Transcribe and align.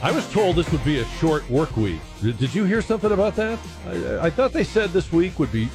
I 0.00 0.12
was 0.12 0.30
told 0.32 0.54
this 0.54 0.70
would 0.70 0.84
be 0.84 1.00
a 1.00 1.04
short 1.04 1.48
work 1.50 1.76
week. 1.76 2.00
Did, 2.22 2.54
you 2.54 2.64
hear 2.64 2.80
something 2.80 3.10
about 3.10 3.34
that? 3.34 3.58
I, 3.84 4.26
I 4.26 4.30
thought 4.30 4.52
they 4.52 4.62
said 4.62 4.90
this 4.90 5.10
week 5.10 5.40
would 5.40 5.50
be. 5.50 5.68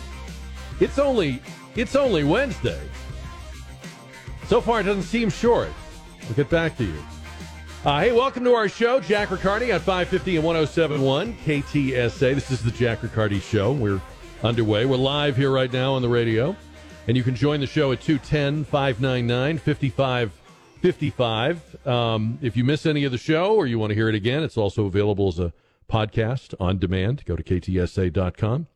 It's 0.79 0.97
only 0.97 1.41
it's 1.75 1.95
only 1.97 2.23
Wednesday. 2.23 2.81
So 4.47 4.61
far, 4.61 4.79
it 4.79 4.83
doesn't 4.83 5.03
seem 5.03 5.29
short. 5.29 5.69
We'll 6.23 6.35
get 6.35 6.49
back 6.49 6.77
to 6.77 6.85
you. 6.85 7.03
Uh, 7.83 7.99
hey, 7.99 8.11
welcome 8.13 8.45
to 8.45 8.53
our 8.53 8.69
show, 8.69 9.01
Jack 9.01 9.29
Riccardi 9.29 9.73
on 9.73 9.81
550 9.81 10.37
and 10.37 10.45
1071 10.45 11.35
KTSA. 11.43 12.33
This 12.33 12.49
is 12.49 12.63
the 12.63 12.71
Jack 12.71 13.03
Riccardi 13.03 13.41
Show. 13.41 13.73
We're 13.73 13.99
underway. 14.41 14.85
We're 14.85 14.95
live 14.95 15.35
here 15.35 15.51
right 15.51 15.71
now 15.71 15.95
on 15.95 16.01
the 16.01 16.07
radio. 16.07 16.55
And 17.09 17.17
you 17.17 17.23
can 17.23 17.35
join 17.35 17.59
the 17.59 17.67
show 17.67 17.91
at 17.91 17.99
210 17.99 18.63
599 18.63 19.57
5555. 20.83 21.87
Um, 21.87 22.39
if 22.41 22.57
you 22.57 22.65
miss 22.65 22.85
any 22.85 23.05
of 23.05 23.13
the 23.13 23.17
show 23.17 23.55
or 23.55 23.65
you 23.65 23.79
want 23.79 23.91
to 23.91 23.95
hear 23.95 24.09
it 24.09 24.15
again, 24.15 24.43
it's 24.43 24.57
also 24.57 24.85
available 24.85 25.29
as 25.29 25.39
a 25.39 25.53
podcast 25.89 26.53
on 26.59 26.77
demand. 26.77 27.23
Go 27.23 27.37
to 27.37 27.43
ktsa.com. 27.43 28.67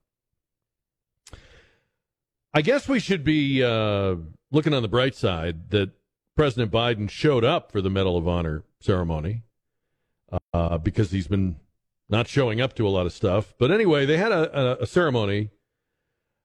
I 2.54 2.62
guess 2.62 2.88
we 2.88 3.02
should 3.02 3.26
be 3.26 3.62
uh, 3.62 4.16
looking 4.52 4.74
on 4.74 4.84
the 4.84 4.88
bright 4.88 5.16
side 5.16 5.70
that 5.72 5.92
President 6.38 6.72
Biden 6.72 7.10
showed 7.10 7.44
up 7.44 7.74
for 7.74 7.82
the 7.82 7.90
Medal 7.90 8.16
of 8.16 8.26
Honor 8.26 8.64
ceremony 8.80 9.44
uh, 10.54 10.78
because 10.78 11.12
he's 11.12 11.28
been 11.28 11.58
not 12.08 12.30
showing 12.30 12.62
up 12.62 12.74
to 12.76 12.88
a 12.88 12.90
lot 12.90 13.06
of 13.06 13.12
stuff. 13.12 13.54
But 13.60 13.70
anyway, 13.70 14.06
they 14.06 14.16
had 14.16 14.32
a, 14.32 14.78
a, 14.80 14.84
a 14.84 14.88
ceremony 14.88 15.50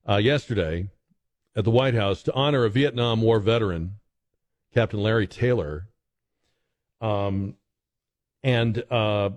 uh, 0.08 0.16
yesterday 0.16 0.88
at 1.54 1.62
the 1.62 1.70
White 1.70 1.94
House 1.94 2.24
to 2.24 2.34
honor 2.34 2.64
a 2.64 2.70
Vietnam 2.70 3.22
War 3.22 3.38
veteran, 3.38 4.00
Captain 4.72 5.00
Larry 5.00 5.26
Taylor. 5.26 5.88
Um, 7.00 7.56
and 8.42 8.82
uh, 8.90 9.30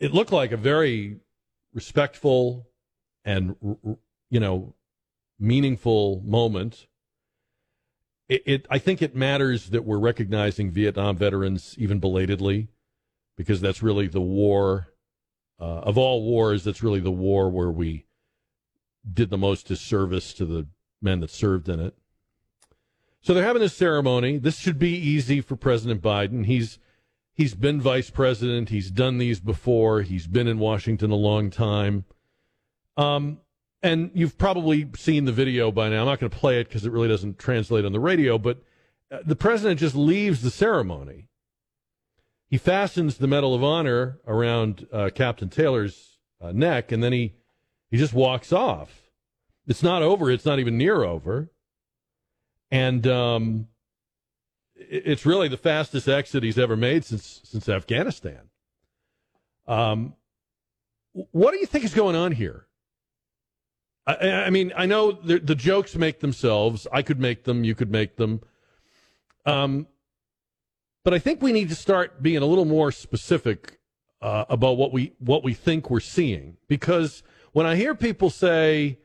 it 0.00 0.12
looked 0.12 0.32
like 0.32 0.52
a 0.52 0.56
very 0.56 1.20
respectful 1.72 2.66
and 3.24 3.56
you 4.30 4.40
know 4.40 4.74
meaningful 5.38 6.22
moment. 6.24 6.86
It, 8.28 8.42
it, 8.46 8.66
I 8.70 8.78
think 8.78 9.02
it 9.02 9.14
matters 9.14 9.70
that 9.70 9.84
we're 9.84 9.98
recognizing 9.98 10.70
Vietnam 10.70 11.16
veterans 11.16 11.76
even 11.78 12.00
belatedly, 12.00 12.68
because 13.36 13.60
that's 13.60 13.82
really 13.82 14.08
the 14.08 14.20
war 14.20 14.88
uh, 15.60 15.64
of 15.64 15.96
all 15.96 16.22
wars. 16.24 16.64
That's 16.64 16.82
really 16.82 17.00
the 17.00 17.10
war 17.12 17.48
where 17.48 17.70
we 17.70 18.06
did 19.10 19.30
the 19.30 19.38
most 19.38 19.68
disservice 19.68 20.32
to 20.34 20.44
the 20.44 20.66
men 21.00 21.20
that 21.20 21.30
served 21.30 21.68
in 21.68 21.78
it. 21.78 21.94
So 23.26 23.34
they're 23.34 23.42
having 23.42 23.62
this 23.62 23.76
ceremony. 23.76 24.38
This 24.38 24.56
should 24.56 24.78
be 24.78 24.92
easy 24.92 25.40
for 25.40 25.56
President 25.56 26.00
Biden. 26.00 26.46
He's 26.46 26.78
he's 27.34 27.56
been 27.56 27.80
vice 27.80 28.08
president. 28.08 28.68
He's 28.68 28.88
done 28.88 29.18
these 29.18 29.40
before. 29.40 30.02
He's 30.02 30.28
been 30.28 30.46
in 30.46 30.60
Washington 30.60 31.10
a 31.10 31.16
long 31.16 31.50
time. 31.50 32.04
Um, 32.96 33.40
and 33.82 34.12
you've 34.14 34.38
probably 34.38 34.88
seen 34.94 35.24
the 35.24 35.32
video 35.32 35.72
by 35.72 35.88
now. 35.88 36.02
I'm 36.02 36.06
not 36.06 36.20
going 36.20 36.30
to 36.30 36.38
play 36.38 36.60
it 36.60 36.68
because 36.68 36.86
it 36.86 36.92
really 36.92 37.08
doesn't 37.08 37.36
translate 37.36 37.84
on 37.84 37.90
the 37.90 37.98
radio. 37.98 38.38
But 38.38 38.62
uh, 39.10 39.18
the 39.26 39.34
president 39.34 39.80
just 39.80 39.96
leaves 39.96 40.42
the 40.42 40.50
ceremony. 40.52 41.26
He 42.48 42.58
fastens 42.58 43.18
the 43.18 43.26
Medal 43.26 43.56
of 43.56 43.64
Honor 43.64 44.20
around 44.28 44.86
uh, 44.92 45.10
Captain 45.12 45.48
Taylor's 45.48 46.20
uh, 46.40 46.52
neck, 46.52 46.92
and 46.92 47.02
then 47.02 47.12
he 47.12 47.34
he 47.90 47.96
just 47.96 48.14
walks 48.14 48.52
off. 48.52 49.10
It's 49.66 49.82
not 49.82 50.02
over. 50.02 50.30
It's 50.30 50.46
not 50.46 50.60
even 50.60 50.78
near 50.78 51.02
over. 51.02 51.50
And 52.70 53.06
um, 53.06 53.68
it's 54.74 55.24
really 55.24 55.48
the 55.48 55.56
fastest 55.56 56.08
exit 56.08 56.42
he's 56.42 56.58
ever 56.58 56.76
made 56.76 57.04
since 57.04 57.40
since 57.44 57.68
Afghanistan. 57.68 58.50
Um, 59.66 60.14
what 61.12 61.52
do 61.52 61.58
you 61.58 61.66
think 61.66 61.84
is 61.84 61.94
going 61.94 62.14
on 62.14 62.32
here? 62.32 62.66
I, 64.06 64.30
I 64.30 64.50
mean, 64.50 64.72
I 64.76 64.86
know 64.86 65.12
the, 65.12 65.38
the, 65.38 65.56
jokes 65.56 65.96
make 65.96 66.20
themselves. 66.20 66.86
I 66.92 67.02
could 67.02 67.18
make 67.18 67.44
them. 67.44 67.64
You 67.64 67.74
could 67.74 67.90
make 67.90 68.16
them. 68.16 68.40
Um, 69.44 69.88
but 71.02 71.14
I 71.14 71.18
think 71.18 71.42
we 71.42 71.52
need 71.52 71.68
to 71.70 71.74
start 71.74 72.22
being 72.22 72.38
a 72.38 72.46
little 72.46 72.64
more 72.64 72.92
specific 72.92 73.80
uh, 74.20 74.44
about 74.48 74.76
what 74.76 74.92
we 74.92 75.12
what 75.18 75.44
we 75.44 75.54
think 75.54 75.90
we're 75.90 76.00
seeing 76.00 76.56
because 76.68 77.22
when 77.52 77.66
I 77.66 77.76
hear 77.76 77.94
people 77.94 78.30
say 78.30 78.98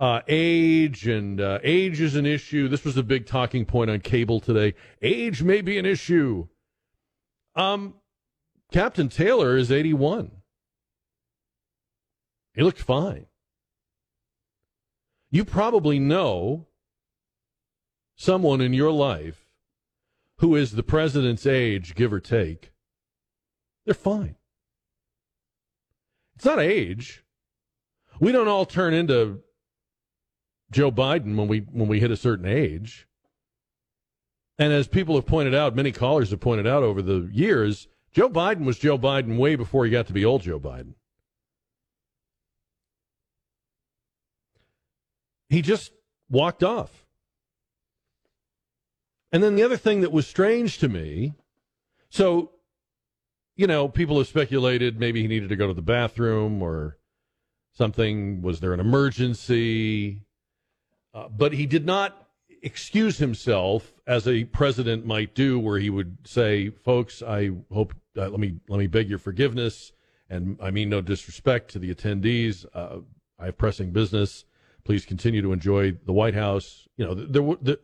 uh, 0.00 0.20
age 0.28 1.06
and 1.06 1.40
uh, 1.40 1.58
age 1.62 2.00
is 2.00 2.14
an 2.14 2.26
issue. 2.26 2.68
This 2.68 2.84
was 2.84 2.96
a 2.96 3.02
big 3.02 3.26
talking 3.26 3.64
point 3.64 3.90
on 3.90 4.00
cable 4.00 4.40
today. 4.40 4.74
Age 5.02 5.42
may 5.42 5.60
be 5.60 5.78
an 5.78 5.86
issue. 5.86 6.46
Um, 7.56 7.94
Captain 8.70 9.08
Taylor 9.08 9.56
is 9.56 9.72
81. 9.72 10.30
He 12.54 12.62
looked 12.62 12.80
fine. 12.80 13.26
You 15.30 15.44
probably 15.44 15.98
know 15.98 16.68
someone 18.16 18.60
in 18.60 18.72
your 18.72 18.92
life 18.92 19.46
who 20.38 20.54
is 20.54 20.72
the 20.72 20.82
president's 20.82 21.46
age, 21.46 21.94
give 21.94 22.12
or 22.12 22.20
take. 22.20 22.72
They're 23.84 23.94
fine. 23.94 24.36
It's 26.36 26.44
not 26.44 26.60
age. 26.60 27.24
We 28.20 28.30
don't 28.30 28.48
all 28.48 28.64
turn 28.64 28.94
into 28.94 29.40
Joe 30.70 30.90
Biden 30.90 31.36
when 31.36 31.48
we 31.48 31.60
when 31.60 31.88
we 31.88 32.00
hit 32.00 32.10
a 32.10 32.16
certain 32.16 32.46
age. 32.46 33.06
And 34.58 34.72
as 34.72 34.88
people 34.88 35.14
have 35.14 35.26
pointed 35.26 35.54
out, 35.54 35.76
many 35.76 35.92
callers 35.92 36.30
have 36.30 36.40
pointed 36.40 36.66
out 36.66 36.82
over 36.82 37.00
the 37.00 37.28
years, 37.32 37.86
Joe 38.12 38.28
Biden 38.28 38.64
was 38.64 38.78
Joe 38.78 38.98
Biden 38.98 39.38
way 39.38 39.54
before 39.54 39.84
he 39.84 39.90
got 39.90 40.08
to 40.08 40.12
be 40.12 40.24
old 40.24 40.42
Joe 40.42 40.58
Biden. 40.58 40.94
He 45.48 45.62
just 45.62 45.92
walked 46.28 46.64
off. 46.64 47.04
And 49.30 49.42
then 49.42 49.54
the 49.54 49.62
other 49.62 49.76
thing 49.76 50.00
that 50.00 50.12
was 50.12 50.26
strange 50.26 50.78
to 50.78 50.88
me, 50.88 51.34
so, 52.10 52.52
you 53.56 53.66
know, 53.66 53.88
people 53.88 54.18
have 54.18 54.26
speculated 54.26 54.98
maybe 54.98 55.22
he 55.22 55.28
needed 55.28 55.50
to 55.50 55.56
go 55.56 55.66
to 55.66 55.74
the 55.74 55.82
bathroom 55.82 56.62
or 56.62 56.98
something. 57.74 58.42
Was 58.42 58.60
there 58.60 58.72
an 58.72 58.80
emergency? 58.80 60.22
Uh, 61.14 61.28
but 61.28 61.52
he 61.52 61.66
did 61.66 61.86
not 61.86 62.28
excuse 62.62 63.18
himself 63.18 63.92
as 64.06 64.26
a 64.26 64.44
president 64.44 65.06
might 65.06 65.34
do, 65.34 65.58
where 65.58 65.78
he 65.78 65.90
would 65.90 66.18
say, 66.24 66.70
"Folks, 66.70 67.22
I 67.22 67.50
hope 67.72 67.94
uh, 68.16 68.28
let 68.28 68.40
me 68.40 68.56
let 68.68 68.78
me 68.78 68.86
beg 68.86 69.08
your 69.08 69.18
forgiveness, 69.18 69.92
and 70.28 70.58
I 70.60 70.70
mean 70.70 70.88
no 70.88 71.00
disrespect 71.00 71.70
to 71.72 71.78
the 71.78 71.94
attendees. 71.94 72.66
Uh, 72.74 73.00
I 73.38 73.46
have 73.46 73.58
pressing 73.58 73.92
business. 73.92 74.44
Please 74.84 75.04
continue 75.04 75.42
to 75.42 75.52
enjoy 75.52 75.92
the 75.92 76.12
White 76.12 76.34
House." 76.34 76.88
You 76.96 77.06
know, 77.06 77.14
there 77.14 77.56
there, 77.60 77.78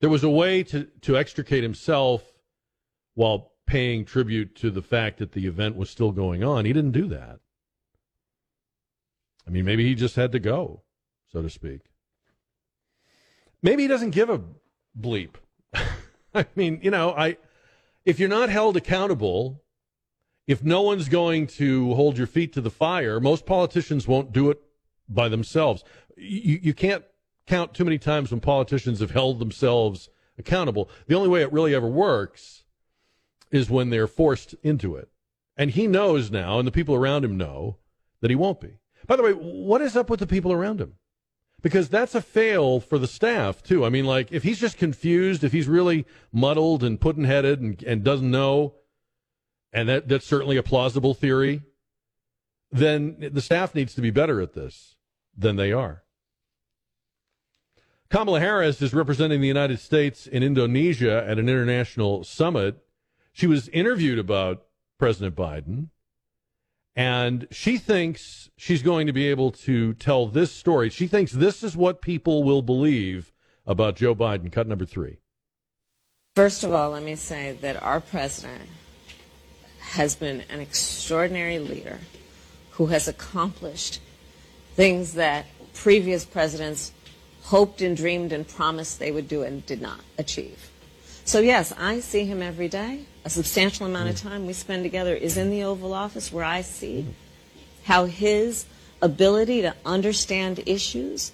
there 0.00 0.10
was 0.10 0.24
a 0.24 0.30
way 0.30 0.62
to 0.64 0.84
to 1.02 1.16
extricate 1.16 1.62
himself 1.62 2.22
while 3.14 3.52
paying 3.66 4.04
tribute 4.04 4.56
to 4.56 4.70
the 4.70 4.82
fact 4.82 5.18
that 5.18 5.32
the 5.32 5.46
event 5.46 5.76
was 5.76 5.90
still 5.90 6.12
going 6.12 6.42
on. 6.42 6.64
He 6.64 6.72
didn't 6.72 6.92
do 6.92 7.06
that. 7.08 7.38
I 9.46 9.50
mean, 9.50 9.64
maybe 9.64 9.86
he 9.86 9.94
just 9.94 10.16
had 10.16 10.32
to 10.32 10.38
go, 10.38 10.82
so 11.28 11.42
to 11.42 11.50
speak. 11.50 11.89
Maybe 13.62 13.82
he 13.82 13.88
doesn't 13.88 14.10
give 14.10 14.30
a 14.30 14.42
bleep. 14.98 15.34
I 16.34 16.46
mean, 16.56 16.80
you 16.82 16.90
know, 16.90 17.12
I 17.12 17.36
if 18.04 18.18
you're 18.18 18.28
not 18.28 18.48
held 18.48 18.76
accountable, 18.76 19.62
if 20.46 20.64
no 20.64 20.82
one's 20.82 21.08
going 21.08 21.46
to 21.46 21.94
hold 21.94 22.18
your 22.18 22.26
feet 22.26 22.52
to 22.54 22.60
the 22.60 22.70
fire, 22.70 23.20
most 23.20 23.46
politicians 23.46 24.08
won't 24.08 24.32
do 24.32 24.50
it 24.50 24.60
by 25.08 25.28
themselves. 25.28 25.84
You, 26.16 26.58
you 26.62 26.74
can't 26.74 27.04
count 27.46 27.74
too 27.74 27.84
many 27.84 27.98
times 27.98 28.30
when 28.30 28.40
politicians 28.40 29.00
have 29.00 29.10
held 29.10 29.38
themselves 29.38 30.08
accountable. 30.38 30.88
The 31.06 31.14
only 31.14 31.28
way 31.28 31.42
it 31.42 31.52
really 31.52 31.74
ever 31.74 31.88
works 31.88 32.64
is 33.50 33.70
when 33.70 33.90
they're 33.90 34.06
forced 34.06 34.54
into 34.62 34.96
it. 34.96 35.08
And 35.56 35.72
he 35.72 35.86
knows 35.86 36.30
now, 36.30 36.58
and 36.58 36.66
the 36.66 36.72
people 36.72 36.94
around 36.94 37.24
him 37.24 37.36
know, 37.36 37.76
that 38.20 38.30
he 38.30 38.36
won't 38.36 38.60
be. 38.60 38.78
By 39.06 39.16
the 39.16 39.22
way, 39.22 39.32
what 39.32 39.82
is 39.82 39.96
up 39.96 40.08
with 40.08 40.20
the 40.20 40.26
people 40.26 40.52
around 40.52 40.80
him? 40.80 40.94
Because 41.62 41.88
that's 41.88 42.14
a 42.14 42.22
fail 42.22 42.80
for 42.80 42.98
the 42.98 43.06
staff 43.06 43.62
too. 43.62 43.84
I 43.84 43.88
mean, 43.88 44.04
like 44.04 44.32
if 44.32 44.42
he's 44.42 44.58
just 44.58 44.78
confused, 44.78 45.44
if 45.44 45.52
he's 45.52 45.68
really 45.68 46.06
muddled 46.32 46.82
and 46.82 47.00
pudding 47.00 47.24
headed 47.24 47.60
and, 47.60 47.82
and 47.82 48.02
doesn't 48.02 48.30
know, 48.30 48.74
and 49.72 49.88
that 49.88 50.08
that's 50.08 50.26
certainly 50.26 50.56
a 50.56 50.62
plausible 50.62 51.14
theory, 51.14 51.62
then 52.70 53.30
the 53.32 53.40
staff 53.40 53.74
needs 53.74 53.94
to 53.94 54.00
be 54.00 54.10
better 54.10 54.40
at 54.40 54.54
this 54.54 54.96
than 55.36 55.56
they 55.56 55.72
are. 55.72 56.02
Kamala 58.10 58.40
Harris 58.40 58.82
is 58.82 58.92
representing 58.92 59.40
the 59.40 59.46
United 59.46 59.78
States 59.78 60.26
in 60.26 60.42
Indonesia 60.42 61.24
at 61.26 61.38
an 61.38 61.48
international 61.48 62.24
summit. 62.24 62.82
She 63.32 63.46
was 63.46 63.68
interviewed 63.68 64.18
about 64.18 64.64
President 64.98 65.36
Biden 65.36 65.88
and 66.96 67.46
she 67.50 67.78
thinks 67.78 68.50
she's 68.56 68.82
going 68.82 69.06
to 69.06 69.12
be 69.12 69.28
able 69.28 69.50
to 69.52 69.94
tell 69.94 70.26
this 70.26 70.52
story. 70.52 70.90
She 70.90 71.06
thinks 71.06 71.32
this 71.32 71.62
is 71.62 71.76
what 71.76 72.02
people 72.02 72.42
will 72.42 72.62
believe 72.62 73.32
about 73.66 73.96
Joe 73.96 74.14
Biden. 74.14 74.50
Cut 74.50 74.66
number 74.66 74.84
three. 74.84 75.18
First 76.36 76.64
of 76.64 76.72
all, 76.72 76.90
let 76.90 77.02
me 77.02 77.16
say 77.16 77.56
that 77.60 77.82
our 77.82 78.00
president 78.00 78.68
has 79.80 80.14
been 80.14 80.42
an 80.48 80.60
extraordinary 80.60 81.58
leader 81.58 81.98
who 82.72 82.86
has 82.86 83.08
accomplished 83.08 84.00
things 84.74 85.14
that 85.14 85.46
previous 85.74 86.24
presidents 86.24 86.92
hoped 87.42 87.80
and 87.80 87.96
dreamed 87.96 88.32
and 88.32 88.46
promised 88.46 88.98
they 88.98 89.10
would 89.10 89.28
do 89.28 89.42
and 89.42 89.66
did 89.66 89.80
not 89.80 90.00
achieve. 90.18 90.70
So, 91.24 91.40
yes, 91.40 91.72
I 91.76 92.00
see 92.00 92.24
him 92.24 92.42
every 92.42 92.68
day. 92.68 93.04
A 93.24 93.30
substantial 93.30 93.86
amount 93.86 94.08
of 94.08 94.16
time 94.16 94.46
we 94.46 94.52
spend 94.52 94.82
together 94.82 95.14
is 95.14 95.36
in 95.36 95.50
the 95.50 95.62
Oval 95.64 95.92
Office 95.92 96.32
where 96.32 96.44
I 96.44 96.62
see 96.62 97.06
how 97.84 98.06
his 98.06 98.64
ability 99.02 99.62
to 99.62 99.74
understand 99.84 100.62
issues 100.66 101.32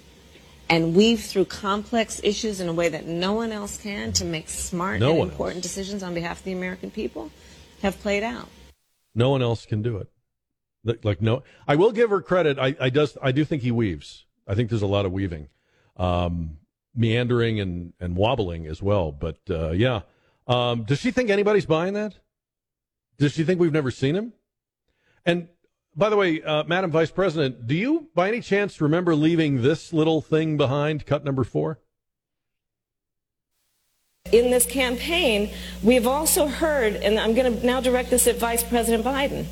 and 0.69 0.95
weave 0.95 1.21
through 1.23 1.45
complex 1.45 2.19
issues 2.23 2.59
in 2.59 2.67
a 2.67 2.73
way 2.73 2.89
that 2.89 3.05
no 3.05 3.33
one 3.33 3.53
else 3.53 3.81
can 3.81 4.11
to 4.13 4.25
make 4.25 4.49
smart 4.49 4.99
No 4.99 5.21
and 5.21 5.31
important 5.31 5.57
else. 5.57 5.63
decisions 5.63 6.03
on 6.03 6.13
behalf 6.13 6.39
of 6.39 6.43
the 6.45 6.51
American 6.51 6.91
people 6.91 7.31
have 7.81 7.97
played 7.99 8.23
out. 8.23 8.49
No 9.15 9.29
one 9.29 9.41
else 9.41 9.65
can 9.65 9.81
do 9.81 9.97
it. 9.97 10.09
Like, 11.03 11.21
no, 11.21 11.43
I 11.67 11.75
will 11.75 11.91
give 11.91 12.09
her 12.09 12.21
credit. 12.21 12.59
I, 12.59 12.75
I 12.79 12.89
does 12.89 13.17
I 13.21 13.31
do 13.31 13.43
think 13.43 13.61
he 13.61 13.71
weaves. 13.71 14.25
I 14.47 14.55
think 14.55 14.69
there's 14.69 14.81
a 14.81 14.87
lot 14.87 15.05
of 15.05 15.11
weaving, 15.11 15.49
um, 15.97 16.59
meandering 16.95 17.59
and 17.59 17.93
and 17.99 18.15
wobbling 18.15 18.67
as 18.67 18.81
well. 18.81 19.11
But 19.11 19.37
uh, 19.49 19.71
yeah, 19.71 20.01
um, 20.47 20.83
does 20.83 20.99
she 20.99 21.11
think 21.11 21.29
anybody's 21.29 21.65
buying 21.65 21.93
that? 21.93 22.15
Does 23.17 23.33
she 23.33 23.43
think 23.43 23.59
we've 23.59 23.73
never 23.73 23.91
seen 23.91 24.15
him? 24.15 24.33
And 25.25 25.49
by 25.95 26.09
the 26.09 26.15
way, 26.15 26.41
uh, 26.43 26.63
Madam 26.65 26.91
Vice 26.91 27.09
President, 27.09 27.65
do 27.67 27.75
you 27.75 28.09
by 28.13 28.27
any 28.27 28.39
chance 28.39 28.79
remember 28.79 29.15
leaving 29.15 29.63
this 29.63 29.91
little 29.91 30.21
thing 30.21 30.55
behind? 30.55 31.05
Cut 31.05 31.25
number 31.25 31.43
four. 31.43 31.79
In 34.31 34.51
this 34.51 34.65
campaign, 34.65 35.51
we've 35.81 36.05
also 36.05 36.47
heard, 36.47 36.95
and 36.95 37.17
I'm 37.17 37.33
going 37.33 37.59
to 37.59 37.65
now 37.65 37.79
direct 37.79 38.09
this 38.09 38.27
at 38.27 38.35
Vice 38.35 38.61
President 38.61 39.03
Biden. 39.03 39.45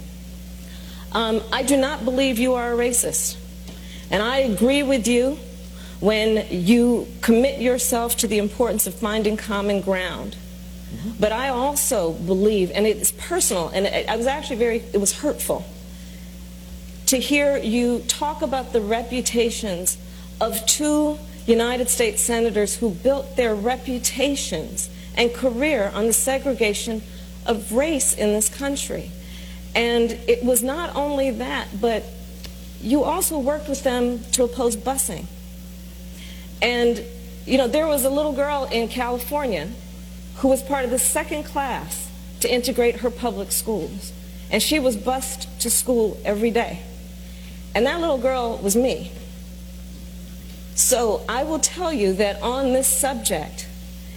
Um, 1.13 1.41
I 1.51 1.63
do 1.63 1.77
not 1.77 2.03
believe 2.03 2.37
you 2.37 2.53
are 2.55 2.73
a 2.73 2.75
racist. 2.75 3.37
And 4.11 4.21
I 4.21 4.39
agree 4.39 4.83
with 4.83 5.07
you 5.07 5.39
when 5.99 6.45
you 6.51 7.07
commit 7.21 7.61
yourself 7.61 8.17
to 8.17 8.27
the 8.27 8.37
importance 8.37 8.85
of 8.85 8.93
finding 8.93 9.37
common 9.37 9.81
ground. 9.81 10.35
But 11.19 11.31
I 11.31 11.49
also 11.49 12.13
believe, 12.13 12.71
and 12.73 12.85
it's 12.85 13.11
personal, 13.11 13.69
and 13.69 13.85
it, 13.85 14.09
I 14.09 14.15
was 14.15 14.27
actually 14.27 14.57
very, 14.57 14.83
it 14.93 14.99
was 14.99 15.19
hurtful 15.19 15.65
to 17.07 17.17
hear 17.17 17.57
you 17.57 17.99
talk 18.07 18.41
about 18.41 18.73
the 18.73 18.81
reputations 18.81 19.97
of 20.41 20.65
two 20.65 21.19
United 21.45 21.89
States 21.89 22.21
senators 22.21 22.77
who 22.77 22.89
built 22.89 23.35
their 23.35 23.53
reputations 23.53 24.89
and 25.15 25.33
career 25.33 25.91
on 25.93 26.07
the 26.07 26.13
segregation 26.13 27.01
of 27.45 27.71
race 27.71 28.13
in 28.13 28.33
this 28.33 28.49
country. 28.49 29.11
And 29.75 30.11
it 30.27 30.43
was 30.43 30.63
not 30.63 30.95
only 30.95 31.31
that, 31.31 31.67
but 31.79 32.03
you 32.81 33.03
also 33.03 33.37
worked 33.37 33.69
with 33.69 33.83
them 33.83 34.23
to 34.31 34.43
oppose 34.43 34.75
busing. 34.75 35.25
And, 36.61 37.03
you 37.45 37.57
know, 37.57 37.67
there 37.67 37.87
was 37.87 38.03
a 38.03 38.09
little 38.09 38.33
girl 38.33 38.67
in 38.71 38.87
California 38.87 39.69
who 40.37 40.47
was 40.47 40.61
part 40.61 40.85
of 40.85 40.91
the 40.91 40.99
second 40.99 41.43
class 41.43 42.09
to 42.41 42.53
integrate 42.53 42.97
her 42.97 43.09
public 43.09 43.51
schools. 43.51 44.11
And 44.51 44.61
she 44.61 44.79
was 44.79 44.95
bused 44.95 45.47
to 45.61 45.69
school 45.69 46.17
every 46.23 46.51
day. 46.51 46.81
And 47.73 47.85
that 47.85 47.99
little 47.99 48.17
girl 48.17 48.57
was 48.57 48.75
me. 48.75 49.11
So 50.75 51.23
I 51.27 51.43
will 51.43 51.59
tell 51.59 51.91
you 51.93 52.13
that 52.13 52.41
on 52.41 52.73
this 52.73 52.87
subject, 52.87 53.67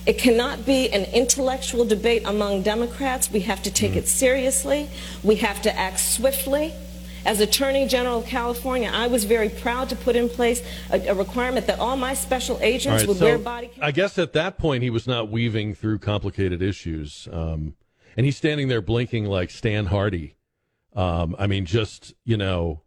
it 0.07 0.19
cannot 0.19 0.65
be 0.65 0.91
an 0.91 1.05
intellectual 1.13 1.85
debate 1.85 2.23
among 2.25 2.63
Democrats. 2.63 3.31
We 3.31 3.41
have 3.41 3.63
to 3.63 3.71
take 3.71 3.95
it 3.95 4.05
mm. 4.05 4.09
seriously. 4.09 4.89
We 5.23 5.37
have 5.37 5.63
to 5.63 5.79
act 5.79 6.01
swiftly. 6.01 6.73
As 7.25 7.41
Attorney 7.41 7.87
General 7.87 8.19
of 8.19 8.27
California, 8.27 8.91
I 8.93 9.07
was 9.07 9.25
very 9.25 9.49
proud 9.49 9.89
to 9.91 9.97
put 9.97 10.17
in 10.17 10.29
place 10.29 10.63
a, 10.91 11.09
a 11.09 11.15
requirement 11.15 11.67
that 11.67 11.79
all 11.79 11.97
my 11.97 12.15
special 12.15 12.59
agents 12.61 13.03
right, 13.03 13.09
would 13.09 13.19
so 13.19 13.25
wear 13.25 13.39
body 13.39 13.71
I 13.81 13.91
guess 13.91 14.19
at 14.19 14.33
that 14.35 14.59
point 14.59 14.83
he 14.83 14.91
was 14.91 15.07
not 15.07 15.31
weaving 15.31 15.75
through 15.75 15.99
complicated 15.99 16.63
issues, 16.63 17.29
um, 17.33 17.75
and 18.17 18.25
he's 18.25 18.37
standing 18.37 18.69
there 18.69 18.81
blinking 18.81 19.27
like 19.27 19.51
Stan 19.51 19.87
Hardy. 19.87 20.37
Um, 20.95 21.37
I 21.39 21.47
mean, 21.47 21.67
just 21.67 22.15
you 22.25 22.37
know, 22.37 22.83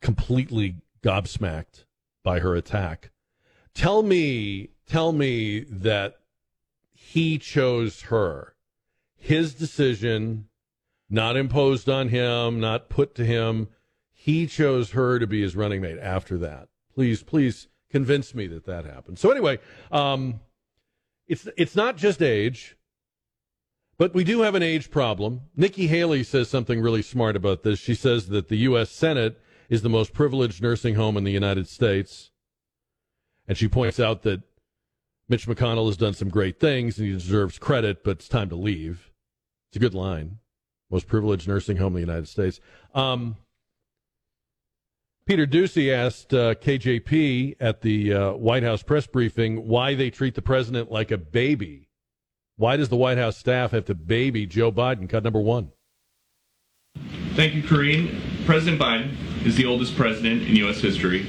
completely 0.00 0.76
gobsmacked 1.02 1.84
by 2.22 2.40
her 2.40 2.54
attack. 2.54 3.10
Tell 3.74 4.02
me, 4.02 4.70
tell 4.86 5.12
me 5.12 5.60
that 5.60 6.18
he 6.92 7.38
chose 7.38 8.02
her, 8.02 8.54
his 9.16 9.54
decision, 9.54 10.48
not 11.10 11.36
imposed 11.36 11.88
on 11.88 12.08
him, 12.08 12.60
not 12.60 12.88
put 12.88 13.14
to 13.16 13.24
him. 13.24 13.68
He 14.12 14.46
chose 14.46 14.90
her 14.90 15.18
to 15.18 15.26
be 15.26 15.42
his 15.42 15.56
running 15.56 15.80
mate 15.80 15.98
after 15.98 16.36
that. 16.38 16.68
Please, 16.94 17.22
please 17.22 17.68
convince 17.90 18.34
me 18.34 18.46
that 18.48 18.66
that 18.66 18.84
happened. 18.84 19.18
So 19.18 19.30
anyway, 19.30 19.58
um, 19.90 20.40
it's 21.26 21.48
it's 21.56 21.76
not 21.76 21.96
just 21.96 22.22
age, 22.22 22.76
but 23.96 24.14
we 24.14 24.24
do 24.24 24.40
have 24.40 24.54
an 24.54 24.62
age 24.62 24.90
problem. 24.90 25.42
Nikki 25.56 25.86
Haley 25.86 26.24
says 26.24 26.48
something 26.48 26.80
really 26.80 27.02
smart 27.02 27.36
about 27.36 27.62
this. 27.62 27.78
She 27.78 27.94
says 27.94 28.28
that 28.28 28.48
the 28.48 28.56
U.S. 28.58 28.90
Senate 28.90 29.40
is 29.68 29.82
the 29.82 29.88
most 29.88 30.12
privileged 30.12 30.62
nursing 30.62 30.94
home 30.94 31.16
in 31.16 31.24
the 31.24 31.32
United 31.32 31.68
States, 31.68 32.30
and 33.46 33.56
she 33.56 33.68
points 33.68 34.00
out 34.00 34.22
that 34.22 34.42
Mitch 35.28 35.46
McConnell 35.46 35.86
has 35.86 35.96
done 35.96 36.14
some 36.14 36.30
great 36.30 36.58
things 36.58 36.98
and 36.98 37.06
he 37.06 37.12
deserves 37.12 37.58
credit, 37.58 38.02
but 38.02 38.12
it's 38.12 38.28
time 38.28 38.48
to 38.48 38.56
leave. 38.56 39.10
It's 39.68 39.76
a 39.76 39.80
good 39.80 39.94
line. 39.94 40.38
Most 40.90 41.06
privileged 41.06 41.46
nursing 41.46 41.76
home 41.76 41.88
in 41.88 42.02
the 42.02 42.06
United 42.06 42.28
States. 42.28 42.60
Um, 42.94 43.36
Peter 45.26 45.46
Doocy 45.46 45.92
asked 45.92 46.32
uh, 46.32 46.54
KJP 46.54 47.56
at 47.60 47.82
the 47.82 48.14
uh, 48.14 48.32
White 48.32 48.62
House 48.62 48.82
press 48.82 49.06
briefing 49.06 49.68
why 49.68 49.94
they 49.94 50.08
treat 50.08 50.34
the 50.34 50.40
president 50.40 50.90
like 50.90 51.10
a 51.10 51.18
baby. 51.18 51.90
Why 52.56 52.78
does 52.78 52.88
the 52.88 52.96
White 52.96 53.18
House 53.18 53.36
staff 53.36 53.72
have 53.72 53.84
to 53.84 53.94
baby 53.94 54.46
Joe 54.46 54.72
Biden? 54.72 55.06
Cut 55.08 55.22
number 55.22 55.40
one. 55.40 55.72
Thank 57.34 57.54
you, 57.54 57.62
Karine. 57.62 58.20
President 58.46 58.80
Biden 58.80 59.14
is 59.46 59.54
the 59.54 59.66
oldest 59.66 59.96
president 59.96 60.42
in 60.42 60.56
U.S. 60.56 60.80
history. 60.80 61.24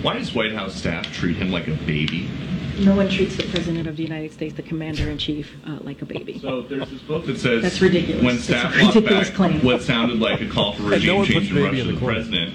Why 0.00 0.14
does 0.14 0.34
White 0.34 0.52
House 0.52 0.74
staff 0.74 1.04
treat 1.12 1.36
him 1.36 1.52
like 1.52 1.68
a 1.68 1.74
baby? 1.74 2.30
No 2.78 2.96
one 2.96 3.08
treats 3.08 3.36
the 3.36 3.44
President 3.44 3.86
of 3.86 3.96
the 3.96 4.02
United 4.02 4.32
States, 4.32 4.54
the 4.54 4.62
Commander 4.62 5.08
in 5.10 5.16
Chief, 5.18 5.54
uh, 5.66 5.78
like 5.82 6.02
a 6.02 6.04
baby. 6.06 6.38
So 6.40 6.62
there's 6.62 6.90
this 6.90 7.00
book 7.02 7.24
that 7.26 7.38
says 7.38 7.62
That's 7.62 7.80
ridiculous. 7.80 8.22
when 8.24 8.34
That's 8.36 8.44
staff 8.46 8.74
a 8.76 8.82
walked 8.82 8.94
ridiculous 8.96 9.28
back 9.28 9.36
claim. 9.36 9.60
what 9.64 9.82
sounded 9.82 10.18
like 10.18 10.40
a 10.40 10.48
call 10.48 10.72
for 10.74 10.82
regime 10.84 11.16
one 11.18 11.26
change 11.26 11.38
puts 11.38 11.48
in 11.50 11.54
baby 11.54 11.66
Russia 11.66 11.80
in 11.80 11.86
to 11.86 11.92
the 11.92 11.92
the 11.94 12.00
corner. 12.00 12.14
president. 12.16 12.54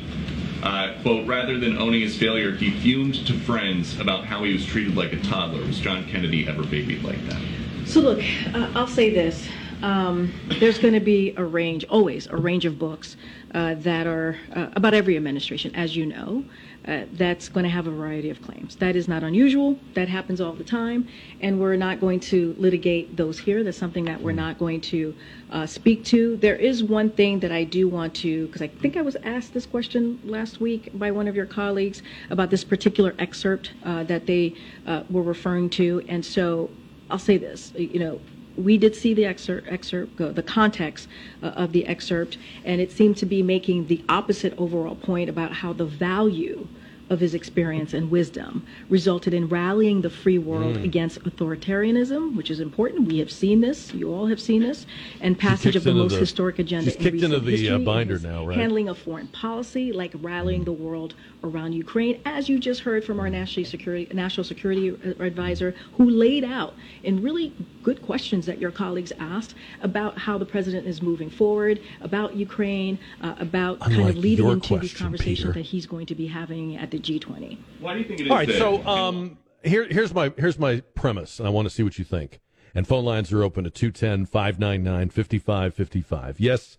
Uh, 0.62 1.02
quote, 1.04 1.26
rather 1.26 1.58
than 1.58 1.78
owning 1.78 2.02
his 2.02 2.18
failure, 2.18 2.52
he 2.52 2.70
fumed 2.82 3.16
to 3.28 3.34
friends 3.34 3.98
about 4.00 4.26
how 4.26 4.44
he 4.44 4.52
was 4.52 4.66
treated 4.66 4.94
like 4.98 5.14
a 5.14 5.20
toddler. 5.22 5.66
Was 5.66 5.80
John 5.80 6.06
Kennedy 6.06 6.48
ever 6.50 6.64
babied 6.64 7.02
like 7.04 7.26
that? 7.28 7.42
So 7.86 8.02
look, 8.02 8.20
uh, 8.54 8.70
I'll 8.76 8.88
say 8.88 9.10
this. 9.10 9.48
Um, 9.82 10.34
there's 10.60 10.78
going 10.78 10.94
to 10.96 11.00
be 11.00 11.34
a 11.38 11.44
range, 11.46 11.86
always 11.86 12.28
a 12.28 12.36
range 12.36 12.66
of 12.66 12.78
books 12.78 13.16
uh, 13.54 13.76
that 13.76 14.06
are 14.06 14.36
uh, 14.54 14.68
about 14.74 14.94
every 14.94 15.16
administration, 15.16 15.74
as 15.76 15.96
you 15.96 16.06
know, 16.06 16.44
uh, 16.88 17.04
that's 17.14 17.50
going 17.50 17.64
to 17.64 17.70
have 17.70 17.88
a 17.88 17.92
variety 17.92 18.30
of 18.30 18.42
claims. 18.42 18.76
That 18.78 18.96
is 18.96 19.08
not 19.08 19.24
unusual. 19.24 19.78
That 19.94 20.08
happens 20.08 20.42
all 20.42 20.54
the 20.54 20.64
time. 20.64 21.08
And 21.42 21.60
we're 21.60 21.76
not 21.76 22.00
going 22.00 22.20
to 22.22 22.56
litigate 22.58 23.16
those 23.16 23.38
here. 23.38 23.64
That's 23.64 23.78
something 23.78 24.06
that 24.06 24.22
we're 24.22 24.32
not 24.32 24.58
going 24.58 24.82
to 24.82 25.16
uh, 25.52 25.66
speak 25.66 26.04
to. 26.06 26.38
There 26.38 26.56
is 26.56 26.84
one 26.84 27.10
thing 27.10 27.40
that 27.42 27.52
I 27.52 27.64
do 27.64 27.88
want 27.88 28.14
to, 28.16 28.48
because 28.48 28.62
I 28.62 28.68
think 28.68 28.98
I 28.98 29.02
was 29.02 29.18
asked 29.24 29.54
this 29.54 29.66
question 29.66 30.20
last 30.24 30.62
week 30.62 30.90
by 30.94 31.12
one 31.12 31.28
of 31.28 31.36
your 31.36 31.46
colleagues 31.46 32.02
about 32.30 32.50
this 32.50 32.64
particular 32.64 33.14
excerpt 33.20 33.74
uh, 33.84 34.04
that 34.06 34.26
they 34.26 34.56
uh, 34.88 35.04
were 35.10 35.24
referring 35.24 35.70
to. 35.72 36.04
And 36.08 36.26
so 36.26 36.70
I'll 37.10 37.20
say 37.20 37.38
this, 37.38 37.74
you 37.76 38.00
know, 38.00 38.20
we 38.64 38.78
did 38.78 38.96
see 38.96 39.14
the 39.14 39.26
excerpt, 39.26 39.68
excerpt 39.68 40.18
the 40.18 40.44
context 40.44 41.08
uh, 41.42 41.48
of 41.48 41.72
the 41.72 41.86
excerpt, 41.88 42.38
and 42.64 42.82
it 42.82 42.92
seemed 42.92 43.18
to 43.18 43.26
be 43.26 43.42
making 43.42 43.88
the 43.88 44.04
opposite 44.10 44.54
overall 44.58 44.96
point 44.96 45.30
about 45.30 45.52
how 45.54 45.74
the 45.74 45.86
value 45.86 46.68
of 47.10 47.20
his 47.20 47.34
experience 47.34 47.94
and 47.94 48.12
wisdom 48.12 48.66
resulted 48.90 49.34
in 49.34 49.48
rallying 49.48 50.02
the 50.02 50.10
free 50.10 50.38
world 50.38 50.78
against 50.78 51.24
authoritarianism, 51.24 52.36
which 52.36 52.52
is 52.52 52.60
important. 52.60 53.08
We 53.08 53.20
have 53.20 53.32
seen 53.32 53.62
this. 53.62 53.94
You 53.94 54.14
all 54.14 54.28
have 54.28 54.40
seen 54.40 54.62
this. 54.62 54.86
And 55.22 55.38
passage 55.38 55.76
of 55.76 55.84
the 55.84 55.94
most 55.94 56.14
the- 56.14 56.20
historic 56.20 56.60
agenda 56.60 56.86
she's 56.92 56.96
in 56.96 57.02
kicked 57.02 57.14
recent 57.14 57.34
into 57.34 57.46
the, 57.46 57.52
uh, 57.52 57.58
history, 57.58 57.76
in 57.76 57.84
binder 57.86 58.20
now, 58.20 58.46
right? 58.46 58.58
Handling 58.58 58.90
of 58.90 58.98
foreign 58.98 59.28
policy, 59.28 59.92
like 59.92 60.14
rallying 60.22 60.64
the 60.64 60.72
world 60.72 61.16
around 61.44 61.74
Ukraine, 61.74 62.20
as 62.26 62.50
you 62.50 62.60
just 62.60 62.82
heard 62.82 63.04
from 63.04 63.20
our 63.20 63.30
national 63.30 63.66
security 63.66 64.08
national 64.14 64.44
security 64.44 64.90
advisor, 65.20 65.74
who 65.98 66.10
laid 66.10 66.44
out 66.44 66.74
in 67.04 67.22
really 67.22 67.54
good 67.82 68.02
questions 68.02 68.46
that 68.46 68.60
your 68.60 68.72
colleagues 68.72 69.12
asked 69.20 69.56
about 69.82 70.18
how 70.18 70.38
the 70.38 70.46
president 70.46 70.86
is 70.86 71.02
moving 71.02 71.30
forward, 71.30 71.80
about 72.02 72.36
Ukraine, 72.36 73.00
uh, 73.22 73.36
about 73.40 73.80
kind 73.80 74.10
of 74.10 74.18
leading 74.18 74.48
into 74.48 74.78
these 74.80 74.92
question, 74.92 75.06
conversations 75.06 75.40
Peter. 75.40 75.54
that 75.54 75.62
he's 75.62 75.86
going 75.86 76.06
to 76.06 76.16
be 76.16 76.28
having 76.28 76.76
at 76.78 76.92
the 76.92 76.99
G20. 77.02 77.58
Why 77.80 77.94
do 77.94 78.00
you 78.00 78.06
think 78.06 78.20
it 78.20 78.26
is 78.26 78.32
All 78.32 78.38
right, 78.38 78.48
that- 78.48 78.58
so 78.58 78.86
um, 78.86 79.38
here, 79.64 79.88
here's 79.90 80.14
my 80.14 80.34
here's 80.38 80.60
my 80.60 80.82
premise, 80.96 81.40
and 81.40 81.48
I 81.48 81.52
want 81.52 81.68
to 81.68 81.74
see 81.74 81.84
what 81.84 81.98
you 82.00 82.06
think. 82.06 82.40
And 82.76 82.88
phone 82.88 83.04
lines 83.04 83.34
are 83.34 83.44
open 83.44 83.66
at 83.66 83.74
210 83.74 84.26
599 84.28 85.10
5555. 85.10 86.40
Yes, 86.40 86.78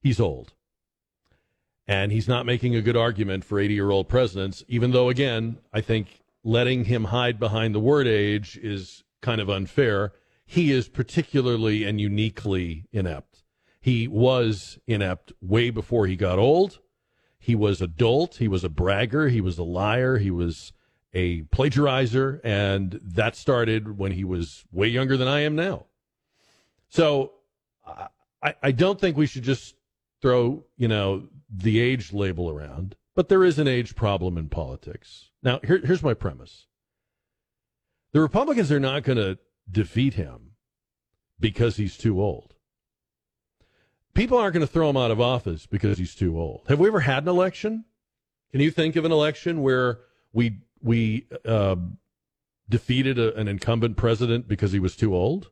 he's 0.00 0.18
old. 0.18 0.54
And 1.86 2.10
he's 2.10 2.26
not 2.26 2.46
making 2.46 2.74
a 2.74 2.82
good 2.82 2.96
argument 2.96 3.44
for 3.44 3.60
80 3.60 3.74
year 3.74 3.90
old 3.90 4.08
presidents, 4.08 4.64
even 4.66 4.90
though, 4.90 5.08
again, 5.08 5.58
I 5.72 5.80
think 5.80 6.22
letting 6.42 6.86
him 6.86 7.04
hide 7.04 7.38
behind 7.38 7.74
the 7.74 7.80
word 7.80 8.06
age 8.06 8.58
is 8.62 9.04
kind 9.20 9.40
of 9.40 9.48
unfair. 9.50 10.12
He 10.44 10.72
is 10.72 10.88
particularly 10.88 11.84
and 11.84 12.00
uniquely 12.00 12.86
inept. 12.92 13.42
He 13.80 14.08
was 14.08 14.78
inept 14.86 15.32
way 15.40 15.70
before 15.70 16.06
he 16.06 16.16
got 16.16 16.38
old. 16.38 16.80
He 17.46 17.54
was 17.54 17.80
a 17.80 17.86
dolt. 17.86 18.38
He 18.38 18.48
was 18.48 18.64
a 18.64 18.68
bragger. 18.68 19.28
He 19.28 19.40
was 19.40 19.56
a 19.56 19.62
liar. 19.62 20.18
He 20.18 20.32
was 20.32 20.72
a 21.14 21.42
plagiarizer. 21.42 22.40
And 22.42 22.98
that 23.04 23.36
started 23.36 23.96
when 23.96 24.10
he 24.10 24.24
was 24.24 24.64
way 24.72 24.88
younger 24.88 25.16
than 25.16 25.28
I 25.28 25.42
am 25.42 25.54
now. 25.54 25.86
So 26.88 27.34
I, 28.42 28.54
I 28.60 28.72
don't 28.72 29.00
think 29.00 29.16
we 29.16 29.28
should 29.28 29.44
just 29.44 29.76
throw, 30.20 30.64
you 30.76 30.88
know, 30.88 31.28
the 31.48 31.78
age 31.78 32.12
label 32.12 32.50
around, 32.50 32.96
but 33.14 33.28
there 33.28 33.44
is 33.44 33.60
an 33.60 33.68
age 33.68 33.94
problem 33.94 34.36
in 34.36 34.48
politics. 34.48 35.30
Now, 35.40 35.60
here, 35.62 35.80
here's 35.84 36.02
my 36.02 36.14
premise 36.14 36.66
the 38.10 38.20
Republicans 38.20 38.72
are 38.72 38.80
not 38.80 39.04
going 39.04 39.18
to 39.18 39.38
defeat 39.70 40.14
him 40.14 40.56
because 41.38 41.76
he's 41.76 41.96
too 41.96 42.20
old. 42.20 42.55
People 44.16 44.38
aren't 44.38 44.54
going 44.54 44.66
to 44.66 44.72
throw 44.72 44.88
him 44.88 44.96
out 44.96 45.10
of 45.10 45.20
office 45.20 45.66
because 45.66 45.98
he's 45.98 46.14
too 46.14 46.40
old. 46.40 46.64
Have 46.68 46.80
we 46.80 46.88
ever 46.88 47.00
had 47.00 47.24
an 47.24 47.28
election? 47.28 47.84
Can 48.50 48.62
you 48.62 48.70
think 48.70 48.96
of 48.96 49.04
an 49.04 49.12
election 49.12 49.60
where 49.60 49.98
we 50.32 50.60
we 50.82 51.26
uh, 51.44 51.76
defeated 52.66 53.18
a, 53.18 53.36
an 53.36 53.46
incumbent 53.46 53.98
president 53.98 54.48
because 54.48 54.72
he 54.72 54.78
was 54.78 54.96
too 54.96 55.14
old? 55.14 55.50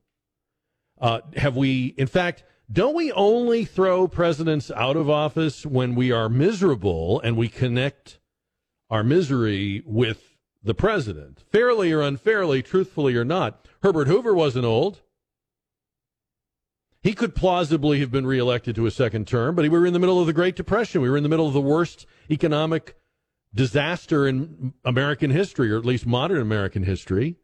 Uh, 0.99 1.21
have 1.37 1.57
we, 1.57 1.95
in 1.99 2.07
fact, 2.07 2.45
don't 2.73 2.95
we 2.95 3.13
only 3.13 3.67
throw 3.67 4.09
presidents 4.09 4.71
out 4.71 4.97
of 4.97 5.11
office 5.11 5.67
when 5.67 5.95
we 5.95 6.11
are 6.11 6.31
miserable 6.31 7.21
and 7.21 7.37
we 7.37 7.49
connect 7.49 8.19
our 8.89 9.05
misery 9.05 9.83
with 9.85 10.39
the 10.63 10.75
president? 10.75 11.43
Fairly 11.53 11.93
or 11.93 12.01
unfairly, 12.01 12.63
truthfully 12.63 13.15
or 13.15 13.25
not, 13.25 13.69
Herbert 13.83 14.09
Hoover 14.09 14.35
wasn't 14.35 14.65
old. 14.65 15.03
He 17.05 17.15
could 17.15 17.37
plausibly 17.37 18.01
have 18.01 18.11
been 18.11 18.27
reelected 18.27 18.75
to 18.75 18.87
a 18.87 18.91
second 18.91 19.29
term, 19.29 19.55
but 19.55 19.63
we 19.63 19.69
were 19.69 19.87
in 19.87 19.93
the 19.93 20.01
middle 20.01 20.21
of 20.21 20.27
the 20.27 20.33
Great 20.33 20.57
Depression. 20.57 21.01
We 21.03 21.11
were 21.11 21.17
in 21.17 21.23
the 21.23 21.29
middle 21.29 21.47
of 21.47 21.53
the 21.53 21.61
worst 21.61 22.07
economic 22.29 22.97
disaster 23.55 24.27
in 24.27 24.75
American 24.85 25.31
history, 25.31 25.71
or 25.71 25.79
at 25.79 25.85
least 25.85 26.07
modern 26.07 26.41
American 26.41 26.83
history 26.83 27.37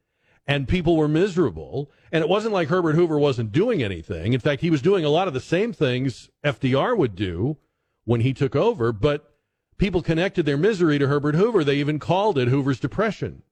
and 0.50 0.66
people 0.66 0.96
were 0.96 1.06
miserable. 1.06 1.92
And 2.10 2.22
it 2.22 2.28
wasn't 2.28 2.54
like 2.54 2.68
Herbert 2.68 2.96
Hoover 2.96 3.18
wasn't 3.18 3.52
doing 3.52 3.84
anything. 3.84 4.32
In 4.32 4.40
fact, 4.40 4.62
he 4.62 4.70
was 4.70 4.82
doing 4.82 5.04
a 5.04 5.08
lot 5.08 5.28
of 5.28 5.34
the 5.34 5.40
same 5.40 5.72
things 5.72 6.28
FDR 6.44 6.96
would 6.96 7.14
do 7.14 7.56
when 8.04 8.22
he 8.22 8.32
took 8.32 8.56
over, 8.56 8.92
but 8.92 9.32
people 9.78 10.02
connected 10.02 10.46
their 10.46 10.56
misery 10.56 10.98
to 10.98 11.06
Herbert 11.06 11.36
Hoover. 11.36 11.62
They 11.62 11.76
even 11.76 12.00
called 12.00 12.36
it 12.36 12.48
Hoover's 12.48 12.80
Depression. 12.80 13.42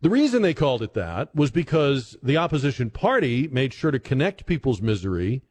The 0.00 0.10
reason 0.10 0.42
they 0.42 0.54
called 0.54 0.82
it 0.82 0.94
that 0.94 1.34
was 1.34 1.50
because 1.50 2.16
the 2.22 2.36
opposition 2.36 2.90
party 2.90 3.48
made 3.48 3.74
sure 3.74 3.90
to 3.90 3.98
connect 3.98 4.46
people's 4.46 4.80
misery 4.80 5.42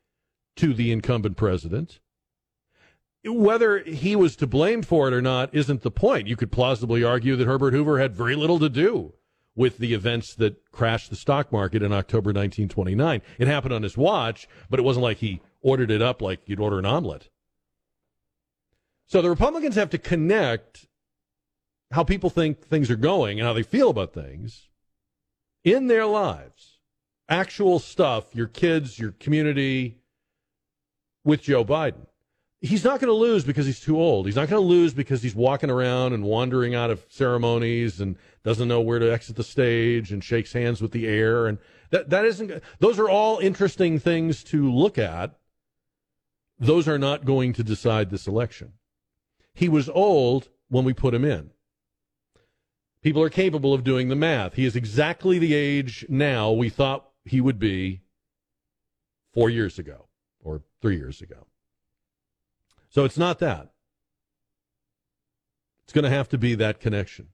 to 0.56 0.74
the 0.74 0.92
incumbent 0.92 1.36
president. 1.36 2.00
Whether 3.26 3.80
he 3.80 4.16
was 4.16 4.38
to 4.38 4.48
blame 4.48 4.84
for 4.84 5.10
it 5.10 5.14
or 5.14 5.22
not 5.22 5.54
isn't 5.54 5.82
the 5.82 5.92
point. 5.92 6.28
You 6.28 6.38
could 6.38 6.52
plausibly 6.52 7.04
argue 7.04 7.36
that 7.36 7.48
Herbert 7.48 7.74
Hoover 7.74 8.00
had 8.00 8.16
very 8.16 8.36
little 8.36 8.60
to 8.60 8.70
do 8.70 9.14
with 9.54 9.80
the 9.80 9.94
events 9.94 10.36
that 10.36 10.72
crashed 10.72 11.10
the 11.10 11.16
stock 11.16 11.52
market 11.52 11.82
in 11.82 11.92
October 11.92 12.30
1929. 12.30 13.22
It 13.40 13.48
happened 13.48 13.74
on 13.74 13.84
his 13.84 13.98
watch, 13.98 14.48
but 14.70 14.80
it 14.80 14.84
wasn't 14.84 15.04
like 15.04 15.18
he 15.18 15.42
ordered 15.62 15.92
it 15.92 16.02
up 16.02 16.22
like 16.22 16.42
you'd 16.46 16.60
order 16.60 16.80
an 16.80 16.86
omelet. 16.86 17.30
So 19.08 19.22
the 19.22 19.30
Republicans 19.30 19.76
have 19.76 19.90
to 19.90 19.98
connect 19.98 20.88
how 21.92 22.04
people 22.04 22.30
think 22.30 22.66
things 22.66 22.90
are 22.92 22.96
going 22.96 23.40
and 23.40 23.48
how 23.48 23.54
they 23.54 23.64
feel 23.64 23.90
about 23.90 24.14
things 24.14 24.68
in 25.64 25.88
their 25.88 26.06
lives, 26.06 26.80
actual 27.30 27.80
stuff, 27.80 28.36
your 28.36 28.48
kids, 28.48 29.00
your 29.00 29.12
community, 29.12 30.00
with 31.24 31.42
Joe 31.42 31.66
Biden 31.66 32.08
he's 32.62 32.84
not 32.84 33.00
going 33.00 33.10
to 33.10 33.14
lose 33.14 33.44
because 33.44 33.66
he's 33.66 33.80
too 33.80 34.00
old. 34.00 34.26
He's 34.26 34.36
not 34.36 34.50
going 34.50 34.62
to 34.62 34.68
lose 34.68 34.94
because 34.94 35.22
he's 35.22 35.36
walking 35.36 35.70
around 35.70 36.14
and 36.14 36.24
wandering 36.24 36.76
out 36.76 36.90
of 36.90 37.06
ceremonies 37.10 38.02
and 38.02 38.16
doesn't 38.44 38.68
know 38.68 38.82
where 38.82 39.00
to 39.00 39.12
exit 39.12 39.36
the 39.36 39.44
stage 39.44 40.12
and 40.12 40.24
shakes 40.24 40.54
hands 40.54 40.82
with 40.82 40.92
the 40.92 41.08
air 41.08 41.48
and 41.48 41.60
that 41.90 42.10
that 42.10 42.26
isn't 42.26 42.64
those 42.80 43.00
are 43.00 43.10
all 43.10 43.40
interesting 43.40 44.00
things 44.00 44.44
to 44.46 44.72
look 44.72 44.98
at. 44.98 45.38
Those 46.60 46.88
are 46.88 46.98
not 46.98 47.26
going 47.26 47.54
to 47.54 47.64
decide 47.64 48.10
this 48.10 48.28
election. 48.28 48.74
He 49.54 49.70
was 49.70 49.90
old 49.90 50.50
when 50.70 50.86
we 50.86 50.94
put 50.94 51.14
him 51.14 51.24
in. 51.24 51.52
People 53.08 53.24
are 53.24 53.30
capable 53.30 53.74
of 53.74 53.86
doing 53.86 54.10
the 54.10 54.18
math. 54.18 54.56
He 54.56 54.66
is 54.66 54.76
exactly 54.76 55.40
the 55.40 55.54
age 55.54 56.06
now 56.10 56.52
we 56.52 56.68
thought 56.68 57.08
he 57.24 57.40
would 57.40 57.58
be 57.58 58.02
4 59.34 59.50
years 59.50 59.80
ago 59.80 60.10
or 60.44 60.64
3 60.82 60.98
years 60.98 61.22
ago. 61.22 61.48
So 62.90 63.06
it's 63.06 63.18
not 63.18 63.40
that. 63.40 63.72
It's 65.86 65.94
going 65.94 66.04
to 66.04 66.10
have 66.10 66.28
to 66.28 66.38
be 66.38 66.54
that 66.56 66.82
connection. 66.82 67.30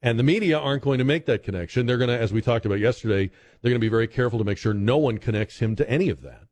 And 0.00 0.18
the 0.18 0.22
media 0.22 0.58
aren't 0.58 0.84
going 0.84 0.96
to 0.96 1.04
make 1.04 1.26
that 1.26 1.42
connection. 1.42 1.84
They're 1.84 1.98
going 1.98 2.08
to, 2.08 2.18
as 2.18 2.32
we 2.32 2.40
talked 2.40 2.64
about 2.64 2.78
yesterday, 2.78 3.30
they're 3.60 3.68
going 3.72 3.74
to 3.74 3.78
be 3.78 3.90
very 3.90 4.08
careful 4.08 4.38
to 4.38 4.44
make 4.46 4.56
sure 4.56 4.72
no 4.72 4.96
one 4.96 5.18
connects 5.18 5.58
him 5.58 5.76
to 5.76 5.90
any 5.90 6.08
of 6.08 6.22
that. 6.22 6.44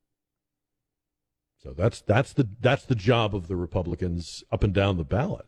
So 1.62 1.72
that's 1.72 2.02
that's 2.02 2.34
the 2.34 2.46
that's 2.60 2.84
the 2.84 2.94
job 2.94 3.34
of 3.34 3.48
the 3.48 3.56
Republicans 3.56 4.44
up 4.52 4.62
and 4.62 4.74
down 4.74 4.98
the 4.98 5.04
ballot. 5.04 5.46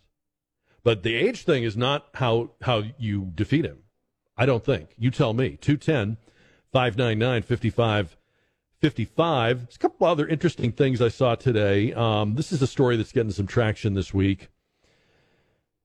But 0.84 1.02
the 1.02 1.14
age 1.14 1.44
thing 1.44 1.62
is 1.62 1.76
not 1.76 2.06
how 2.14 2.50
how 2.62 2.84
you 2.98 3.32
defeat 3.34 3.64
him. 3.64 3.78
I 4.36 4.46
don't 4.46 4.64
think. 4.64 4.94
You 4.96 5.10
tell 5.10 5.32
me. 5.32 5.56
210 5.60 6.16
599 6.72 7.42
55 7.42 8.16
55. 8.80 9.58
There's 9.58 9.76
a 9.76 9.78
couple 9.78 10.06
other 10.06 10.26
interesting 10.26 10.72
things 10.72 11.00
I 11.00 11.08
saw 11.08 11.36
today. 11.36 11.92
Um, 11.92 12.34
this 12.34 12.50
is 12.50 12.60
a 12.62 12.66
story 12.66 12.96
that's 12.96 13.12
getting 13.12 13.30
some 13.30 13.46
traction 13.46 13.94
this 13.94 14.12
week. 14.12 14.48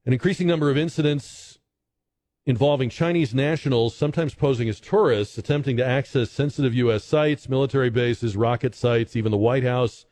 An 0.05 0.13
increasing 0.13 0.47
number 0.47 0.71
of 0.71 0.77
incidents 0.77 1.59
involving 2.47 2.89
Chinese 2.89 3.35
nationals, 3.35 3.93
sometimes 3.93 4.33
posing 4.33 4.69
as 4.69 4.79
tourists, 4.79 5.37
attempting 5.37 5.75
to 5.77 5.85
access 5.85 6.31
sensitive 6.31 6.73
U.S. 6.75 7.03
sites, 7.03 7.49
military 7.49 7.89
bases, 7.89 8.37
rocket 8.37 8.73
sites, 8.73 9.17
even 9.17 9.31
the 9.31 9.37
White 9.37 9.65
House. 9.65 10.05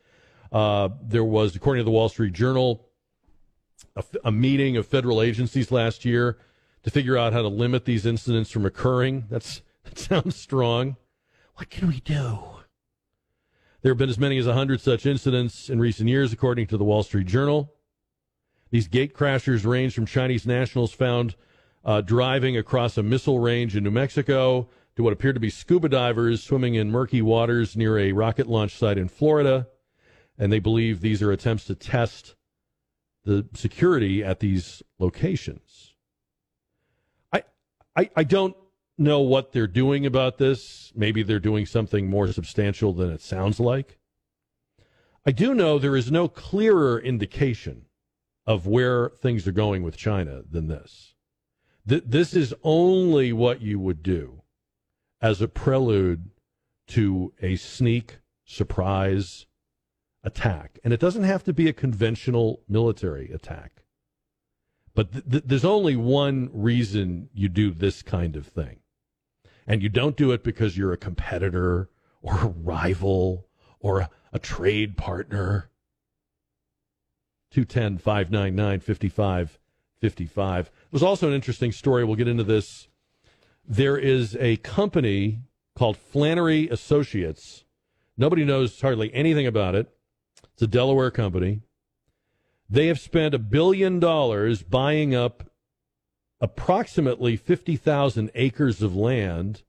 Uh, 0.52 0.90
there 1.02 1.24
was, 1.24 1.56
according 1.56 1.80
to 1.80 1.84
the 1.84 1.90
Wall 1.90 2.10
Street 2.10 2.34
Journal, 2.34 2.85
a, 3.96 4.04
a 4.24 4.32
meeting 4.32 4.76
of 4.76 4.86
federal 4.86 5.22
agencies 5.22 5.72
last 5.72 6.04
year 6.04 6.38
to 6.82 6.90
figure 6.90 7.16
out 7.16 7.32
how 7.32 7.42
to 7.42 7.48
limit 7.48 7.84
these 7.84 8.06
incidents 8.06 8.50
from 8.50 8.64
occurring. 8.64 9.24
That's 9.28 9.62
that 9.84 9.98
sounds 9.98 10.36
strong. 10.36 10.96
What 11.56 11.70
can 11.70 11.88
we 11.88 12.00
do? 12.00 12.38
There 13.82 13.92
have 13.92 13.98
been 13.98 14.10
as 14.10 14.18
many 14.18 14.36
as 14.38 14.46
100 14.46 14.80
such 14.80 15.06
incidents 15.06 15.70
in 15.70 15.78
recent 15.78 16.08
years, 16.08 16.32
according 16.32 16.66
to 16.68 16.76
the 16.76 16.84
Wall 16.84 17.02
Street 17.02 17.26
Journal. 17.26 17.72
These 18.70 18.88
gate 18.88 19.14
crashers 19.14 19.64
range 19.64 19.94
from 19.94 20.06
Chinese 20.06 20.46
nationals 20.46 20.92
found 20.92 21.36
uh, 21.84 22.00
driving 22.00 22.56
across 22.56 22.98
a 22.98 23.02
missile 23.02 23.38
range 23.38 23.76
in 23.76 23.84
New 23.84 23.92
Mexico 23.92 24.68
to 24.96 25.02
what 25.02 25.12
appear 25.12 25.32
to 25.32 25.40
be 25.40 25.50
scuba 25.50 25.88
divers 25.88 26.42
swimming 26.42 26.74
in 26.74 26.90
murky 26.90 27.22
waters 27.22 27.76
near 27.76 27.96
a 27.96 28.12
rocket 28.12 28.48
launch 28.48 28.74
site 28.74 28.98
in 28.98 29.08
Florida. 29.08 29.68
And 30.36 30.52
they 30.52 30.58
believe 30.58 31.00
these 31.00 31.22
are 31.22 31.30
attempts 31.30 31.64
to 31.66 31.74
test 31.74 32.34
the 33.26 33.44
security 33.54 34.22
at 34.22 34.38
these 34.38 34.82
locations. 35.00 35.94
I, 37.32 37.42
I, 37.96 38.08
I 38.16 38.24
don't 38.24 38.56
know 38.96 39.20
what 39.20 39.52
they're 39.52 39.66
doing 39.66 40.06
about 40.06 40.38
this. 40.38 40.92
Maybe 40.94 41.22
they're 41.22 41.40
doing 41.40 41.66
something 41.66 42.08
more 42.08 42.28
substantial 42.28 42.92
than 42.92 43.10
it 43.10 43.20
sounds 43.20 43.58
like. 43.58 43.98
I 45.26 45.32
do 45.32 45.54
know 45.54 45.78
there 45.78 45.96
is 45.96 46.10
no 46.10 46.28
clearer 46.28 47.00
indication 47.00 47.86
of 48.46 48.64
where 48.64 49.08
things 49.08 49.46
are 49.48 49.52
going 49.52 49.82
with 49.82 49.96
China 49.96 50.42
than 50.48 50.68
this. 50.68 51.14
Th- 51.86 52.04
this 52.06 52.32
is 52.32 52.54
only 52.62 53.32
what 53.32 53.60
you 53.60 53.80
would 53.80 54.04
do 54.04 54.42
as 55.20 55.42
a 55.42 55.48
prelude 55.48 56.30
to 56.88 57.32
a 57.42 57.56
sneak 57.56 58.18
surprise 58.44 59.46
attack. 60.26 60.78
And 60.84 60.92
it 60.92 61.00
doesn't 61.00 61.22
have 61.22 61.44
to 61.44 61.54
be 61.54 61.68
a 61.68 61.72
conventional 61.72 62.60
military 62.68 63.30
attack. 63.30 63.84
But 64.94 65.12
th- 65.12 65.24
th- 65.30 65.44
there's 65.46 65.64
only 65.64 65.96
one 65.96 66.50
reason 66.52 67.30
you 67.32 67.48
do 67.48 67.70
this 67.70 68.02
kind 68.02 68.36
of 68.36 68.46
thing 68.46 68.80
and 69.66 69.82
you 69.82 69.88
don't 69.88 70.16
do 70.16 70.32
it 70.32 70.42
because 70.42 70.76
you're 70.76 70.92
a 70.92 70.98
competitor 70.98 71.88
or 72.22 72.40
a 72.40 72.46
rival 72.46 73.46
or 73.80 74.00
a, 74.00 74.10
a 74.32 74.38
trade 74.38 74.96
partner. 74.96 75.70
210 77.52 77.98
599 77.98 78.80
5555. 78.80 80.66
It 80.66 80.72
was 80.92 81.02
also 81.02 81.28
an 81.28 81.34
interesting 81.34 81.72
story. 81.72 82.04
We'll 82.04 82.16
get 82.16 82.28
into 82.28 82.44
this 82.44 82.88
There 83.66 83.96
is 83.96 84.36
a 84.36 84.56
company 84.58 85.40
called 85.76 85.96
Flannery 85.96 86.68
Associates. 86.68 87.64
Nobody 88.16 88.44
knows 88.44 88.80
hardly 88.80 89.12
anything 89.14 89.46
about 89.46 89.74
it. 89.74 89.95
It's 90.56 90.62
a 90.62 90.66
Delaware 90.66 91.10
company. 91.10 91.60
They 92.70 92.86
have 92.86 92.98
spent 92.98 93.34
a 93.34 93.38
billion 93.38 94.00
dollars 94.00 94.62
buying 94.62 95.14
up 95.14 95.50
approximately 96.40 97.36
50,000 97.36 98.30
acres 98.34 98.80
of 98.80 98.96
land 98.96 99.64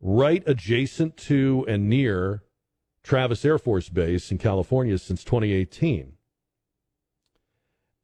right 0.00 0.42
adjacent 0.44 1.16
to 1.18 1.64
and 1.68 1.88
near 1.88 2.42
Travis 3.04 3.44
Air 3.44 3.58
Force 3.58 3.90
Base 3.90 4.32
in 4.32 4.38
California 4.38 4.98
since 4.98 5.22
2018. 5.22 6.14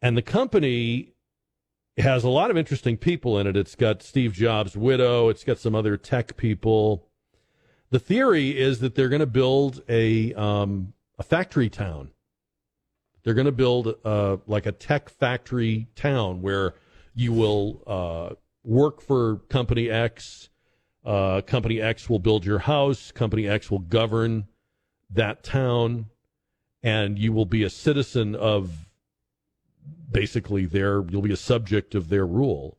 And 0.01 0.17
the 0.17 0.23
company 0.23 1.15
has 1.97 2.23
a 2.23 2.29
lot 2.29 2.53
of 2.53 2.57
interesting 2.57 2.97
people 2.97 3.37
in 3.41 3.49
it. 3.49 3.57
It's 3.57 3.75
got 3.75 4.05
Steve 4.05 4.35
Jobs' 4.35 4.77
widow, 4.77 5.31
it's 5.31 5.43
got 5.43 5.59
some 5.59 5.75
other 5.75 5.97
tech 5.97 6.37
people. 6.37 7.09
The 7.91 7.99
theory 7.99 8.57
is 8.57 8.79
that 8.79 8.95
they're 8.95 9.09
going 9.09 9.19
to 9.19 9.27
build 9.27 9.83
a 9.89 10.33
um, 10.35 10.93
a 11.19 11.23
factory 11.23 11.69
town. 11.69 12.11
They're 13.25 13.35
going 13.35 13.47
to 13.47 13.53
build 13.53 13.95
uh, 14.05 14.39
like 14.47 14.67
a 14.67 14.73
tech 14.73 15.09
factory 15.09 15.89
town 15.95 16.41
where 16.41 16.75
you 17.15 17.33
will 17.33 17.83
uh, 17.87 18.35
work 18.65 19.01
for 19.01 19.37
Company 19.49 19.91
X. 19.91 20.49
Uh, 21.05 21.41
company 21.41 21.81
X 21.81 22.09
will 22.09 22.19
build 22.19 22.45
your 22.45 22.61
house. 22.61 23.13
Company 23.13 23.49
X 23.49 23.71
will 23.71 23.79
govern 23.79 24.47
that 25.11 25.43
town, 25.43 26.07
and 26.83 27.19
you 27.19 27.33
will 27.33 27.47
be 27.47 27.63
a 27.63 27.71
citizen 27.71 28.35
of 28.35 28.89
basically 30.11 30.67
their. 30.67 31.05
You'll 31.09 31.23
be 31.23 31.33
a 31.33 31.37
subject 31.37 31.95
of 31.95 32.09
their 32.09 32.27
rule. 32.27 32.79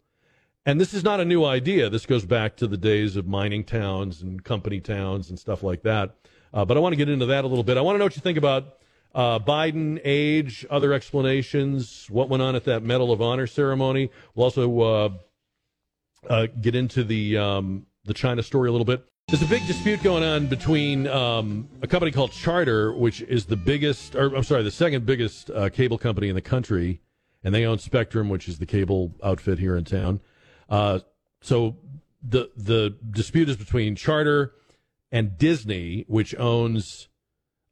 And 0.66 0.80
this 0.80 0.94
is 0.94 1.04
not 1.04 1.20
a 1.20 1.26
new 1.26 1.44
idea. 1.44 1.90
This 1.90 2.06
goes 2.06 2.26
back 2.26 2.56
to 2.58 2.68
the 2.68 2.78
days 2.78 3.16
of 3.16 3.26
mining 3.26 3.64
towns 3.64 4.22
and 4.22 4.44
company 4.44 4.80
towns 4.80 5.30
and 5.30 5.40
stuff 5.40 5.64
like 5.64 5.82
that. 5.84 6.16
Uh, 6.54 6.66
but 6.66 6.78
I 6.78 6.80
want 6.80 6.94
to 6.94 6.98
get 6.98 7.10
into 7.10 7.28
that 7.28 7.44
a 7.44 7.48
little 7.48 7.64
bit. 7.64 7.78
I 7.78 7.82
want 7.82 7.96
to 7.96 8.00
know 8.00 8.06
what 8.06 8.16
you 8.16 8.22
think 8.22 8.38
about 8.38 8.78
uh, 9.14 9.40
Biden, 9.40 10.00
age, 10.04 10.66
other 10.70 10.94
explanations, 10.94 12.08
what 12.10 12.30
went 12.30 12.44
on 12.44 12.56
at 12.56 12.66
that 12.66 12.84
Medal 12.84 13.12
of 13.12 13.22
Honor 13.22 13.48
ceremony. 13.48 14.10
We'll 14.36 14.46
also 14.46 14.80
uh, 14.80 15.10
uh 16.30 16.48
get 16.62 16.76
into 16.76 17.04
the 17.04 17.38
um, 17.38 17.86
the 18.06 18.14
China 18.14 18.44
story 18.44 18.70
a 18.70 18.72
little 18.72 18.86
bit. 18.86 19.06
There's 19.30 19.44
a 19.44 19.48
big 19.48 19.66
dispute 19.68 20.02
going 20.02 20.24
on 20.24 20.48
between 20.48 21.06
um, 21.08 21.70
a 21.84 21.88
company 21.88 22.12
called 22.12 22.32
Charter, 22.32 22.92
which 22.92 23.22
is 23.22 23.46
the 23.46 23.56
biggest, 23.56 24.16
or 24.16 24.36
I'm 24.36 24.44
sorry, 24.44 24.64
the 24.64 24.72
second 24.72 25.06
biggest 25.06 25.52
uh, 25.52 25.70
cable 25.70 26.00
company 26.00 26.30
in 26.30 26.36
the 26.36 26.42
country, 26.42 27.00
and 27.44 27.54
they 27.54 27.64
own 27.64 27.78
Spectrum, 27.78 28.30
which 28.30 28.48
is 28.48 28.58
the 28.58 28.66
cable 28.66 29.14
outfit 29.24 29.60
here 29.60 29.78
in 29.78 29.86
town. 29.86 30.20
Uh, 30.68 31.00
so 31.42 31.78
the 32.24 32.50
the 32.56 32.96
dispute 33.12 33.50
is 33.50 33.56
between 33.56 33.96
Charter 33.96 34.54
and 35.12 35.38
Disney, 35.38 36.06
which 36.08 36.36
owns 36.36 37.10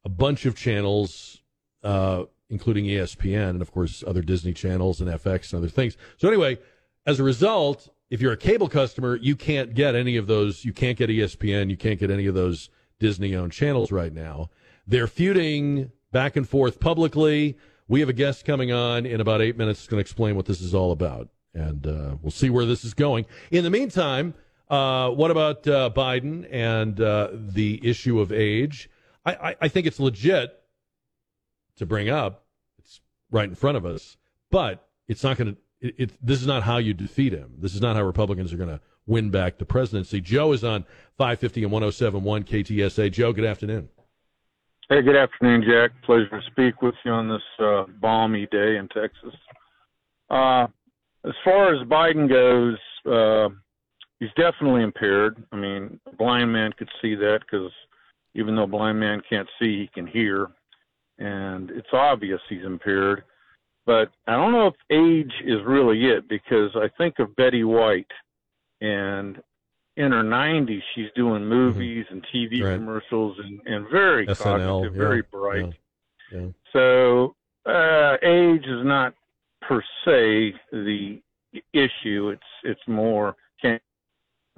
a 0.04 0.08
bunch 0.08 0.46
of 0.46 0.56
channels, 0.56 1.42
uh, 1.82 2.24
including 2.50 2.86
ESPN 2.86 3.50
and 3.50 3.62
of 3.62 3.72
course 3.72 4.02
other 4.06 4.22
Disney 4.22 4.52
channels 4.52 5.00
and 5.00 5.10
FX 5.10 5.52
and 5.52 5.58
other 5.58 5.68
things. 5.68 5.96
So 6.16 6.28
anyway, 6.28 6.58
as 7.06 7.20
a 7.20 7.24
result, 7.24 7.88
if 8.10 8.20
you're 8.20 8.32
a 8.32 8.38
cable 8.38 8.68
customer, 8.68 9.16
you 9.16 9.36
can't 9.36 9.74
get 9.74 9.94
any 9.94 10.16
of 10.16 10.26
those. 10.26 10.64
You 10.64 10.72
can't 10.72 10.96
get 10.96 11.10
ESPN. 11.10 11.70
You 11.70 11.76
can't 11.76 12.00
get 12.00 12.10
any 12.10 12.26
of 12.26 12.34
those 12.34 12.70
Disney-owned 12.98 13.52
channels 13.52 13.92
right 13.92 14.12
now. 14.12 14.50
They're 14.86 15.06
feuding 15.06 15.92
back 16.10 16.36
and 16.36 16.48
forth 16.48 16.80
publicly. 16.80 17.56
We 17.86 18.00
have 18.00 18.08
a 18.08 18.14
guest 18.14 18.44
coming 18.44 18.72
on 18.72 19.06
in 19.06 19.20
about 19.20 19.42
eight 19.42 19.56
minutes 19.56 19.86
going 19.86 19.98
to 19.98 20.00
explain 20.00 20.36
what 20.36 20.46
this 20.46 20.60
is 20.60 20.74
all 20.74 20.92
about 20.92 21.28
and 21.54 21.86
uh, 21.86 22.16
we'll 22.22 22.30
see 22.30 22.50
where 22.50 22.64
this 22.64 22.84
is 22.84 22.94
going. 22.94 23.26
In 23.50 23.64
the 23.64 23.70
meantime, 23.70 24.34
uh, 24.70 25.10
what 25.10 25.30
about 25.30 25.66
uh, 25.66 25.90
Biden 25.94 26.46
and 26.50 27.00
uh, 27.00 27.28
the 27.32 27.80
issue 27.82 28.20
of 28.20 28.32
age? 28.32 28.90
I, 29.24 29.32
I, 29.32 29.56
I, 29.62 29.68
think 29.68 29.86
it's 29.86 29.98
legit 29.98 30.58
to 31.76 31.86
bring 31.86 32.08
up. 32.08 32.44
It's 32.78 33.00
right 33.30 33.48
in 33.48 33.54
front 33.54 33.76
of 33.76 33.86
us, 33.86 34.16
but 34.50 34.86
it's 35.06 35.22
not 35.22 35.36
going 35.36 35.54
to. 35.54 35.60
It, 35.80 35.94
it, 35.98 36.26
this 36.26 36.40
is 36.40 36.46
not 36.46 36.64
how 36.64 36.78
you 36.78 36.92
defeat 36.92 37.32
him. 37.32 37.54
This 37.58 37.74
is 37.74 37.80
not 37.80 37.96
how 37.96 38.02
Republicans 38.02 38.52
are 38.52 38.56
going 38.56 38.68
to 38.68 38.80
win 39.06 39.30
back 39.30 39.58
the 39.58 39.64
presidency. 39.64 40.20
Joe 40.20 40.52
is 40.52 40.64
on 40.64 40.84
550 41.16 41.62
and 41.62 41.72
1071 41.72 42.44
KTSA. 42.44 43.10
Joe, 43.10 43.32
good 43.32 43.44
afternoon. 43.44 43.88
Hey, 44.90 45.02
good 45.02 45.16
afternoon, 45.16 45.64
Jack. 45.66 45.90
Pleasure 46.02 46.28
to 46.28 46.40
speak 46.50 46.82
with 46.82 46.94
you 47.04 47.10
on 47.10 47.28
this 47.28 47.42
uh, 47.58 47.84
balmy 48.00 48.46
day 48.50 48.76
in 48.76 48.88
Texas. 48.88 49.34
Uh, 50.30 50.66
as 51.24 51.34
far 51.44 51.74
as 51.74 51.86
Biden 51.88 52.28
goes, 52.28 52.78
he's 54.20 54.30
definitely 54.36 54.82
impaired. 54.82 55.42
I 55.52 55.56
mean, 55.56 56.00
a 56.06 56.16
blind 56.16 56.52
man 56.52 56.72
could 56.72 56.90
see 57.00 57.14
that 57.16 57.40
because 57.40 57.72
even 58.34 58.56
though 58.56 58.64
a 58.64 58.68
blind 58.68 58.98
man 58.98 59.22
can't 59.28 59.48
see, 59.60 59.80
he 59.80 59.90
can 59.92 60.06
hear, 60.06 60.48
and 61.18 61.70
it's 61.70 61.92
obvious 61.92 62.40
he's 62.48 62.64
impaired. 62.64 63.24
But 63.86 64.10
I 64.26 64.32
don't 64.32 64.52
know 64.52 64.66
if 64.66 64.74
age 64.90 65.32
is 65.44 65.64
really 65.64 66.06
it 66.06 66.28
because 66.28 66.70
I 66.74 66.88
think 66.98 67.18
of 67.18 67.34
Betty 67.36 67.64
White, 67.64 68.10
and 68.80 69.42
in 69.96 70.12
her 70.12 70.22
90s, 70.22 70.82
she's 70.94 71.08
doing 71.16 71.42
mm-hmm. 71.42 71.48
movies 71.48 72.06
mm-hmm. 72.06 72.14
and 72.14 72.26
TV 72.32 72.62
right. 72.62 72.76
commercials 72.76 73.36
and, 73.38 73.60
and 73.66 73.88
very 73.90 74.26
SNL, 74.26 74.38
cognitive, 74.38 74.94
yeah, 74.94 74.98
very 74.98 75.22
bright. 75.22 75.72
Yeah, 76.32 76.38
yeah. 76.40 76.48
So 76.72 77.34
uh, 77.66 78.16
age 78.22 78.64
is 78.66 78.84
not 78.84 79.14
per 79.62 79.82
se 80.04 80.54
the 80.70 81.20
issue. 81.72 82.28
It's 82.28 82.42
it's 82.62 82.80
more 82.86 83.36
can 83.60 83.80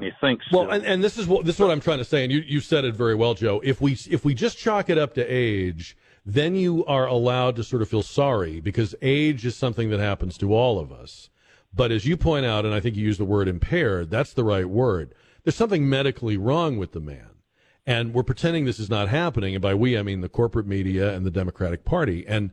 you 0.07 0.13
think 0.21 0.41
so? 0.51 0.59
Well, 0.59 0.71
and, 0.71 0.85
and 0.85 1.05
this 1.05 1.19
is 1.19 1.27
what 1.27 1.45
this 1.45 1.57
is 1.57 1.61
what 1.61 1.71
I'm 1.71 1.81
trying 1.81 1.99
to 1.99 2.05
say, 2.05 2.23
and 2.23 2.33
you 2.33 2.41
you 2.41 2.61
said 2.61 2.85
it 2.85 2.95
very 2.95 3.15
well, 3.15 3.35
Joe. 3.35 3.61
If 3.65 3.81
we 3.81 3.93
if 4.09 4.25
we 4.25 4.35
just 4.35 4.59
chalk 4.59 4.91
it 4.91 4.99
up 4.99 5.15
to 5.15 5.25
age, 5.25 5.97
then 6.25 6.55
you 6.55 6.85
are 6.87 7.07
allowed 7.07 7.57
to 7.57 7.65
sort 7.65 7.83
of 7.83 7.89
feel 7.89 8.03
sorry 8.03 8.61
because 8.61 8.95
age 9.03 9.45
is 9.47 9.57
something 9.57 9.91
that 9.91 10.01
happens 10.01 10.37
to 10.39 10.55
all 10.55 10.79
of 10.79 10.93
us. 10.93 11.31
But 11.73 11.93
as 11.93 12.05
you 12.05 12.17
point 12.17 12.47
out, 12.47 12.65
and 12.65 12.75
I 12.75 12.81
think 12.81 12.97
you 12.97 13.05
use 13.05 13.19
the 13.19 13.25
word 13.25 13.49
impaired, 13.49 14.11
that's 14.11 14.33
the 14.33 14.45
right 14.45 14.69
word. 14.69 15.15
There's 15.45 15.55
something 15.55 15.89
medically 15.89 16.37
wrong 16.37 16.77
with 16.79 16.93
the 16.93 17.01
man. 17.01 17.29
And 17.87 18.13
we're 18.13 18.23
pretending 18.23 18.65
this 18.65 18.79
is 18.79 18.91
not 18.91 19.09
happening. 19.09 19.55
And 19.55 19.63
by 19.63 19.75
we, 19.75 19.97
I 19.97 20.03
mean 20.03 20.21
the 20.21 20.29
corporate 20.29 20.67
media 20.67 21.15
and 21.15 21.25
the 21.25 21.31
Democratic 21.31 21.85
Party. 21.85 22.27
And 22.27 22.51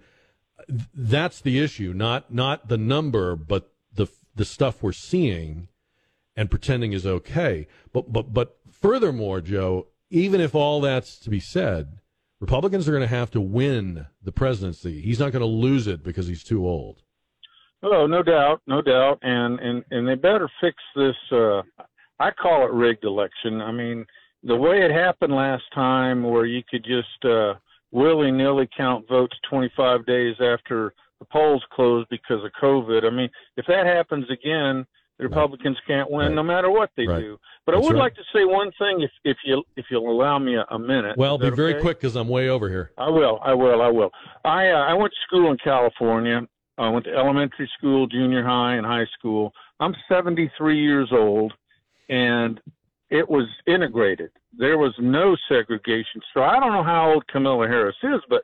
that's 0.93 1.41
the 1.41 1.60
issue, 1.60 1.93
not 1.93 2.33
not 2.33 2.69
the 2.69 2.77
number, 2.77 3.36
but 3.36 3.71
the 3.93 4.07
the 4.36 4.45
stuff 4.45 4.81
we're 4.81 4.91
seeing 4.91 5.67
and 6.38 6.52
pretending 6.52 6.93
is 6.93 7.06
okay. 7.06 7.67
But 7.91 8.13
but 8.13 8.34
but 8.34 8.58
furthermore, 8.71 9.41
Joe, 9.41 9.88
even 10.10 10.39
if 10.39 10.56
all 10.56 10.80
that's 10.80 11.17
to 11.19 11.30
be 11.30 11.41
said, 11.41 12.00
Republicans 12.39 12.88
are 12.88 12.91
going 12.91 13.02
to 13.02 13.08
have 13.08 13.32
to 13.32 13.41
win 13.41 14.06
the 14.21 14.32
presidency. 14.32 15.02
He's 15.02 15.19
not 15.19 15.32
going 15.32 15.41
to 15.41 15.47
lose 15.47 15.88
it 15.88 16.04
because 16.04 16.28
he's 16.28 16.43
too 16.43 16.65
old. 16.65 17.02
Oh, 17.84 18.08
no 18.08 18.23
doubt, 18.23 18.62
no 18.67 18.82
doubt, 18.82 19.19
and 19.23 19.60
and 19.60 19.84
and 19.91 20.08
they 20.08 20.15
better 20.15 20.50
fix 20.62 20.78
this. 20.95 21.15
Uh, 21.32 21.62
I 22.19 22.32
call 22.32 22.65
it 22.65 22.71
rigged 22.71 23.04
election. 23.04 23.62
I 23.62 23.71
mean, 23.71 24.06
the 24.43 24.56
way 24.56 24.82
it 24.84 24.91
happened 24.91 25.34
last 25.34 25.63
time, 25.73 26.23
where 26.23 26.45
you 26.45 26.63
could 26.69 26.84
just 26.84 27.26
uh, 27.26 27.56
willy 27.91 28.32
nilly 28.32 28.67
count 28.76 29.08
votes 29.08 29.36
25 29.50 30.06
days 30.06 30.36
after 30.39 30.93
the 31.19 31.26
polls 31.26 31.63
closed 31.71 32.08
because 32.10 32.43
of 32.43 32.52
COVID. 32.62 33.06
I 33.06 33.10
mean, 33.10 33.30
if 33.58 33.65
that 33.67 33.86
happens 33.86 34.26
again, 34.30 34.86
the 35.17 35.27
Republicans 35.27 35.77
can't 35.88 36.10
win 36.12 36.27
right. 36.27 36.36
no 36.36 36.43
matter 36.43 36.69
what 36.69 36.91
they 36.95 37.08
right. 37.08 37.19
do. 37.19 37.38
But 37.65 37.73
That's 37.73 37.84
I 37.84 37.88
would 37.88 37.95
right. 37.95 38.03
like 38.03 38.15
to 38.15 38.23
say 38.34 38.45
one 38.45 38.71
thing, 38.77 39.01
if 39.01 39.12
if 39.23 39.38
you 39.43 39.63
if 39.75 39.86
you'll 39.89 40.12
allow 40.12 40.38
me 40.38 40.56
a, 40.56 40.65
a 40.69 40.77
minute. 40.77 41.17
Well, 41.17 41.38
be 41.38 41.49
very 41.49 41.73
okay? 41.73 41.82
quick 41.82 41.99
because 41.99 42.15
I'm 42.15 42.27
way 42.27 42.49
over 42.49 42.69
here. 42.69 42.91
I 42.97 43.10
will. 43.10 43.39
I 43.43 43.53
will. 43.53 43.82
I 43.82 43.89
will. 43.89 44.12
I 44.45 44.69
uh, 44.69 44.86
I 44.86 44.93
went 44.93 45.12
to 45.12 45.19
school 45.27 45.51
in 45.51 45.58
California. 45.58 46.41
I 46.77 46.89
went 46.89 47.06
to 47.06 47.13
elementary 47.15 47.69
school, 47.77 48.06
junior 48.06 48.43
high, 48.43 48.75
and 48.75 48.86
high 48.86 49.08
school. 49.17 49.51
I'm 49.80 49.95
73 50.08 50.80
years 50.80 51.10
old, 51.12 51.53
and 52.10 52.60
it 53.10 53.27
was 53.27 53.47
integrated. 53.65 54.30
There 54.56 54.77
was 54.77 54.93
no 54.99 55.36
segregation. 55.49 56.21
So 56.34 56.43
I 56.43 56.60
don't 56.60 56.73
know 56.73 56.84
how 56.84 57.12
old 57.12 57.27
Kamala 57.27 57.67
Harris 57.67 57.95
is, 58.03 58.21
but 58.30 58.43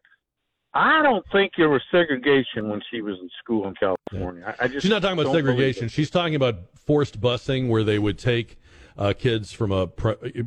I 0.74 1.04
don't 1.04 1.26
think 1.32 1.54
there 1.58 1.70
was 1.70 1.82
segregation 1.92 2.70
when 2.70 2.82
she 2.90 3.02
was 3.02 3.18
in 3.22 3.30
school 3.40 3.68
in 3.68 3.76
California. 3.76 4.44
Yeah. 4.46 4.56
I, 4.60 4.66
I, 4.66 4.68
just 4.68 4.82
she's 4.82 4.90
not 4.90 5.02
talking 5.04 5.20
about 5.20 5.34
segregation. 5.34 5.88
She's 5.88 6.10
talking 6.10 6.36
about 6.36 6.56
forced 6.76 7.22
busing, 7.22 7.70
where 7.70 7.84
they 7.84 8.00
would 8.00 8.18
take 8.18 8.58
uh, 8.98 9.14
kids 9.14 9.52
from 9.52 9.72
a 9.72 9.88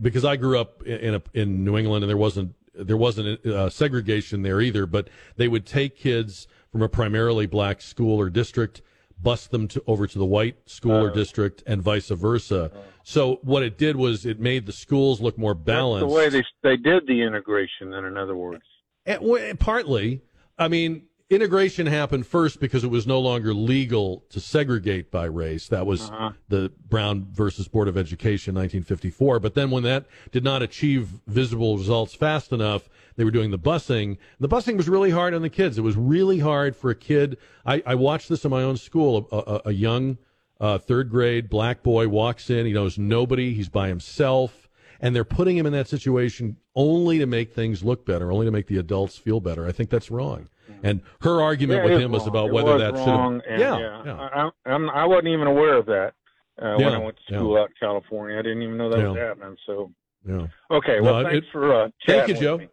because 0.00 0.24
I 0.24 0.36
grew 0.36 0.58
up 0.58 0.82
in 0.82 1.14
a, 1.14 1.22
in 1.32 1.64
New 1.64 1.76
England 1.76 2.04
and 2.04 2.08
there 2.08 2.16
wasn't 2.16 2.54
there 2.74 2.96
wasn't 2.96 3.44
uh, 3.46 3.70
segregation 3.70 4.42
there 4.42 4.60
either, 4.60 4.86
but 4.86 5.08
they 5.36 5.48
would 5.48 5.64
take 5.64 5.96
kids 5.96 6.46
from 6.70 6.82
a 6.82 6.88
primarily 6.88 7.46
black 7.46 7.80
school 7.80 8.20
or 8.20 8.28
district 8.28 8.82
bust 9.22 9.50
them 9.50 9.66
to, 9.66 9.82
over 9.86 10.06
to 10.06 10.18
the 10.18 10.26
white 10.26 10.56
school 10.68 10.92
uh, 10.92 11.04
or 11.04 11.10
district 11.10 11.62
and 11.66 11.80
vice 11.80 12.08
versa. 12.08 12.64
Uh, 12.64 12.78
so 13.02 13.36
what 13.42 13.62
it 13.62 13.78
did 13.78 13.96
was 13.96 14.26
it 14.26 14.40
made 14.40 14.66
the 14.66 14.72
schools 14.72 15.20
look 15.20 15.38
more 15.38 15.54
balanced. 15.54 16.06
the 16.06 16.14
way 16.14 16.28
they 16.28 16.44
they 16.62 16.76
did 16.76 17.06
the 17.06 17.22
integration. 17.22 17.90
Then, 17.90 18.04
in 18.04 18.18
other 18.18 18.36
words, 18.36 18.64
partly. 19.58 20.22
I 20.58 20.68
mean, 20.68 21.02
integration 21.28 21.86
happened 21.86 22.26
first 22.26 22.60
because 22.60 22.84
it 22.84 22.90
was 22.90 23.06
no 23.06 23.20
longer 23.20 23.52
legal 23.52 24.24
to 24.30 24.40
segregate 24.40 25.10
by 25.10 25.24
race. 25.24 25.68
That 25.68 25.86
was 25.86 26.02
Uh-huh. 26.10 26.32
the 26.48 26.72
Brown 26.88 27.26
versus 27.32 27.68
Board 27.68 27.88
of 27.88 27.96
Education, 27.96 28.54
1954. 28.54 29.40
But 29.40 29.54
then 29.54 29.70
when 29.70 29.82
that 29.82 30.06
did 30.30 30.44
not 30.44 30.62
achieve 30.62 31.08
visible 31.26 31.76
results 31.76 32.14
fast 32.14 32.52
enough, 32.52 32.88
they 33.16 33.24
were 33.24 33.30
doing 33.30 33.50
the 33.50 33.58
busing. 33.58 34.18
The 34.38 34.48
busing 34.48 34.76
was 34.76 34.88
really 34.88 35.10
hard 35.10 35.34
on 35.34 35.42
the 35.42 35.50
kids. 35.50 35.78
It 35.78 35.82
was 35.82 35.96
really 35.96 36.38
hard 36.38 36.76
for 36.76 36.90
a 36.90 36.94
kid. 36.94 37.38
I, 37.64 37.82
I 37.86 37.94
watched 37.94 38.28
this 38.28 38.44
in 38.44 38.50
my 38.50 38.62
own 38.62 38.76
school. 38.76 39.26
A, 39.32 39.36
a, 39.36 39.60
a 39.66 39.72
young 39.72 40.18
uh, 40.60 40.78
third 40.78 41.10
grade 41.10 41.48
black 41.50 41.82
boy 41.82 42.08
walks 42.08 42.50
in. 42.50 42.66
He 42.66 42.72
knows 42.72 42.98
nobody. 42.98 43.52
He's 43.54 43.68
by 43.68 43.88
himself. 43.88 44.65
And 45.00 45.14
they're 45.14 45.24
putting 45.24 45.56
him 45.56 45.66
in 45.66 45.72
that 45.72 45.88
situation 45.88 46.56
only 46.74 47.18
to 47.18 47.26
make 47.26 47.52
things 47.54 47.84
look 47.84 48.06
better, 48.06 48.32
only 48.32 48.46
to 48.46 48.50
make 48.52 48.66
the 48.66 48.78
adults 48.78 49.16
feel 49.16 49.40
better. 49.40 49.66
I 49.66 49.72
think 49.72 49.90
that's 49.90 50.10
wrong. 50.10 50.48
And 50.82 51.00
her 51.20 51.40
argument 51.40 51.84
Yeah, 51.84 51.90
with 51.90 52.00
him 52.02 52.12
was 52.12 52.26
about 52.26 52.48
It 52.48 52.52
whether 52.54 52.72
was 52.72 52.80
that 52.82 52.94
wrong, 52.94 53.40
should 53.44 53.52
and, 53.52 53.60
yeah, 53.60 53.78
yeah, 53.78 54.02
yeah. 54.04 54.50
I, 54.66 54.70
I'm, 54.70 54.90
I 54.90 55.04
wasn't 55.04 55.28
even 55.28 55.46
aware 55.46 55.76
of 55.76 55.86
that 55.86 56.12
uh, 56.60 56.76
when 56.76 56.92
I 56.94 56.98
went 56.98 57.16
to 57.28 57.34
school 57.34 57.56
out 57.56 57.68
in 57.68 57.74
California. 57.78 58.38
I 58.38 58.42
didn't 58.42 58.62
even 58.62 58.76
know 58.76 58.90
that 58.90 59.08
was 59.08 59.16
happening. 59.16 59.56
So, 59.66 59.92
yeah. 60.26 60.46
okay, 60.70 60.96
No, 61.00 61.02
well, 61.02 61.26
it- 61.26 61.44
for 61.52 61.84
uh, 61.84 61.88
Thank 62.06 62.28
you, 62.28 62.34
Joe. 62.34 62.58
me. 62.58 62.68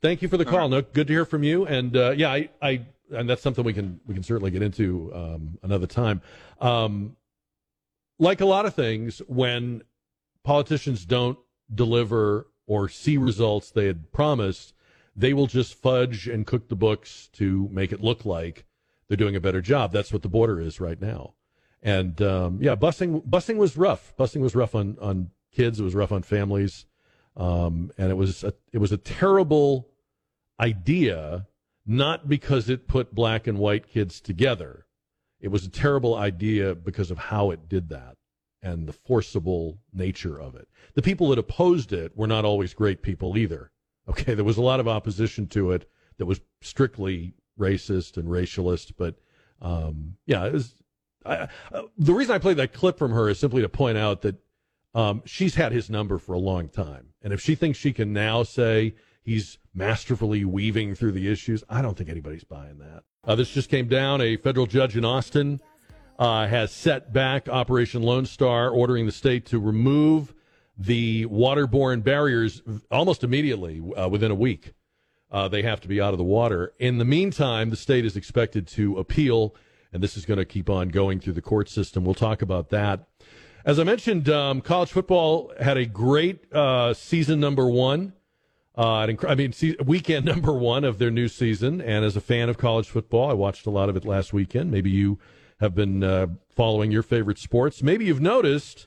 Thank 0.00 0.20
you 0.22 0.28
for 0.28 0.36
the 0.36 0.44
call. 0.44 0.68
No, 0.68 0.82
good 0.82 1.06
to 1.06 1.12
hear 1.12 1.24
from 1.24 1.42
you. 1.42 1.66
And 1.66 1.96
uh, 1.96 2.10
yeah, 2.16 2.30
I, 2.30 2.48
I, 2.60 2.82
and 3.10 3.28
that's 3.28 3.40
something 3.42 3.64
we 3.64 3.72
can 3.72 4.00
we 4.06 4.12
can 4.14 4.22
certainly 4.22 4.50
get 4.50 4.62
into 4.62 5.10
um, 5.14 5.58
another 5.62 5.86
time. 5.86 6.20
Um, 6.60 7.16
like 8.18 8.40
a 8.40 8.46
lot 8.46 8.66
of 8.66 8.74
things, 8.74 9.20
when 9.28 9.82
politicians 10.44 11.04
don't 11.06 11.38
deliver 11.76 12.48
or 12.66 12.88
see 12.88 13.16
results 13.16 13.70
they 13.70 13.86
had 13.86 14.12
promised, 14.12 14.74
they 15.16 15.32
will 15.32 15.46
just 15.46 15.74
fudge 15.74 16.26
and 16.26 16.46
cook 16.46 16.68
the 16.68 16.76
books 16.76 17.28
to 17.34 17.68
make 17.70 17.92
it 17.92 18.02
look 18.02 18.24
like 18.24 18.64
they're 19.08 19.16
doing 19.16 19.36
a 19.36 19.40
better 19.40 19.60
job. 19.60 19.92
That's 19.92 20.12
what 20.12 20.22
the 20.22 20.28
border 20.28 20.60
is 20.60 20.80
right 20.80 21.00
now. 21.00 21.34
And 21.82 22.20
um, 22.22 22.58
yeah, 22.62 22.74
busing 22.74 23.26
busing 23.28 23.56
was 23.56 23.76
rough. 23.76 24.14
Busing 24.18 24.40
was 24.40 24.54
rough 24.54 24.74
on 24.74 24.96
on 25.00 25.30
kids. 25.52 25.78
It 25.78 25.84
was 25.84 25.94
rough 25.94 26.12
on 26.12 26.22
families, 26.22 26.86
um, 27.36 27.90
and 27.98 28.10
it 28.10 28.14
was 28.14 28.42
a, 28.42 28.54
it 28.72 28.78
was 28.78 28.92
a 28.92 28.96
terrible 28.96 29.90
idea. 30.58 31.46
Not 31.86 32.30
because 32.30 32.70
it 32.70 32.88
put 32.88 33.14
black 33.14 33.46
and 33.46 33.58
white 33.58 33.86
kids 33.86 34.18
together. 34.22 34.86
It 35.38 35.48
was 35.48 35.66
a 35.66 35.68
terrible 35.68 36.14
idea 36.14 36.74
because 36.74 37.10
of 37.10 37.18
how 37.18 37.50
it 37.50 37.68
did 37.68 37.90
that 37.90 38.16
and 38.64 38.88
the 38.88 38.92
forcible 38.92 39.78
nature 39.92 40.40
of 40.40 40.56
it. 40.56 40.66
The 40.94 41.02
people 41.02 41.28
that 41.28 41.38
opposed 41.38 41.92
it 41.92 42.16
were 42.16 42.26
not 42.26 42.44
always 42.44 42.74
great 42.74 43.02
people 43.02 43.36
either. 43.36 43.70
Okay, 44.08 44.34
there 44.34 44.44
was 44.44 44.56
a 44.56 44.62
lot 44.62 44.80
of 44.80 44.88
opposition 44.88 45.46
to 45.48 45.70
it 45.72 45.88
that 46.18 46.26
was 46.26 46.40
strictly 46.60 47.34
racist 47.58 48.16
and 48.16 48.28
racialist, 48.28 48.92
but 48.98 49.14
um, 49.62 50.16
yeah, 50.26 50.44
it 50.46 50.52
was. 50.52 50.74
I, 51.24 51.48
uh, 51.72 51.82
the 51.96 52.12
reason 52.12 52.34
I 52.34 52.38
played 52.38 52.58
that 52.58 52.74
clip 52.74 52.98
from 52.98 53.12
her 53.12 53.30
is 53.30 53.38
simply 53.38 53.62
to 53.62 53.68
point 53.68 53.96
out 53.96 54.20
that 54.22 54.36
um, 54.94 55.22
she's 55.24 55.54
had 55.54 55.72
his 55.72 55.88
number 55.88 56.18
for 56.18 56.34
a 56.34 56.38
long 56.38 56.68
time, 56.68 57.14
and 57.22 57.32
if 57.32 57.40
she 57.40 57.54
thinks 57.54 57.78
she 57.78 57.92
can 57.92 58.12
now 58.12 58.42
say 58.42 58.94
he's 59.22 59.58
masterfully 59.72 60.44
weaving 60.44 60.94
through 60.94 61.12
the 61.12 61.30
issues, 61.30 61.64
I 61.68 61.80
don't 61.80 61.96
think 61.96 62.10
anybody's 62.10 62.44
buying 62.44 62.78
that. 62.78 63.04
Uh, 63.26 63.34
this 63.34 63.50
just 63.50 63.70
came 63.70 63.88
down. 63.88 64.20
A 64.20 64.36
federal 64.36 64.66
judge 64.66 64.96
in 64.98 65.04
Austin 65.04 65.60
uh, 66.18 66.46
has 66.46 66.70
set 66.70 67.12
back 67.12 67.48
Operation 67.48 68.02
Lone 68.02 68.26
Star, 68.26 68.68
ordering 68.68 69.06
the 69.06 69.12
state 69.12 69.46
to 69.46 69.58
remove 69.58 70.34
the 70.76 71.26
waterborne 71.26 72.02
barriers 72.02 72.62
almost 72.90 73.24
immediately 73.24 73.82
uh, 73.96 74.08
within 74.08 74.30
a 74.30 74.34
week. 74.34 74.74
Uh, 75.30 75.48
they 75.48 75.62
have 75.62 75.80
to 75.80 75.88
be 75.88 76.00
out 76.00 76.14
of 76.14 76.18
the 76.18 76.24
water. 76.24 76.72
In 76.78 76.98
the 76.98 77.04
meantime, 77.04 77.70
the 77.70 77.76
state 77.76 78.04
is 78.04 78.16
expected 78.16 78.66
to 78.68 78.98
appeal, 78.98 79.54
and 79.92 80.02
this 80.02 80.16
is 80.16 80.24
going 80.24 80.38
to 80.38 80.44
keep 80.44 80.70
on 80.70 80.88
going 80.88 81.18
through 81.18 81.32
the 81.32 81.42
court 81.42 81.68
system. 81.68 82.04
We'll 82.04 82.14
talk 82.14 82.42
about 82.42 82.70
that. 82.70 83.08
As 83.64 83.78
I 83.80 83.84
mentioned, 83.84 84.28
um, 84.28 84.60
college 84.60 84.90
football 84.90 85.52
had 85.58 85.76
a 85.76 85.86
great 85.86 86.52
uh, 86.52 86.92
season 86.94 87.40
number 87.40 87.66
one. 87.66 88.12
Uh, 88.76 89.06
I 89.26 89.34
mean, 89.34 89.54
weekend 89.84 90.24
number 90.26 90.52
one 90.52 90.84
of 90.84 90.98
their 90.98 91.10
new 91.10 91.28
season. 91.28 91.80
And 91.80 92.04
as 92.04 92.16
a 92.16 92.20
fan 92.20 92.48
of 92.48 92.58
college 92.58 92.88
football, 92.88 93.30
I 93.30 93.34
watched 93.34 93.66
a 93.66 93.70
lot 93.70 93.88
of 93.88 93.96
it 93.96 94.04
last 94.04 94.32
weekend. 94.32 94.70
Maybe 94.70 94.90
you 94.90 95.18
have 95.64 95.74
been 95.74 96.04
uh, 96.04 96.26
following 96.50 96.92
your 96.92 97.02
favorite 97.02 97.38
sports. 97.38 97.82
Maybe 97.82 98.04
you've 98.04 98.20
noticed, 98.20 98.86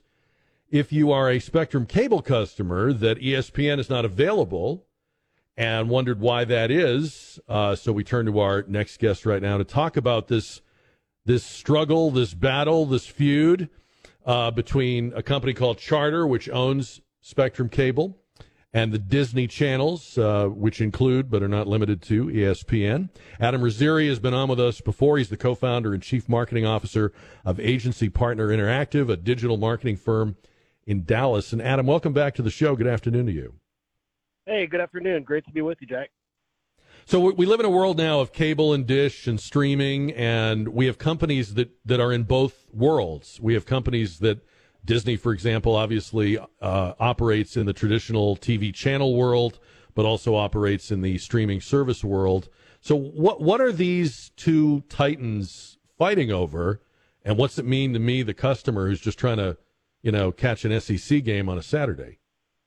if 0.69 0.93
you 0.93 1.11
are 1.11 1.27
a 1.27 1.39
Spectrum 1.39 1.87
cable 1.87 2.21
customer, 2.21 2.93
that 2.93 3.19
ESPN 3.19 3.79
is 3.79 3.89
not 3.89 4.05
available 4.05 4.85
and 5.57 5.89
wondered 5.89 6.19
why 6.19 6.45
that 6.45 6.69
is. 6.69 7.39
Uh, 7.49 7.75
so 7.75 7.91
we 7.91 8.03
turn 8.03 8.27
to 8.27 8.39
our 8.39 8.63
next 8.67 8.99
guest 8.99 9.25
right 9.25 9.41
now 9.41 9.57
to 9.57 9.63
talk 9.63 9.97
about 9.97 10.27
this 10.27 10.61
this 11.25 11.43
struggle, 11.43 12.09
this 12.09 12.33
battle, 12.33 12.85
this 12.85 13.05
feud 13.05 13.69
uh, 14.25 14.49
between 14.51 15.11
a 15.13 15.21
company 15.21 15.53
called 15.53 15.77
Charter, 15.77 16.25
which 16.25 16.47
owns 16.47 17.01
Spectrum 17.19 17.67
Cable, 17.67 18.17
and 18.73 18.91
the 18.91 18.99
Disney 18.99 19.47
channels, 19.47 20.17
uh, 20.17 20.47
which 20.47 20.81
include 20.81 21.29
but 21.29 21.41
are 21.41 21.47
not 21.47 21.67
limited 21.67 22.01
to 22.03 22.25
ESPN. 22.25 23.09
Adam 23.39 23.61
Raziri 23.61 24.07
has 24.09 24.19
been 24.19 24.33
on 24.33 24.49
with 24.49 24.59
us 24.59 24.81
before. 24.81 25.17
He's 25.17 25.29
the 25.29 25.37
co-founder 25.37 25.93
and 25.93 26.03
chief 26.03 26.27
marketing 26.27 26.65
officer 26.65 27.13
of 27.45 27.59
Agency 27.59 28.09
Partner 28.09 28.49
Interactive, 28.49 29.09
a 29.09 29.17
digital 29.17 29.57
marketing 29.57 29.95
firm 29.97 30.35
in 30.85 31.05
Dallas. 31.05 31.53
And 31.53 31.61
Adam, 31.61 31.87
welcome 31.87 32.13
back 32.13 32.35
to 32.35 32.41
the 32.41 32.49
show. 32.49 32.75
Good 32.75 32.87
afternoon 32.87 33.25
to 33.27 33.31
you. 33.31 33.55
Hey, 34.45 34.67
good 34.67 34.81
afternoon. 34.81 35.23
Great 35.23 35.45
to 35.45 35.51
be 35.51 35.61
with 35.61 35.77
you, 35.81 35.87
Jack. 35.87 36.09
So 37.05 37.21
we- 37.21 37.33
we 37.33 37.45
live 37.45 37.61
in 37.61 37.65
a 37.65 37.69
world 37.69 37.97
now 37.97 38.19
of 38.19 38.33
cable 38.33 38.73
and 38.73 38.85
dish 38.85 39.27
and 39.27 39.39
streaming, 39.39 40.11
and 40.11 40.69
we 40.69 40.87
have 40.87 40.97
companies 40.97 41.53
that, 41.53 41.69
that 41.85 42.01
are 42.01 42.11
in 42.11 42.23
both 42.23 42.65
worlds. 42.73 43.39
We 43.41 43.53
have 43.53 43.65
companies 43.65 44.19
that 44.19 44.39
Disney, 44.87 45.17
for 45.17 45.33
example, 45.33 45.75
obviously 45.75 46.39
uh, 46.39 46.93
operates 46.99 47.57
in 47.57 47.67
the 47.67 47.73
traditional 47.73 48.35
TV 48.37 48.73
channel 48.73 49.15
world, 49.15 49.59
but 49.93 50.05
also 50.05 50.33
operates 50.33 50.89
in 50.89 51.01
the 51.01 51.17
streaming 51.19 51.61
service 51.61 52.03
world. 52.03 52.49
So 52.81 52.95
what 52.95 53.41
what 53.41 53.61
are 53.61 53.71
these 53.71 54.31
two 54.35 54.81
titans 54.89 55.77
fighting 55.97 56.31
over, 56.31 56.81
and 57.23 57.37
what's 57.37 57.59
it 57.59 57.65
mean 57.65 57.93
to 57.93 57.99
me, 57.99 58.23
the 58.23 58.33
customer 58.33 58.87
who's 58.87 59.01
just 59.01 59.19
trying 59.19 59.37
to, 59.37 59.57
you 60.01 60.11
know, 60.11 60.31
catch 60.31 60.65
an 60.65 60.79
SEC 60.79 61.23
game 61.23 61.49
on 61.49 61.57
a 61.57 61.63
Saturday? 61.63 62.19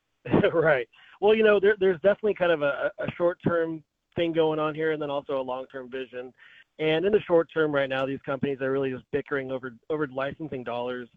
right. 0.53 0.87
Well, 1.19 1.33
you 1.33 1.43
know, 1.43 1.59
there, 1.59 1.75
there's 1.79 1.99
definitely 2.01 2.35
kind 2.35 2.51
of 2.51 2.61
a, 2.61 2.91
a 2.99 3.11
short-term 3.17 3.83
thing 4.15 4.33
going 4.33 4.59
on 4.59 4.75
here, 4.75 4.91
and 4.91 5.01
then 5.01 5.09
also 5.09 5.39
a 5.39 5.41
long-term 5.41 5.89
vision. 5.89 6.33
And 6.79 7.05
in 7.05 7.11
the 7.11 7.21
short 7.21 7.47
term, 7.53 7.71
right 7.71 7.89
now, 7.89 8.05
these 8.05 8.21
companies 8.25 8.59
are 8.61 8.71
really 8.71 8.91
just 8.91 9.05
bickering 9.11 9.51
over 9.51 9.73
over 9.89 10.07
licensing 10.07 10.63
dollars, 10.63 11.07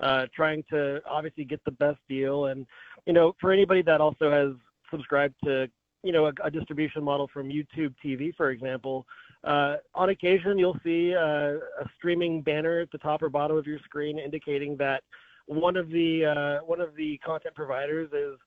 uh, 0.00 0.26
trying 0.34 0.64
to 0.70 1.00
obviously 1.08 1.44
get 1.44 1.64
the 1.64 1.70
best 1.72 1.98
deal. 2.08 2.46
And 2.46 2.66
you 3.06 3.12
know, 3.12 3.34
for 3.40 3.52
anybody 3.52 3.82
that 3.82 4.00
also 4.00 4.30
has 4.30 4.50
subscribed 4.90 5.34
to 5.44 5.68
you 6.02 6.12
know 6.12 6.26
a, 6.26 6.32
a 6.44 6.50
distribution 6.50 7.02
model 7.02 7.28
from 7.32 7.48
YouTube 7.48 7.94
TV, 8.04 8.34
for 8.36 8.50
example, 8.50 9.06
uh, 9.44 9.76
on 9.94 10.10
occasion 10.10 10.58
you'll 10.58 10.78
see 10.84 11.14
uh, 11.14 11.54
a 11.82 11.88
streaming 11.96 12.42
banner 12.42 12.80
at 12.80 12.90
the 12.90 12.98
top 12.98 13.22
or 13.22 13.28
bottom 13.28 13.56
of 13.56 13.66
your 13.66 13.78
screen 13.80 14.18
indicating 14.18 14.76
that 14.78 15.02
one 15.46 15.76
of 15.76 15.88
the 15.90 16.24
uh, 16.24 16.64
one 16.64 16.80
of 16.80 16.94
the 16.96 17.18
content 17.18 17.54
providers 17.54 18.08
is 18.12 18.38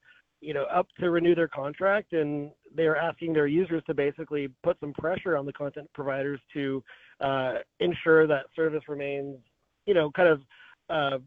you 0.41 0.53
know 0.53 0.63
up 0.63 0.87
to 0.99 1.09
renew 1.09 1.35
their 1.35 1.47
contract 1.47 2.13
and 2.13 2.51
they're 2.75 2.97
asking 2.97 3.33
their 3.33 3.47
users 3.47 3.83
to 3.85 3.93
basically 3.93 4.49
put 4.63 4.79
some 4.79 4.93
pressure 4.93 5.37
on 5.37 5.45
the 5.45 5.53
content 5.53 5.89
providers 5.93 6.39
to 6.53 6.83
uh, 7.21 7.55
ensure 7.79 8.27
that 8.27 8.45
service 8.55 8.83
remains 8.87 9.37
you 9.85 9.93
know 9.93 10.11
kind 10.11 10.29
of 10.29 10.41
uh, 10.89 11.17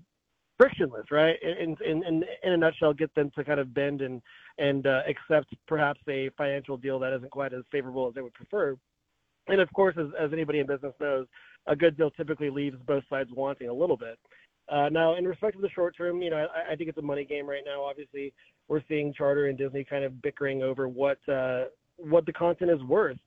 frictionless 0.61 1.07
right 1.11 1.37
in, 1.43 1.77
in 1.85 2.05
in 2.05 2.25
in 2.43 2.53
a 2.53 2.57
nutshell 2.57 2.93
get 2.93 3.15
them 3.15 3.31
to 3.35 3.43
kind 3.45 3.61
of 3.61 3.73
bend 3.73 4.03
and 4.03 4.21
and 4.59 4.87
uh, 4.87 5.01
accept 5.09 5.55
perhaps 5.67 6.01
a 6.09 6.29
financial 6.37 6.77
deal 6.77 6.99
that 6.99 7.15
isn't 7.15 7.31
quite 7.31 7.55
as 7.55 7.63
favorable 7.73 8.07
as 8.09 8.15
they 8.15 8.21
would 8.21 8.35
prefer 8.35 8.77
and 9.49 9.61
of 9.61 9.73
course 9.73 9.97
as, 9.99 10.09
as 10.19 10.33
anybody 10.33 10.59
in 10.59 10.67
business 10.67 10.93
knows 11.01 11.27
a 11.67 11.77
good 11.77 11.97
deal 11.97 12.11
typically 12.11 12.51
leaves 12.51 12.77
both 12.87 13.05
sides 13.09 13.31
wanting 13.35 13.69
a 13.69 13.73
little 13.73 13.97
bit 13.97 14.19
uh, 14.71 14.89
now, 14.89 15.17
in 15.17 15.27
respect 15.27 15.57
of 15.57 15.63
the 15.63 15.71
short 15.71 15.97
term, 15.97 16.23
you 16.23 16.31
know, 16.31 16.47
I, 16.55 16.73
I 16.73 16.77
think 16.77 16.89
it's 16.89 16.99
a 16.99 17.03
money 17.03 17.25
game 17.25 17.49
right 17.49 17.65
now. 17.67 17.83
Obviously, 17.83 18.33
we're 18.69 18.83
seeing 18.89 19.13
Charter 19.13 19.47
and 19.47 19.59
Disney 19.59 19.83
kind 19.83 20.05
of 20.05 20.23
bickering 20.23 20.63
over 20.63 20.89
what 20.89 21.19
uh, 21.29 21.65
what 21.97 22.25
the 22.25 22.33
content 22.33 22.71
is 22.71 22.81
worth. 22.85 23.19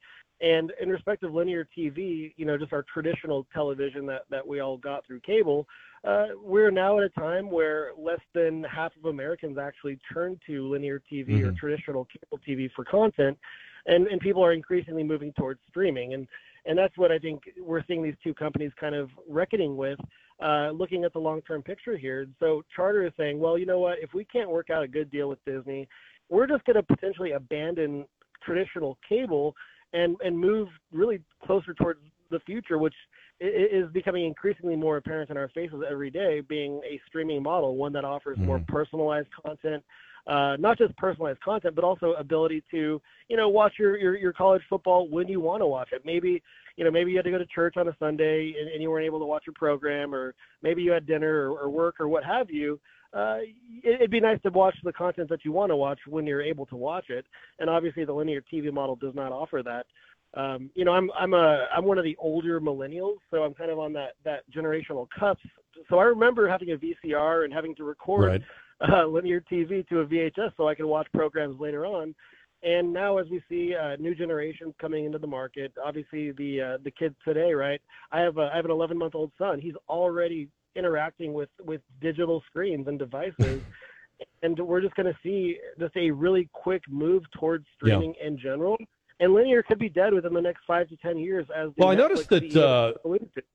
And 0.41 0.73
in 0.81 0.89
respect 0.89 1.23
of 1.23 1.33
linear 1.33 1.67
TV, 1.77 2.33
you 2.37 2.45
know, 2.45 2.57
just 2.57 2.73
our 2.73 2.83
traditional 2.93 3.45
television 3.53 4.05
that, 4.07 4.23
that 4.29 4.45
we 4.45 4.59
all 4.61 4.77
got 4.77 5.05
through 5.05 5.19
cable, 5.21 5.67
uh, 6.03 6.27
we're 6.41 6.71
now 6.71 6.97
at 6.97 7.03
a 7.03 7.09
time 7.09 7.49
where 7.49 7.91
less 7.97 8.19
than 8.33 8.63
half 8.63 8.91
of 8.97 9.05
Americans 9.05 9.57
actually 9.57 9.97
turn 10.13 10.39
to 10.45 10.67
linear 10.69 10.99
TV 11.11 11.41
or 11.43 11.51
Mhm. 11.51 11.57
traditional 11.57 12.05
cable 12.05 12.39
TV 12.45 12.67
for 12.75 12.83
content, 12.83 13.37
and, 13.85 14.07
and 14.07 14.19
people 14.19 14.43
are 14.43 14.51
increasingly 14.53 15.03
moving 15.03 15.31
towards 15.33 15.61
streaming. 15.69 16.13
And 16.13 16.27
and 16.65 16.77
that's 16.77 16.97
what 16.97 17.11
I 17.11 17.19
think 17.19 17.49
we're 17.59 17.83
seeing 17.83 18.01
these 18.01 18.15
two 18.23 18.33
companies 18.33 18.71
kind 18.79 18.95
of 18.95 19.09
reckoning 19.27 19.75
with, 19.75 19.99
uh, 20.39 20.69
looking 20.69 21.03
at 21.03 21.11
the 21.11 21.19
long-term 21.19 21.61
picture 21.61 21.97
here. 21.97 22.25
So 22.39 22.63
Charter 22.73 23.05
is 23.05 23.11
saying, 23.17 23.37
well, 23.37 23.57
you 23.57 23.65
know 23.65 23.79
what? 23.79 23.99
If 23.99 24.13
we 24.13 24.23
can't 24.23 24.49
work 24.49 24.69
out 24.69 24.81
a 24.81 24.87
good 24.87 25.11
deal 25.11 25.27
with 25.27 25.43
Disney, 25.43 25.89
we're 26.29 26.47
just 26.47 26.63
going 26.63 26.77
to 26.77 26.83
potentially 26.83 27.31
abandon 27.31 28.05
traditional 28.41 28.97
cable 29.07 29.55
and 29.93 30.15
and 30.23 30.37
move 30.37 30.69
really 30.91 31.21
closer 31.45 31.73
towards 31.73 31.99
the 32.29 32.39
future, 32.41 32.77
which 32.77 32.95
is 33.43 33.91
becoming 33.91 34.25
increasingly 34.25 34.75
more 34.75 34.97
apparent 34.97 35.29
in 35.29 35.38
our 35.38 35.49
faces 35.49 35.82
every 35.89 36.10
day, 36.10 36.41
being 36.41 36.82
a 36.89 36.99
streaming 37.08 37.43
model, 37.43 37.75
one 37.75 37.93
that 37.93 38.06
offers 38.06 38.38
mm-hmm. 38.38 38.47
more 38.47 38.63
personalized 38.67 39.27
content, 39.45 39.84
uh, 40.27 40.56
not 40.58 40.77
just 40.77 40.95
personalized 40.97 41.41
content, 41.41 41.75
but 41.75 41.84
also 41.84 42.13
ability 42.13 42.63
to, 42.71 43.01
you 43.27 43.38
know, 43.38 43.49
watch 43.49 43.73
your, 43.77 43.97
your, 43.97 44.15
your 44.15 44.34
college 44.34 44.62
football 44.69 45.10
when 45.10 45.27
you 45.27 45.39
want 45.39 45.62
to 45.62 45.65
watch 45.65 45.89
it. 45.91 46.03
Maybe, 46.06 46.41
you 46.77 46.86
know, 46.86 46.91
maybe 46.91 47.12
you 47.12 47.17
had 47.17 47.25
to 47.25 47.32
go 47.32 47.38
to 47.38 47.45
church 47.47 47.75
on 47.77 47.88
a 47.89 47.95
Sunday 47.99 48.53
and, 48.60 48.69
and 48.69 48.82
you 48.82 48.89
weren't 48.89 49.06
able 49.06 49.19
to 49.19 49.25
watch 49.25 49.43
your 49.45 49.53
program, 49.56 50.15
or 50.15 50.34
maybe 50.62 50.82
you 50.82 50.91
had 50.91 51.06
dinner 51.06 51.51
or, 51.51 51.63
or 51.63 51.69
work 51.69 51.99
or 51.99 52.08
what 52.08 52.23
have 52.23 52.49
you. 52.49 52.79
Uh, 53.13 53.38
it, 53.84 53.95
it'd 53.95 54.12
be 54.12 54.19
nice 54.19 54.41
to 54.41 54.49
watch 54.49 54.75
the 54.84 54.93
content 54.93 55.29
that 55.29 55.45
you 55.45 55.51
want 55.51 55.69
to 55.69 55.75
watch 55.75 55.99
when 56.08 56.25
you're 56.25 56.41
able 56.41 56.65
to 56.65 56.75
watch 56.75 57.10
it. 57.10 57.25
And 57.60 57.69
obviously, 57.69 58.06
the 58.06 58.13
linear 58.13 58.41
TV 58.51 58.71
model 58.73 58.95
does 58.95 59.13
not 59.13 59.32
offer 59.32 59.62
that. 59.63 59.86
Um, 60.35 60.71
you 60.73 60.83
know, 60.83 60.93
I'm 60.93 61.11
I'm 61.17 61.33
a 61.33 61.67
I'm 61.75 61.85
one 61.85 61.97
of 61.97 62.03
the 62.03 62.15
older 62.19 62.59
millennials, 62.59 63.17
so 63.29 63.43
I'm 63.43 63.53
kind 63.53 63.69
of 63.69 63.79
on 63.79 63.93
that 63.93 64.13
that 64.25 64.43
generational 64.51 65.07
cusp. 65.17 65.45
So 65.89 65.99
I 65.99 66.03
remember 66.05 66.49
having 66.49 66.71
a 66.71 66.77
VCR 66.77 67.45
and 67.45 67.53
having 67.53 67.75
to 67.75 67.83
record 67.83 68.27
right 68.27 68.41
uh, 68.93 69.05
linear 69.05 69.41
TV 69.41 69.87
to 69.89 69.99
a 69.99 70.05
VHS 70.05 70.53
so 70.57 70.67
I 70.67 70.75
could 70.75 70.85
watch 70.85 71.07
programs 71.13 71.59
later 71.59 71.85
on. 71.85 72.15
And 72.63 72.93
now, 72.93 73.17
as 73.17 73.27
we 73.29 73.43
see 73.49 73.75
uh, 73.75 73.97
new 73.97 74.15
generations 74.15 74.73
coming 74.79 75.05
into 75.05 75.17
the 75.17 75.27
market, 75.27 75.73
obviously 75.83 76.31
the 76.31 76.61
uh, 76.61 76.77
the 76.83 76.91
kids 76.91 77.15
today, 77.25 77.53
right? 77.53 77.81
I 78.11 78.21
have 78.21 78.37
a, 78.37 78.49
I 78.51 78.55
have 78.55 78.65
an 78.65 78.71
11 78.71 78.97
month 78.97 79.15
old 79.15 79.31
son. 79.37 79.59
He's 79.59 79.75
already 79.87 80.47
interacting 80.75 81.33
with 81.33 81.49
with 81.63 81.81
digital 82.01 82.41
screens 82.47 82.87
and 82.87 82.97
devices. 82.97 83.61
and 84.41 84.57
we're 84.57 84.81
just 84.81 84.95
going 84.95 85.11
to 85.11 85.17
see 85.21 85.57
just 85.77 85.95
a 85.97 86.09
really 86.09 86.49
quick 86.53 86.81
move 86.89 87.23
towards 87.37 87.65
streaming 87.75 88.15
yeah. 88.19 88.27
in 88.27 88.39
general 88.39 88.77
and 89.19 89.34
linear 89.34 89.63
could 89.63 89.80
be 89.80 89.89
dead 89.89 90.13
within 90.13 90.34
the 90.34 90.41
next 90.41 90.62
five 90.65 90.89
to 90.89 90.97
ten 90.97 91.17
years. 91.17 91.47
As 91.56 91.69
well, 91.78 91.89
I 91.89 91.95
noticed 91.95 92.30
that 92.30 92.56
uh, 92.56 92.93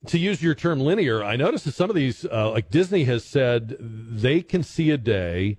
to 0.07 0.19
use 0.19 0.43
your 0.43 0.55
term 0.55 0.81
linear, 0.81 1.23
I 1.23 1.37
noticed 1.37 1.65
that 1.65 1.75
some 1.75 1.91
of 1.91 1.97
these, 1.97 2.25
uh, 2.25 2.51
like 2.51 2.71
Disney 2.71 3.05
has 3.05 3.25
said, 3.25 3.77
they 3.81 4.43
can 4.43 4.63
see 4.63 4.91
a 4.91 4.99
day 4.99 5.59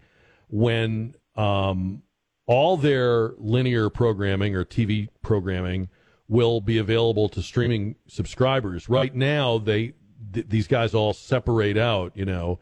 when 0.50 1.16
um, 1.36 2.04
all 2.46 2.78
their 2.78 3.34
linear 3.38 3.90
programming 3.90 4.56
or 4.56 4.66
TV 4.66 5.10
programming 5.22 5.90
will 6.28 6.62
be 6.62 6.78
available 6.78 7.30
to 7.30 7.42
streaming 7.42 7.96
subscribers. 8.08 8.90
Right 8.90 9.14
now, 9.14 9.58
they 9.58 9.94
th- 10.34 10.48
these 10.48 10.68
guys 10.68 10.94
all 10.94 11.14
separate 11.14 11.78
out. 11.78 12.14
You 12.16 12.26
know, 12.26 12.60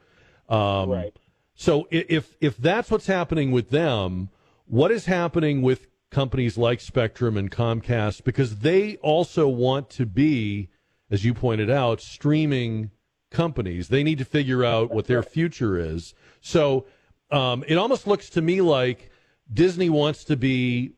um, 0.50 0.90
right. 0.90 1.18
So 1.56 1.88
if 1.90 2.36
if 2.40 2.58
that's 2.58 2.92
what's 2.92 3.08
happening 3.08 3.52
with 3.52 3.70
them, 3.70 4.30
what 4.66 4.92
is 4.92 5.06
happening 5.06 5.62
with 5.62 5.88
companies 6.10 6.58
like 6.58 6.80
Spectrum 6.80 7.38
and 7.38 7.52
Comcast 7.52 8.24
because 8.24 8.60
they 8.60 8.96
also 8.98 9.48
want 9.48 9.90
to 9.92 10.06
be, 10.06 10.70
as 11.12 11.26
you 11.26 11.34
pointed 11.34 11.70
out, 11.70 12.02
streaming 12.02 12.92
companies. 13.30 13.90
They 13.90 14.04
need 14.04 14.18
to 14.20 14.26
figure 14.26 14.64
out 14.64 14.92
what 14.92 15.08
their 15.08 15.24
future 15.24 15.78
is. 15.78 16.14
So 16.42 16.86
um, 17.32 17.64
it 17.68 17.76
almost 17.76 18.08
looks 18.08 18.30
to 18.32 18.42
me 18.42 18.62
like 18.62 19.10
Disney 19.52 19.90
wants 19.90 20.24
to 20.26 20.38
be 20.38 20.94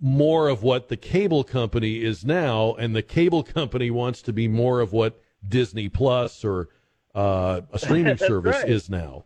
more 0.00 0.48
of 0.48 0.62
what 0.62 0.88
the 0.88 0.96
cable 0.96 1.42
company 1.44 2.02
is 2.02 2.24
now, 2.24 2.74
and 2.74 2.94
the 2.94 3.02
cable 3.02 3.42
company 3.42 3.90
wants 3.90 4.22
to 4.22 4.32
be 4.32 4.48
more 4.48 4.80
of 4.80 4.92
what 4.92 5.20
Disney 5.46 5.88
Plus 5.88 6.44
or 6.44 6.68
uh, 7.14 7.62
a 7.72 7.78
streaming 7.78 8.16
service 8.18 8.56
right. 8.56 8.68
is 8.68 8.90
now. 8.90 9.24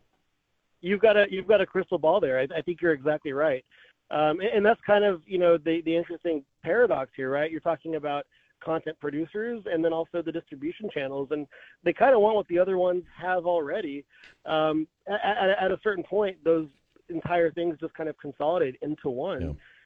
You've 0.81 1.01
got 1.01 1.17
a 1.17 1.27
you've 1.29 1.49
got 1.49 1.61
a 1.61 1.67
crystal 1.67 1.99
ball 1.99 2.21
there. 2.21 2.39
I, 2.39 2.47
I 2.57 2.63
think 2.63 2.81
you're 2.81 2.93
exactly 2.93 3.33
right. 3.33 3.65
Um, 4.11 4.41
and, 4.41 4.51
and, 4.55 4.67
that's 4.67 4.81
kind 4.87 5.05
of 5.05 5.23
you 5.27 5.39
know 5.39 5.57
the 5.57 5.83
the 5.85 5.97
interesting 5.97 6.45
paradox 6.65 7.11
here, 7.17 7.31
right? 7.31 7.51
You're 7.51 7.61
talking 7.61 7.95
about 7.95 8.27
content 8.63 8.99
producers 9.01 9.63
and 9.67 9.85
then 9.85 9.93
also 9.93 10.23
the 10.23 10.33
distribution 10.33 10.91
channels, 10.93 11.29
and 11.31 11.47
they 11.85 11.93
kind 11.93 12.15
of 12.15 12.21
want 12.21 12.37
what 12.37 12.49
the 12.49 12.59
other 12.59 12.77
ones 12.77 13.05
have 13.17 13.47
already. 13.47 14.05
Um, 14.47 14.87
at, 15.09 15.51
at, 15.61 15.71
a 15.71 15.79
certain 15.83 16.05
point, 16.05 16.37
those 16.45 16.67
entire 17.09 17.51
things 17.53 17.77
just 17.81 17.95
kind 17.95 18.09
of 18.09 18.19
consolidate 18.19 18.77
into 18.83 19.11
one. 19.11 19.41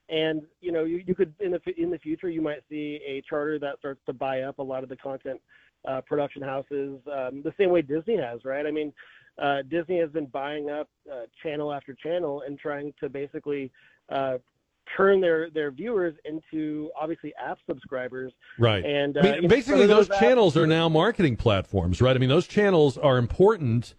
Yeah. 0.09 0.17
And 0.17 0.43
you 0.61 0.73
know, 0.73 0.85
you, 0.85 1.03
you 1.07 1.15
could 1.15 1.35
in 1.41 1.53
the 1.53 1.61
in 1.77 1.91
the 1.91 1.99
future 1.99 2.29
you 2.29 2.43
might 2.43 2.63
see 2.69 3.01
a 3.07 3.23
charter 3.29 3.59
that 3.61 3.79
starts 3.79 4.01
to 4.07 4.13
buy 4.13 4.43
up 4.43 4.59
a 4.59 4.63
lot 4.63 4.83
of 4.83 4.89
the 4.89 4.97
content 4.97 5.41
uh, 5.89 6.01
production 6.03 6.43
houses, 6.43 6.99
um, 7.13 7.43
the 7.43 7.53
same 7.59 7.71
way 7.71 7.83
Disney 7.83 8.17
has, 8.17 8.45
right? 8.45 8.67
I 8.67 8.71
mean, 8.71 8.93
uh, 9.43 9.63
Disney 9.69 9.99
has 9.99 10.11
been 10.11 10.27
buying 10.27 10.71
up 10.71 10.89
uh, 11.11 11.23
channel 11.43 11.73
after 11.73 11.95
channel 11.95 12.43
and 12.47 12.59
trying 12.59 12.93
to 13.01 13.09
basically 13.09 13.71
uh, 14.09 14.38
turn 14.97 15.21
their 15.21 15.51
their 15.51 15.71
viewers 15.71 16.14
into 16.25 16.90
obviously 16.99 17.33
app 17.43 17.59
subscribers. 17.67 18.33
Right. 18.59 18.85
And 18.85 19.17
uh, 19.17 19.21
I 19.21 19.40
mean, 19.40 19.49
basically, 19.49 19.87
those, 19.87 20.09
those 20.09 20.19
channels 20.19 20.57
are 20.57 20.67
now 20.67 20.88
marketing 20.88 21.37
platforms, 21.37 22.01
right? 22.01 22.14
I 22.14 22.19
mean, 22.19 22.29
those 22.29 22.47
channels 22.47 22.99
are 22.99 23.19
important 23.19 23.95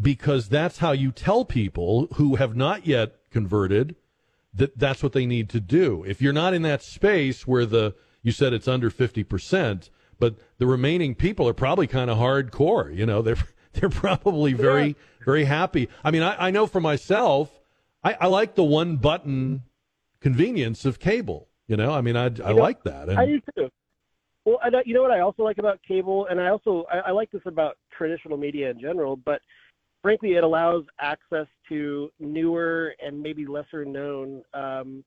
because 0.00 0.48
that's 0.48 0.78
how 0.78 0.92
you 0.92 1.10
tell 1.10 1.44
people 1.44 2.08
who 2.14 2.36
have 2.36 2.56
not 2.56 2.86
yet 2.86 3.16
converted 3.30 3.96
that 4.54 4.78
that's 4.78 5.02
what 5.02 5.12
they 5.12 5.26
need 5.26 5.48
to 5.50 5.60
do. 5.60 6.04
If 6.06 6.22
you're 6.22 6.32
not 6.32 6.54
in 6.54 6.62
that 6.62 6.82
space 6.82 7.46
where 7.46 7.66
the 7.66 7.94
you 8.22 8.32
said 8.32 8.52
it's 8.52 8.68
under 8.68 8.90
50%, 8.90 9.90
but 10.18 10.34
the 10.58 10.66
remaining 10.66 11.14
people 11.14 11.48
are 11.48 11.54
probably 11.54 11.86
kind 11.86 12.10
of 12.10 12.18
hardcore, 12.18 12.94
you 12.94 13.06
know, 13.06 13.22
they're 13.22 13.36
they're 13.74 13.88
probably 13.88 14.52
very 14.52 14.88
yeah. 14.88 15.24
very 15.24 15.44
happy. 15.44 15.88
I 16.04 16.10
mean, 16.10 16.22
I, 16.22 16.48
I 16.48 16.50
know 16.50 16.66
for 16.66 16.80
myself 16.80 17.57
I, 18.02 18.16
I 18.20 18.26
like 18.26 18.54
the 18.54 18.64
one 18.64 18.96
button 18.96 19.62
convenience 20.20 20.84
of 20.84 20.98
cable. 20.98 21.48
You 21.66 21.76
know, 21.76 21.92
I 21.92 22.00
mean, 22.00 22.16
I, 22.16 22.26
I 22.26 22.28
know, 22.28 22.54
like 22.54 22.82
that. 22.84 23.08
And, 23.08 23.18
I 23.18 23.26
do 23.26 23.40
too. 23.56 23.68
Well, 24.44 24.58
I, 24.62 24.70
you 24.86 24.94
know 24.94 25.02
what 25.02 25.10
I 25.10 25.20
also 25.20 25.42
like 25.42 25.58
about 25.58 25.80
cable, 25.86 26.26
and 26.30 26.40
I 26.40 26.48
also 26.48 26.86
I, 26.90 26.98
I 26.98 27.10
like 27.10 27.30
this 27.30 27.42
about 27.44 27.76
traditional 27.96 28.38
media 28.38 28.70
in 28.70 28.80
general, 28.80 29.16
but 29.16 29.42
frankly, 30.02 30.34
it 30.34 30.44
allows 30.44 30.84
access 31.00 31.46
to 31.68 32.10
newer 32.18 32.94
and 33.04 33.20
maybe 33.20 33.46
lesser 33.46 33.84
known 33.84 34.42
um, 34.54 35.04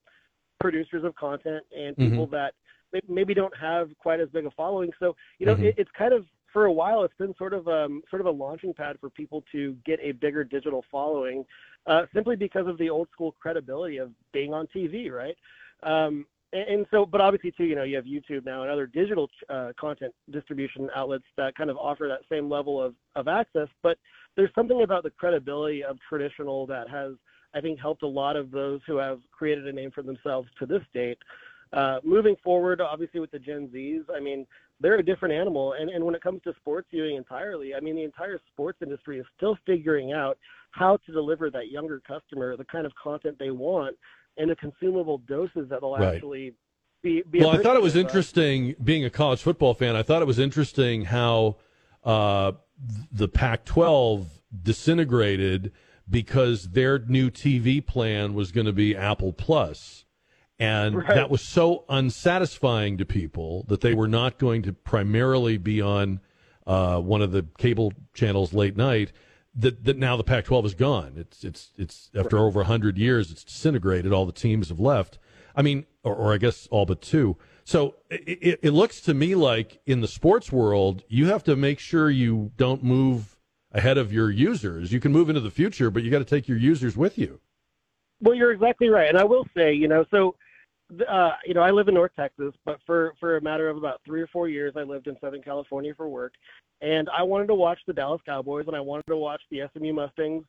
producers 0.60 1.02
of 1.04 1.14
content 1.16 1.64
and 1.76 1.96
mm-hmm. 1.96 2.10
people 2.10 2.26
mm-hmm. 2.26 2.36
that 2.36 2.54
maybe 3.08 3.34
don't 3.34 3.56
have 3.56 3.88
quite 3.98 4.20
as 4.20 4.28
big 4.28 4.46
a 4.46 4.50
following. 4.52 4.90
So 5.00 5.16
you 5.38 5.46
know, 5.46 5.54
mm-hmm. 5.54 5.64
it, 5.64 5.74
it's 5.78 5.90
kind 5.98 6.12
of 6.12 6.24
for 6.52 6.66
a 6.66 6.72
while 6.72 7.02
it's 7.04 7.16
been 7.18 7.34
sort 7.36 7.54
of 7.54 7.66
um, 7.68 8.02
sort 8.10 8.20
of 8.20 8.26
a 8.26 8.30
launching 8.30 8.74
pad 8.74 8.96
for 9.00 9.10
people 9.10 9.44
to 9.52 9.76
get 9.84 9.98
a 10.02 10.12
bigger 10.12 10.44
digital 10.44 10.84
following, 10.90 11.44
uh, 11.86 12.02
simply 12.14 12.36
because 12.36 12.66
of 12.66 12.78
the 12.78 12.90
old 12.90 13.08
school 13.12 13.34
credibility 13.40 13.98
of 13.98 14.10
being 14.32 14.52
on 14.52 14.66
TV, 14.74 15.10
right? 15.10 15.36
Um, 15.82 16.26
and, 16.52 16.68
and, 16.68 16.86
so, 16.90 17.06
but 17.06 17.20
obviously 17.20 17.50
too, 17.50 17.64
you 17.64 17.74
know, 17.74 17.82
you 17.82 17.96
have 17.96 18.04
YouTube 18.04 18.44
now 18.44 18.62
and 18.62 18.70
other 18.70 18.86
digital 18.86 19.28
uh, 19.48 19.72
content 19.78 20.14
distribution 20.30 20.90
outlets 20.94 21.24
that 21.36 21.54
kind 21.56 21.70
of 21.70 21.76
offer 21.76 22.06
that 22.08 22.20
same 22.30 22.48
level 22.48 22.80
of 22.80 22.94
of 23.16 23.28
access. 23.28 23.68
But 23.82 23.98
there's 24.36 24.50
something 24.54 24.82
about 24.82 25.02
the 25.02 25.10
credibility 25.10 25.82
of 25.82 25.98
traditional 26.08 26.66
that 26.66 26.88
has, 26.88 27.12
I 27.54 27.60
think, 27.60 27.80
helped 27.80 28.02
a 28.02 28.08
lot 28.08 28.36
of 28.36 28.50
those 28.50 28.80
who 28.86 28.96
have 28.96 29.20
created 29.30 29.66
a 29.66 29.72
name 29.72 29.90
for 29.90 30.02
themselves 30.02 30.48
to 30.58 30.66
this 30.66 30.82
date. 30.94 31.18
Uh, 31.72 31.98
moving 32.04 32.36
forward, 32.44 32.82
obviously 32.82 33.18
with 33.18 33.30
the 33.30 33.38
Gen 33.38 33.68
Zs, 33.74 34.04
I 34.14 34.20
mean, 34.20 34.46
they're 34.82 34.98
a 34.98 35.04
different 35.04 35.34
animal. 35.34 35.74
And, 35.78 35.88
and 35.88 36.04
when 36.04 36.14
it 36.14 36.22
comes 36.22 36.42
to 36.42 36.52
sports 36.56 36.88
viewing 36.90 37.16
entirely, 37.16 37.74
I 37.74 37.80
mean, 37.80 37.96
the 37.96 38.04
entire 38.04 38.40
sports 38.52 38.78
industry 38.82 39.18
is 39.18 39.26
still 39.36 39.56
figuring 39.64 40.12
out 40.12 40.36
how 40.72 40.98
to 41.06 41.12
deliver 41.12 41.50
that 41.50 41.70
younger 41.70 42.02
customer 42.06 42.56
the 42.56 42.64
kind 42.64 42.84
of 42.84 42.92
content 43.02 43.36
they 43.38 43.50
want 43.50 43.96
and 44.36 44.50
the 44.50 44.56
consumable 44.56 45.18
doses 45.28 45.68
that 45.68 45.82
will 45.82 45.96
right. 45.96 46.14
actually 46.14 46.54
be, 47.02 47.22
be 47.30 47.40
well, 47.40 47.50
I 47.50 47.58
thought 47.58 47.76
it 47.76 47.82
was 47.82 47.96
interesting 47.96 48.74
being 48.82 49.04
a 49.04 49.10
college 49.10 49.42
football 49.42 49.74
fan. 49.74 49.96
I 49.96 50.02
thought 50.02 50.22
it 50.22 50.26
was 50.26 50.38
interesting 50.38 51.06
how 51.06 51.56
uh, 52.04 52.52
the 53.10 53.28
Pac-12 53.28 54.26
disintegrated 54.62 55.72
because 56.08 56.70
their 56.70 56.98
new 56.98 57.30
TV 57.30 57.84
plan 57.84 58.34
was 58.34 58.52
going 58.52 58.66
to 58.66 58.72
be 58.72 58.96
Apple 58.96 59.32
Plus. 59.32 60.04
And 60.62 60.94
right. 60.94 61.08
that 61.08 61.28
was 61.28 61.42
so 61.42 61.84
unsatisfying 61.88 62.98
to 62.98 63.04
people 63.04 63.64
that 63.66 63.80
they 63.80 63.94
were 63.94 64.06
not 64.06 64.38
going 64.38 64.62
to 64.62 64.72
primarily 64.72 65.58
be 65.58 65.82
on 65.82 66.20
uh, 66.68 67.00
one 67.00 67.20
of 67.20 67.32
the 67.32 67.44
cable 67.58 67.92
channels 68.14 68.54
late 68.54 68.76
night. 68.76 69.10
That, 69.56 69.82
that 69.84 69.98
now 69.98 70.16
the 70.16 70.22
Pac-12 70.22 70.66
is 70.66 70.74
gone. 70.74 71.14
It's 71.16 71.42
it's 71.42 71.72
it's 71.76 72.10
after 72.14 72.36
right. 72.36 72.42
over 72.42 72.62
hundred 72.62 72.96
years, 72.96 73.32
it's 73.32 73.42
disintegrated. 73.42 74.12
All 74.12 74.24
the 74.24 74.32
teams 74.32 74.68
have 74.68 74.78
left. 74.78 75.18
I 75.56 75.62
mean, 75.62 75.84
or, 76.04 76.14
or 76.14 76.32
I 76.32 76.38
guess 76.38 76.68
all 76.68 76.86
but 76.86 77.02
two. 77.02 77.36
So 77.64 77.96
it, 78.08 78.60
it 78.62 78.70
looks 78.70 79.00
to 79.02 79.14
me 79.14 79.34
like 79.34 79.80
in 79.84 80.00
the 80.00 80.08
sports 80.08 80.52
world, 80.52 81.02
you 81.08 81.26
have 81.26 81.42
to 81.44 81.56
make 81.56 81.80
sure 81.80 82.08
you 82.08 82.52
don't 82.56 82.84
move 82.84 83.36
ahead 83.72 83.98
of 83.98 84.12
your 84.12 84.30
users. 84.30 84.92
You 84.92 85.00
can 85.00 85.10
move 85.10 85.28
into 85.28 85.40
the 85.40 85.50
future, 85.50 85.90
but 85.90 86.04
you 86.04 86.10
got 86.10 86.20
to 86.20 86.24
take 86.24 86.46
your 86.46 86.58
users 86.58 86.96
with 86.96 87.18
you. 87.18 87.40
Well, 88.20 88.34
you're 88.36 88.52
exactly 88.52 88.88
right, 88.88 89.08
and 89.08 89.18
I 89.18 89.24
will 89.24 89.46
say, 89.54 89.72
you 89.72 89.88
know, 89.88 90.04
so 90.10 90.36
uh, 91.08 91.32
you 91.44 91.54
know, 91.54 91.62
I 91.62 91.70
live 91.70 91.88
in 91.88 91.94
North 91.94 92.12
Texas, 92.16 92.54
but 92.64 92.78
for 92.86 93.14
for 93.20 93.36
a 93.36 93.40
matter 93.40 93.68
of 93.68 93.76
about 93.76 94.00
three 94.04 94.20
or 94.20 94.26
four 94.28 94.48
years, 94.48 94.74
I 94.76 94.82
lived 94.82 95.06
in 95.06 95.16
Southern 95.20 95.42
California 95.42 95.94
for 95.96 96.08
work, 96.08 96.34
and 96.80 97.08
I 97.16 97.22
wanted 97.22 97.46
to 97.48 97.54
watch 97.54 97.78
the 97.86 97.92
Dallas 97.92 98.20
Cowboys 98.26 98.64
and 98.66 98.76
I 98.76 98.80
wanted 98.80 99.06
to 99.08 99.16
watch 99.16 99.40
the 99.50 99.62
SMU 99.72 99.92
Mustangs 99.92 100.44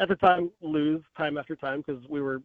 at 0.00 0.08
the 0.08 0.16
time 0.16 0.50
lose 0.60 1.02
time 1.16 1.38
after 1.38 1.54
time 1.54 1.82
because 1.86 2.02
we 2.08 2.20
were 2.20 2.42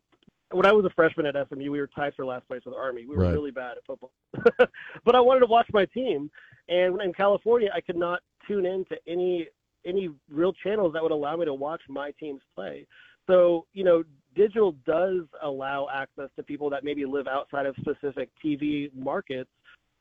when 0.52 0.66
I 0.66 0.72
was 0.72 0.86
a 0.86 0.92
freshman 0.92 1.26
at 1.26 1.36
SMU, 1.50 1.72
we 1.72 1.80
were 1.80 1.88
tied 1.88 2.14
for 2.16 2.24
last 2.26 2.48
place 2.48 2.62
with 2.66 2.76
Army. 2.76 3.06
We 3.06 3.16
were 3.16 3.24
Right. 3.24 3.34
really 3.34 3.52
bad 3.52 3.78
at 3.78 3.86
football, 3.86 4.12
but 5.04 5.16
I 5.16 5.20
wanted 5.20 5.40
to 5.42 5.48
watch 5.48 5.68
my 5.74 5.86
team. 5.86 6.30
And 6.70 7.02
in 7.02 7.14
California, 7.14 7.70
I 7.74 7.82
could 7.82 7.98
not 7.98 8.22
tune 8.48 8.66
in 8.66 8.86
to 8.86 8.98
any 9.08 9.48
any 9.86 10.10
real 10.30 10.54
channels 10.54 10.94
that 10.94 11.04
would 11.04 11.12
allow 11.12 11.36
me 11.36 11.46
to 11.46 11.54
watch 11.54 11.82
my 11.90 12.12
teams 12.20 12.42
play. 12.56 12.88
So 13.28 13.66
you 13.74 13.84
know, 13.84 14.04
digital 14.36 14.76
does 14.86 15.22
allow 15.42 15.88
access 15.94 16.30
to 16.36 16.44
people 16.44 16.70
that 16.70 16.84
maybe 16.84 17.06
live 17.06 17.28
outside 17.28 17.66
of 17.66 17.76
specific 17.80 18.30
TV 18.44 18.94
markets 18.94 19.50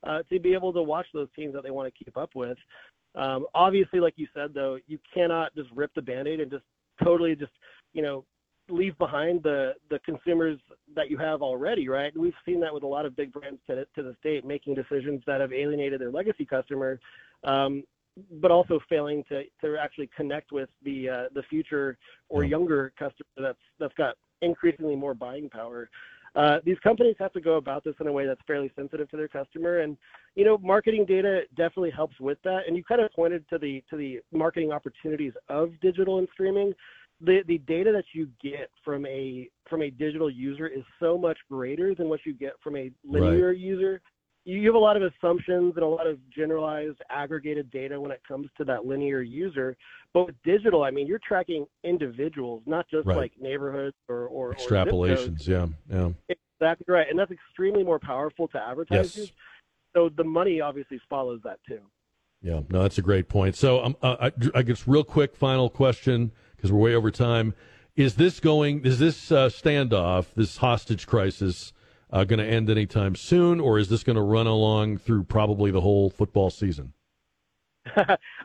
uh, 0.07 0.23
to 0.31 0.39
be 0.39 0.53
able 0.55 0.73
to 0.73 0.83
watch 0.83 1.07
those 1.15 1.29
teams 1.35 1.55
that 1.55 1.63
they 1.63 1.71
want 1.71 1.93
to 1.93 2.05
keep 2.05 2.17
up 2.17 2.31
with. 2.35 2.59
Um, 3.15 3.47
obviously, 3.55 4.01
like 4.01 4.15
you 4.17 4.27
said, 4.35 4.53
though, 4.55 4.79
you 4.87 4.99
cannot 5.13 5.55
just 5.55 5.71
rip 5.75 5.93
the 5.95 6.03
band-aid 6.03 6.41
and 6.41 6.51
just 6.51 6.65
totally 7.03 7.35
just 7.35 7.53
you 7.93 8.03
know 8.03 8.25
leave 8.69 8.97
behind 8.99 9.43
the 9.43 9.75
the 9.91 9.99
consumers 10.01 10.59
that 10.95 11.11
you 11.11 11.19
have 11.19 11.43
already, 11.43 11.89
right? 11.89 12.13
And 12.13 12.23
we've 12.23 12.35
seen 12.45 12.61
that 12.61 12.73
with 12.73 12.83
a 12.83 12.87
lot 12.87 13.07
of 13.07 13.17
big 13.17 13.33
brands 13.33 13.61
to, 13.69 13.85
to 13.95 14.03
this 14.03 14.17
date, 14.23 14.45
making 14.45 14.75
decisions 14.75 15.23
that 15.27 15.41
have 15.41 15.53
alienated 15.53 16.01
their 16.01 16.11
legacy 16.11 16.45
customer, 16.45 16.99
um, 17.45 17.85
but 18.41 18.51
also 18.51 18.81
failing 18.89 19.25
to, 19.29 19.43
to 19.61 19.77
actually 19.77 20.09
connect 20.17 20.53
with 20.53 20.69
the 20.83 21.09
uh, 21.09 21.25
the 21.35 21.43
future 21.45 21.99
or 22.29 22.43
Yeah. 22.43 22.51
younger 22.51 22.93
customer 22.99 23.29
that's 23.37 23.59
that's 23.79 23.95
got 23.95 24.17
increasingly 24.45 24.97
more 24.97 25.15
buying 25.15 25.49
power. 25.49 25.89
Uh, 26.35 26.59
these 26.65 26.79
companies 26.83 27.15
have 27.19 27.33
to 27.33 27.41
go 27.41 27.57
about 27.57 27.85
this 27.85 27.95
in 28.01 28.09
a 28.09 28.13
way 28.13 28.27
that's 28.27 28.41
fairly 28.47 28.71
sensitive 28.75 29.09
to 29.09 29.17
their 29.17 29.29
customer, 29.29 29.81
and 29.81 29.97
you 30.35 30.45
know, 30.45 30.59
marketing 30.59 31.05
data 31.07 31.43
definitely 31.57 31.91
helps 31.91 32.19
with 32.19 32.39
that. 32.43 32.63
And 32.67 32.77
you 32.77 32.83
kind 32.83 33.01
of 33.01 33.13
pointed 33.13 33.49
to 33.51 33.59
the 33.59 33.85
to 33.91 33.97
the 33.97 34.21
marketing 34.33 34.73
opportunities 34.73 35.33
of 35.49 35.73
digital 35.81 36.19
and 36.19 36.29
streaming 36.33 36.75
the 37.21 37.43
the 37.47 37.59
data 37.59 37.93
that 37.93 38.05
you 38.13 38.29
get 38.43 38.71
from 38.85 39.07
a 39.07 39.49
from 39.69 39.83
a 39.83 39.91
digital 39.91 40.31
user 40.31 40.67
is 40.67 40.83
so 41.01 41.17
much 41.17 41.39
greater 41.51 41.95
than 41.95 42.09
what 42.09 42.21
you 42.25 42.35
get 42.35 42.53
from 42.63 42.77
a 42.77 42.91
linear 43.05 43.53
user. 43.53 44.01
You 44.47 44.67
have 44.67 44.75
a 44.75 44.79
lot 44.79 44.97
of 44.97 45.03
assumptions 45.03 45.73
and 45.77 45.83
a 45.85 45.89
lot 45.89 46.07
of 46.07 46.19
generalized 46.31 46.99
aggregated 47.09 47.71
data 47.71 47.99
when 47.99 48.11
it 48.11 48.21
comes 48.29 48.49
to 48.59 48.65
that 48.65 48.85
linear 48.85 49.23
user. 49.23 49.77
But 50.13 50.27
with 50.27 50.35
digital, 50.45 50.85
I 50.85 50.91
mean, 50.91 51.07
you're 51.07 51.21
tracking 51.27 51.67
individuals, 51.83 52.63
not 52.67 52.87
just 52.91 53.07
Right. 53.07 53.17
like 53.17 53.33
neighborhoods 53.41 53.97
or 54.09 54.27
or, 54.27 54.49
or. 54.51 54.55
Extrapolations, 54.55 55.47
yeah, 55.47 55.67
yeah. 55.91 56.11
Exactly 56.61 56.87
right, 56.89 57.07
and 57.09 57.19
that's 57.19 57.33
extremely 57.33 57.83
more 57.83 57.99
powerful 57.99 58.47
to 58.49 58.59
advertisers. 58.59 59.17
Yes. 59.17 59.33
So 59.95 60.09
the 60.09 60.25
money 60.25 60.61
obviously 60.61 61.01
follows 61.09 61.41
that 61.45 61.59
too. 61.69 61.81
Yeah, 62.43 62.61
no, 62.69 62.83
that's 62.83 62.99
a 62.99 63.03
great 63.03 63.29
point. 63.29 63.57
So, 63.57 63.83
um, 63.83 63.97
uh, 64.03 64.31
I, 64.31 64.59
I 64.59 64.63
guess 64.63 64.87
real 64.87 65.05
quick 65.05 65.35
final 65.35 65.71
question 65.71 66.31
because 66.57 66.71
we're 66.71 66.81
way 66.81 66.95
over 66.95 67.11
time. 67.11 67.55
Is 67.97 68.17
this 68.17 68.41
going? 68.41 68.85
Is 68.85 68.99
this 68.99 69.31
uh, 69.33 69.49
standoff, 69.49 70.27
this 70.35 70.57
hostage 70.59 71.07
crisis, 71.07 71.73
uh, 72.15 72.23
going 72.23 72.39
to 72.39 72.47
end 72.47 72.71
anytime 72.71 73.17
soon, 73.17 73.59
or 73.61 73.79
is 73.79 73.89
this 73.89 74.05
going 74.05 74.17
to 74.17 74.23
run 74.23 74.47
along 74.47 74.99
through 74.99 75.25
probably 75.25 75.73
the 75.73 75.81
whole 75.81 76.09
football 76.09 76.49
season? 76.49 76.93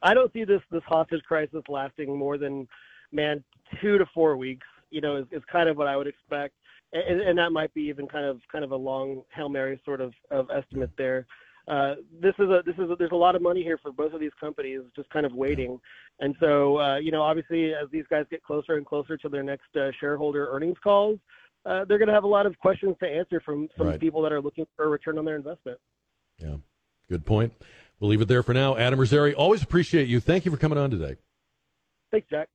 I 0.03 0.13
don't 0.13 0.34
see 0.34 0.43
this 0.43 0.62
this 0.71 0.82
hostage 0.86 1.23
crisis 1.23 1.62
lasting 1.69 2.17
more 2.17 2.38
than 2.38 2.67
man 3.12 3.43
two 3.79 3.99
to 3.99 4.05
four 4.13 4.36
weeks. 4.36 4.65
You 4.89 5.01
know, 5.01 5.17
is, 5.17 5.25
is 5.32 5.43
kind 5.51 5.69
of 5.69 5.77
what 5.77 5.88
I 5.88 5.95
would 5.95 6.08
expect, 6.08 6.55
and, 6.93 7.21
and 7.21 7.38
that 7.38 7.51
might 7.51 7.71
be 7.75 7.84
even 7.84 8.08
kind 8.08 8.25
of 8.25 8.41
kind 8.51 8.65
of 8.65 8.71
a 8.71 8.75
long 8.75 9.21
hail 9.34 9.49
mary 9.49 9.79
sort 9.86 10.01
of 10.01 10.13
of 10.32 10.49
estimate 10.49 10.89
there. 10.97 11.27
Uh, 11.67 11.95
this 12.19 12.34
is 12.39 12.49
a 12.49 12.63
this 12.65 12.75
is 12.79 12.89
a, 12.89 12.95
there's 12.97 13.12
a 13.12 13.15
lot 13.15 13.36
of 13.36 13.43
money 13.43 13.62
here 13.62 13.77
for 13.77 13.91
both 13.91 14.13
of 14.13 14.19
these 14.19 14.32
companies 14.39 14.82
just 14.95 15.10
kind 15.12 15.27
of 15.27 15.34
waiting, 15.34 15.79
and 16.19 16.36
so 16.39 16.79
uh, 16.79 16.97
you 16.97 17.12
know 17.12 17.21
obviously 17.21 17.71
as 17.75 17.88
these 17.91 18.05
guys 18.10 18.25
get 18.32 18.43
closer 18.43 18.77
and 18.77 18.86
closer 18.88 19.15
to 19.15 19.29
their 19.29 19.43
next 19.43 19.75
uh, 19.75 19.91
shareholder 19.99 20.47
earnings 20.49 20.77
calls, 20.84 21.19
uh, 21.65 21.86
they're 21.86 21.98
going 21.98 22.08
to 22.08 22.13
have 22.13 22.24
a 22.24 22.28
lot 22.28 22.45
of 22.45 22.58
questions 22.60 22.95
to 23.02 23.08
answer 23.08 23.39
from 23.43 23.67
some 23.78 23.88
Right. 23.88 24.00
people 24.00 24.22
that 24.24 24.32
are 24.32 24.41
looking 24.41 24.65
for 24.76 24.86
a 24.86 24.88
return 24.88 25.17
on 25.17 25.26
their 25.26 25.36
investment. 25.36 25.78
Yeah, 26.38 26.56
good 27.10 27.26
point. 27.26 27.54
We'll 28.00 28.10
leave 28.10 28.22
it 28.22 28.28
there 28.30 28.43
for 28.43 28.54
now. 28.54 28.78
Adam 28.78 28.98
Rosari, 29.00 29.34
always 29.38 29.62
appreciate 29.62 30.08
you. 30.08 30.19
Thank 30.19 30.45
you 30.45 30.52
for 30.52 30.58
coming 30.58 30.78
on 30.78 30.89
today. 30.89 31.17
Thanks, 32.12 32.28
Jack. 32.30 32.48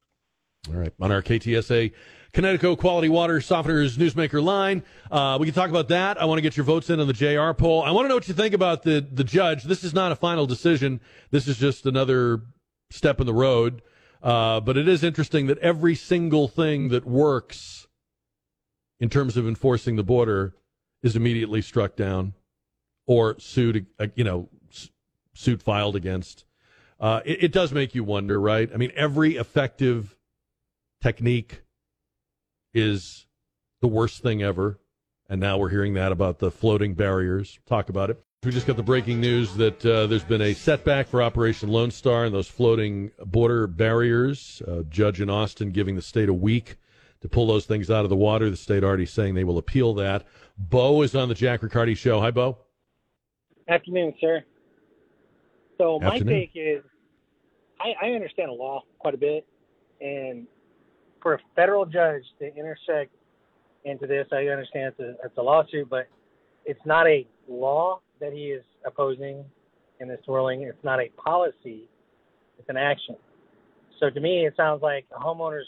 All 0.68 0.74
right. 0.74 0.92
On 1.00 1.12
our 1.12 1.20
KTSA 1.20 1.92
Connecticut 2.32 2.78
Quality 2.78 3.10
Water 3.10 3.38
Softeners 3.40 3.98
Newsmaker 3.98 4.42
line, 4.42 4.82
uh, 5.10 5.36
we 5.38 5.46
can 5.46 5.54
talk 5.54 5.68
about 5.68 5.88
that. 5.88 6.20
I 6.20 6.24
want 6.24 6.38
to 6.38 6.42
get 6.42 6.56
your 6.56 6.64
votes 6.64 6.88
in 6.88 6.98
on 6.98 7.06
the 7.06 7.12
JR 7.12 7.52
poll. 7.52 7.82
I 7.82 7.90
want 7.90 8.06
to 8.06 8.08
know 8.08 8.14
what 8.14 8.26
you 8.26 8.32
think 8.34 8.54
about 8.54 8.82
the, 8.82 9.06
the 9.12 9.22
judge. 9.24 9.64
This 9.64 9.84
is 9.84 9.92
not 9.92 10.10
a 10.10 10.16
final 10.16 10.46
decision. 10.46 11.00
This 11.30 11.46
is 11.46 11.58
just 11.58 11.84
another 11.84 12.40
step 12.90 13.20
in 13.20 13.26
the 13.26 13.34
road. 13.34 13.82
Uh, 14.22 14.60
but 14.60 14.78
it 14.78 14.88
is 14.88 15.04
interesting 15.04 15.46
that 15.48 15.58
every 15.58 15.94
single 15.94 16.48
thing 16.48 16.88
that 16.88 17.04
works 17.04 17.86
in 19.04 19.10
terms 19.10 19.36
of 19.36 19.46
enforcing 19.46 19.96
the 19.96 20.02
border 20.02 20.54
is 21.02 21.14
immediately 21.14 21.60
struck 21.60 21.94
down 21.94 22.32
or 23.06 23.38
sued, 23.38 23.84
uh, 23.98 24.06
you 24.14 24.24
know, 24.24 24.48
suit 25.34 25.60
filed 25.62 25.94
against. 25.94 26.46
Uh, 26.98 27.20
it, 27.26 27.44
it 27.44 27.52
does 27.52 27.70
make 27.70 27.94
you 27.94 28.02
wonder, 28.02 28.40
right? 28.40 28.70
I 28.72 28.78
mean, 28.78 28.92
every 28.96 29.36
effective 29.36 30.16
technique 31.02 31.60
is 32.72 33.26
the 33.82 33.88
worst 33.88 34.22
thing 34.22 34.42
ever. 34.42 34.80
And 35.28 35.38
now 35.38 35.58
we're 35.58 35.68
hearing 35.68 35.92
that 35.94 36.10
about 36.10 36.38
the 36.38 36.50
floating 36.50 36.94
barriers. 36.94 37.58
Talk 37.66 37.90
about 37.90 38.08
it. 38.08 38.24
We 38.42 38.52
just 38.52 38.66
got 38.66 38.76
the 38.76 38.82
breaking 38.82 39.20
news 39.20 39.54
that 39.56 39.84
uh, 39.84 40.06
there's 40.06 40.24
been 40.24 40.40
a 40.40 40.54
setback 40.54 41.08
for 41.08 41.20
Operation 41.20 41.68
Lone 41.68 41.90
Star 41.90 42.24
and 42.24 42.34
those 42.34 42.48
floating 42.48 43.10
border 43.22 43.66
barriers. 43.66 44.62
Uh, 44.66 44.82
judge 44.88 45.20
in 45.20 45.28
Austin 45.28 45.72
giving 45.72 45.94
the 45.94 46.02
state 46.02 46.30
a 46.30 46.34
week 46.34 46.76
to 47.24 47.28
pull 47.30 47.46
those 47.46 47.64
things 47.64 47.90
out 47.90 48.04
of 48.04 48.10
the 48.10 48.16
water. 48.16 48.50
The 48.50 48.56
state 48.56 48.84
already 48.84 49.06
saying 49.06 49.34
they 49.34 49.44
will 49.44 49.56
appeal 49.56 49.94
that. 49.94 50.26
Bo 50.58 51.00
is 51.00 51.14
on 51.14 51.30
the 51.30 51.34
Jack 51.34 51.62
Riccardi 51.62 51.94
show. 51.94 52.20
Hi, 52.20 52.30
Bo. 52.30 52.58
Afternoon, 53.66 54.12
sir. 54.20 54.44
So 55.78 55.98
my 56.00 56.08
Afternoon. 56.08 56.34
take 56.34 56.50
is, 56.54 56.82
I, 57.80 58.08
I 58.08 58.10
understand 58.10 58.50
the 58.50 58.52
law 58.52 58.82
quite 58.98 59.14
a 59.14 59.16
bit, 59.16 59.46
and 60.02 60.46
for 61.22 61.32
a 61.32 61.38
federal 61.56 61.86
judge 61.86 62.24
to 62.40 62.54
intersect 62.54 63.10
into 63.86 64.06
this, 64.06 64.26
I 64.30 64.48
understand 64.48 64.92
it's 64.98 65.00
a, 65.00 65.24
it's 65.24 65.38
a 65.38 65.42
lawsuit, 65.42 65.88
but 65.88 66.08
it's 66.66 66.84
not 66.84 67.06
a 67.06 67.26
law 67.48 68.00
that 68.20 68.34
he 68.34 68.50
is 68.50 68.64
opposing 68.86 69.42
in 69.98 70.08
this 70.08 70.20
ruling. 70.28 70.60
It's 70.60 70.84
not 70.84 71.00
a 71.00 71.08
policy; 71.16 71.88
it's 72.58 72.68
an 72.68 72.76
action. 72.76 73.16
So 73.98 74.10
to 74.10 74.20
me, 74.20 74.44
it 74.44 74.52
sounds 74.58 74.82
like 74.82 75.06
a 75.16 75.18
homeowners 75.18 75.62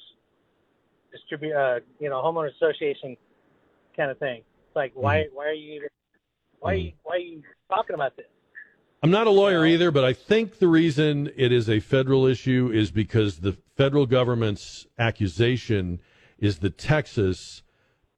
distribute, 1.17 1.55
uh, 1.55 1.81
you 1.99 2.09
know, 2.09 2.17
homeowner 2.17 2.51
association 2.55 3.17
kind 3.97 4.11
of 4.11 4.19
thing. 4.19 4.43
It's 4.67 4.77
like, 4.77 4.93
why, 4.95 5.27
why 5.33 5.47
are 5.47 5.53
you, 5.53 5.87
why, 6.61 6.75
you, 6.75 6.93
why 7.03 7.17
are 7.17 7.19
you 7.19 7.43
talking 7.69 7.95
about 7.95 8.17
this? 8.17 8.27
I'm 9.03 9.11
not 9.11 9.27
a 9.27 9.31
lawyer 9.31 9.65
either, 9.67 9.91
but 9.91 10.05
I 10.05 10.13
think 10.13 10.59
the 10.59 10.69
reason 10.69 11.31
it 11.37 11.53
is 11.53 11.69
a 11.69 11.81
federal 11.81 12.27
issue 12.27 12.71
is 12.73 12.91
because 12.91 13.39
the 13.39 13.57
federal 13.77 14.07
government's 14.07 14.87
accusation 14.99 16.01
is 16.39 16.59
that 16.59 16.79
Texas 16.79 17.63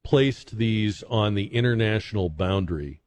placed 0.03 0.57
these 0.57 1.03
on 1.03 1.35
the 1.35 1.53
international 1.53 2.29
boundary, 2.29 3.01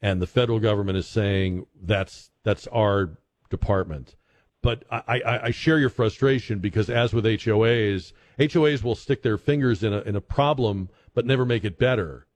and 0.00 0.20
the 0.20 0.26
federal 0.26 0.58
government 0.58 0.98
is 0.98 1.06
saying 1.06 1.66
that's 1.80 2.30
that's 2.42 2.66
our 2.68 3.18
department. 3.50 4.16
But 4.62 4.84
I, 4.90 5.20
I, 5.20 5.46
I 5.46 5.50
share 5.50 5.78
your 5.78 5.90
frustration 5.90 6.60
because, 6.60 6.88
as 6.88 7.12
with 7.12 7.24
HOAs, 7.24 8.12
HOAs 8.38 8.82
will 8.82 8.94
stick 8.94 9.22
their 9.22 9.38
fingers 9.38 9.82
in 9.82 9.92
a 9.92 10.00
in 10.00 10.16
a 10.16 10.20
problem 10.20 10.88
but 11.14 11.26
never 11.26 11.44
make 11.44 11.64
it 11.64 11.78
better. 11.78 12.26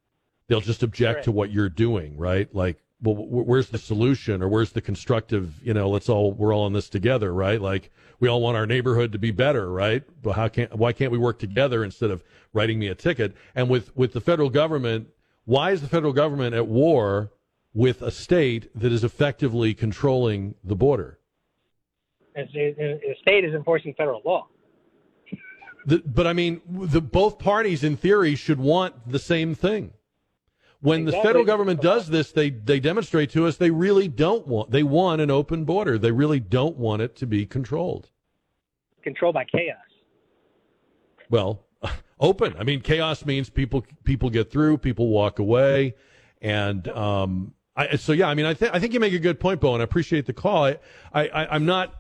They'll 0.49 0.61
just 0.61 0.83
object 0.83 1.25
to 1.25 1.33
what 1.33 1.51
you're 1.51 1.69
doing, 1.69 2.17
right? 2.19 2.53
Like, 2.55 2.83
well, 3.03 3.17
where's 3.17 3.69
the 3.71 3.79
solution 3.79 4.43
or 4.43 4.49
where's 4.49 4.73
the 4.73 4.81
constructive? 4.81 5.55
You 5.63 5.75
know, 5.75 5.89
let's 5.89 6.09
all 6.09 6.33
we're 6.33 6.55
all 6.55 6.67
in 6.67 6.73
this 6.73 6.89
together, 6.89 7.33
right? 7.35 7.61
Like, 7.61 7.91
we 8.21 8.29
all 8.29 8.41
want 8.41 8.57
our 8.57 8.67
neighborhood 8.67 9.13
to 9.13 9.19
be 9.19 9.31
better, 9.33 9.71
right? 9.71 10.03
But 10.23 10.33
how 10.33 10.49
can't 10.49 10.75
why 10.77 10.93
can't 10.93 11.11
we 11.13 11.19
work 11.19 11.39
together 11.39 11.83
instead 11.85 12.11
of 12.11 12.23
writing 12.53 12.79
me 12.79 12.89
a 12.89 12.95
ticket? 12.95 13.35
And 13.55 13.69
with 13.69 13.95
with 13.97 14.13
the 14.13 14.21
federal 14.21 14.51
government, 14.51 15.09
why 15.45 15.73
is 15.73 15.81
the 15.81 15.89
federal 15.89 16.13
government 16.13 16.55
at 16.55 16.67
war 16.67 17.33
with 17.75 18.01
a 18.03 18.11
state 18.11 18.71
that 18.79 18.93
is 18.93 19.05
effectively 19.05 19.75
controlling 19.75 20.55
the 20.65 20.77
border? 20.77 21.19
It's, 22.35 22.51
it, 22.55 22.77
it- 22.79 23.01
the 23.03 23.15
state 23.21 23.45
is 23.45 23.55
enforcing 23.55 23.95
federal 23.95 24.23
law. 24.25 24.47
The, 25.87 26.03
but 26.05 26.27
I 26.27 26.33
mean, 26.33 26.61
the 26.69 27.01
both 27.01 27.39
parties 27.39 27.85
in 27.85 27.97
theory 27.97 28.35
should 28.35 28.59
want 28.59 29.09
the 29.09 29.21
same 29.21 29.55
thing. 29.55 29.93
When 30.81 31.05
the 31.05 31.13
federal 31.13 31.45
government 31.45 31.81
does 31.81 32.09
this, 32.09 32.33
they 32.33 32.51
they 32.51 32.81
demonstrate 32.81 33.31
to 33.31 33.47
us 33.47 33.57
they 33.57 33.71
really 33.71 34.09
don't 34.09 34.47
want 34.47 34.71
they 34.71 34.83
want 34.83 35.21
an 35.21 35.31
open 35.31 35.65
border. 35.65 35.97
They 35.99 36.13
really 36.13 36.41
don't 36.41 36.77
want 36.77 37.03
it 37.03 37.17
to 37.17 37.27
be 37.27 37.47
controlled. 37.47 38.11
controlled 39.03 39.35
by 39.35 39.45
chaos. 39.45 39.79
Well, 41.31 41.65
open. 42.21 42.55
I 42.59 42.65
mean, 42.65 42.83
chaos 42.83 43.25
means 43.25 43.49
people 43.49 43.85
people 44.05 44.29
get 44.29 44.51
through, 44.51 44.79
people 44.79 45.09
walk 45.09 45.39
away, 45.39 45.95
and 46.43 46.87
um, 46.89 47.55
I, 47.77 47.97
so 47.97 48.13
yeah. 48.13 48.29
I 48.29 48.35
mean, 48.35 48.47
I 48.47 48.55
think 48.55 48.75
I 48.75 48.79
think 48.79 48.93
you 48.93 49.01
make 49.01 49.15
a 49.15 49.19
good 49.19 49.41
point, 49.41 49.61
Bo, 49.61 49.73
and 49.73 49.83
I 49.83 49.85
appreciate 49.85 50.27
the 50.27 50.33
call. 50.33 50.65
I, 50.65 50.79
I 51.15 51.47
I'm 51.55 51.65
not 51.65 51.95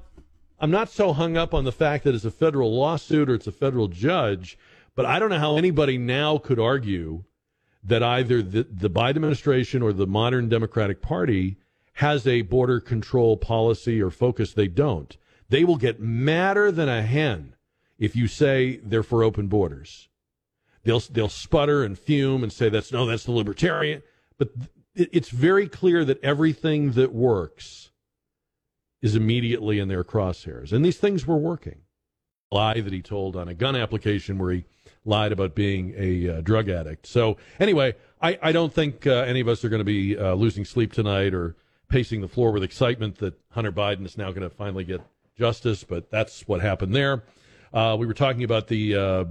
I'm 0.58 0.70
not 0.70 0.88
so 0.88 1.12
hung 1.12 1.36
up 1.36 1.52
on 1.52 1.64
the 1.64 1.72
fact 1.72 2.04
that 2.04 2.14
it's 2.14 2.24
a 2.24 2.30
federal 2.30 2.74
lawsuit 2.74 3.28
or 3.28 3.34
it's 3.34 3.46
a 3.46 3.52
federal 3.52 3.88
judge, 3.88 4.58
but 4.94 5.04
I 5.04 5.18
don't 5.18 5.28
know 5.28 5.38
how 5.38 5.56
anybody 5.56 5.98
now 5.98 6.38
could 6.38 6.58
argue 6.58 7.24
that 7.84 8.02
either 8.02 8.42
the, 8.42 8.64
the 8.64 8.90
Biden 8.90 9.16
administration 9.16 9.82
or 9.82 9.92
the 9.92 10.06
modern 10.06 10.48
Democratic 10.48 11.02
Party 11.02 11.56
has 11.94 12.26
a 12.26 12.42
border 12.42 12.80
control 12.80 13.36
policy 13.36 14.02
or 14.02 14.10
focus. 14.10 14.52
They 14.52 14.68
don't. 14.68 15.16
They 15.48 15.64
will 15.64 15.76
get 15.76 16.00
madder 16.00 16.72
than 16.72 16.88
a 16.88 17.02
hen 17.02 17.54
if 17.98 18.16
you 18.16 18.26
say 18.26 18.80
they're 18.82 19.02
for 19.02 19.22
open 19.22 19.46
borders. 19.46 20.08
They'll 20.84 21.00
they'll 21.00 21.28
sputter 21.28 21.84
and 21.84 21.98
fume 21.98 22.42
and 22.42 22.52
say 22.52 22.68
that's 22.68 22.92
no, 22.92 23.06
that's 23.06 23.24
the 23.24 23.32
libertarian. 23.32 24.02
But 24.38 24.50
it, 24.94 25.10
it's 25.12 25.30
very 25.30 25.68
clear 25.68 26.04
that 26.04 26.22
everything 26.22 26.92
that 26.92 27.12
works 27.12 27.90
is 29.06 29.14
immediately 29.14 29.78
in 29.78 29.86
their 29.86 30.02
crosshairs, 30.02 30.72
and 30.72 30.84
these 30.84 30.98
things 30.98 31.26
were 31.26 31.36
working. 31.36 31.82
Lie 32.50 32.80
that 32.80 32.92
he 32.92 33.02
told 33.02 33.36
on 33.36 33.48
a 33.48 33.54
gun 33.54 33.76
application 33.76 34.36
where 34.36 34.52
he 34.52 34.64
lied 35.04 35.30
about 35.30 35.54
being 35.54 35.94
a 35.96 36.28
uh, 36.28 36.40
drug 36.40 36.68
addict. 36.68 37.06
So 37.06 37.36
anyway, 37.60 37.94
I, 38.20 38.38
I 38.42 38.52
don't 38.52 38.72
think 38.72 39.06
uh, 39.06 39.10
any 39.10 39.40
of 39.40 39.48
us 39.48 39.64
are 39.64 39.68
going 39.68 39.80
to 39.80 39.84
be 39.84 40.18
uh, 40.18 40.34
losing 40.34 40.64
sleep 40.64 40.92
tonight 40.92 41.34
or 41.34 41.54
pacing 41.88 42.20
the 42.20 42.28
floor 42.28 42.50
with 42.50 42.64
excitement 42.64 43.18
that 43.18 43.34
Hunter 43.50 43.70
Biden 43.70 44.04
is 44.04 44.18
now 44.18 44.30
going 44.30 44.42
to 44.42 44.50
finally 44.50 44.84
get 44.84 45.00
justice. 45.38 45.84
But 45.84 46.10
that's 46.10 46.48
what 46.48 46.60
happened 46.60 46.94
there. 46.94 47.22
Uh, 47.72 47.96
we 47.98 48.06
were 48.06 48.14
talking 48.14 48.42
about 48.42 48.66
the 48.66 48.96
uh, 48.96 49.24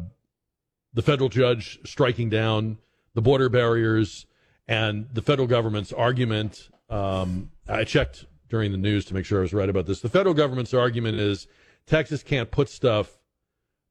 the 0.93 1.01
federal 1.01 1.30
judge 1.30 1.80
striking 1.86 2.30
down 2.30 2.78
the 3.13 3.21
border 3.21 3.49
barriers 3.49 4.26
and 4.67 5.07
the 5.13 5.21
federal 5.21 5.47
government's 5.47 5.91
argument. 5.91 6.69
Um, 6.89 7.51
I 7.67 7.84
checked 7.84 8.26
during 8.50 8.72
the 8.72 8.78
news 8.78 9.06
to 9.06 9.14
make 9.14 9.26
sure 9.26 9.39
I 9.39 9.41
was 9.41 9.54
right 9.54 9.70
about 9.70 9.86
this. 9.86 10.02
The 10.02 10.10
federal 10.10 10.36
government's 10.36 10.74
argument 10.74 11.20
is 11.20 11.48
Texas 11.88 12.24
can't 12.24 12.52
put 12.52 12.70
stuff 12.70 13.18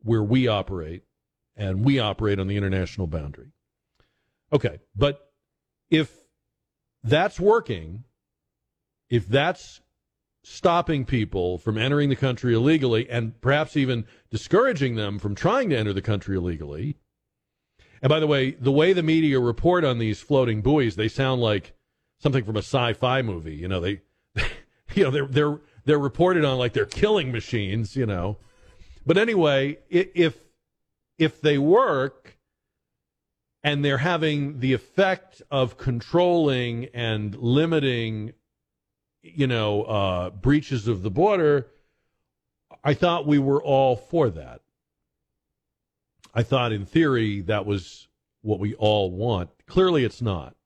where 0.03 0.23
we 0.23 0.49
operate 0.49 1.05
and 1.57 1.85
we 1.85 1.99
operate 1.99 2.39
on 2.39 2.47
the 2.47 2.57
international 2.57 3.07
boundary. 3.07 3.53
Okay, 4.53 4.79
but 4.95 5.33
if 5.91 6.13
that's 7.03 7.41
working, 7.41 8.05
if 9.11 9.27
that's 9.29 9.81
stopping 10.45 11.05
people 11.05 11.59
from 11.59 11.79
entering 11.79 12.11
the 12.11 12.17
country 12.17 12.55
illegally 12.55 13.09
and 13.09 13.41
perhaps 13.41 13.77
even 13.77 14.05
discouraging 14.31 14.95
them 14.95 15.19
from 15.19 15.35
trying 15.35 15.71
to 15.71 15.77
enter 15.77 15.93
the 15.93 16.03
country 16.03 16.37
illegally. 16.37 16.97
And 18.03 18.11
by 18.11 18.21
the 18.21 18.27
way, 18.27 18.51
the 18.51 18.71
way 18.71 18.93
the 18.93 19.03
media 19.03 19.41
report 19.41 19.85
on 19.85 19.99
these 19.99 20.21
floating 20.21 20.61
buoys, 20.61 20.97
they 20.97 21.09
sound 21.09 21.41
like 21.41 21.73
something 22.19 22.45
from 22.45 22.57
a 22.57 22.61
sci-fi 22.61 23.23
movie. 23.23 23.57
You 23.57 23.69
know, 23.69 23.81
they, 23.81 24.03
you 24.95 25.05
know, 25.05 25.11
they're 25.11 25.27
they're 25.27 25.61
they're 25.85 25.99
reported 25.99 26.45
on 26.45 26.59
like 26.59 26.73
they're 26.73 26.87
killing 26.87 27.33
machines. 27.33 27.97
You 27.97 28.07
know, 28.07 28.39
but 29.07 29.19
anyway, 29.19 29.79
if 29.91 30.39
if 31.19 31.41
they 31.41 31.59
work 31.59 32.39
and 33.63 33.85
they're 33.85 33.99
having 33.99 34.61
the 34.61 34.73
effect 34.73 35.41
of 35.51 35.79
controlling 35.79 36.87
and 36.93 37.35
limiting, 37.35 38.33
you 39.23 39.47
know, 39.47 39.83
uh, 39.85 40.31
breaches 40.31 40.87
of 40.87 41.03
the 41.03 41.11
border, 41.11 41.69
I 42.83 42.95
thought 42.95 43.27
we 43.27 43.39
were 43.39 43.63
all 43.63 43.97
for 43.97 44.29
that. 44.31 44.61
I 46.35 46.43
thought, 46.43 46.73
in 46.73 46.85
theory, 46.85 47.41
that 47.43 47.65
was 47.65 48.09
what 48.43 48.59
we 48.59 48.75
all 48.75 49.11
want. 49.11 49.51
Clearly, 49.67 50.05
it's 50.05 50.21
not. 50.21 50.57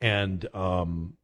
And 0.00 0.44
um, 0.54 1.16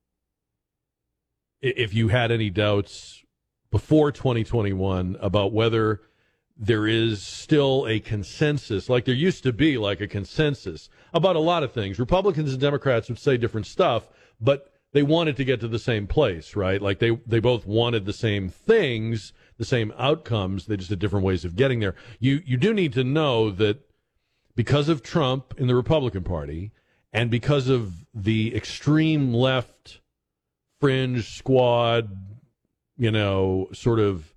if 1.60 1.94
you 1.94 2.08
had 2.08 2.30
any 2.30 2.50
doubts 2.50 3.24
before 3.70 4.12
2021 4.12 5.16
about 5.20 5.52
whether 5.52 6.00
there 6.56 6.86
is 6.86 7.22
still 7.22 7.86
a 7.86 8.00
consensus, 8.00 8.88
like 8.88 9.04
there 9.04 9.14
used 9.14 9.42
to 9.44 9.52
be, 9.52 9.78
like 9.78 10.00
a 10.00 10.08
consensus 10.08 10.88
about 11.14 11.36
a 11.36 11.40
lot 11.40 11.62
of 11.62 11.72
things. 11.72 11.98
Republicans 11.98 12.52
and 12.52 12.60
Democrats 12.60 13.08
would 13.08 13.18
say 13.18 13.36
different 13.36 13.66
stuff, 13.66 14.08
but 14.40 14.72
they 14.92 15.02
wanted 15.02 15.36
to 15.36 15.44
get 15.44 15.60
to 15.60 15.68
the 15.68 15.78
same 15.78 16.06
place, 16.06 16.56
right? 16.56 16.80
Like 16.80 16.98
they 16.98 17.10
they 17.26 17.38
both 17.40 17.66
wanted 17.66 18.06
the 18.06 18.12
same 18.12 18.48
things, 18.48 19.32
the 19.58 19.64
same 19.64 19.92
outcomes. 19.98 20.66
They 20.66 20.76
just 20.76 20.90
had 20.90 20.98
different 20.98 21.26
ways 21.26 21.44
of 21.44 21.56
getting 21.56 21.80
there. 21.80 21.94
You 22.18 22.42
you 22.44 22.56
do 22.56 22.72
need 22.72 22.94
to 22.94 23.04
know 23.04 23.50
that 23.50 23.80
because 24.56 24.88
of 24.88 25.02
Trump 25.02 25.54
in 25.58 25.68
the 25.68 25.76
Republican 25.76 26.24
Party 26.24 26.72
and 27.12 27.30
because 27.30 27.68
of 27.68 28.06
the 28.12 28.56
extreme 28.56 29.32
left 29.32 30.00
fringe 30.80 31.36
squad, 31.36 32.16
you 32.96 33.10
know, 33.10 33.68
sort 33.72 34.00
of 34.00 34.34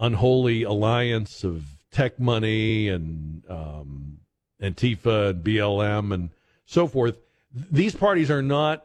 unholy 0.00 0.62
alliance 0.62 1.44
of 1.44 1.64
tech 1.90 2.18
money 2.18 2.88
and 2.88 3.42
um, 3.48 4.18
Antifa 4.60 5.30
and 5.30 5.44
BLM 5.44 6.12
and 6.12 6.30
so 6.64 6.86
forth. 6.86 7.16
These 7.52 7.94
parties 7.94 8.30
are 8.30 8.42
not 8.42 8.84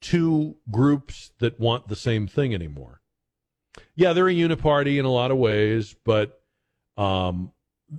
two 0.00 0.56
groups 0.70 1.30
that 1.38 1.58
want 1.58 1.88
the 1.88 1.96
same 1.96 2.26
thing 2.26 2.54
anymore. 2.54 3.00
Yeah, 3.94 4.12
they're 4.12 4.28
a 4.28 4.34
uniparty 4.34 4.98
in 4.98 5.04
a 5.04 5.10
lot 5.10 5.30
of 5.30 5.38
ways, 5.38 5.94
but 6.04 6.40
um, 6.96 7.52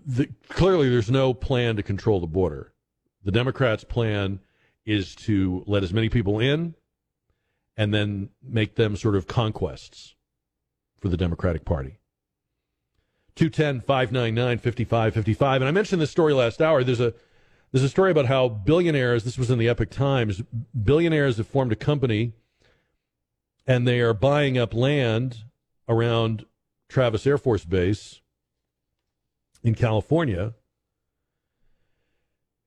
the, 0.05 0.29
clearly 0.49 0.89
there's 0.89 1.11
no 1.11 1.33
plan 1.33 1.75
to 1.77 1.83
control 1.83 2.19
the 2.19 2.27
border. 2.27 2.73
The 3.23 3.31
Democrats' 3.31 3.83
plan 3.83 4.39
is 4.85 5.15
to 5.15 5.63
let 5.67 5.83
as 5.83 5.93
many 5.93 6.09
people 6.09 6.39
in 6.39 6.75
and 7.79 7.93
then 7.93 8.27
make 8.43 8.75
them 8.75 8.97
sort 8.97 9.15
of 9.15 9.25
conquests 9.25 10.15
for 10.99 11.07
the 11.07 11.15
Democratic 11.15 11.63
Party. 11.63 11.97
210 13.35 13.79
599 13.79 14.57
5555. 14.57 15.61
And 15.61 15.69
I 15.69 15.71
mentioned 15.71 16.01
this 16.01 16.11
story 16.11 16.33
last 16.33 16.61
hour. 16.61 16.83
There's 16.83 16.99
a 16.99 17.13
there's 17.71 17.85
a 17.85 17.89
story 17.89 18.11
about 18.11 18.25
how 18.25 18.49
billionaires, 18.49 19.23
this 19.23 19.37
was 19.37 19.49
in 19.49 19.59
the 19.59 19.69
Epoch 19.69 19.91
Times, 19.91 20.41
billionaires 20.83 21.37
have 21.37 21.47
formed 21.47 21.71
a 21.71 21.77
company 21.77 22.33
and 23.65 23.87
they 23.87 24.01
are 24.01 24.13
buying 24.13 24.57
up 24.57 24.73
land 24.73 25.45
around 25.87 26.45
Travis 26.89 27.25
Air 27.25 27.37
Force 27.37 27.63
Base 27.63 28.19
in 29.63 29.73
California. 29.73 30.53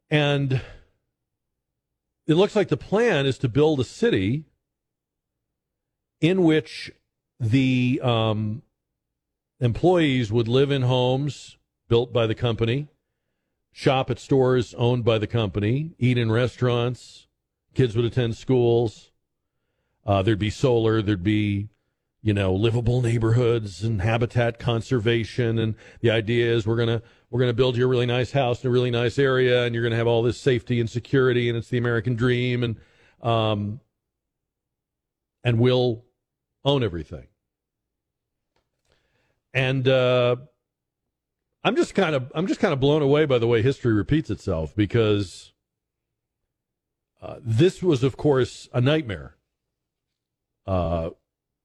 And 0.08 0.62
it 2.26 2.34
looks 2.34 2.56
like 2.56 2.68
the 2.68 2.78
plan 2.78 3.26
is 3.26 3.36
to 3.38 3.48
build 3.48 3.78
a 3.78 3.84
city 3.84 4.46
in 6.22 6.42
which 6.42 6.90
the 7.38 8.00
um, 8.02 8.62
employees 9.60 10.32
would 10.32 10.48
live 10.48 10.70
in 10.70 10.82
homes 10.82 11.58
built 11.88 12.14
by 12.14 12.26
the 12.26 12.34
company 12.34 12.88
shop 13.72 14.10
at 14.10 14.18
stores 14.18 14.74
owned 14.74 15.04
by 15.04 15.18
the 15.18 15.26
company, 15.26 15.92
eat 15.98 16.18
in 16.18 16.30
restaurants, 16.30 17.26
kids 17.74 17.96
would 17.96 18.04
attend 18.04 18.36
schools. 18.36 19.10
Uh, 20.04 20.22
there'd 20.22 20.38
be 20.38 20.50
solar, 20.50 21.00
there'd 21.00 21.24
be, 21.24 21.68
you 22.22 22.34
know, 22.34 22.52
livable 22.52 23.00
neighborhoods 23.02 23.82
and 23.82 24.02
habitat 24.02 24.58
conservation. 24.58 25.58
And 25.58 25.74
the 26.00 26.10
idea 26.10 26.52
is 26.52 26.66
we're 26.66 26.76
gonna 26.76 27.02
we're 27.30 27.40
gonna 27.40 27.52
build 27.52 27.76
you 27.76 27.84
a 27.84 27.88
really 27.88 28.06
nice 28.06 28.32
house 28.32 28.62
in 28.62 28.68
a 28.68 28.70
really 28.70 28.90
nice 28.90 29.18
area, 29.18 29.64
and 29.64 29.74
you're 29.74 29.82
gonna 29.82 29.96
have 29.96 30.06
all 30.06 30.22
this 30.22 30.38
safety 30.38 30.78
and 30.78 30.90
security, 30.90 31.48
and 31.48 31.56
it's 31.56 31.68
the 31.68 31.78
American 31.78 32.14
dream, 32.14 32.62
and 32.62 32.76
um, 33.22 33.80
and 35.42 35.58
we'll 35.58 36.04
own 36.64 36.82
everything. 36.82 37.26
And 39.54 39.86
uh, 39.86 40.36
I'm 41.64 41.76
just 41.76 41.94
kind 41.94 42.14
of 42.14 42.30
I'm 42.34 42.46
just 42.46 42.60
kind 42.60 42.72
of 42.72 42.80
blown 42.80 43.02
away 43.02 43.26
by 43.26 43.38
the 43.38 43.46
way 43.46 43.62
history 43.62 43.92
repeats 43.92 44.30
itself 44.30 44.74
because 44.74 45.52
uh, 47.22 47.36
this 47.40 47.82
was, 47.82 48.02
of 48.02 48.16
course, 48.16 48.68
a 48.72 48.80
nightmare 48.80 49.36
uh, 50.66 51.10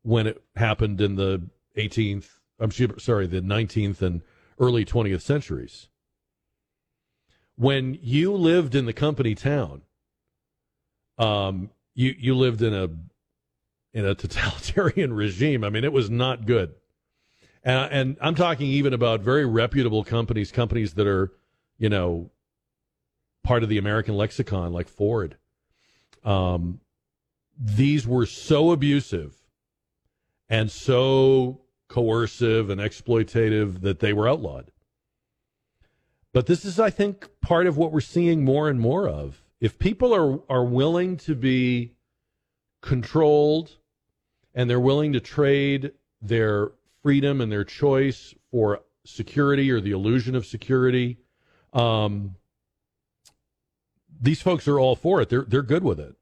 when 0.03 0.27
it 0.27 0.43
happened 0.55 1.01
in 1.01 1.15
the 1.15 1.41
18th. 1.75 2.29
I'm 2.59 2.71
sorry, 2.71 3.25
the 3.25 3.41
19th 3.41 4.01
and 4.01 4.21
early 4.59 4.85
20th 4.85 5.21
centuries. 5.21 5.87
When 7.55 7.97
you 8.01 8.33
lived 8.33 8.75
in 8.75 8.85
the 8.85 8.93
company 8.93 9.33
town, 9.33 9.81
um, 11.17 11.71
you 11.95 12.13
you 12.17 12.35
lived 12.35 12.61
in 12.61 12.75
a 12.75 12.87
in 13.97 14.05
a 14.05 14.13
totalitarian 14.13 15.11
regime. 15.23 15.63
I 15.63 15.71
mean, 15.71 15.83
it 15.83 15.91
was 15.91 16.07
not 16.07 16.45
good. 16.45 16.75
And, 17.63 17.91
and 17.91 18.17
I'm 18.21 18.35
talking 18.35 18.67
even 18.67 18.93
about 18.93 19.21
very 19.21 19.43
reputable 19.43 20.03
companies, 20.03 20.51
companies 20.51 20.93
that 20.93 21.07
are, 21.07 21.31
you 21.79 21.89
know, 21.89 22.29
part 23.43 23.63
of 23.63 23.69
the 23.69 23.79
American 23.79 24.15
lexicon, 24.15 24.71
like 24.71 24.87
Ford. 24.87 25.37
Um, 26.23 26.79
these 27.59 28.05
were 28.05 28.27
so 28.27 28.69
abusive 28.69 29.35
and 30.47 30.69
so 30.69 31.61
coercive 31.87 32.69
and 32.69 32.79
exploitative 32.79 33.81
that 33.81 33.99
they 33.99 34.13
were 34.13 34.29
outlawed. 34.29 34.69
But 36.33 36.45
this 36.45 36.65
is, 36.65 36.79
I 36.79 36.91
think, 36.91 37.27
part 37.41 37.65
of 37.65 37.77
what 37.77 37.91
we're 37.91 38.01
seeing 38.01 38.45
more 38.45 38.69
and 38.69 38.79
more 38.79 39.09
of. 39.09 39.41
If 39.59 39.79
people 39.79 40.13
are, 40.13 40.39
are 40.51 40.65
willing 40.65 41.17
to 41.17 41.33
be 41.33 41.95
controlled 42.83 43.77
and 44.57 44.67
they're 44.67 44.79
willing 44.79 45.13
to 45.13 45.21
trade 45.21 45.91
their 46.19 46.71
freedom 47.03 47.39
and 47.39 47.51
their 47.51 47.63
choice 47.63 48.33
for 48.49 48.81
security 49.05 49.69
or 49.69 49.79
the 49.79 49.91
illusion 49.91 50.33
of 50.35 50.47
security, 50.47 51.17
um, 51.73 52.35
these 54.19 54.41
folks 54.41 54.67
are 54.67 54.79
all 54.79 54.95
for 54.95 55.21
it. 55.21 55.29
They're 55.29 55.45
they're 55.47 55.61
good 55.61 55.83
with 55.83 55.99
it. 55.99 56.15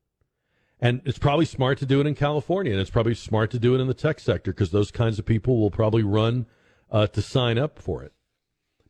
And 0.82 1.02
it's 1.06 1.18
probably 1.18 1.46
smart 1.46 1.78
to 1.80 1.86
do 1.86 2.02
it 2.02 2.08
in 2.08 2.14
California, 2.14 2.74
and 2.74 2.82
it's 2.82 2.90
probably 2.90 3.16
smart 3.16 3.52
to 3.52 3.60
do 3.60 3.74
it 3.74 3.80
in 3.80 3.88
the 3.88 3.94
tech 3.94 4.20
sector 4.20 4.52
because 4.52 4.72
those 4.72 4.92
kinds 4.92 5.18
of 5.18 5.26
people 5.26 5.58
will 5.58 5.72
probably 5.72 6.04
run 6.04 6.46
uh, 6.92 7.08
to 7.08 7.22
sign 7.22 7.58
up 7.58 7.80
for 7.80 8.04
it. 8.04 8.12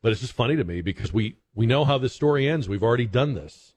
But 0.02 0.12
it's 0.12 0.22
just 0.22 0.34
funny 0.34 0.56
to 0.56 0.64
me 0.64 0.82
because 0.82 1.14
we, 1.14 1.38
we 1.54 1.68
know 1.68 1.86
how 1.86 2.00
this 2.00 2.14
story 2.14 2.50
ends. 2.50 2.68
We've 2.68 2.82
already 2.82 3.06
done 3.06 3.36
this. 3.36 3.76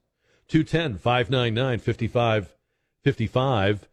210 0.48 0.96
599 0.96 1.80
5555. 1.80 3.88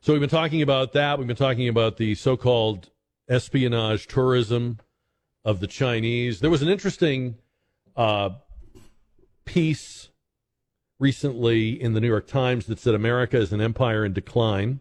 So 0.00 0.12
we've 0.12 0.20
been 0.20 0.30
talking 0.30 0.62
about 0.62 0.92
that. 0.92 1.18
We've 1.18 1.26
been 1.26 1.36
talking 1.36 1.68
about 1.68 1.96
the 1.96 2.14
so 2.14 2.36
called 2.36 2.90
espionage 3.28 4.06
tourism 4.06 4.78
of 5.44 5.58
the 5.58 5.66
Chinese. 5.66 6.38
There 6.38 6.50
was 6.50 6.62
an 6.62 6.68
interesting 6.68 7.36
uh, 7.96 8.30
piece 9.44 10.10
recently 11.00 11.70
in 11.70 11.94
the 11.94 12.00
New 12.00 12.06
York 12.06 12.28
Times 12.28 12.66
that 12.66 12.78
said 12.78 12.94
America 12.94 13.38
is 13.38 13.52
an 13.52 13.60
empire 13.60 14.04
in 14.04 14.12
decline. 14.12 14.80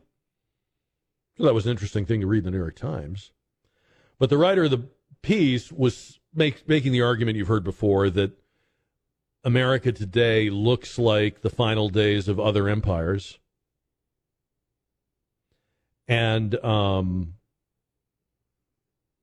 So 1.38 1.44
that 1.44 1.54
was 1.54 1.66
an 1.66 1.72
interesting 1.72 2.06
thing 2.06 2.22
to 2.22 2.28
read 2.28 2.40
in 2.40 2.46
the 2.46 2.52
New 2.52 2.58
York 2.58 2.76
Times. 2.76 3.32
But 4.20 4.30
the 4.30 4.38
writer 4.38 4.66
of 4.66 4.72
the 4.72 4.88
piece 5.24 5.72
was 5.72 6.20
make, 6.34 6.68
making 6.68 6.92
the 6.92 7.02
argument 7.02 7.38
you've 7.38 7.48
heard 7.48 7.64
before 7.64 8.10
that 8.12 8.32
America 9.44 9.92
today 9.92 10.50
looks 10.50 11.00
like 11.00 11.42
the 11.42 11.50
final 11.50 11.90
days 11.90 12.28
of 12.28 12.40
other 12.40 12.70
empires. 12.70 13.40
And 16.08 16.56
um, 16.64 17.34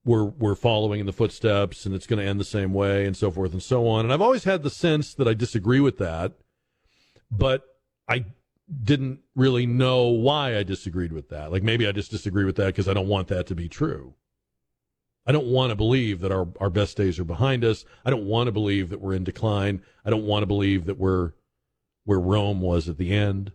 we're 0.05 0.24
we're 0.24 0.55
following 0.55 1.01
in 1.01 1.07
the 1.07 1.12
footsteps 1.12 1.87
and 1.87 1.95
it's 1.95 2.07
going 2.07 2.18
to 2.18 2.28
end 2.28 2.39
the 2.39 2.45
same 2.45 2.74
way 2.74 3.07
and 3.07 3.16
so 3.16 3.30
forth 3.30 3.53
and 3.53 3.62
so 3.62 3.89
on. 3.89 4.05
And 4.05 4.12
I've 4.12 4.20
always 4.20 4.45
had 4.45 4.62
the 4.62 4.70
sense 4.70 5.14
that 5.14 5.26
I 5.26 5.35
disagree 5.35 5.80
with 5.80 5.99
that 5.99 6.35
but 7.30 7.62
I 8.09 8.24
didn't 8.82 9.20
really 9.35 9.66
know 9.66 10.07
why 10.07 10.57
I 10.57 10.62
disagreed 10.62 11.12
with 11.12 11.28
that. 11.30 11.53
Like 11.53 11.62
maybe 11.62 11.87
I 11.87 11.93
just 11.93 12.11
disagree 12.11 12.45
with 12.45 12.57
that 12.57 12.66
because 12.66 12.89
I 12.89 12.95
don't 12.95 13.09
want 13.09 13.28
that 13.28 13.47
to 13.49 13.55
be 13.55 13.68
true. 13.68 14.14
I 15.26 15.32
don't 15.32 15.47
want 15.47 15.70
to 15.70 15.76
believe 15.76 16.20
that 16.20 16.32
our, 16.32 16.49
our 16.61 16.70
best 16.70 16.97
days 16.97 17.18
are 17.18 17.24
behind 17.24 17.64
us. 17.64 17.85
I 18.05 18.11
don't 18.11 18.26
want 18.26 18.47
to 18.49 18.53
believe 18.53 18.91
that 18.91 19.01
we're 19.01 19.14
in 19.14 19.24
decline. 19.24 19.82
I 20.05 20.11
don't 20.11 20.26
want 20.26 20.43
to 20.43 20.47
believe 20.47 20.85
that 20.87 20.99
we're 20.99 21.32
where 22.05 22.20
Rome 22.20 22.61
was 22.61 22.89
at 22.89 22.99
the 22.99 23.12
end. 23.12 23.53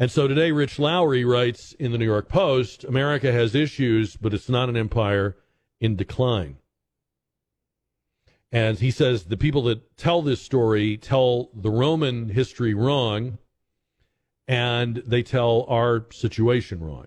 And 0.00 0.12
so 0.12 0.28
today, 0.28 0.52
Rich 0.52 0.78
Lowry 0.78 1.24
writes 1.24 1.72
in 1.72 1.90
the 1.90 1.98
New 1.98 2.04
York 2.04 2.28
Post 2.28 2.84
America 2.84 3.32
has 3.32 3.56
issues, 3.56 4.16
but 4.16 4.32
it's 4.32 4.48
not 4.48 4.68
an 4.68 4.76
empire 4.76 5.36
in 5.80 5.96
decline. 5.96 6.58
And 8.52 8.78
he 8.78 8.92
says 8.92 9.24
the 9.24 9.36
people 9.36 9.62
that 9.64 9.96
tell 9.96 10.22
this 10.22 10.40
story 10.40 10.96
tell 10.96 11.50
the 11.52 11.70
Roman 11.70 12.28
history 12.28 12.74
wrong 12.74 13.38
and 14.46 15.02
they 15.04 15.22
tell 15.22 15.66
our 15.68 16.06
situation 16.12 16.80
wrong. 16.80 17.06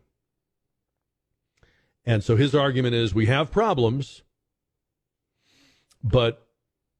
And 2.05 2.23
so 2.23 2.35
his 2.35 2.53
argument 2.53 2.93
is 2.93 3.15
we 3.15 3.27
have 3.27 3.51
problems, 3.51 4.21
but 6.03 6.45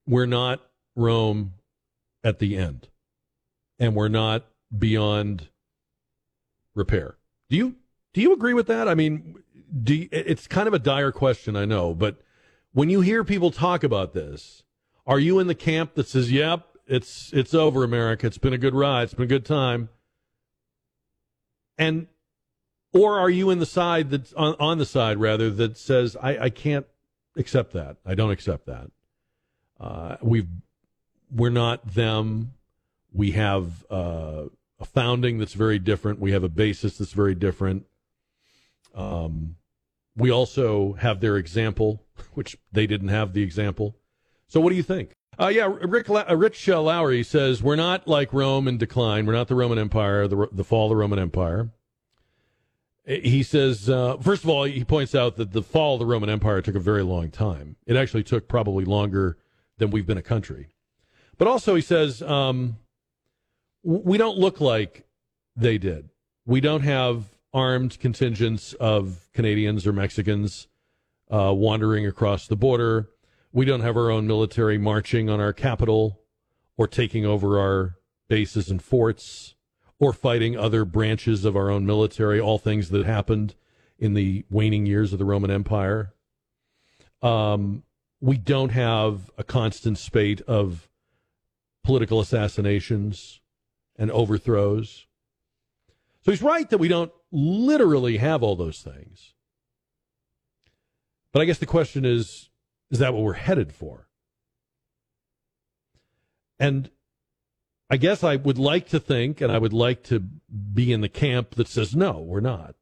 we're 0.07 0.25
not 0.25 0.61
Rome 0.95 1.53
at 2.23 2.39
the 2.39 2.55
end. 2.55 2.87
And 3.77 3.93
we're 3.93 4.07
not 4.07 4.45
beyond 4.75 5.49
repair. 6.75 7.17
Do 7.49 7.57
you 7.57 7.75
do 8.13 8.21
you 8.21 8.33
agree 8.33 8.53
with 8.53 8.67
that? 8.67 8.87
I 8.87 8.95
mean, 8.95 9.35
you, 9.85 10.09
it's 10.11 10.47
kind 10.47 10.67
of 10.67 10.73
a 10.73 10.79
dire 10.79 11.11
question, 11.11 11.55
I 11.55 11.65
know, 11.65 11.93
but 11.93 12.21
when 12.73 12.89
you 12.89 13.01
hear 13.01 13.23
people 13.23 13.51
talk 13.51 13.83
about 13.83 14.13
this, 14.13 14.63
are 15.05 15.19
you 15.19 15.39
in 15.39 15.47
the 15.47 15.55
camp 15.55 15.95
that 15.95 16.07
says, 16.07 16.31
"Yep, 16.31 16.65
it's 16.87 17.31
it's 17.33 17.53
over, 17.53 17.83
America. 17.83 18.27
It's 18.27 18.37
been 18.37 18.53
a 18.53 18.57
good 18.57 18.75
ride. 18.75 19.03
It's 19.03 19.13
been 19.13 19.23
a 19.23 19.27
good 19.27 19.45
time," 19.45 19.89
and 21.77 22.07
or 22.93 23.19
are 23.19 23.29
you 23.29 23.49
in 23.49 23.59
the 23.59 23.65
side 23.65 24.09
that's 24.09 24.33
on, 24.33 24.55
on 24.59 24.77
the 24.77 24.85
side 24.85 25.17
rather 25.17 25.49
that 25.49 25.77
says, 25.77 26.15
"I, 26.21 26.37
I 26.37 26.49
can't 26.49 26.85
accept 27.37 27.73
that. 27.73 27.97
I 28.05 28.15
don't 28.15 28.31
accept 28.31 28.65
that. 28.67 28.91
Uh, 29.79 30.17
we've 30.21 30.47
we're 31.33 31.49
not 31.49 31.93
them. 31.93 32.53
We 33.13 33.31
have 33.31 33.85
uh, 33.89 34.43
a 34.81 34.85
founding 34.85 35.37
that's 35.37 35.53
very 35.53 35.79
different. 35.79 36.19
We 36.19 36.31
have 36.31 36.43
a 36.43 36.49
basis 36.49 36.97
that's 36.97 37.13
very 37.13 37.35
different. 37.35 37.85
Um, 38.95 39.55
we 40.17 40.31
also 40.31 40.93
have 40.93 41.21
their 41.21 41.37
example, 41.37 42.03
which 42.33 42.57
they 42.71 42.87
didn't 42.87 43.09
have 43.09 43.33
the 43.33 43.43
example. 43.43 43.95
So, 44.47 44.59
what 44.59 44.71
do 44.71 44.75
you 44.75 44.83
think? 44.83 45.13
Uh, 45.39 45.47
yeah, 45.47 45.71
Rick, 45.81 46.09
uh, 46.09 46.35
Rich 46.35 46.67
uh, 46.67 46.81
Lowry 46.81 47.23
says 47.23 47.63
we're 47.63 47.77
not 47.77 48.07
like 48.07 48.33
Rome 48.33 48.67
in 48.67 48.77
decline. 48.77 49.25
We're 49.25 49.33
not 49.33 49.47
the 49.47 49.55
Roman 49.55 49.79
Empire, 49.79 50.27
the, 50.27 50.49
the 50.51 50.63
fall 50.63 50.87
of 50.87 50.89
the 50.89 50.95
Roman 50.97 51.19
Empire. 51.19 51.69
He 53.05 53.41
says, 53.41 53.89
uh, 53.89 54.17
first 54.17 54.43
of 54.43 54.49
all, 54.49 54.63
he 54.65 54.83
points 54.83 55.15
out 55.15 55.35
that 55.37 55.53
the 55.53 55.63
fall 55.63 55.95
of 55.95 55.99
the 55.99 56.05
Roman 56.05 56.29
Empire 56.29 56.61
took 56.61 56.75
a 56.75 56.79
very 56.79 57.01
long 57.01 57.31
time. 57.31 57.75
It 57.87 57.95
actually 57.95 58.23
took 58.23 58.47
probably 58.47 58.85
longer 58.85 59.37
than 59.77 59.89
we've 59.89 60.05
been 60.05 60.19
a 60.19 60.23
country. 60.23 60.67
But 61.37 61.47
also, 61.47 61.73
he 61.73 61.81
says, 61.81 62.21
um, 62.21 62.77
we 63.83 64.17
don't 64.17 64.37
look 64.37 64.61
like 64.61 65.05
they 65.55 65.77
did. 65.77 66.09
We 66.45 66.61
don't 66.61 66.81
have 66.81 67.25
armed 67.53 67.99
contingents 67.99 68.73
of 68.73 69.29
Canadians 69.33 69.85
or 69.85 69.93
Mexicans 69.93 70.67
uh, 71.29 71.53
wandering 71.53 72.05
across 72.05 72.47
the 72.47 72.55
border. 72.55 73.09
We 73.51 73.65
don't 73.65 73.81
have 73.81 73.97
our 73.97 74.09
own 74.09 74.27
military 74.27 74.77
marching 74.77 75.29
on 75.29 75.39
our 75.39 75.53
capital 75.53 76.21
or 76.77 76.87
taking 76.87 77.25
over 77.25 77.59
our 77.59 77.95
bases 78.27 78.69
and 78.69 78.81
forts 78.81 79.55
or 79.99 80.13
fighting 80.13 80.57
other 80.57 80.85
branches 80.85 81.45
of 81.45 81.55
our 81.55 81.69
own 81.69 81.85
military, 81.85 82.39
all 82.39 82.57
things 82.57 82.89
that 82.89 83.05
happened 83.05 83.55
in 83.99 84.13
the 84.13 84.45
waning 84.49 84.85
years 84.85 85.13
of 85.13 85.19
the 85.19 85.25
Roman 85.25 85.51
Empire. 85.51 86.13
Um, 87.21 87.83
we 88.19 88.37
don't 88.37 88.69
have 88.69 89.29
a 89.37 89.43
constant 89.43 89.97
spate 89.97 90.41
of 90.41 90.89
political 91.83 92.19
assassinations 92.19 93.40
and 93.97 94.11
overthrows. 94.11 95.05
So 96.23 96.31
he's 96.31 96.41
right 96.41 96.69
that 96.69 96.77
we 96.77 96.87
don't 96.87 97.11
literally 97.31 98.17
have 98.17 98.43
all 98.43 98.55
those 98.55 98.81
things. 98.81 99.33
But 101.31 101.41
I 101.41 101.45
guess 101.45 101.59
the 101.59 101.65
question 101.65 102.05
is 102.05 102.49
is 102.89 102.99
that 102.99 103.13
what 103.13 103.23
we're 103.23 103.33
headed 103.33 103.73
for? 103.73 104.07
And 106.59 106.89
I 107.89 107.97
guess 107.97 108.23
I 108.23 108.35
would 108.35 108.57
like 108.57 108.89
to 108.89 108.99
think, 108.99 109.41
and 109.41 109.51
I 109.51 109.57
would 109.57 109.73
like 109.73 110.03
to 110.03 110.19
be 110.19 110.91
in 110.93 111.01
the 111.01 111.09
camp 111.09 111.55
that 111.55 111.67
says, 111.67 111.95
no, 111.95 112.19
we're 112.19 112.39
not. 112.39 112.75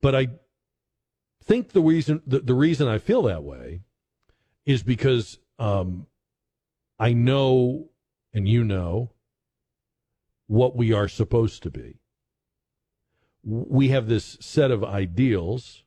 But 0.00 0.14
I 0.14 0.28
think 1.42 1.70
the 1.70 1.80
reason 1.80 2.22
the, 2.26 2.40
the 2.40 2.54
reason 2.54 2.88
I 2.88 2.98
feel 2.98 3.22
that 3.22 3.42
way 3.42 3.80
is 4.64 4.82
because 4.82 5.38
um, 5.58 6.06
I 6.98 7.12
know, 7.12 7.89
and 8.32 8.48
you 8.48 8.64
know, 8.64 9.12
what 10.46 10.76
we 10.76 10.92
are 10.92 11.08
supposed 11.08 11.62
to 11.62 11.70
be. 11.70 12.00
We 13.42 13.88
have 13.88 14.08
this 14.08 14.36
set 14.40 14.70
of 14.70 14.84
ideals 14.84 15.84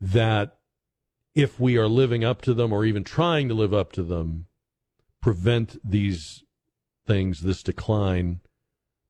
that, 0.00 0.58
if 1.34 1.58
we 1.60 1.76
are 1.78 1.88
living 1.88 2.24
up 2.24 2.42
to 2.42 2.54
them 2.54 2.72
or 2.72 2.84
even 2.84 3.04
trying 3.04 3.48
to 3.48 3.54
live 3.54 3.72
up 3.72 3.92
to 3.92 4.02
them, 4.02 4.46
prevent 5.20 5.78
these 5.88 6.44
things, 7.06 7.40
this 7.40 7.62
decline, 7.62 8.40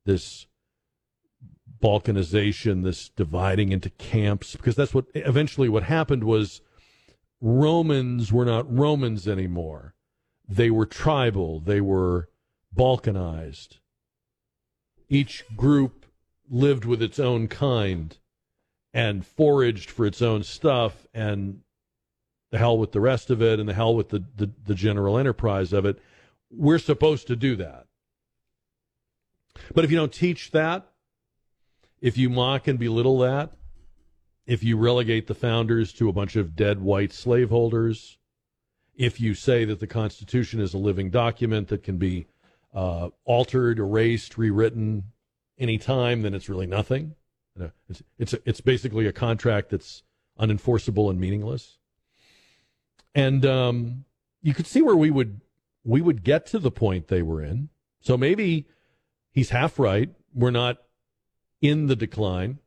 this 0.04 0.46
balkanization, 1.82 2.84
this 2.84 3.08
dividing 3.08 3.72
into 3.72 3.90
camps, 3.90 4.56
because 4.56 4.76
that's 4.76 4.94
what 4.94 5.06
eventually 5.14 5.68
what 5.68 5.82
happened 5.82 6.24
was 6.24 6.60
Romans 7.40 8.32
were 8.32 8.44
not 8.44 8.72
Romans 8.72 9.26
anymore. 9.26 9.95
They 10.48 10.70
were 10.70 10.86
tribal, 10.86 11.60
they 11.60 11.80
were 11.80 12.28
balkanized 12.74 13.78
each 15.08 15.44
group 15.56 16.06
lived 16.48 16.84
with 16.84 17.02
its 17.02 17.18
own 17.18 17.48
kind 17.48 18.16
and 18.92 19.26
foraged 19.26 19.90
for 19.90 20.06
its 20.06 20.22
own 20.22 20.42
stuff 20.42 21.06
and 21.12 21.60
the 22.50 22.58
hell 22.58 22.78
with 22.78 22.92
the 22.92 23.00
rest 23.00 23.30
of 23.30 23.42
it 23.42 23.58
and 23.58 23.68
the 23.68 23.74
hell 23.74 23.94
with 23.94 24.10
the, 24.10 24.24
the, 24.36 24.50
the 24.64 24.74
general 24.74 25.18
enterprise 25.18 25.72
of 25.72 25.84
it. 25.84 25.98
We're 26.50 26.78
supposed 26.78 27.26
to 27.26 27.36
do 27.36 27.56
that. 27.56 27.86
But 29.74 29.84
if 29.84 29.90
you 29.90 29.96
don't 29.96 30.12
teach 30.12 30.52
that, 30.52 30.86
if 32.00 32.16
you 32.16 32.30
mock 32.30 32.68
and 32.68 32.78
belittle 32.78 33.18
that, 33.18 33.52
if 34.46 34.62
you 34.62 34.76
relegate 34.76 35.26
the 35.26 35.34
founders 35.34 35.92
to 35.94 36.08
a 36.08 36.12
bunch 36.12 36.36
of 36.36 36.54
dead 36.54 36.80
white 36.80 37.12
slaveholders, 37.12 38.18
if 38.96 39.20
you 39.20 39.34
say 39.34 39.64
that 39.64 39.80
the 39.80 39.86
Constitution 39.86 40.60
is 40.60 40.74
a 40.74 40.78
living 40.78 41.10
document 41.10 41.68
that 41.68 41.82
can 41.82 41.98
be 41.98 42.26
uh, 42.74 43.10
altered, 43.24 43.78
erased, 43.78 44.36
rewritten 44.36 45.04
anytime, 45.58 46.22
then 46.22 46.34
it's 46.34 46.48
really 46.48 46.66
nothing. 46.66 47.14
It's 47.88 48.02
it's 48.18 48.34
it's 48.44 48.60
basically 48.60 49.06
a 49.06 49.12
contract 49.12 49.70
that's 49.70 50.02
unenforceable 50.38 51.08
and 51.08 51.18
meaningless. 51.18 51.78
And 53.14 53.46
um, 53.46 54.04
you 54.42 54.52
could 54.52 54.66
see 54.66 54.82
where 54.82 54.96
we 54.96 55.10
would 55.10 55.40
we 55.84 56.02
would 56.02 56.22
get 56.22 56.46
to 56.46 56.58
the 56.58 56.70
point 56.70 57.08
they 57.08 57.22
were 57.22 57.42
in. 57.42 57.70
So 58.00 58.16
maybe 58.16 58.66
he's 59.30 59.50
half 59.50 59.78
right. 59.78 60.10
We're 60.34 60.50
not 60.50 60.78
in 61.62 61.86
the 61.86 61.96
decline, 61.96 62.58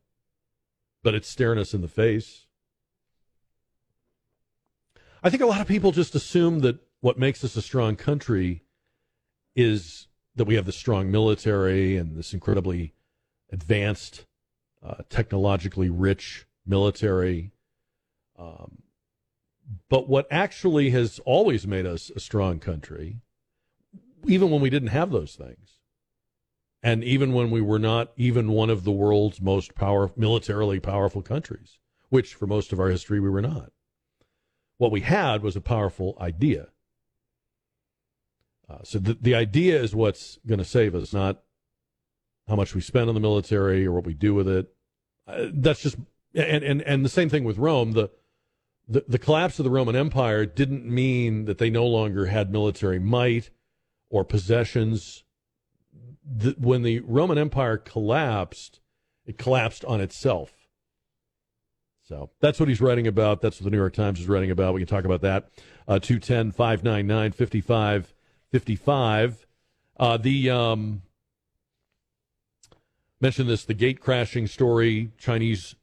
but 1.02 1.14
it's 1.14 1.28
staring 1.28 1.58
us 1.58 1.72
in 1.72 1.82
the 1.82 1.88
face. 1.88 2.46
I 5.22 5.30
think 5.30 5.42
a 5.42 5.46
lot 5.46 5.60
of 5.60 5.68
people 5.68 5.92
just 5.92 6.14
assume 6.14 6.60
that 6.60 6.78
what 7.00 7.18
makes 7.18 7.44
us 7.44 7.56
a 7.56 7.62
strong 7.62 7.96
country 7.96 8.62
is 9.54 10.08
that 10.34 10.46
we 10.46 10.54
have 10.54 10.66
this 10.66 10.76
strong 10.76 11.10
military 11.10 11.96
and 11.96 12.16
this 12.16 12.32
incredibly 12.32 12.94
advanced, 13.50 14.24
uh, 14.82 15.02
technologically 15.10 15.90
rich 15.90 16.46
military. 16.64 17.52
Um, 18.38 18.82
but 19.88 20.08
what 20.08 20.26
actually 20.30 20.90
has 20.90 21.20
always 21.24 21.66
made 21.66 21.86
us 21.86 22.10
a 22.14 22.20
strong 22.20 22.58
country, 22.58 23.20
even 24.26 24.50
when 24.50 24.60
we 24.60 24.70
didn't 24.70 24.88
have 24.88 25.10
those 25.10 25.34
things, 25.34 25.80
and 26.82 27.04
even 27.04 27.34
when 27.34 27.50
we 27.50 27.60
were 27.60 27.78
not 27.78 28.12
even 28.16 28.52
one 28.52 28.70
of 28.70 28.84
the 28.84 28.92
world's 28.92 29.40
most 29.40 29.74
power, 29.74 30.10
militarily 30.16 30.80
powerful 30.80 31.20
countries, 31.20 31.78
which 32.08 32.34
for 32.34 32.46
most 32.46 32.72
of 32.72 32.80
our 32.80 32.88
history 32.88 33.20
we 33.20 33.28
were 33.28 33.42
not. 33.42 33.72
What 34.80 34.92
we 34.92 35.02
had 35.02 35.42
was 35.42 35.56
a 35.56 35.60
powerful 35.60 36.16
idea. 36.18 36.68
Uh, 38.66 38.78
so 38.82 38.98
the, 38.98 39.12
the 39.12 39.34
idea 39.34 39.78
is 39.78 39.94
what's 39.94 40.38
going 40.46 40.58
to 40.58 40.64
save 40.64 40.94
us, 40.94 41.12
not 41.12 41.42
how 42.48 42.56
much 42.56 42.74
we 42.74 42.80
spend 42.80 43.10
on 43.10 43.14
the 43.14 43.20
military 43.20 43.84
or 43.84 43.92
what 43.92 44.06
we 44.06 44.14
do 44.14 44.32
with 44.32 44.48
it. 44.48 44.72
Uh, 45.28 45.48
that's 45.52 45.82
just 45.82 45.98
and, 46.34 46.64
and 46.64 46.80
and 46.80 47.04
the 47.04 47.10
same 47.10 47.28
thing 47.28 47.44
with 47.44 47.58
Rome. 47.58 47.92
The, 47.92 48.08
the 48.88 49.04
the 49.06 49.18
collapse 49.18 49.58
of 49.58 49.64
the 49.64 49.70
Roman 49.70 49.94
Empire 49.94 50.46
didn't 50.46 50.86
mean 50.86 51.44
that 51.44 51.58
they 51.58 51.68
no 51.68 51.84
longer 51.84 52.24
had 52.24 52.50
military 52.50 52.98
might 52.98 53.50
or 54.08 54.24
possessions. 54.24 55.24
The, 56.24 56.54
when 56.58 56.84
the 56.84 57.00
Roman 57.00 57.36
Empire 57.36 57.76
collapsed, 57.76 58.80
it 59.26 59.36
collapsed 59.36 59.84
on 59.84 60.00
itself. 60.00 60.59
So 62.10 62.30
that's 62.40 62.58
what 62.58 62.68
he's 62.68 62.80
writing 62.80 63.06
about. 63.06 63.40
That's 63.40 63.60
what 63.60 63.66
the 63.66 63.70
New 63.70 63.76
York 63.76 63.94
Times 63.94 64.18
is 64.18 64.26
writing 64.26 64.50
about. 64.50 64.74
We 64.74 64.80
can 64.80 64.88
talk 64.88 65.04
about 65.04 65.20
that. 65.20 65.48
Uh, 65.86 66.00
210 66.00 66.50
599 66.50 67.30
5555. 67.30 69.46
Uh, 69.96 70.16
the 70.16 70.50
um, 70.50 71.02
mentioned 73.20 73.48
this 73.48 73.64
the 73.64 73.74
gate 73.74 74.00
crashing 74.00 74.48
story. 74.48 75.12
Chinese 75.18 75.76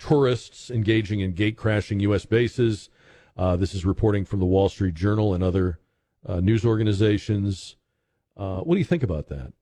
tourists 0.00 0.72
engaging 0.72 1.20
in 1.20 1.34
gate 1.34 1.56
crashing 1.56 2.00
U.S. 2.00 2.26
bases. 2.26 2.90
Uh, 3.36 3.54
this 3.54 3.72
is 3.72 3.84
reporting 3.84 4.24
from 4.24 4.40
the 4.40 4.46
Wall 4.46 4.68
Street 4.68 4.94
Journal 4.94 5.34
and 5.34 5.44
other 5.44 5.78
uh, 6.26 6.40
news 6.40 6.64
organizations. 6.64 7.76
Uh, 8.36 8.58
what 8.58 8.74
do 8.74 8.80
you 8.80 8.84
think 8.84 9.04
about 9.04 9.28
that? 9.28 9.52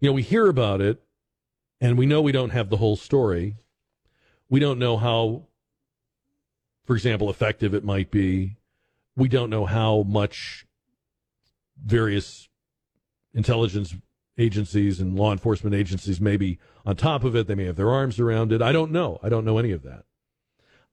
You 0.00 0.08
know, 0.08 0.14
we 0.14 0.22
hear 0.22 0.48
about 0.48 0.80
it, 0.80 1.00
and 1.80 1.96
we 1.96 2.06
know 2.06 2.20
we 2.20 2.32
don't 2.32 2.50
have 2.50 2.70
the 2.70 2.78
whole 2.78 2.96
story. 2.96 3.58
We 4.48 4.60
don't 4.60 4.78
know 4.78 4.96
how, 4.96 5.46
for 6.84 6.94
example, 6.94 7.30
effective 7.30 7.74
it 7.74 7.84
might 7.84 8.10
be. 8.10 8.56
We 9.16 9.28
don't 9.28 9.50
know 9.50 9.66
how 9.66 10.02
much 10.02 10.66
various 11.82 12.48
intelligence 13.34 13.94
agencies 14.38 15.00
and 15.00 15.16
law 15.16 15.32
enforcement 15.32 15.74
agencies 15.74 16.20
may 16.20 16.36
be 16.36 16.58
on 16.84 16.96
top 16.96 17.24
of 17.24 17.34
it. 17.34 17.46
They 17.46 17.54
may 17.54 17.64
have 17.64 17.76
their 17.76 17.90
arms 17.90 18.20
around 18.20 18.52
it. 18.52 18.62
I 18.62 18.72
don't 18.72 18.92
know. 18.92 19.18
I 19.22 19.28
don't 19.28 19.44
know 19.44 19.58
any 19.58 19.72
of 19.72 19.82
that. 19.82 20.04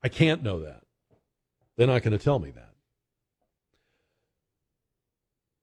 I 0.01 0.09
can't 0.09 0.43
know 0.43 0.59
that. 0.61 0.83
They're 1.75 1.87
not 1.87 2.03
going 2.03 2.17
to 2.17 2.23
tell 2.23 2.39
me 2.39 2.51
that. 2.51 2.73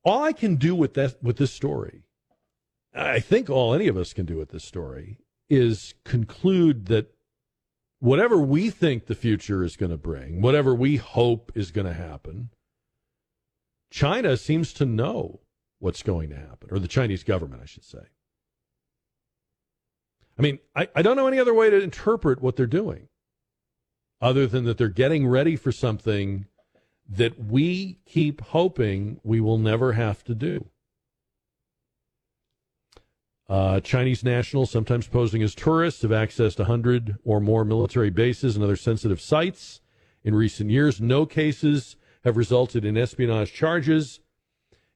All 0.03 0.23
I 0.23 0.33
can 0.33 0.57
do 0.57 0.75
with 0.75 0.95
that 0.95 1.23
with 1.23 1.37
this 1.37 1.53
story, 1.53 2.05
I 2.95 3.21
think 3.21 3.51
all 3.51 3.75
any 3.75 3.87
of 3.87 3.97
us 3.97 4.13
can 4.13 4.27
do 4.27 4.37
with 4.37 4.51
this 4.51 4.65
story 4.65 5.19
is 5.49 5.95
conclude 6.05 6.87
that 6.87 7.13
whatever 8.01 8.39
we 8.39 8.71
think 8.71 9.07
the 9.07 9.15
future 9.15 9.63
is 9.63 9.77
going 9.77 9.91
to 9.91 9.97
bring, 9.97 10.41
whatever 10.41 10.75
we 10.75 10.97
hope 10.97 11.53
is 11.55 11.71
going 11.71 11.87
to 11.87 11.93
happen, 11.93 12.51
China 13.91 14.37
seems 14.37 14.73
to 14.73 14.85
know 14.85 15.41
what's 15.79 16.03
going 16.03 16.31
to 16.31 16.37
happen, 16.37 16.69
or 16.71 16.79
the 16.79 16.89
Chinese 16.89 17.23
government, 17.25 17.63
I 17.63 17.67
should 17.67 17.85
say. 17.85 17.99
I 20.39 20.43
mean, 20.43 20.59
I, 20.75 20.89
I 20.95 21.03
don't 21.03 21.17
know 21.17 21.27
any 21.27 21.39
other 21.39 21.55
way 21.55 21.71
to 21.71 21.83
interpret 21.83 22.41
what 22.41 22.57
they're 22.57 22.67
doing 22.67 23.09
other 24.21 24.47
than 24.47 24.65
that 24.65 24.79
they're 24.79 24.89
getting 24.89 25.27
ready 25.27 25.57
for 25.57 25.73
something 25.73 26.47
that 27.09 27.43
we 27.43 27.99
keep 28.07 28.41
hoping 28.41 29.21
we 29.23 29.41
will 29.41 29.59
never 29.59 29.93
have 29.93 30.23
to 30.25 30.35
do. 30.35 30.67
Uh, 33.51 33.81
Chinese 33.81 34.23
nationals, 34.23 34.71
sometimes 34.71 35.09
posing 35.09 35.43
as 35.43 35.57
tourists, 35.57 36.03
have 36.03 36.13
accessed 36.13 36.61
100 36.61 37.17
or 37.25 37.41
more 37.41 37.65
military 37.65 38.09
bases 38.09 38.55
and 38.55 38.65
other 38.65 38.77
sensitive 38.77 39.21
sites 39.21 39.81
in 40.23 40.37
recent 40.37 40.71
years. 40.71 41.01
No 41.01 41.27
cases 41.27 41.97
have 42.23 42.37
resulted 42.37 42.85
in 42.85 42.97
espionage 42.97 43.53
charges. 43.53 44.21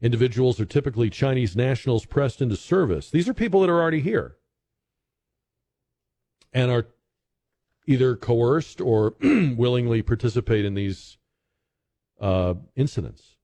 Individuals 0.00 0.60
are 0.60 0.66
typically 0.66 1.10
Chinese 1.10 1.56
nationals 1.56 2.06
pressed 2.06 2.40
into 2.40 2.54
service. 2.54 3.10
These 3.10 3.28
are 3.28 3.34
people 3.34 3.60
that 3.60 3.70
are 3.70 3.82
already 3.82 4.00
here 4.00 4.36
and 6.52 6.70
are 6.70 6.86
either 7.88 8.14
coerced 8.14 8.80
or 8.80 9.16
willingly 9.20 10.00
participate 10.00 10.64
in 10.64 10.74
these 10.74 11.18
uh, 12.20 12.54
incidents. 12.76 13.34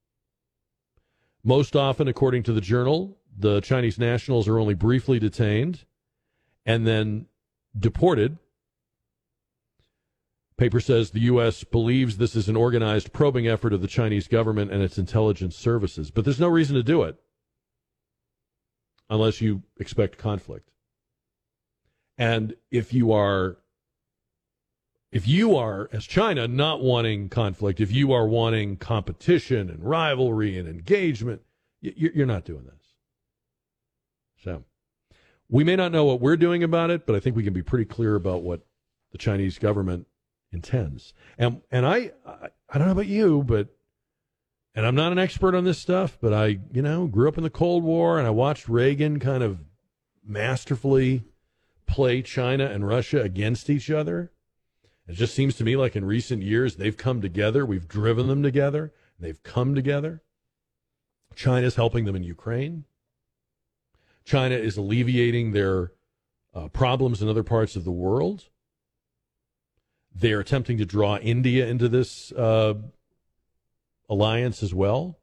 Most 1.43 1.75
often, 1.75 2.07
according 2.07 2.43
to 2.43 2.53
the 2.53 2.61
journal, 2.61 3.17
the 3.35 3.61
Chinese 3.61 3.97
nationals 3.97 4.47
are 4.47 4.59
only 4.59 4.73
briefly 4.73 5.19
detained 5.19 5.85
and 6.65 6.85
then 6.85 7.27
deported. 7.77 8.37
Paper 10.57 10.79
says 10.79 11.11
the 11.11 11.21
U.S. 11.21 11.63
believes 11.63 12.17
this 12.17 12.35
is 12.35 12.47
an 12.47 12.55
organized 12.55 13.13
probing 13.13 13.47
effort 13.47 13.73
of 13.73 13.81
the 13.81 13.87
Chinese 13.87 14.27
government 14.27 14.71
and 14.71 14.83
its 14.83 14.97
intelligence 14.97 15.55
services, 15.55 16.11
but 16.11 16.23
there's 16.23 16.39
no 16.39 16.47
reason 16.47 16.75
to 16.75 16.83
do 16.83 17.03
it 17.03 17.19
unless 19.09 19.41
you 19.41 19.63
expect 19.79 20.17
conflict. 20.17 20.69
And 22.17 22.53
if 22.69 22.93
you 22.93 23.11
are 23.11 23.57
if 25.11 25.27
you 25.27 25.57
are, 25.57 25.89
as 25.91 26.05
China, 26.05 26.47
not 26.47 26.81
wanting 26.81 27.27
conflict, 27.27 27.81
if 27.81 27.91
you 27.91 28.13
are 28.13 28.25
wanting 28.25 28.77
competition 28.77 29.69
and 29.69 29.83
rivalry 29.83 30.57
and 30.57 30.69
engagement, 30.69 31.41
you're 31.81 32.25
not 32.25 32.45
doing 32.45 32.63
this. 32.63 32.90
So 34.43 34.63
we 35.49 35.63
may 35.63 35.75
not 35.75 35.91
know 35.91 36.05
what 36.05 36.21
we're 36.21 36.37
doing 36.37 36.63
about 36.63 36.89
it, 36.89 37.05
but 37.05 37.15
I 37.15 37.19
think 37.19 37.35
we 37.35 37.43
can 37.43 37.53
be 37.53 37.63
pretty 37.63 37.85
clear 37.85 38.15
about 38.15 38.43
what 38.43 38.61
the 39.11 39.17
Chinese 39.17 39.57
government 39.59 40.07
intends. 40.51 41.13
And 41.37 41.61
and 41.71 41.85
I 41.85 42.11
I, 42.25 42.49
I 42.69 42.77
don't 42.77 42.87
know 42.87 42.93
about 42.93 43.07
you, 43.07 43.43
but 43.43 43.69
and 44.73 44.85
I'm 44.85 44.95
not 44.95 45.11
an 45.11 45.19
expert 45.19 45.53
on 45.53 45.65
this 45.65 45.79
stuff, 45.79 46.17
but 46.21 46.33
I, 46.33 46.59
you 46.71 46.81
know, 46.81 47.07
grew 47.07 47.27
up 47.27 47.37
in 47.37 47.43
the 47.43 47.49
Cold 47.49 47.83
War 47.83 48.17
and 48.17 48.25
I 48.25 48.31
watched 48.31 48.69
Reagan 48.69 49.19
kind 49.19 49.43
of 49.43 49.59
masterfully 50.23 51.25
play 51.85 52.21
China 52.21 52.65
and 52.65 52.87
Russia 52.87 53.21
against 53.21 53.69
each 53.69 53.91
other. 53.91 54.31
It 55.07 55.13
just 55.13 55.35
seems 55.35 55.55
to 55.55 55.65
me 55.65 55.75
like 55.75 55.97
in 55.97 56.05
recent 56.05 56.41
years 56.41 56.75
they've 56.75 56.95
come 56.95 57.21
together. 57.21 57.65
We've 57.65 57.87
driven 57.87 58.27
them 58.27 58.43
together. 58.43 58.93
They've 59.19 59.41
come 59.43 59.75
together. 59.75 60.21
China's 61.35 61.75
helping 61.75 62.05
them 62.05 62.15
in 62.15 62.23
Ukraine. 62.23 62.85
China 64.31 64.55
is 64.55 64.77
alleviating 64.77 65.51
their 65.51 65.91
uh, 66.53 66.69
problems 66.69 67.21
in 67.21 67.27
other 67.27 67.43
parts 67.43 67.75
of 67.75 67.83
the 67.83 67.91
world. 67.91 68.45
They're 70.15 70.39
attempting 70.39 70.77
to 70.77 70.85
draw 70.85 71.17
India 71.17 71.67
into 71.67 71.89
this 71.89 72.31
uh, 72.31 72.75
alliance 74.09 74.63
as 74.63 74.73
well. 74.73 75.19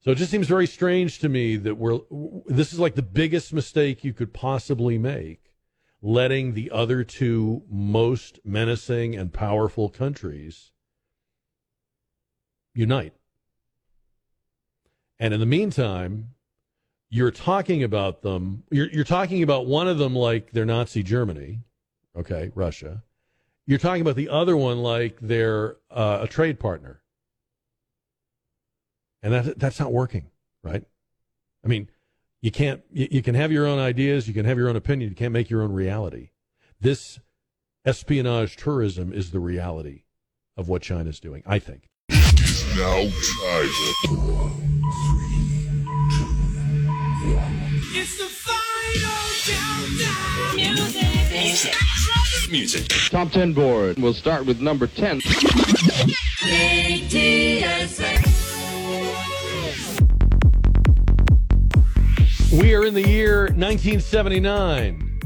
So 0.00 0.10
it 0.10 0.16
just 0.16 0.32
seems 0.32 0.48
very 0.48 0.66
strange 0.66 1.20
to 1.20 1.28
me 1.28 1.54
that 1.56 1.76
we're 1.76 2.00
this 2.46 2.72
is 2.72 2.80
like 2.80 2.96
the 2.96 3.02
biggest 3.02 3.52
mistake 3.52 4.02
you 4.02 4.12
could 4.12 4.34
possibly 4.34 4.98
make 4.98 5.54
letting 6.02 6.54
the 6.54 6.72
other 6.72 7.04
two 7.04 7.62
most 7.70 8.40
menacing 8.44 9.14
and 9.14 9.32
powerful 9.32 9.88
countries 9.88 10.72
unite. 12.74 13.14
And 15.20 15.32
in 15.32 15.38
the 15.38 15.46
meantime, 15.46 16.34
you're 17.14 17.30
talking 17.30 17.84
about 17.84 18.22
them, 18.22 18.64
you're, 18.72 18.90
you're 18.90 19.04
talking 19.04 19.44
about 19.44 19.66
one 19.66 19.86
of 19.86 19.98
them 19.98 20.16
like 20.16 20.50
they're 20.50 20.64
Nazi 20.64 21.04
Germany, 21.04 21.60
okay, 22.18 22.50
Russia. 22.56 23.04
You're 23.66 23.78
talking 23.78 24.02
about 24.02 24.16
the 24.16 24.28
other 24.28 24.56
one 24.56 24.78
like 24.78 25.18
they're 25.20 25.76
uh, 25.92 26.18
a 26.22 26.26
trade 26.26 26.58
partner. 26.58 27.02
And 29.22 29.32
that, 29.32 29.60
that's 29.60 29.78
not 29.78 29.92
working, 29.92 30.26
right? 30.64 30.82
I 31.64 31.68
mean, 31.68 31.88
you 32.40 32.50
can't 32.50 32.82
you, 32.90 33.06
you 33.08 33.22
can 33.22 33.36
have 33.36 33.52
your 33.52 33.66
own 33.66 33.78
ideas 33.78 34.26
you 34.26 34.34
can 34.34 34.44
have 34.44 34.58
your 34.58 34.68
own 34.68 34.76
opinion 34.76 35.08
you 35.08 35.16
can't 35.16 35.32
make 35.32 35.48
your 35.48 35.62
own 35.62 35.72
reality 35.72 36.28
this 36.78 37.18
espionage 37.86 38.56
tourism 38.56 39.12
is 39.12 39.30
the 39.30 39.40
reality 39.40 40.02
of 40.56 40.68
what 40.68 40.82
China's 40.82 41.20
doing. 41.20 41.42
I 41.46 41.58
think. 41.58 41.88
Now 42.76 43.08
time. 43.40 45.43
It's 47.26 48.18
the 48.18 48.24
final 48.24 49.16
countdown. 49.46 50.56
Music. 50.56 51.32
Music. 51.32 51.74
Music. 52.50 52.86
Top 53.10 53.30
10 53.30 53.54
board. 53.54 53.98
We'll 53.98 54.12
start 54.12 54.44
with 54.44 54.60
number 54.60 54.86
10. 54.86 55.22
We 62.52 62.74
are 62.74 62.84
in 62.84 62.92
the 62.92 63.08
year 63.08 63.44
1979. 63.44 65.20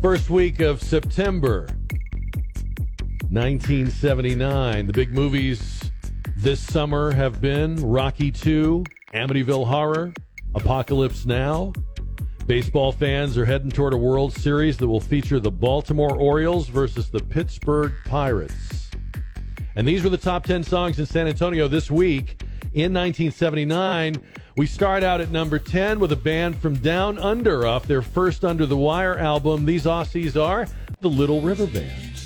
First 0.00 0.30
week 0.30 0.60
of 0.60 0.82
September 0.82 1.68
1979. 3.28 4.86
The 4.86 4.92
big 4.94 5.12
movies 5.12 5.90
this 6.34 6.60
summer 6.60 7.10
have 7.12 7.42
been 7.42 7.76
Rocky 7.76 8.28
II, 8.28 8.84
Amityville 9.12 9.66
Horror, 9.66 10.14
Apocalypse 10.54 11.26
Now. 11.26 11.72
Baseball 12.46 12.92
fans 12.92 13.36
are 13.36 13.44
heading 13.44 13.70
toward 13.70 13.92
a 13.92 13.96
World 13.96 14.32
Series 14.32 14.78
that 14.78 14.88
will 14.88 15.00
feature 15.00 15.38
the 15.38 15.50
Baltimore 15.50 16.16
Orioles 16.16 16.68
versus 16.68 17.10
the 17.10 17.20
Pittsburgh 17.20 17.92
Pirates. 18.06 18.90
And 19.76 19.86
these 19.86 20.02
were 20.02 20.10
the 20.10 20.16
top 20.16 20.44
10 20.44 20.64
songs 20.64 20.98
in 20.98 21.06
San 21.06 21.28
Antonio 21.28 21.68
this 21.68 21.90
week. 21.90 22.42
In 22.72 22.92
1979, 22.94 24.16
we 24.56 24.66
start 24.66 25.02
out 25.02 25.20
at 25.20 25.30
number 25.30 25.58
10 25.58 26.00
with 26.00 26.10
a 26.12 26.16
band 26.16 26.56
from 26.58 26.74
Down 26.76 27.18
Under 27.18 27.66
off 27.66 27.86
their 27.86 28.02
first 28.02 28.44
Under 28.44 28.66
the 28.66 28.76
Wire 28.76 29.18
album. 29.18 29.66
These 29.66 29.84
Aussies 29.84 30.40
are 30.40 30.66
the 31.00 31.08
Little 31.08 31.40
River 31.40 31.66
Band. 31.66 32.17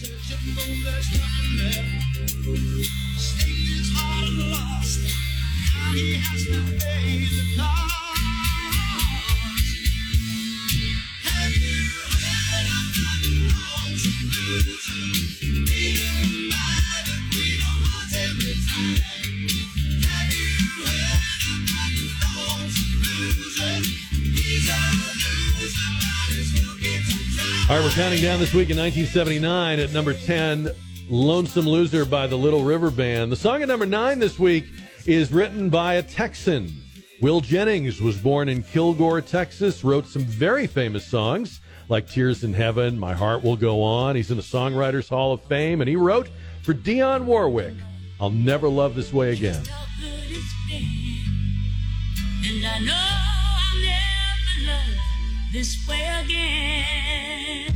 All 27.71 27.79
right, 27.79 27.85
we're 27.85 27.91
counting 27.91 28.21
down 28.21 28.41
this 28.41 28.53
week 28.53 28.71
in 28.71 28.77
1979 28.77 29.79
at 29.79 29.93
number 29.93 30.13
10, 30.13 30.69
Lonesome 31.09 31.65
Loser 31.67 32.05
by 32.05 32.27
the 32.27 32.37
Little 32.37 32.65
River 32.65 32.91
Band. 32.91 33.31
The 33.31 33.37
song 33.37 33.63
at 33.63 33.69
number 33.69 33.87
9 33.87 34.19
this 34.19 34.37
week 34.37 34.67
is 35.07 35.33
written 35.33 35.71
by 35.71 35.95
a 35.95 36.03
Texan. 36.03 36.71
Will 37.23 37.41
Jennings 37.41 38.01
was 38.01 38.19
born 38.19 38.49
in 38.49 38.65
Kilgore, 38.65 39.21
Texas, 39.21 39.85
wrote 39.85 40.07
some 40.07 40.25
very 40.25 40.67
famous 40.67 41.07
songs 41.07 41.61
like 41.89 42.09
Tears 42.09 42.43
in 42.43 42.53
Heaven, 42.53 42.99
My 42.99 43.15
Heart 43.15 43.45
Will 43.45 43.57
Go 43.57 43.81
On. 43.83 44.17
He's 44.17 44.33
in 44.33 44.37
the 44.37 44.43
Songwriters 44.43 45.09
Hall 45.09 45.33
of 45.33 45.43
Fame, 45.45 45.81
and 45.81 45.89
he 45.89 45.97
wrote 45.97 46.29
for 46.63 46.75
Dionne 46.75 47.25
Warwick, 47.25 47.75
I'll 48.21 48.31
Never 48.31 48.69
Love 48.69 48.97
This 48.97 49.13
Way 49.13 49.33
Again. 49.33 49.63
This 55.53 55.87
way 55.87 56.01
again. 56.25 57.75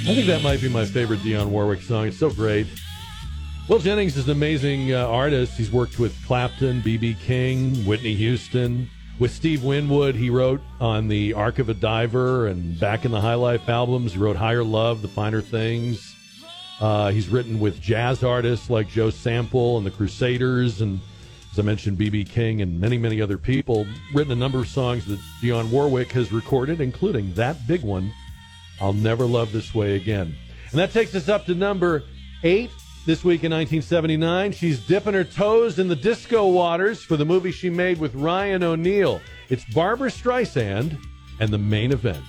I 0.00 0.14
think 0.14 0.26
that 0.26 0.42
might 0.42 0.60
be 0.62 0.68
my 0.68 0.86
favorite 0.86 1.20
Dionne 1.20 1.48
Warwick 1.48 1.82
song. 1.82 2.06
It's 2.06 2.18
so 2.18 2.30
great. 2.30 2.66
Will 3.68 3.78
Jennings 3.78 4.16
is 4.16 4.24
an 4.24 4.32
amazing 4.32 4.94
uh, 4.94 5.06
artist. 5.06 5.58
He's 5.58 5.70
worked 5.70 5.98
with 5.98 6.16
Clapton, 6.24 6.80
B.B. 6.80 7.14
King, 7.22 7.74
Whitney 7.84 8.14
Houston. 8.14 8.88
With 9.18 9.32
Steve 9.32 9.64
Winwood, 9.64 10.14
he 10.14 10.30
wrote 10.30 10.60
on 10.80 11.08
the 11.08 11.34
Arc 11.34 11.58
of 11.58 11.68
a 11.68 11.74
Diver 11.74 12.46
and 12.46 12.78
Back 12.78 13.04
in 13.04 13.10
the 13.10 13.20
High 13.20 13.34
Life 13.34 13.68
albums. 13.68 14.12
He 14.12 14.18
wrote 14.18 14.36
Higher 14.36 14.62
Love, 14.62 15.02
The 15.02 15.08
Finer 15.08 15.40
Things. 15.40 16.14
Uh, 16.80 17.10
he's 17.10 17.28
written 17.28 17.58
with 17.58 17.80
jazz 17.80 18.22
artists 18.22 18.70
like 18.70 18.88
Joe 18.88 19.10
Sample 19.10 19.76
and 19.76 19.84
the 19.84 19.90
Crusaders, 19.90 20.80
and 20.80 21.00
as 21.50 21.58
I 21.58 21.62
mentioned, 21.62 21.98
B.B. 21.98 22.26
King 22.26 22.62
and 22.62 22.80
many, 22.80 22.96
many 22.96 23.20
other 23.20 23.38
people. 23.38 23.88
Written 24.14 24.32
a 24.32 24.36
number 24.36 24.58
of 24.60 24.68
songs 24.68 25.04
that 25.06 25.18
Dionne 25.42 25.68
Warwick 25.70 26.12
has 26.12 26.30
recorded, 26.30 26.80
including 26.80 27.34
that 27.34 27.66
big 27.66 27.82
one, 27.82 28.12
I'll 28.80 28.92
Never 28.92 29.24
Love 29.24 29.50
This 29.50 29.74
Way 29.74 29.96
Again. 29.96 30.32
And 30.70 30.78
that 30.78 30.92
takes 30.92 31.16
us 31.16 31.28
up 31.28 31.44
to 31.46 31.56
number 31.56 32.04
eight 32.44 32.70
this 33.08 33.24
week 33.24 33.42
in 33.42 33.50
1979. 33.50 34.52
She's 34.52 34.80
dipping 34.80 35.14
her 35.14 35.24
toes 35.24 35.78
in 35.78 35.88
the 35.88 35.96
disco 35.96 36.46
waters 36.46 37.02
for 37.02 37.16
the 37.16 37.24
movie 37.24 37.52
she 37.52 37.70
made 37.70 37.98
with 37.98 38.14
Ryan 38.14 38.62
O'Neal. 38.62 39.22
It's 39.48 39.64
Barbra 39.72 40.10
Streisand 40.10 41.02
and 41.40 41.50
the 41.50 41.56
main 41.56 41.90
event. 41.90 42.22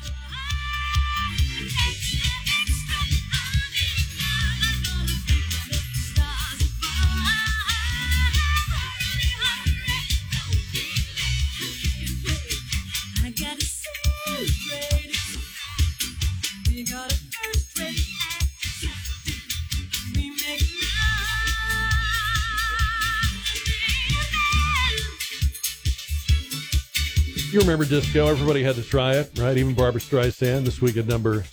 Remember 27.69 27.85
disco? 27.85 28.25
Everybody 28.25 28.63
had 28.63 28.77
to 28.77 28.81
try 28.81 29.17
it, 29.17 29.37
right? 29.37 29.55
Even 29.55 29.75
Barbra 29.75 30.01
Streisand 30.01 30.65
this 30.65 30.81
week 30.81 30.97
at 30.97 31.05
number 31.05 31.43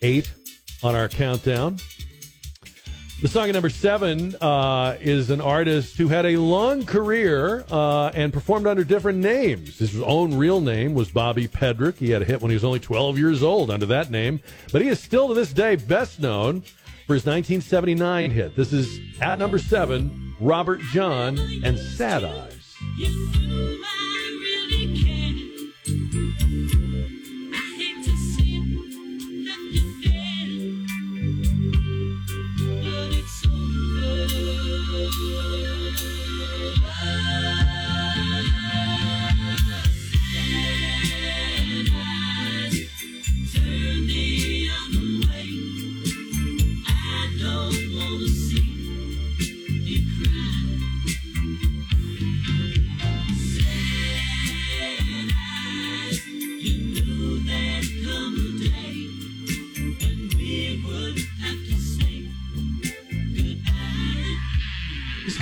eight 0.00 0.32
on 0.82 0.94
our 0.94 1.10
countdown. 1.10 1.76
The 3.20 3.28
song 3.28 3.50
at 3.50 3.52
number 3.52 3.68
seven 3.68 4.34
uh, 4.40 4.96
is 4.98 5.28
an 5.28 5.42
artist 5.42 5.98
who 5.98 6.08
had 6.08 6.24
a 6.24 6.38
long 6.38 6.86
career 6.86 7.66
uh, 7.70 8.06
and 8.14 8.32
performed 8.32 8.66
under 8.66 8.82
different 8.82 9.18
names. 9.18 9.78
His 9.78 10.00
own 10.00 10.38
real 10.38 10.62
name 10.62 10.94
was 10.94 11.10
Bobby 11.10 11.48
Pedrick. 11.48 11.98
He 11.98 12.08
had 12.08 12.22
a 12.22 12.24
hit 12.24 12.40
when 12.40 12.50
he 12.50 12.56
was 12.56 12.64
only 12.64 12.80
12 12.80 13.18
years 13.18 13.42
old 13.42 13.70
under 13.70 13.84
that 13.84 14.10
name, 14.10 14.40
but 14.72 14.80
he 14.80 14.88
is 14.88 15.00
still 15.00 15.28
to 15.28 15.34
this 15.34 15.52
day 15.52 15.76
best 15.76 16.18
known 16.18 16.62
for 17.06 17.12
his 17.12 17.26
1979 17.26 18.30
hit. 18.30 18.56
This 18.56 18.72
is 18.72 19.00
at 19.20 19.38
number 19.38 19.58
seven, 19.58 20.34
Robert 20.40 20.80
John 20.94 21.38
and 21.62 21.78
Sad 21.78 22.24
Eyes. 22.24 22.74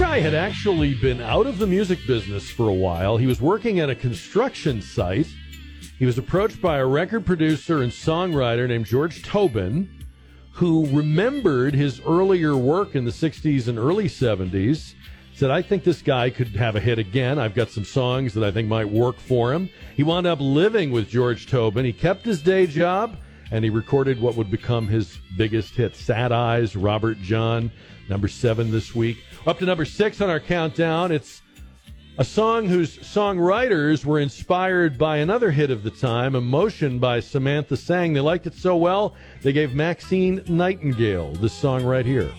Guy 0.01 0.19
had 0.19 0.33
actually 0.33 0.95
been 0.95 1.21
out 1.21 1.47
of 1.47 1.59
the 1.59 1.67
music 1.67 1.99
business 2.07 2.49
for 2.49 2.71
a 2.71 2.73
while. 2.73 3.19
He 3.19 3.27
was 3.27 3.39
working 3.39 3.81
at 3.81 3.91
a 3.91 3.95
construction 3.95 4.81
site. 4.81 5.27
He 5.99 6.07
was 6.07 6.17
approached 6.17 6.63
by 6.63 6.79
a 6.79 6.87
record 6.87 7.27
producer 7.27 7.83
and 7.83 7.93
songwriter 7.93 8.67
named 8.67 8.87
George 8.87 9.23
Tobin, 9.23 9.91
who 10.53 10.87
remembered 10.87 11.75
his 11.75 12.01
earlier 12.01 12.57
work 12.57 12.95
in 12.95 13.05
the 13.05 13.11
60s 13.11 13.69
and 13.69 13.79
early 13.79 14.09
70s. 14.09 14.95
Said, 15.35 15.51
I 15.51 15.61
think 15.61 15.85
this 15.85 16.01
guy 16.01 16.31
could 16.31 16.57
have 16.57 16.77
a 16.77 16.81
hit 16.81 16.99
again. 16.99 17.39
I've 17.39 17.55
got 17.55 17.69
some 17.69 17.85
songs 17.85 18.33
that 18.33 18.43
I 18.43 18.51
think 18.51 18.69
might 18.69 18.89
work 18.89 19.21
for 19.21 19.53
him. 19.53 19.69
He 19.97 20.03
wound 20.03 20.27
up 20.27 20.41
living 20.41 20.93
with 20.93 21.11
George 21.11 21.47
Tobin. 21.47 21.85
He 21.85 21.93
kept 21.93 22.25
his 22.25 22.41
day 22.41 22.67
job 22.67 23.19
and 23.51 23.63
he 23.63 23.71
recorded 23.71 24.19
what 24.19 24.37
would 24.37 24.51
become 24.51 24.89
his 24.89 25.19
biggest 25.37 25.75
hit, 25.75 25.95
Sad 25.95 26.33
Eyes, 26.33 26.75
Robert 26.75 27.19
John, 27.21 27.71
number 28.09 28.29
seven 28.29 28.71
this 28.71 28.95
week. 28.95 29.19
Up 29.47 29.59
to 29.59 29.65
number 29.65 29.87
six 29.87 30.21
on 30.21 30.29
our 30.29 30.39
countdown, 30.39 31.11
it's 31.11 31.41
a 32.19 32.25
song 32.25 32.67
whose 32.67 32.99
songwriters 32.99 34.05
were 34.05 34.21
inspired 34.21 34.99
by 34.99 35.17
another 35.17 35.51
hit 35.51 35.71
of 35.71 35.83
the 35.83 35.91
time, 35.91 36.35
Emotion 36.35 36.99
by 36.99 37.21
Samantha 37.21 37.75
Sang. 37.75 38.13
They 38.13 38.21
liked 38.21 38.47
it 38.47 38.55
so 38.55 38.77
well, 38.77 39.15
they 39.41 39.55
gave 39.55 39.75
Maxine 39.75 40.45
Nightingale 40.47 41.33
this 41.37 41.55
song 41.55 41.85
right 41.85 42.05
here. 42.05 42.31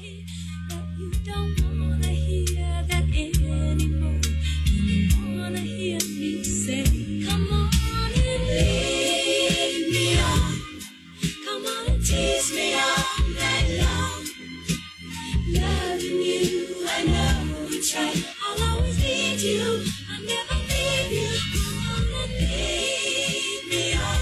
It's 17.82 17.96
right. 17.96 18.24
I'll 18.46 18.78
always 18.78 18.98
need 19.00 19.42
you. 19.42 19.84
I'll 20.12 20.22
never 20.22 20.54
leave 20.70 21.12
you. 21.12 21.30
Come 21.52 21.82
on 21.90 22.04
and 22.22 22.34
lead 22.38 23.64
me 23.70 23.94
on. 23.96 24.22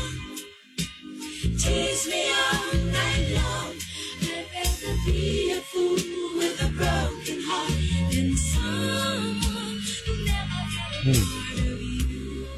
Tease 1.59 2.07
me 2.07 2.31
all 2.31 2.73
night 2.87 3.25
long. 3.35 3.75
I'd 4.21 4.47
rather 4.55 4.95
be 5.05 5.51
a 5.51 5.59
fool 5.59 5.99
with 6.37 6.63
a 6.63 6.69
broken 6.71 7.39
heart 7.43 7.75
than 8.13 8.37
someone 8.37 9.81
who 10.05 10.13
never 10.25 10.59
hmm. 11.03 11.11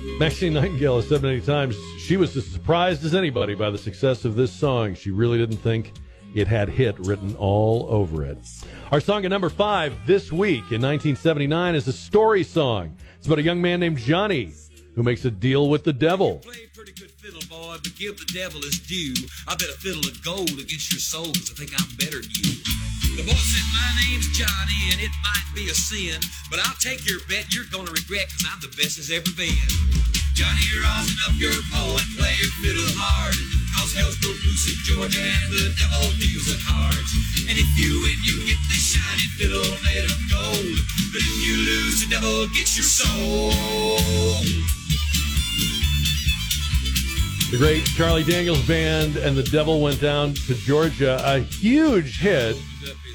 got 0.07 0.15
a 0.15 0.19
Maxine 0.19 0.53
Nightingale 0.53 0.97
has 0.97 1.09
said 1.09 1.23
many 1.23 1.41
times 1.41 1.75
she 1.97 2.15
was 2.15 2.37
as 2.37 2.45
surprised 2.45 3.03
as 3.03 3.15
anybody 3.15 3.55
by 3.55 3.71
the 3.71 3.77
success 3.79 4.23
of 4.23 4.35
this 4.35 4.53
song. 4.53 4.93
She 4.93 5.09
really 5.09 5.39
didn't 5.39 5.57
think 5.57 5.93
it 6.33 6.47
had 6.47 6.69
hit 6.69 6.97
written 6.99 7.35
all 7.37 7.87
over 7.89 8.23
it. 8.25 8.37
Our 8.91 8.99
song 8.99 9.25
at 9.25 9.29
number 9.29 9.49
five 9.49 9.93
this 10.05 10.31
week 10.31 10.71
in 10.71 10.81
1979 10.81 11.75
is 11.75 11.87
a 11.87 11.93
story 11.93 12.43
song. 12.43 12.95
It's 13.17 13.27
about 13.27 13.39
a 13.39 13.43
young 13.43 13.61
man 13.61 13.79
named 13.79 13.97
Johnny 13.97 14.53
who 14.95 15.03
makes 15.03 15.23
a 15.25 15.31
deal 15.31 15.69
with 15.69 15.83
the 15.83 15.93
devil. 15.93 16.39
Play 16.39 16.67
pretty 16.75 16.91
good 16.93 17.11
fiddle, 17.11 17.41
boy, 17.49 17.77
but 17.81 17.95
give 17.95 18.17
the 18.17 18.27
devil 18.33 18.59
his 18.61 18.79
due. 18.79 19.15
I 19.47 19.55
bet 19.55 19.69
a 19.69 19.77
fiddle 19.79 20.03
of 20.03 20.23
gold 20.23 20.51
against 20.51 20.91
your 20.91 20.99
soul, 20.99 21.31
cause 21.31 21.51
I 21.51 21.55
think 21.55 21.71
I'm 21.79 21.87
better 21.95 22.19
than 22.19 22.31
you. 22.33 22.59
The 23.15 23.23
boy 23.23 23.39
said, 23.39 23.65
My 23.71 23.91
name's 24.07 24.27
Johnny, 24.35 24.81
and 24.91 24.99
it 24.99 25.11
might 25.23 25.47
be 25.55 25.69
a 25.69 25.75
sin, 25.75 26.19
but 26.49 26.59
I'll 26.59 26.79
take 26.79 27.07
your 27.07 27.19
bet 27.29 27.53
you're 27.53 27.69
gonna 27.71 27.91
regret, 27.91 28.27
cause 28.31 28.45
I'm 28.51 28.59
the 28.59 28.73
best 28.75 28.99
as 28.99 29.11
ever 29.11 29.31
been. 29.37 29.69
Johnny, 30.35 30.65
rosin 30.79 31.15
up 31.27 31.35
your 31.39 31.55
bow 31.71 31.95
and 31.95 32.09
play 32.17 32.35
your 32.39 32.51
fiddle 32.59 32.91
hard. 32.97 33.60
Hell's 33.75 34.17
broke 34.19 34.41
loose 34.43 34.65
in 34.71 34.77
Georgia 34.83 35.21
and 35.21 35.51
the 35.51 35.73
devil 35.79 36.11
deals 36.19 36.47
the 36.47 36.59
cards. 36.67 37.11
And 37.47 37.57
if 37.57 37.69
you 37.79 38.01
win, 38.03 38.17
you 38.23 38.35
get 38.47 38.61
shiny 38.81 39.27
fiddle 39.37 39.77
made 39.83 40.05
of 40.05 40.17
gold. 40.31 40.77
But 41.13 41.21
if 41.21 41.35
you 41.45 41.55
lose, 41.57 42.03
the 42.03 42.09
devil 42.09 42.47
gets 42.49 42.75
your 42.77 42.83
soul. 42.83 43.51
The 47.51 47.57
great 47.57 47.83
Charlie 47.85 48.23
Daniels 48.23 48.65
Band 48.65 49.17
and 49.17 49.35
the 49.35 49.43
Devil 49.43 49.81
Went 49.81 49.99
Down 49.99 50.33
to 50.33 50.55
Georgia, 50.55 51.21
a 51.25 51.39
huge 51.39 52.19
hit 52.19 52.55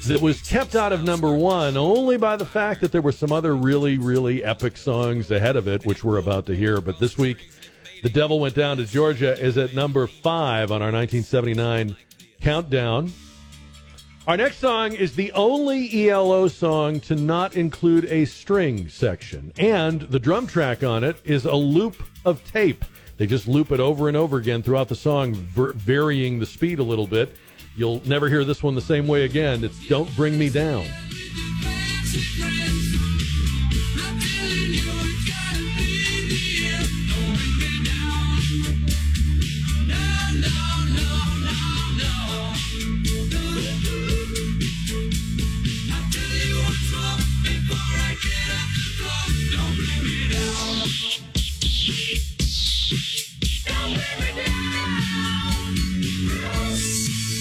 that 0.05 0.21
was 0.21 0.41
kept 0.41 0.75
out 0.75 0.93
of 0.93 1.03
number 1.03 1.33
one 1.33 1.75
only 1.75 2.17
by 2.17 2.35
the 2.35 2.45
fact 2.45 2.81
that 2.81 2.91
there 2.91 3.01
were 3.01 3.11
some 3.11 3.31
other 3.31 3.55
really, 3.55 3.97
really 3.97 4.43
epic 4.43 4.77
songs 4.77 5.31
ahead 5.31 5.55
of 5.55 5.67
it, 5.67 5.85
which 5.85 6.03
we're 6.03 6.19
about 6.19 6.45
to 6.45 6.55
hear. 6.55 6.79
But 6.81 6.99
this 6.99 7.17
week, 7.17 7.49
The 8.03 8.09
Devil 8.09 8.39
Went 8.39 8.53
Down 8.53 8.77
to 8.77 8.85
Georgia 8.85 9.39
is 9.39 9.57
at 9.57 9.73
number 9.73 10.05
five 10.05 10.71
on 10.71 10.81
our 10.81 10.91
1979 10.91 11.95
countdown. 12.41 13.11
Our 14.27 14.37
next 14.37 14.57
song 14.59 14.93
is 14.93 15.15
the 15.15 15.31
only 15.31 16.09
ELO 16.09 16.47
song 16.47 16.99
to 17.01 17.15
not 17.15 17.55
include 17.55 18.05
a 18.05 18.25
string 18.25 18.87
section, 18.89 19.51
and 19.57 20.01
the 20.01 20.19
drum 20.19 20.45
track 20.45 20.83
on 20.83 21.03
it 21.03 21.15
is 21.23 21.45
a 21.45 21.55
loop 21.55 22.03
of 22.25 22.43
tape. 22.51 22.85
They 23.17 23.25
just 23.25 23.47
loop 23.47 23.71
it 23.71 23.79
over 23.79 24.07
and 24.07 24.17
over 24.17 24.37
again 24.37 24.61
throughout 24.61 24.89
the 24.89 24.95
song, 24.95 25.33
ver- 25.33 25.73
varying 25.73 26.39
the 26.39 26.45
speed 26.45 26.79
a 26.79 26.83
little 26.83 27.07
bit. 27.07 27.35
You'll 27.75 28.01
never 28.05 28.29
hear 28.29 28.43
this 28.43 28.61
one 28.61 28.75
the 28.75 28.81
same 28.81 29.07
way 29.07 29.23
again. 29.23 29.63
It's 29.63 29.87
Don't 29.87 30.13
Bring 30.15 30.37
Me 30.37 30.49
Down. 30.49 30.85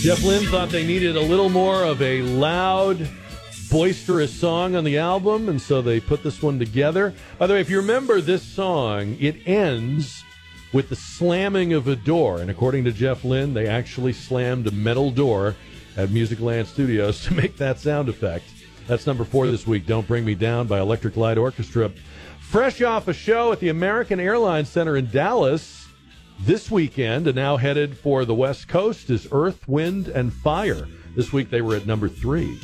Jeff 0.06 0.22
Lynne 0.22 0.46
thought 0.46 0.68
they 0.68 0.86
needed 0.86 1.16
a 1.16 1.20
little 1.20 1.48
more 1.48 1.82
of 1.82 2.00
a 2.00 2.22
loud, 2.22 3.08
boisterous 3.68 4.32
song 4.32 4.76
on 4.76 4.84
the 4.84 4.98
album, 4.98 5.48
and 5.48 5.60
so 5.60 5.82
they 5.82 5.98
put 5.98 6.22
this 6.22 6.40
one 6.40 6.60
together. 6.60 7.12
By 7.38 7.48
the 7.48 7.54
way, 7.54 7.60
if 7.60 7.68
you 7.68 7.78
remember 7.78 8.20
this 8.20 8.44
song, 8.44 9.16
it 9.18 9.34
ends 9.48 10.22
with 10.72 10.90
the 10.90 10.94
slamming 10.94 11.72
of 11.72 11.88
a 11.88 11.96
door, 11.96 12.40
and 12.40 12.52
according 12.52 12.84
to 12.84 12.92
Jeff 12.92 13.24
Lynne, 13.24 13.52
they 13.52 13.66
actually 13.66 14.12
slammed 14.12 14.68
a 14.68 14.70
metal 14.70 15.10
door 15.10 15.56
at 15.96 16.10
Musicland 16.10 16.66
Studios 16.66 17.24
to 17.24 17.34
make 17.34 17.56
that 17.56 17.80
sound 17.80 18.08
effect. 18.08 18.44
That's 18.86 19.08
number 19.08 19.24
four 19.24 19.48
this 19.48 19.66
week. 19.66 19.86
Don't 19.86 20.06
Bring 20.06 20.24
Me 20.24 20.36
Down 20.36 20.68
by 20.68 20.78
Electric 20.78 21.16
Light 21.16 21.36
Orchestra. 21.36 21.90
Fresh 22.38 22.80
off 22.80 23.08
a 23.08 23.12
show 23.12 23.50
at 23.50 23.58
the 23.58 23.70
American 23.70 24.20
Airlines 24.20 24.68
Center 24.68 24.96
in 24.96 25.10
Dallas 25.10 25.85
this 26.40 26.70
weekend, 26.70 27.26
and 27.26 27.36
now 27.36 27.56
headed 27.56 27.96
for 27.96 28.24
the 28.24 28.34
West 28.34 28.68
Coast, 28.68 29.10
is 29.10 29.28
Earth, 29.32 29.66
Wind, 29.66 30.08
and 30.08 30.32
Fire. 30.32 30.88
This 31.14 31.32
week 31.32 31.50
they 31.50 31.62
were 31.62 31.76
at 31.76 31.86
number 31.86 32.08
three. 32.08 32.60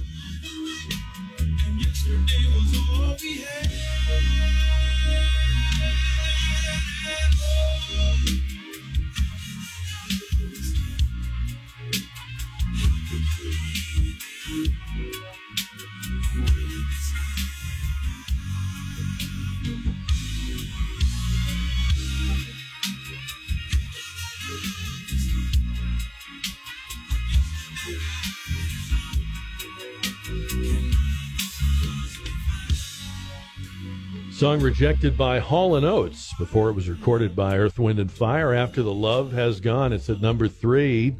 Song 34.43 34.61
rejected 34.61 35.17
by 35.17 35.39
Hall 35.39 35.77
and 35.77 35.87
Oates 35.87 36.35
before 36.37 36.69
it 36.69 36.73
was 36.73 36.89
recorded 36.89 37.37
by 37.37 37.57
Earth, 37.57 37.79
Wind, 37.79 38.01
and 38.01 38.11
Fire. 38.11 38.53
After 38.53 38.83
the 38.83 38.93
Love 38.93 39.31
Has 39.31 39.61
Gone, 39.61 39.93
it's 39.93 40.11
at 40.11 40.21
number 40.21 40.49
three. 40.49 41.15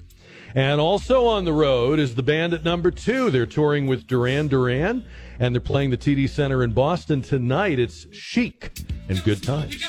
And 0.57 0.81
also 0.81 1.27
on 1.27 1.45
the 1.45 1.53
road 1.53 2.01
is 2.01 2.17
the 2.17 2.25
band 2.25 2.53
at 2.53 2.65
number 2.65 2.91
two. 2.91 3.31
They're 3.31 3.47
touring 3.47 3.87
with 3.87 4.09
Duran 4.09 4.49
Duran, 4.49 5.05
and 5.39 5.55
they're 5.55 5.61
playing 5.61 5.91
the 5.91 5.97
TD 5.97 6.29
Center 6.29 6.65
in 6.65 6.73
Boston 6.73 7.23
tonight. 7.23 7.79
It's 7.79 8.09
Chic 8.11 8.73
and 9.09 9.23
Good 9.23 9.41
Times. 9.41 9.81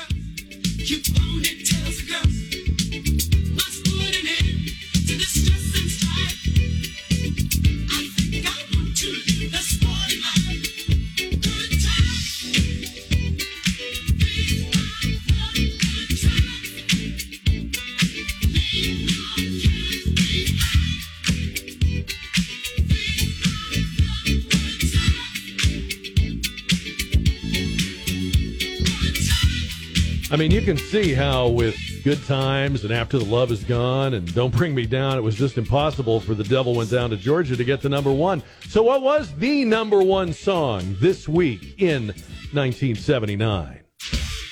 I 30.34 30.36
mean, 30.36 30.50
you 30.50 30.62
can 30.62 30.76
see 30.76 31.14
how 31.14 31.46
with 31.46 31.76
Good 32.02 32.20
Times 32.26 32.82
and 32.82 32.92
After 32.92 33.18
the 33.18 33.24
Love 33.24 33.52
Is 33.52 33.62
Gone 33.62 34.14
and 34.14 34.34
Don't 34.34 34.52
Bring 34.52 34.74
Me 34.74 34.84
Down, 34.84 35.16
it 35.16 35.20
was 35.20 35.36
just 35.36 35.56
impossible 35.58 36.18
for 36.18 36.34
The 36.34 36.42
Devil 36.42 36.74
Went 36.74 36.90
Down 36.90 37.10
to 37.10 37.16
Georgia 37.16 37.56
to 37.56 37.62
get 37.62 37.82
to 37.82 37.88
number 37.88 38.10
one. 38.10 38.42
So, 38.68 38.82
what 38.82 39.00
was 39.00 39.32
the 39.36 39.64
number 39.64 40.02
one 40.02 40.32
song 40.32 40.96
this 40.98 41.28
week 41.28 41.80
in 41.80 42.08
1979? 42.52 43.78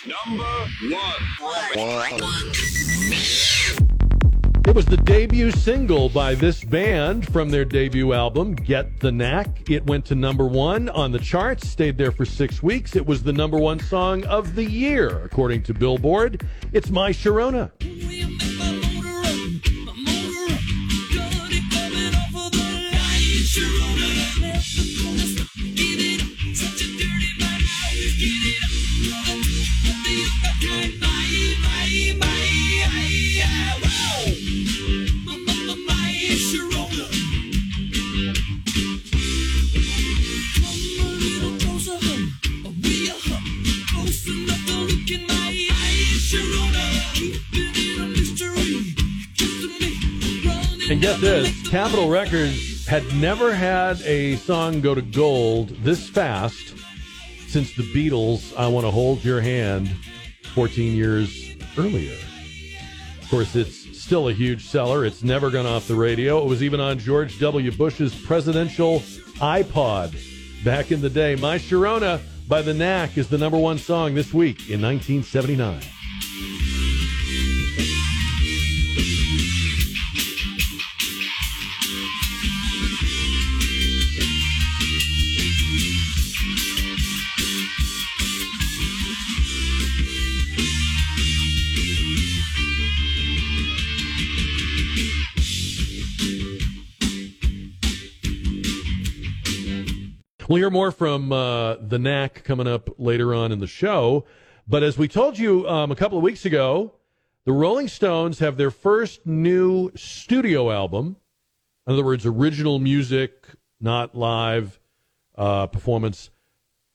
Number 0.07 0.45
one. 1.75 3.52
It 4.65 4.77
was 4.77 4.87
the 4.87 4.97
debut 4.97 5.51
single 5.51 6.09
by 6.09 6.35
this 6.35 6.63
band 6.63 7.31
from 7.33 7.51
their 7.51 7.65
debut 7.65 8.13
album, 8.13 8.55
Get 8.55 9.01
the 9.01 9.11
Knack. 9.11 9.69
It 9.69 9.85
went 9.87 10.05
to 10.07 10.15
number 10.15 10.47
one 10.47 10.89
on 10.89 11.11
the 11.11 11.19
charts, 11.19 11.69
stayed 11.69 11.99
there 11.99 12.13
for 12.13 12.25
six 12.25 12.63
weeks. 12.63 12.95
It 12.95 13.05
was 13.05 13.23
the 13.25 13.33
number 13.33 13.59
one 13.59 13.81
song 13.81 14.25
of 14.25 14.55
the 14.55 14.65
year, 14.65 15.25
according 15.25 15.65
to 15.65 15.75
Billboard. 15.75 16.47
It's 16.73 16.91
My 16.91 17.11
Sharona. 17.11 17.71
And 50.93 51.01
get 51.01 51.23
this 51.23 51.71
Capitol 51.71 52.11
Records 52.11 52.87
had 52.87 53.03
never 53.15 53.55
had 53.55 53.99
a 54.03 54.37
song 54.37 54.83
go 54.83 54.95
to 54.95 55.01
gold 55.01 55.71
this 55.83 56.07
fast 56.07 56.75
since 57.49 57.75
the 57.75 57.83
Beatles' 57.95 58.55
I 58.59 58.67
Want 58.67 58.85
to 58.85 58.91
Hold 58.91 59.25
Your 59.25 59.41
Hand 59.41 59.89
14 60.53 60.95
years 60.95 61.57
earlier. 61.79 62.15
Of 63.23 63.31
course, 63.31 63.57
it's 63.57 63.99
still 63.99 64.29
a 64.29 64.35
huge 64.35 64.67
seller. 64.67 65.07
It's 65.07 65.23
never 65.23 65.51
gone 65.51 65.65
off 65.65 65.89
the 65.89 65.95
radio. 65.95 66.43
It 66.43 66.47
was 66.47 66.63
even 66.63 66.79
on 66.79 66.99
George 66.99 67.39
W. 67.39 67.73
Bush's 67.73 68.15
presidential 68.15 69.01
iPod 69.41 70.15
back 70.63 70.93
in 70.93 71.01
the 71.01 71.09
day. 71.09 71.37
My 71.37 71.57
Sharona 71.57 72.21
by 72.47 72.61
The 72.61 72.75
Knack 72.75 73.17
is 73.17 73.31
the 73.31 73.39
number 73.39 73.57
one 73.57 73.79
song 73.79 74.15
this 74.15 74.35
week 74.35 74.69
in 74.69 74.83
1979. 74.83 75.81
We'll 100.53 100.59
hear 100.59 100.69
more 100.69 100.91
from 100.91 101.33
uh, 101.33 101.77
the 101.77 101.99
Knack 101.99 102.45
coming 102.45 102.67
up 102.67 102.91
later 102.99 103.35
on 103.35 103.53
in 103.53 103.59
the 103.59 103.67
show. 103.67 104.27
But 104.69 104.83
as 104.83 104.99
we 104.99 105.09
told 105.09 105.39
you 105.39 105.67
um, 105.67 105.91
a 105.91 105.97
couple 105.97 106.19
of 106.19 106.23
weeks 106.23 106.45
ago, 106.45 106.93
the 107.47 107.55
Rolling 107.55 107.89
Stones 107.89 108.39
have 108.41 108.59
their 108.59 108.71
first 108.71 109.27
new 109.27 109.91
studio 109.97 110.71
album. 110.71 111.17
In 111.87 111.95
other 111.95 112.05
words, 112.05 112.27
original 112.27 112.79
music, 112.79 113.47
not 113.81 114.15
live 114.15 114.79
uh, 115.39 115.69
performance, 115.69 116.29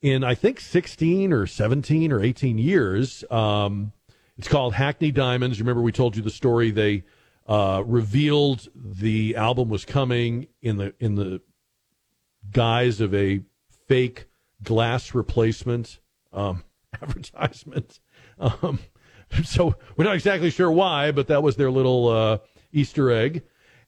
in 0.02 0.22
I 0.22 0.36
think 0.36 0.60
16 0.60 1.32
or 1.32 1.44
17 1.48 2.12
or 2.12 2.22
18 2.22 2.58
years. 2.58 3.24
Um, 3.28 3.90
it's 4.36 4.46
called 4.46 4.74
Hackney 4.74 5.10
Diamonds. 5.10 5.58
Remember, 5.58 5.82
we 5.82 5.90
told 5.90 6.14
you 6.14 6.22
the 6.22 6.30
story. 6.30 6.70
They 6.70 7.02
uh, 7.48 7.82
revealed 7.84 8.68
the 8.76 9.34
album 9.34 9.68
was 9.68 9.84
coming 9.84 10.46
in 10.62 10.76
the 10.76 10.94
in 11.00 11.16
the 11.16 11.40
guise 12.50 13.00
of 13.00 13.14
a 13.14 13.40
fake 13.86 14.26
glass 14.62 15.14
replacement 15.14 15.98
um, 16.32 16.64
advertisement. 17.02 18.00
Um, 18.38 18.78
so 19.44 19.74
we're 19.96 20.04
not 20.04 20.14
exactly 20.14 20.50
sure 20.50 20.70
why, 20.70 21.12
but 21.12 21.26
that 21.28 21.42
was 21.42 21.56
their 21.56 21.70
little 21.70 22.08
uh, 22.08 22.38
Easter 22.72 23.10
egg. 23.10 23.42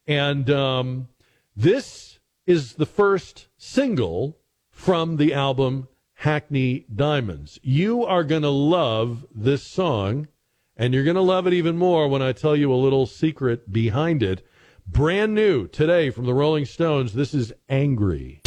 And 0.06 0.50
um, 0.50 1.08
this 1.56 2.18
is 2.46 2.74
the 2.74 2.86
first 2.86 3.48
single 3.56 4.38
from 4.70 5.16
the 5.16 5.32
album 5.34 5.88
Hackney 6.14 6.84
Diamonds. 6.94 7.58
You 7.62 8.04
are 8.04 8.24
going 8.24 8.42
to 8.42 8.50
love 8.50 9.24
this 9.34 9.62
song, 9.62 10.28
and 10.76 10.92
you're 10.92 11.04
going 11.04 11.16
to 11.16 11.22
love 11.22 11.46
it 11.46 11.52
even 11.52 11.78
more 11.78 12.08
when 12.08 12.22
I 12.22 12.32
tell 12.32 12.56
you 12.56 12.72
a 12.72 12.74
little 12.74 13.06
secret 13.06 13.72
behind 13.72 14.22
it. 14.22 14.46
Brand 14.86 15.34
new 15.34 15.68
today 15.68 16.10
from 16.10 16.26
the 16.26 16.34
Rolling 16.34 16.66
Stones. 16.66 17.12
This 17.12 17.32
is 17.32 17.52
Angry. 17.68 18.39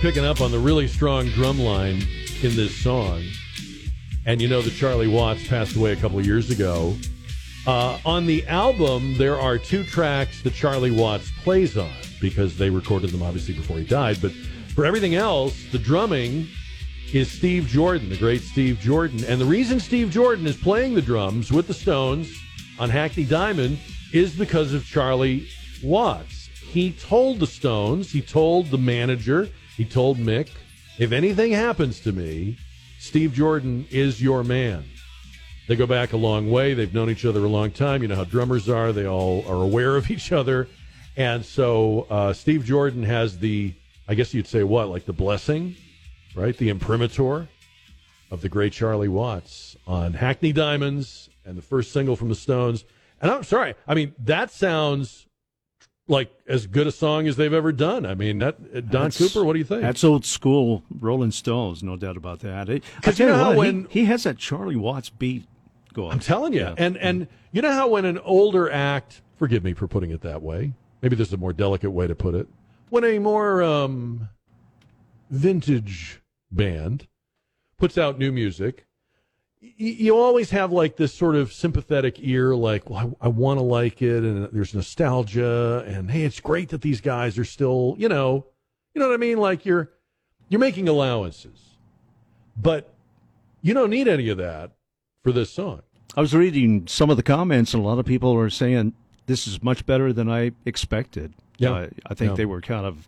Picking 0.00 0.24
up 0.24 0.40
on 0.40 0.52
the 0.52 0.58
really 0.58 0.86
strong 0.86 1.26
drum 1.30 1.58
line 1.58 2.00
in 2.42 2.54
this 2.54 2.74
song. 2.76 3.20
And 4.26 4.40
you 4.40 4.46
know 4.46 4.62
that 4.62 4.74
Charlie 4.74 5.08
Watts 5.08 5.46
passed 5.48 5.74
away 5.74 5.92
a 5.92 5.96
couple 5.96 6.24
years 6.24 6.50
ago. 6.50 6.94
Uh, 7.66 7.98
on 8.06 8.24
the 8.24 8.46
album, 8.46 9.16
there 9.18 9.40
are 9.40 9.58
two 9.58 9.82
tracks 9.82 10.40
that 10.42 10.54
Charlie 10.54 10.92
Watts 10.92 11.32
plays 11.42 11.76
on 11.76 11.90
because 12.20 12.56
they 12.56 12.70
recorded 12.70 13.10
them 13.10 13.22
obviously 13.22 13.54
before 13.54 13.78
he 13.78 13.84
died. 13.84 14.18
But 14.22 14.30
for 14.72 14.86
everything 14.86 15.16
else, 15.16 15.60
the 15.72 15.78
drumming 15.80 16.46
is 17.12 17.28
Steve 17.28 17.66
Jordan, 17.66 18.08
the 18.08 18.16
great 18.16 18.42
Steve 18.42 18.78
Jordan. 18.78 19.24
And 19.24 19.40
the 19.40 19.46
reason 19.46 19.80
Steve 19.80 20.10
Jordan 20.10 20.46
is 20.46 20.56
playing 20.56 20.94
the 20.94 21.02
drums 21.02 21.50
with 21.50 21.66
the 21.66 21.74
Stones 21.74 22.32
on 22.78 22.88
Hackney 22.88 23.24
Diamond 23.24 23.78
is 24.12 24.32
because 24.36 24.72
of 24.72 24.86
Charlie 24.86 25.48
Watts. 25.82 26.48
He 26.70 26.92
told 26.92 27.40
the 27.40 27.46
Stones, 27.48 28.12
he 28.12 28.22
told 28.22 28.66
the 28.66 28.78
manager, 28.78 29.48
he 29.78 29.84
told 29.84 30.18
Mick, 30.18 30.48
if 30.98 31.12
anything 31.12 31.52
happens 31.52 32.00
to 32.00 32.10
me, 32.10 32.58
Steve 32.98 33.32
Jordan 33.32 33.86
is 33.92 34.20
your 34.20 34.42
man. 34.42 34.84
They 35.68 35.76
go 35.76 35.86
back 35.86 36.12
a 36.12 36.16
long 36.16 36.50
way. 36.50 36.74
They've 36.74 36.92
known 36.92 37.10
each 37.10 37.24
other 37.24 37.44
a 37.44 37.48
long 37.48 37.70
time. 37.70 38.02
You 38.02 38.08
know 38.08 38.16
how 38.16 38.24
drummers 38.24 38.68
are. 38.68 38.92
They 38.92 39.06
all 39.06 39.44
are 39.46 39.62
aware 39.62 39.94
of 39.94 40.10
each 40.10 40.32
other. 40.32 40.66
And 41.16 41.44
so 41.44 42.08
uh, 42.10 42.32
Steve 42.32 42.64
Jordan 42.64 43.04
has 43.04 43.38
the, 43.38 43.72
I 44.08 44.16
guess 44.16 44.34
you'd 44.34 44.48
say 44.48 44.64
what, 44.64 44.88
like 44.88 45.04
the 45.04 45.12
blessing, 45.12 45.76
right? 46.34 46.56
The 46.56 46.70
imprimatur 46.70 47.46
of 48.32 48.40
the 48.40 48.48
great 48.48 48.72
Charlie 48.72 49.06
Watts 49.06 49.76
on 49.86 50.12
Hackney 50.12 50.52
Diamonds 50.52 51.30
and 51.44 51.56
the 51.56 51.62
first 51.62 51.92
single 51.92 52.16
from 52.16 52.30
the 52.30 52.34
Stones. 52.34 52.84
And 53.20 53.30
I'm 53.30 53.44
sorry, 53.44 53.74
I 53.86 53.94
mean, 53.94 54.12
that 54.24 54.50
sounds 54.50 55.27
like 56.08 56.32
as 56.46 56.66
good 56.66 56.86
a 56.86 56.92
song 56.92 57.26
as 57.28 57.36
they've 57.36 57.52
ever 57.52 57.70
done. 57.70 58.06
I 58.06 58.14
mean, 58.14 58.38
that 58.38 58.72
Don 58.72 59.10
That's- 59.10 59.18
Cooper, 59.18 59.44
what 59.44 59.52
do 59.52 59.58
you 59.58 59.64
think? 59.64 59.82
That's 59.82 60.02
old 60.02 60.24
school 60.24 60.82
Rolling 61.00 61.30
Stones, 61.30 61.82
no 61.82 61.96
doubt 61.96 62.16
about 62.16 62.40
that. 62.40 62.68
I 62.70 62.80
'Cause 63.02 63.16
tell 63.18 63.28
you 63.28 63.32
know 63.34 63.38
how 63.44 63.54
when- 63.56 63.86
he, 63.90 64.00
he 64.00 64.04
has 64.06 64.22
that 64.24 64.38
Charlie 64.38 64.74
Watts 64.76 65.10
beat 65.10 65.44
going. 65.92 66.12
I'm 66.12 66.18
telling 66.20 66.52
you. 66.54 66.74
And 66.78 66.96
and 66.96 67.28
you 67.52 67.62
know 67.62 67.72
how 67.72 67.88
when 67.88 68.04
an 68.04 68.18
older 68.20 68.70
act, 68.70 69.20
forgive 69.36 69.62
me 69.64 69.74
for 69.74 69.86
putting 69.86 70.10
it 70.10 70.22
that 70.22 70.42
way. 70.42 70.72
Maybe 71.02 71.14
there's 71.14 71.32
a 71.32 71.36
more 71.36 71.52
delicate 71.52 71.90
way 71.90 72.06
to 72.08 72.14
put 72.14 72.34
it. 72.34 72.48
When 72.90 73.04
a 73.04 73.18
more 73.18 73.62
um, 73.62 74.28
vintage 75.30 76.20
band 76.50 77.06
puts 77.78 77.98
out 77.98 78.18
new 78.18 78.32
music, 78.32 78.86
you 79.60 80.16
always 80.16 80.50
have 80.50 80.70
like 80.72 80.96
this 80.96 81.12
sort 81.12 81.34
of 81.34 81.52
sympathetic 81.52 82.16
ear, 82.18 82.54
like, 82.54 82.88
well, 82.88 83.16
I, 83.20 83.26
I 83.26 83.28
want 83.28 83.58
to 83.58 83.64
like 83.64 84.00
it, 84.02 84.22
and 84.22 84.48
there's 84.52 84.74
nostalgia, 84.74 85.84
and 85.86 86.10
hey, 86.10 86.22
it's 86.24 86.40
great 86.40 86.68
that 86.68 86.80
these 86.82 87.00
guys 87.00 87.38
are 87.38 87.44
still, 87.44 87.94
you 87.98 88.08
know, 88.08 88.46
you 88.94 89.00
know 89.00 89.08
what 89.08 89.14
I 89.14 89.18
mean? 89.18 89.38
Like 89.38 89.64
you're 89.66 89.90
you're 90.48 90.60
making 90.60 90.88
allowances, 90.88 91.74
but 92.56 92.92
you 93.62 93.74
don't 93.74 93.90
need 93.90 94.08
any 94.08 94.28
of 94.28 94.38
that 94.38 94.72
for 95.22 95.32
this 95.32 95.50
song. 95.50 95.82
I 96.16 96.20
was 96.20 96.34
reading 96.34 96.86
some 96.86 97.10
of 97.10 97.16
the 97.16 97.22
comments, 97.22 97.74
and 97.74 97.82
a 97.82 97.86
lot 97.86 97.98
of 97.98 98.06
people 98.06 98.34
are 98.34 98.50
saying 98.50 98.94
this 99.26 99.46
is 99.46 99.62
much 99.62 99.84
better 99.86 100.12
than 100.12 100.28
I 100.30 100.52
expected. 100.64 101.34
Yeah. 101.58 101.72
Uh, 101.72 101.88
I 102.06 102.14
think 102.14 102.30
Yeah. 102.30 102.36
they 102.36 102.46
were 102.46 102.60
kind 102.60 102.86
of, 102.86 103.06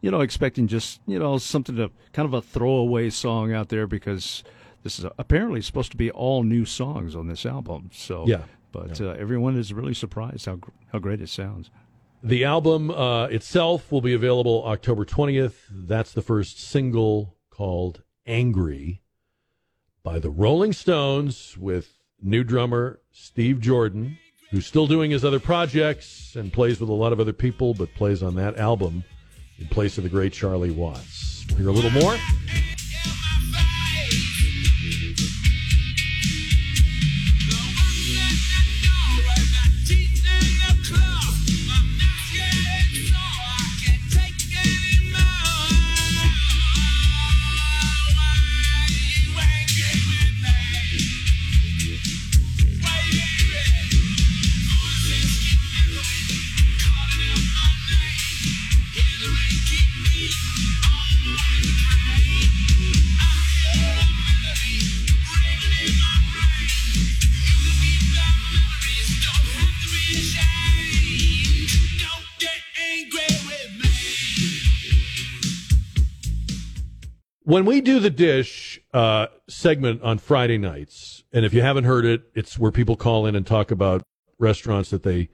you 0.00 0.10
know, 0.10 0.20
expecting 0.20 0.66
just 0.66 1.00
you 1.06 1.18
know 1.18 1.36
something 1.38 1.76
to 1.76 1.90
kind 2.14 2.26
of 2.26 2.32
a 2.34 2.40
throwaway 2.42 3.10
song 3.10 3.52
out 3.52 3.68
there 3.68 3.86
because 3.86 4.42
this 4.82 4.98
is 4.98 5.04
apparently 5.18 5.60
supposed 5.60 5.90
to 5.92 5.96
be 5.96 6.10
all 6.10 6.42
new 6.42 6.64
songs 6.64 7.14
on 7.16 7.26
this 7.28 7.44
album. 7.46 7.90
So 7.92 8.26
Yeah. 8.26 8.44
but 8.72 9.00
Uh, 9.00 9.10
everyone 9.18 9.56
is 9.56 9.72
really 9.72 9.94
surprised 9.94 10.46
how 10.46 10.58
how 10.92 10.98
great 10.98 11.20
it 11.20 11.28
sounds. 11.28 11.70
The 12.22 12.44
album 12.44 12.90
uh, 12.90 13.26
itself 13.26 13.90
will 13.90 14.02
be 14.02 14.12
available 14.12 14.62
October 14.66 15.04
20th. 15.06 15.54
That's 15.70 16.12
the 16.12 16.20
first 16.22 16.60
single 16.60 17.36
called 17.50 18.02
Angry 18.26 19.00
by 20.02 20.18
the 20.18 20.30
Rolling 20.30 20.72
Stones 20.72 21.56
with 21.58 21.98
new 22.22 22.44
drummer 22.44 23.00
Steve 23.10 23.60
Jordan, 23.60 24.18
who's 24.50 24.66
still 24.66 24.86
doing 24.86 25.10
his 25.10 25.24
other 25.24 25.40
projects 25.40 26.36
and 26.36 26.52
plays 26.52 26.78
with 26.80 26.90
a 26.90 26.94
lot 26.94 27.12
of 27.12 27.20
other 27.20 27.32
people, 27.32 27.72
but 27.74 27.94
plays 27.94 28.22
on 28.22 28.34
that 28.34 28.56
album 28.58 29.04
in 29.58 29.66
place 29.68 29.96
of 29.98 30.04
the 30.04 30.10
great 30.10 30.32
Charlie 30.32 30.70
Watts. 30.70 31.46
Hear 31.56 31.68
a 31.68 31.72
little 31.72 31.90
more. 31.90 32.16
When 77.50 77.64
we 77.64 77.80
do 77.80 77.98
the 77.98 78.10
dish 78.10 78.80
uh, 78.94 79.26
segment 79.48 80.02
on 80.02 80.18
Friday 80.18 80.56
nights, 80.56 81.24
and 81.32 81.44
if 81.44 81.52
you 81.52 81.62
haven't 81.62 81.82
heard 81.82 82.04
it, 82.04 82.22
it's 82.32 82.56
where 82.56 82.70
people 82.70 82.94
call 82.94 83.26
in 83.26 83.34
and 83.34 83.44
talk 83.44 83.72
about 83.72 84.04
restaurants 84.38 84.90
that 84.90 85.02
they 85.02 85.30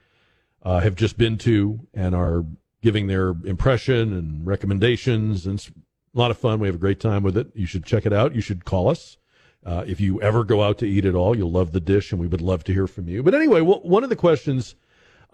uh, 0.62 0.80
have 0.80 0.94
just 0.94 1.18
been 1.18 1.36
to 1.36 1.86
and 1.92 2.14
are 2.14 2.46
giving 2.80 3.06
their 3.06 3.34
impression 3.44 4.14
and 4.14 4.46
recommendations. 4.46 5.44
And 5.44 5.58
it's 5.58 5.68
a 5.68 6.18
lot 6.18 6.30
of 6.30 6.38
fun. 6.38 6.58
We 6.58 6.68
have 6.68 6.76
a 6.76 6.78
great 6.78 7.00
time 7.00 7.22
with 7.22 7.36
it. 7.36 7.48
You 7.54 7.66
should 7.66 7.84
check 7.84 8.06
it 8.06 8.14
out. 8.14 8.34
You 8.34 8.40
should 8.40 8.64
call 8.64 8.88
us. 8.88 9.18
Uh, 9.62 9.84
if 9.86 10.00
you 10.00 10.18
ever 10.22 10.42
go 10.42 10.62
out 10.62 10.78
to 10.78 10.86
eat 10.86 11.04
at 11.04 11.14
all, 11.14 11.36
you'll 11.36 11.52
love 11.52 11.72
the 11.72 11.80
dish, 11.80 12.12
and 12.12 12.18
we 12.18 12.28
would 12.28 12.40
love 12.40 12.64
to 12.64 12.72
hear 12.72 12.86
from 12.86 13.08
you. 13.08 13.22
But 13.22 13.34
anyway, 13.34 13.58
w- 13.58 13.80
one 13.80 14.04
of 14.04 14.08
the 14.08 14.16
questions 14.16 14.74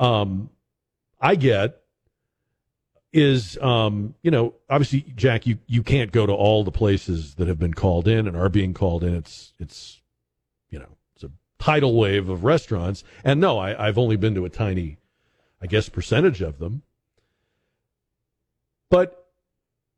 um, 0.01 0.51
I 1.21 1.37
get 1.37 1.82
is 3.13 3.59
um, 3.59 4.15
you 4.23 4.31
know 4.31 4.55
obviously 4.71 5.05
Jack 5.15 5.47
you 5.47 5.59
you 5.67 5.83
can't 5.83 6.13
go 6.13 6.27
to 6.27 6.33
all 6.33 6.65
the 6.65 6.73
places 6.73 7.35
that 7.35 7.49
have 7.49 7.59
been 7.59 7.75
called 7.75 8.09
in 8.09 8.27
and 8.27 8.37
are 8.37 8.49
being 8.49 8.75
called 8.75 9.05
in. 9.05 9.15
It's 9.15 9.53
it's 9.59 10.01
you 10.71 10.79
know 10.79 10.97
it's 11.15 11.25
a 11.25 11.31
tidal 11.59 11.95
wave 11.95 12.29
of 12.29 12.45
restaurants. 12.45 13.05
And 13.25 13.41
no 13.41 13.59
I, 13.59 13.89
I've 13.89 13.99
only 13.99 14.17
been 14.17 14.35
to 14.35 14.45
a 14.45 14.51
tiny 14.51 14.99
I 15.61 15.67
guess 15.67 15.89
percentage 15.89 16.41
of 16.41 16.59
them. 16.59 16.83
But 18.91 19.31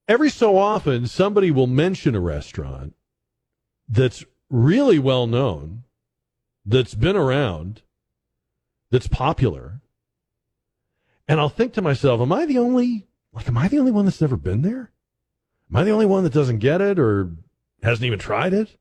every 0.09 0.31
so 0.31 0.57
often 0.57 1.07
somebody 1.07 1.51
will 1.51 1.67
mention 1.67 2.15
a 2.15 2.21
restaurant 2.21 2.95
that's 3.89 4.25
really 4.51 4.99
well 4.99 5.27
known 5.27 5.85
that's 6.67 6.95
been 6.95 7.17
around 7.17 7.83
that's 8.91 9.07
popular 9.07 9.81
and 11.29 11.41
I'll 11.41 11.49
think 11.49 11.73
to 11.75 11.83
myself, 11.83 12.21
am 12.21 12.33
I 12.33 12.47
the 12.47 12.59
only 12.59 13.07
like 13.33 13.49
am 13.49 13.59
I 13.59 13.69
the 13.69 13.79
only 13.79 13.93
one 13.93 14.05
that's 14.05 14.21
never 14.21 14.37
been 14.37 14.63
there? 14.63 14.93
Am 15.71 15.77
I 15.77 15.85
the 15.85 15.91
only 15.91 16.07
one 16.07 16.25
that 16.25 16.33
doesn't 16.33 16.59
get 16.59 16.81
it 16.81 16.99
or 16.99 17.31
hasn't 17.83 18.07
even 18.07 18.19
tried 18.19 18.55
it? 18.55 18.77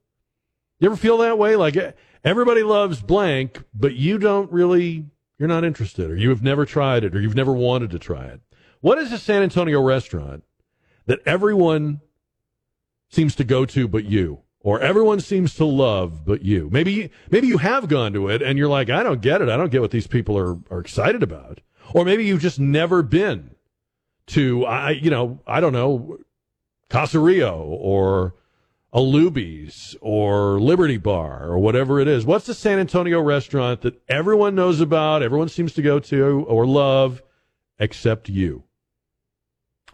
You 0.79 0.87
ever 0.87 0.97
feel 0.97 1.17
that 1.19 1.37
way? 1.37 1.55
Like 1.55 1.77
everybody 2.23 2.63
loves 2.63 3.01
blank, 3.01 3.63
but 3.73 3.95
you 3.95 4.17
don't 4.17 4.51
really 4.51 5.05
you're 5.39 5.47
not 5.47 5.63
interested 5.63 6.11
or 6.11 6.15
you 6.15 6.29
have 6.29 6.43
never 6.43 6.65
tried 6.65 7.03
it 7.03 7.15
or 7.15 7.19
you've 7.19 7.35
never 7.35 7.53
wanted 7.53 7.89
to 7.91 7.99
try 7.99 8.25
it. 8.25 8.41
What 8.81 8.97
is 8.97 9.11
a 9.11 9.17
San 9.17 9.43
Antonio 9.43 9.81
restaurant 9.81 10.43
that 11.05 11.19
everyone 11.25 12.01
seems 13.09 13.35
to 13.35 13.43
go 13.43 13.65
to 13.65 13.87
but 13.87 14.05
you? 14.05 14.39
Or 14.59 14.79
everyone 14.79 15.19
seems 15.19 15.55
to 15.55 15.65
love 15.65 16.25
but 16.25 16.41
you. 16.41 16.69
Maybe 16.71 17.11
maybe 17.29 17.47
you 17.47 17.57
have 17.57 17.89
gone 17.89 18.13
to 18.13 18.29
it 18.29 18.41
and 18.41 18.57
you're 18.57 18.69
like, 18.69 18.89
I 18.89 19.03
don't 19.03 19.21
get 19.21 19.41
it. 19.41 19.49
I 19.49 19.57
don't 19.57 19.71
get 19.71 19.81
what 19.81 19.91
these 19.91 20.07
people 20.07 20.37
are, 20.37 20.57
are 20.71 20.79
excited 20.79 21.21
about. 21.21 21.59
Or 21.93 22.03
maybe 22.03 22.25
you've 22.25 22.41
just 22.41 22.59
never 22.59 23.01
been 23.01 23.55
to 24.27 24.65
I 24.65 24.91
you 24.91 25.09
know, 25.09 25.39
I 25.47 25.59
don't 25.59 25.73
know, 25.73 26.19
Casa 26.89 27.19
Rio 27.19 27.59
or 27.59 28.35
Alubi's 28.93 29.95
or 30.01 30.59
Liberty 30.59 30.97
Bar 30.97 31.45
or 31.45 31.57
whatever 31.57 31.99
it 31.99 32.07
is. 32.07 32.25
What's 32.25 32.45
the 32.45 32.53
San 32.53 32.79
Antonio 32.79 33.19
restaurant 33.21 33.81
that 33.81 33.99
everyone 34.07 34.53
knows 34.53 34.81
about, 34.81 35.23
everyone 35.23 35.49
seems 35.49 35.73
to 35.73 35.81
go 35.81 35.99
to 35.99 36.45
or 36.47 36.67
love 36.67 37.23
except 37.79 38.29
you? 38.29 38.63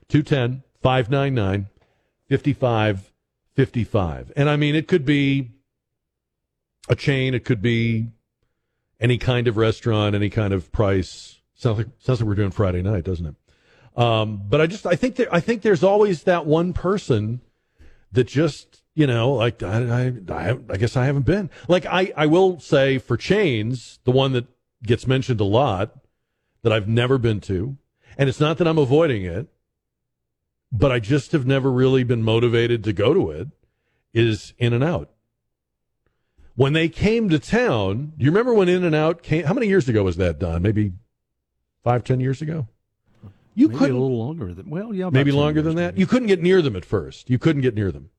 210 0.09 0.63
599 0.81 1.67
5555. 2.29 4.33
And 4.35 4.49
I 4.49 4.57
mean, 4.57 4.75
it 4.75 4.87
could 4.87 5.05
be 5.05 5.51
a 6.89 6.95
chain, 6.95 7.33
it 7.33 7.45
could 7.45 7.61
be 7.61 8.07
any 8.99 9.17
kind 9.17 9.47
of 9.47 9.55
restaurant, 9.55 10.15
any 10.15 10.29
kind 10.29 10.53
of 10.53 10.71
price. 10.71 11.38
Sounds 11.59 11.77
like, 11.77 11.87
sounds 11.99 12.21
like 12.21 12.27
we're 12.27 12.35
doing 12.35 12.51
Friday 12.51 12.81
night, 12.81 13.03
doesn't 13.03 13.25
it? 13.25 13.35
Um, 14.01 14.43
but 14.47 14.61
I 14.61 14.67
just, 14.67 14.85
I 14.85 14.95
think 14.95 15.17
there, 15.17 15.27
I 15.29 15.41
think 15.41 15.61
there's 15.61 15.83
always 15.83 16.23
that 16.23 16.45
one 16.45 16.71
person 16.71 17.41
that 18.13 18.27
just, 18.27 18.81
you 18.93 19.05
know, 19.05 19.33
like, 19.33 19.61
I, 19.61 20.13
I, 20.29 20.33
I, 20.33 20.57
I 20.69 20.77
guess 20.77 20.95
I 20.95 21.03
haven't 21.03 21.25
been. 21.25 21.49
Like, 21.67 21.85
I, 21.85 22.13
I 22.15 22.27
will 22.27 22.61
say 22.61 22.97
for 22.97 23.17
chains, 23.17 23.99
the 24.05 24.11
one 24.11 24.31
that 24.31 24.47
gets 24.83 25.05
mentioned 25.05 25.41
a 25.41 25.43
lot 25.45 25.95
that 26.61 26.71
I've 26.71 26.87
never 26.87 27.17
been 27.17 27.41
to, 27.41 27.75
and 28.17 28.29
it's 28.29 28.39
not 28.39 28.57
that 28.59 28.67
I'm 28.67 28.77
avoiding 28.77 29.25
it, 29.25 29.49
but 30.71 30.93
I 30.93 30.99
just 30.99 31.33
have 31.33 31.45
never 31.45 31.69
really 31.69 32.05
been 32.05 32.23
motivated 32.23 32.85
to 32.85 32.93
go 32.93 33.13
to 33.13 33.31
it, 33.31 33.49
is 34.13 34.53
In 34.59 34.71
and 34.71 34.83
Out. 34.83 35.09
When 36.55 36.71
they 36.71 36.87
came 36.87 37.27
to 37.27 37.37
town, 37.37 38.13
you 38.17 38.31
remember 38.31 38.53
when 38.53 38.69
In 38.69 38.85
and 38.85 38.95
Out 38.95 39.23
came? 39.23 39.43
How 39.43 39.53
many 39.53 39.67
years 39.67 39.89
ago 39.89 40.03
was 40.03 40.15
that 40.15 40.39
done? 40.39 40.61
Maybe 40.61 40.93
five, 41.83 42.03
ten 42.03 42.19
years 42.19 42.41
ago? 42.41 42.67
You 43.55 43.67
Maybe 43.67 43.79
couldn't 43.79 43.95
a 43.95 43.99
little 43.99 44.17
longer 44.17 44.53
than 44.53 44.69
well, 44.69 44.93
yeah, 44.93 45.09
maybe 45.09 45.31
longer 45.31 45.61
than 45.61 45.75
that. 45.75 45.97
You 45.97 46.07
couldn't 46.07 46.27
get 46.27 46.41
near 46.41 46.61
them 46.61 46.75
at 46.75 46.85
first. 46.85 47.29
You 47.29 47.37
couldn't 47.37 47.61
get 47.61 47.75
near 47.75 47.91
them. 47.91 48.09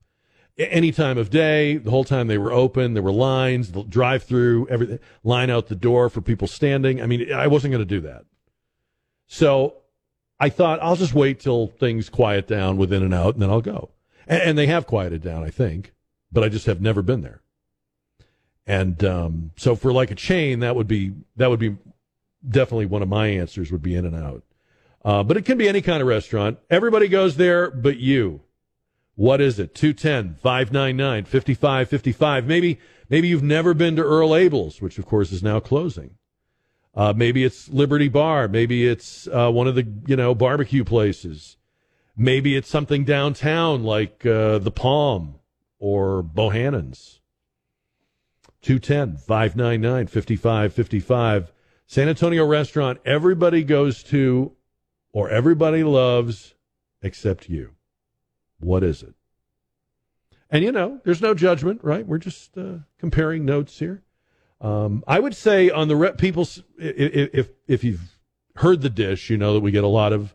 Any 0.58 0.92
time 0.92 1.16
of 1.16 1.30
day, 1.30 1.78
the 1.78 1.90
whole 1.90 2.04
time 2.04 2.26
they 2.26 2.36
were 2.36 2.52
open, 2.52 2.92
there 2.92 3.02
were 3.02 3.12
lines, 3.12 3.72
the 3.72 3.82
drive 3.82 4.24
through, 4.24 4.68
everything, 4.68 4.98
line 5.24 5.48
out 5.48 5.68
the 5.68 5.74
door 5.74 6.10
for 6.10 6.20
people 6.20 6.46
standing. 6.46 7.00
I 7.00 7.06
mean, 7.06 7.32
I 7.32 7.46
wasn't 7.46 7.72
going 7.72 7.86
to 7.86 7.86
do 7.86 8.00
that. 8.00 8.26
So 9.26 9.76
I 10.38 10.50
thought 10.50 10.80
I'll 10.82 10.96
just 10.96 11.14
wait 11.14 11.40
till 11.40 11.68
things 11.68 12.10
quiet 12.10 12.46
down 12.46 12.76
with 12.76 12.92
In 12.92 13.02
and 13.02 13.14
Out, 13.14 13.34
and 13.34 13.42
then 13.42 13.48
I'll 13.48 13.62
go. 13.62 13.90
And, 14.26 14.42
and 14.42 14.58
they 14.58 14.66
have 14.66 14.86
quieted 14.86 15.22
down, 15.22 15.44
I 15.44 15.50
think, 15.50 15.94
but 16.30 16.44
I 16.44 16.48
just 16.48 16.66
have 16.66 16.82
never 16.82 17.00
been 17.00 17.22
there. 17.22 17.40
And 18.66 19.02
um, 19.04 19.52
so 19.56 19.74
for 19.74 19.92
like 19.92 20.10
a 20.10 20.14
chain, 20.14 20.60
that 20.60 20.76
would 20.76 20.88
be 20.88 21.12
that 21.36 21.48
would 21.48 21.58
be 21.58 21.76
definitely 22.46 22.86
one 22.86 23.02
of 23.02 23.08
my 23.08 23.28
answers 23.28 23.70
would 23.70 23.82
be 23.82 23.94
In 23.94 24.04
and 24.04 24.16
Out. 24.16 24.42
Uh, 25.04 25.22
but 25.22 25.36
it 25.36 25.44
can 25.44 25.58
be 25.58 25.68
any 25.68 25.80
kind 25.80 26.02
of 26.02 26.08
restaurant. 26.08 26.58
Everybody 26.68 27.08
goes 27.08 27.36
there 27.36 27.70
but 27.70 27.96
you. 27.96 28.42
What 29.14 29.40
is 29.40 29.58
it? 29.58 29.74
210 29.74 30.36
599 30.36 31.24
5555. 31.24 32.46
Maybe, 32.46 32.78
maybe 33.08 33.28
you've 33.28 33.42
never 33.42 33.74
been 33.74 33.96
to 33.96 34.02
Earl 34.02 34.34
Abel's, 34.34 34.80
which 34.80 34.98
of 34.98 35.06
course 35.06 35.32
is 35.32 35.42
now 35.42 35.60
closing. 35.60 36.16
Uh, 36.94 37.12
maybe 37.16 37.44
it's 37.44 37.68
Liberty 37.68 38.08
Bar. 38.08 38.48
Maybe 38.48 38.86
it's 38.86 39.28
uh, 39.28 39.50
one 39.50 39.68
of 39.68 39.74
the, 39.74 39.86
you 40.06 40.16
know, 40.16 40.34
barbecue 40.34 40.84
places. 40.84 41.56
Maybe 42.16 42.56
it's 42.56 42.68
something 42.68 43.04
downtown 43.04 43.84
like 43.84 44.26
uh, 44.26 44.58
the 44.58 44.72
Palm 44.72 45.36
or 45.78 46.22
Bohanan's. 46.22 47.20
210 48.62 49.16
599 49.16 50.06
5555. 50.08 51.52
San 51.90 52.08
Antonio 52.08 52.46
restaurant 52.46 53.00
everybody 53.04 53.64
goes 53.64 54.04
to 54.04 54.52
or 55.12 55.28
everybody 55.28 55.82
loves 55.82 56.54
except 57.02 57.48
you. 57.48 57.72
What 58.60 58.84
is 58.84 59.02
it? 59.02 59.14
And 60.50 60.62
you 60.62 60.70
know, 60.70 61.00
there's 61.02 61.20
no 61.20 61.34
judgment, 61.34 61.80
right? 61.82 62.06
We're 62.06 62.18
just 62.18 62.56
uh, 62.56 62.74
comparing 62.98 63.44
notes 63.44 63.80
here. 63.80 64.04
Um, 64.60 65.02
I 65.08 65.18
would 65.18 65.34
say 65.34 65.68
on 65.68 65.88
the 65.88 65.96
re- 65.96 66.12
people's 66.12 66.62
if, 66.78 67.34
if 67.34 67.50
if 67.66 67.82
you've 67.82 68.20
heard 68.54 68.82
the 68.82 68.88
dish, 68.88 69.28
you 69.28 69.36
know 69.36 69.54
that 69.54 69.60
we 69.60 69.72
get 69.72 69.82
a 69.82 69.88
lot 69.88 70.12
of 70.12 70.32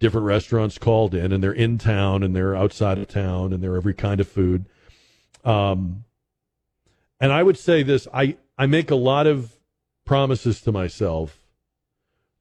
different 0.00 0.26
restaurants 0.26 0.76
called 0.76 1.14
in, 1.14 1.32
and 1.32 1.42
they're 1.42 1.52
in 1.52 1.78
town 1.78 2.22
and 2.22 2.36
they're 2.36 2.54
outside 2.54 2.98
of 2.98 3.08
town, 3.08 3.54
and 3.54 3.62
they're 3.62 3.76
every 3.76 3.94
kind 3.94 4.20
of 4.20 4.28
food. 4.28 4.66
Um, 5.42 6.04
and 7.18 7.32
I 7.32 7.42
would 7.42 7.56
say 7.56 7.82
this: 7.82 8.06
I 8.12 8.36
I 8.58 8.66
make 8.66 8.90
a 8.90 8.94
lot 8.94 9.26
of 9.26 9.57
promises 10.08 10.62
to 10.62 10.72
myself 10.72 11.44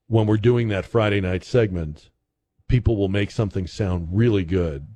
when 0.08 0.26
we're 0.26 0.38
doing 0.38 0.70
that 0.70 0.86
Friday 0.86 1.20
night 1.20 1.44
segment. 1.44 2.10
People 2.70 2.96
will 2.96 3.10
make 3.10 3.30
something 3.30 3.68
sound 3.68 4.08
really 4.12 4.46
good, 4.46 4.88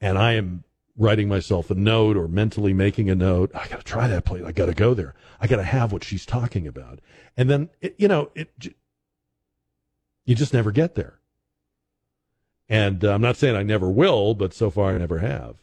and 0.00 0.16
I 0.16 0.34
am 0.34 0.62
writing 0.96 1.28
myself 1.28 1.70
a 1.70 1.74
note 1.74 2.16
or 2.16 2.28
mentally 2.28 2.72
making 2.72 3.10
a 3.10 3.14
note. 3.14 3.50
I 3.54 3.66
got 3.66 3.78
to 3.78 3.84
try 3.84 4.06
that 4.06 4.24
place. 4.24 4.44
I 4.44 4.52
got 4.52 4.66
to 4.66 4.74
go 4.74 4.94
there. 4.94 5.14
I 5.40 5.48
got 5.48 5.56
to 5.56 5.64
have 5.64 5.92
what 5.92 6.04
she's 6.04 6.24
talking 6.24 6.66
about. 6.66 7.00
And 7.36 7.50
then, 7.50 7.70
it, 7.80 7.96
you 7.98 8.06
know, 8.06 8.30
it, 8.34 8.52
you 10.24 10.34
just 10.34 10.52
never 10.52 10.70
get 10.70 10.94
there. 10.94 11.18
And 12.68 13.04
uh, 13.04 13.14
I'm 13.14 13.22
not 13.22 13.36
saying 13.36 13.56
I 13.56 13.62
never 13.62 13.90
will, 13.90 14.34
but 14.34 14.54
so 14.54 14.70
far 14.70 14.94
I 14.94 14.98
never 14.98 15.18
have. 15.18 15.56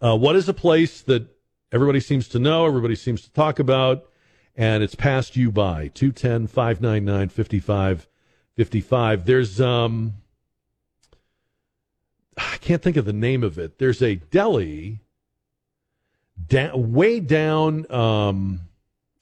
Uh, 0.00 0.16
what 0.16 0.36
is 0.36 0.48
a 0.48 0.54
place 0.54 1.02
that 1.02 1.26
everybody 1.70 2.00
seems 2.00 2.28
to 2.28 2.38
know, 2.38 2.66
everybody 2.66 2.94
seems 2.94 3.22
to 3.22 3.32
talk 3.32 3.58
about, 3.58 4.06
and 4.54 4.82
it's 4.82 4.94
passed 4.94 5.36
you 5.36 5.50
by? 5.50 5.88
210 5.88 6.46
599 6.46 7.28
5555. 7.28 9.24
There's, 9.24 9.60
um, 9.60 10.14
I 12.36 12.56
can't 12.60 12.82
think 12.82 12.96
of 12.96 13.04
the 13.04 13.12
name 13.12 13.42
of 13.42 13.58
it. 13.58 13.78
There's 13.78 14.02
a 14.02 14.16
deli 14.16 15.00
down, 16.48 16.92
way 16.92 17.20
down, 17.20 17.90
um, 17.90 18.60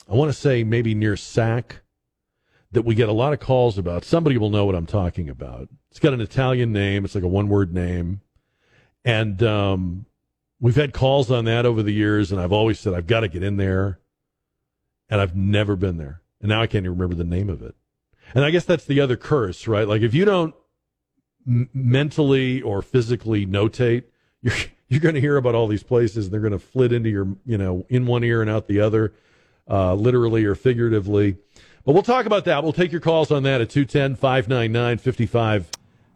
I 0.09 0.15
want 0.15 0.31
to 0.31 0.39
say 0.39 0.65
maybe 0.65 0.95
near 0.95 1.17
Sac, 1.17 1.81
that 2.73 2.83
we 2.83 2.95
get 2.95 3.09
a 3.09 3.13
lot 3.13 3.33
of 3.33 3.41
calls 3.41 3.79
about. 3.79 4.05
Somebody 4.05 4.39
will 4.39 4.51
know 4.51 4.65
what 4.65 4.75
I'm 4.75 4.87
talking 4.87 5.29
about. 5.29 5.69
It's 5.91 6.01
got 6.01 6.13
an 6.13 6.21
Italian 6.21 6.73
name. 6.73 7.05
It's 7.05 7.15
like 7.15 7.25
a 7.25 7.29
one 7.29 7.49
word 7.49 7.73
name. 7.75 8.21
And 9.05 9.43
um, 9.43 10.07
we've 10.61 10.77
had 10.77 10.93
calls 10.93 11.31
on 11.31 11.47
that 11.47 11.67
over 11.67 11.83
the 11.83 11.93
years, 11.93 12.31
and 12.33 12.41
I've 12.41 12.53
always 12.53 12.79
said, 12.79 12.95
I've 12.95 13.07
got 13.07 13.21
to 13.21 13.29
get 13.29 13.43
in 13.43 13.57
there. 13.57 14.00
And 15.11 15.21
I've 15.21 15.37
never 15.37 15.77
been 15.77 15.99
there. 15.99 16.23
And 16.41 16.49
now 16.49 16.63
I 16.63 16.67
can't 16.67 16.85
even 16.85 16.97
remember 16.97 17.17
the 17.17 17.25
name 17.25 17.51
of 17.51 17.63
it. 17.63 17.75
And 18.35 18.45
I 18.45 18.51
guess 18.51 18.65
that's 18.65 18.85
the 18.85 19.01
other 19.01 19.17
curse, 19.17 19.67
right? 19.67 19.87
Like 19.87 20.03
if 20.03 20.15
you 20.15 20.25
don't 20.25 20.55
m- 21.47 21.69
mentally 21.75 22.63
or 22.63 22.81
physically 22.81 23.47
notate, 23.47 24.05
you're 24.43 24.55
you're 24.89 25.01
going 25.01 25.15
to 25.15 25.21
hear 25.21 25.37
about 25.37 25.55
all 25.55 25.69
these 25.69 25.85
places, 25.85 26.27
and 26.27 26.35
they're 26.35 26.41
going 26.41 26.53
to 26.53 26.59
flit 26.59 26.93
into 26.93 27.09
your, 27.09 27.29
you 27.47 27.57
know, 27.57 27.87
in 27.89 28.07
one 28.07 28.25
ear 28.25 28.43
and 28.43 28.51
out 28.51 28.67
the 28.67 28.81
other, 28.81 29.13
uh, 29.71 29.95
literally 29.95 30.45
or 30.45 30.57
figuratively. 30.57 31.37
But 31.85 31.93
we'll 31.93 32.03
talk 32.03 32.27
about 32.27 32.45
that. 32.47 32.65
We'll 32.65 32.73
take 32.73 32.91
your 32.91 33.01
calls 33.01 33.31
on 33.31 33.45
that 33.45 33.61
at 33.61 33.71
210 33.71 34.17
599 34.17 34.99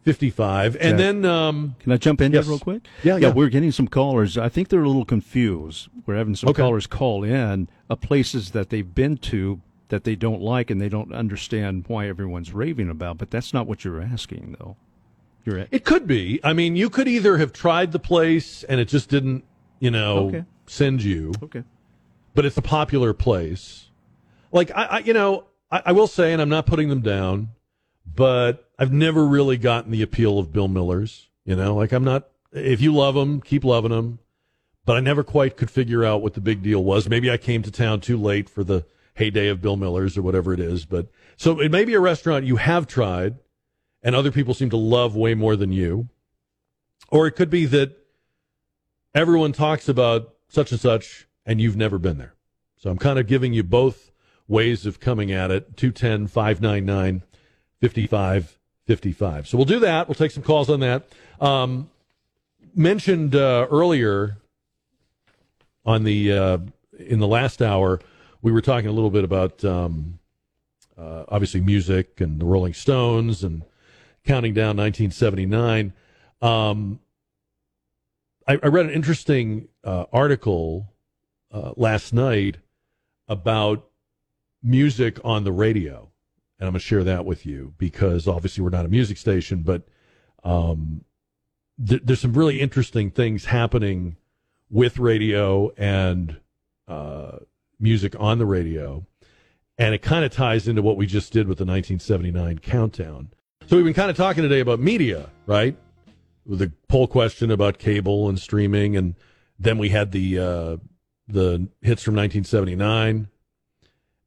5555. 0.05 0.77
And 0.81 0.99
then, 0.99 1.25
um, 1.25 1.77
Can 1.81 1.93
I 1.93 1.97
jump 1.97 2.21
in 2.21 2.33
yes. 2.33 2.45
here 2.45 2.51
real 2.53 2.59
quick? 2.59 2.87
Yeah, 3.03 3.17
yeah. 3.17 3.31
We're 3.33 3.49
getting 3.49 3.73
some 3.73 3.89
callers. 3.89 4.37
I 4.37 4.49
think 4.49 4.69
they're 4.69 4.83
a 4.83 4.87
little 4.87 5.05
confused. 5.07 5.89
We're 6.07 6.17
having 6.17 6.35
some 6.37 6.51
Okay. 6.51 6.63
callers 6.63 6.87
call 6.87 7.25
in 7.25 7.69
of 7.89 8.01
places 8.01 8.51
that 8.51 8.69
they've 8.71 8.95
been 8.95 9.17
to 9.19 9.61
that 9.89 10.05
they 10.05 10.15
don't 10.17 10.41
like 10.43 10.71
and 10.71 10.81
they 10.81 10.89
don't 10.89 11.13
understand 11.13 11.85
why 11.89 12.07
everyone's 12.09 12.53
raving 12.53 12.91
about. 12.91 13.19
But 13.19 13.31
that's 13.31 13.55
not 13.55 13.67
what 13.67 13.85
you're 13.85 14.01
asking, 14.03 14.57
though. 14.59 14.77
You're 15.45 15.59
at, 15.59 15.69
It 15.71 15.85
could 15.85 16.07
be. 16.07 16.41
I 16.43 16.53
mean, 16.53 16.77
you 16.77 16.89
could 16.91 17.09
either 17.09 17.37
have 17.39 17.53
tried 17.53 17.93
the 17.93 17.99
place 17.99 18.63
and 18.65 18.81
it 18.81 18.89
just 18.89 19.09
didn't, 19.11 19.45
you 19.79 19.91
know, 19.91 20.29
Okay. 20.29 20.45
send 20.67 21.03
you, 21.03 21.33
okay. 21.43 21.65
but 22.35 22.45
it's 22.47 22.57
a 22.57 22.63
popular 22.63 23.13
place. 23.13 23.89
Like 24.53 24.71
I, 24.75 24.85
I 24.85 24.99
you 25.01 25.13
know, 25.13 25.45
I, 25.71 25.83
I 25.87 25.93
will 25.93 26.07
say, 26.07 26.33
and 26.33 26.41
I'm 26.41 26.49
not 26.49 26.65
putting 26.65 26.89
them 26.89 27.01
down, 27.03 27.49
but 28.17 28.64
I've 28.79 28.93
never 28.93 29.25
really 29.25 29.57
gotten 29.57 29.91
the 29.91 30.03
appeal 30.03 30.39
of 30.39 30.53
Bill 30.53 30.69
Miller's. 30.69 31.29
You 31.45 31.57
know, 31.57 31.75
like 31.75 31.93
I'm 31.93 32.05
not. 32.05 32.29
If 32.53 32.81
you 32.81 32.95
love 32.95 33.15
them, 33.15 33.41
keep 33.41 33.65
loving 33.65 33.91
them. 33.91 34.19
But 34.87 34.97
I 34.97 35.01
never 35.01 35.23
quite 35.25 35.57
could 35.57 35.71
figure 35.71 36.05
out 36.05 36.23
what 36.23 36.35
the 36.35 36.41
big 36.41 36.63
deal 36.63 36.85
was. 36.85 37.09
Maybe 37.09 37.31
I 37.31 37.37
came 37.37 37.63
to 37.63 37.71
town 37.71 38.01
too 38.01 38.19
late 38.19 38.49
for 38.49 38.63
the 38.63 38.85
heyday 39.15 39.49
of 39.49 39.63
Bill 39.63 39.77
Miller's 39.77 40.19
or 40.19 40.23
whatever 40.23 40.53
it 40.53 40.61
is. 40.61 40.85
But 40.85 41.09
so 41.37 41.61
it 41.61 41.71
may 41.71 41.85
be 41.85 41.95
a 41.95 42.01
restaurant 42.01 42.45
you 42.45 42.57
have 42.57 42.87
tried, 42.87 43.37
and 44.03 44.15
other 44.15 44.31
people 44.31 44.55
seem 44.55 44.71
to 44.71 44.77
love 44.77 45.17
way 45.17 45.35
more 45.35 45.57
than 45.57 45.73
you. 45.73 46.09
Or 47.09 47.27
it 47.27 47.33
could 47.33 47.51
be 47.51 47.67
that 47.67 47.97
everyone 49.15 49.53
talks 49.53 49.89
about 49.89 50.35
such 50.49 50.73
and 50.73 50.81
such, 50.81 51.27
and 51.47 51.61
you've 51.61 51.77
never 51.77 51.99
been 51.99 52.19
there. 52.19 52.35
So 52.77 52.91
I'm 52.91 52.99
kind 52.99 53.19
of 53.19 53.27
giving 53.27 53.55
you 53.55 53.63
both 53.63 54.11
ways 54.47 54.85
of 54.85 55.01
coming 55.01 55.33
at 55.33 55.51
it 55.51 55.77
210 55.77 56.27
599 56.27 57.23
5555. 58.87 59.49
So 59.49 59.57
we'll 59.57 59.65
do 59.65 59.81
that. 59.81 60.09
We'll 60.09 60.15
take 60.15 60.31
some 60.31 60.43
calls 60.43 60.69
on 60.69 60.81
that. 60.81 61.09
Um, 61.41 61.91
mentioned 62.75 63.35
uh, 63.35 63.67
earlier 63.71 64.39
on 65.85 66.05
the 66.05 66.33
uh, 66.33 66.59
in 66.99 67.19
the 67.19 67.27
last 67.27 67.63
hour, 67.63 68.01
we 68.43 68.53
were 68.53 68.61
talking 68.61 68.89
a 68.89 68.93
little 68.93 69.11
bit 69.11 69.25
about 69.25 69.65
um, 69.65 70.19
uh, 70.99 71.25
obviously 71.29 71.61
music 71.61 72.21
and 72.21 72.41
the 72.41 72.45
Rolling 72.45 72.75
Stones 72.75 73.43
and 73.43 73.63
counting 74.25 74.55
down 74.55 74.77
1979. 74.77 75.93
Um, 76.41 77.01
I, 78.47 78.59
I 78.63 78.67
read 78.67 78.87
an 78.87 78.93
interesting 78.93 79.69
uh, 79.83 80.05
article 80.13 80.93
uh, 81.53 81.73
last 81.77 82.13
night 82.13 82.59
about 83.29 83.89
music 84.63 85.19
on 85.25 85.45
the 85.45 85.53
radio, 85.53 86.11
and 86.65 86.69
I'm 86.69 86.73
going 86.73 86.81
to 86.81 86.87
share 86.87 87.05
that 87.05 87.27
with 87.27 87.45
you 87.45 87.75
because 87.77 88.27
obviously 88.27 88.65
we're 88.65 88.71
not 88.71 88.87
a 88.87 88.89
music 88.89 89.19
station, 89.19 89.63
but 89.63 89.83
um, 90.45 91.05
th- 91.87 92.01
there's 92.03 92.21
some 92.21 92.33
really 92.33 92.59
interesting 92.59 93.11
things 93.11 93.45
happening 93.45 94.17
with 94.71 94.99
radio 94.99 95.71
and 95.77 96.41
uh, 96.89 97.37
music 97.79 98.17
on 98.19 98.39
the 98.39 98.47
radio, 98.47 99.05
and 99.77 99.95
it 99.95 100.01
kind 100.01 100.25
of 100.25 100.33
ties 100.33 100.67
into 100.67 100.81
what 100.81 100.97
we 100.97 101.05
just 101.05 101.35
did 101.35 101.49
with 101.49 101.59
the 101.59 101.67
1979 101.67 102.61
countdown. 102.61 103.29
So 103.67 103.77
we've 103.77 103.85
been 103.85 103.93
kind 103.93 104.11
of 104.11 104.17
talking 104.17 104.43
today 104.43 104.61
about 104.61 104.81
media, 104.81 105.29
right? 105.45 105.77
The 106.47 106.73
poll 106.89 107.07
question 107.07 107.51
about 107.51 107.77
cable 107.77 108.27
and 108.31 108.39
streaming, 108.39 108.97
and 108.97 109.17
then 109.59 109.77
we 109.77 109.91
had 109.91 110.13
the 110.13 110.39
uh, 110.39 110.77
the 111.29 111.69
hits 111.83 112.03
from 112.03 112.15
1979. 112.15 113.29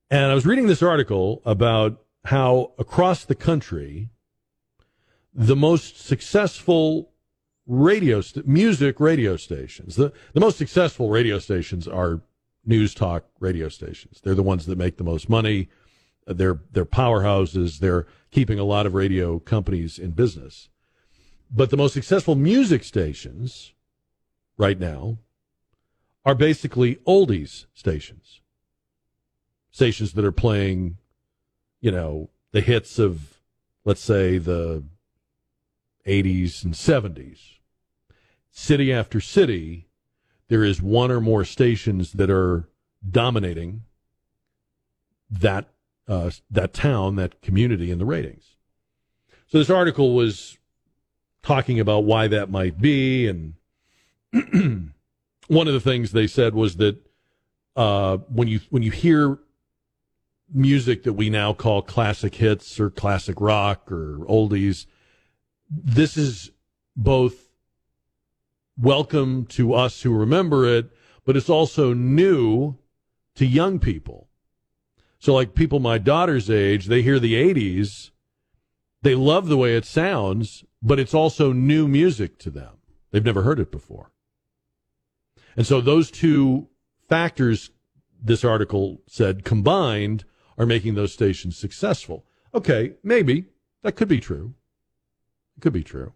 And 0.10 0.32
I 0.32 0.36
was 0.36 0.46
reading 0.46 0.68
this 0.68 0.84
article 0.84 1.42
about 1.44 2.04
how 2.26 2.74
across 2.78 3.26
the 3.26 3.36
country, 3.36 4.10
the 5.34 5.56
most 5.56 6.00
successful 6.00 7.12
radio 7.66 8.22
st- 8.22 8.48
music 8.48 9.00
radio 9.00 9.38
stations, 9.38 9.96
the, 9.96 10.12
the 10.34 10.40
most 10.40 10.58
successful 10.58 11.10
radio 11.10 11.40
stations 11.40 11.88
are 11.88 12.22
news 12.66 12.94
talk 12.94 13.26
radio 13.40 13.70
stations. 13.70 14.20
They're 14.22 14.36
the 14.36 14.44
ones 14.44 14.66
that 14.66 14.78
make 14.78 14.98
the 14.98 15.04
most 15.04 15.30
money. 15.30 15.70
They're 16.26 16.60
they're 16.72 16.86
powerhouses. 16.86 17.80
They're 17.80 18.06
keeping 18.32 18.60
a 18.60 18.66
lot 18.66 18.86
of 18.86 18.94
radio 18.94 19.40
companies 19.40 19.98
in 19.98 20.12
business. 20.12 20.70
But 21.50 21.70
the 21.70 21.78
most 21.78 21.94
successful 21.94 22.36
music 22.36 22.84
stations 22.84 23.74
right 24.58 24.80
now 24.80 25.20
are 26.26 26.36
basically 26.36 26.96
oldies 27.08 27.68
stations. 27.74 28.42
Stations 29.72 30.14
that 30.14 30.26
are 30.26 30.32
playing, 30.34 30.98
you 31.80 31.92
know, 31.92 32.30
the 32.52 32.62
hits 32.62 33.00
of, 33.00 33.40
let's 33.86 34.02
say, 34.02 34.38
the 34.38 34.84
80s 36.06 36.64
and 36.64 36.74
70s. 36.74 37.40
City 38.50 38.92
after 38.92 39.20
city, 39.20 39.88
there 40.48 40.64
is 40.64 40.82
one 40.82 41.12
or 41.12 41.22
more 41.22 41.46
stations 41.46 42.14
that 42.14 42.30
are 42.30 42.68
dominating 43.08 43.84
that 45.30 45.70
uh, 46.08 46.32
that 46.50 46.74
town, 46.74 47.18
that 47.18 47.42
community 47.42 47.92
in 47.92 48.00
the 48.00 48.06
ratings. 48.06 48.56
So 49.48 49.58
this 49.58 49.70
article 49.70 50.16
was 50.16 50.58
talking 51.44 51.80
about 51.80 52.06
why 52.06 52.28
that 52.30 52.50
might 52.50 52.80
be, 52.80 53.28
and 53.28 53.56
one 55.48 55.68
of 55.68 55.74
the 55.74 55.82
things 55.82 56.12
they 56.12 56.28
said 56.28 56.56
was 56.56 56.78
that 56.78 56.98
uh, 57.76 58.18
when 58.30 58.48
you 58.48 58.62
when 58.70 58.84
you 58.84 58.92
hear 58.92 59.38
music 60.54 61.04
that 61.04 61.14
we 61.14 61.30
now 61.30 61.54
call 61.54 61.82
classic 61.82 62.36
hits 62.36 62.80
or 62.80 62.90
classic 62.90 63.40
rock 63.42 63.92
or 63.92 64.20
oldies, 64.30 64.86
this 65.70 66.18
is 66.18 66.52
both 66.96 67.50
welcome 68.78 69.46
to 69.46 69.74
us 69.74 70.02
who 70.02 70.14
remember 70.14 70.66
it, 70.66 70.90
but 71.26 71.36
it's 71.36 71.50
also 71.50 71.94
new 71.94 72.78
to 73.36 73.46
young 73.46 73.80
people. 73.80 74.30
So, 75.20 75.34
like 75.34 75.56
people 75.56 75.80
my 75.80 75.98
daughter's 75.98 76.50
age, 76.50 76.86
they 76.86 77.02
hear 77.02 77.20
the 77.20 77.34
80s, 77.34 78.12
they 79.02 79.16
love 79.16 79.48
the 79.48 79.58
way 79.58 79.76
it 79.76 79.86
sounds, 79.86 80.64
but 80.82 81.00
it's 81.00 81.14
also 81.14 81.52
new 81.52 81.88
music 81.88 82.38
to 82.40 82.50
them. 82.50 82.78
They've 83.12 83.26
never 83.26 83.44
heard 83.44 83.60
it 83.60 83.72
before. 83.72 84.12
And 85.56 85.66
so, 85.66 85.82
those 85.82 86.12
two 86.12 86.68
factors, 87.10 87.72
this 88.22 88.46
article 88.46 89.02
said, 89.08 89.44
combined 89.44 90.24
are 90.58 90.66
making 90.66 90.96
those 90.96 91.14
stations 91.14 91.58
successful. 91.58 92.26
Okay, 92.54 92.94
maybe 93.04 93.46
that 93.84 93.96
could 93.96 94.08
be 94.08 94.20
true. 94.20 94.54
It 95.58 95.62
could 95.62 95.74
be 95.74 95.84
true. 95.84 96.14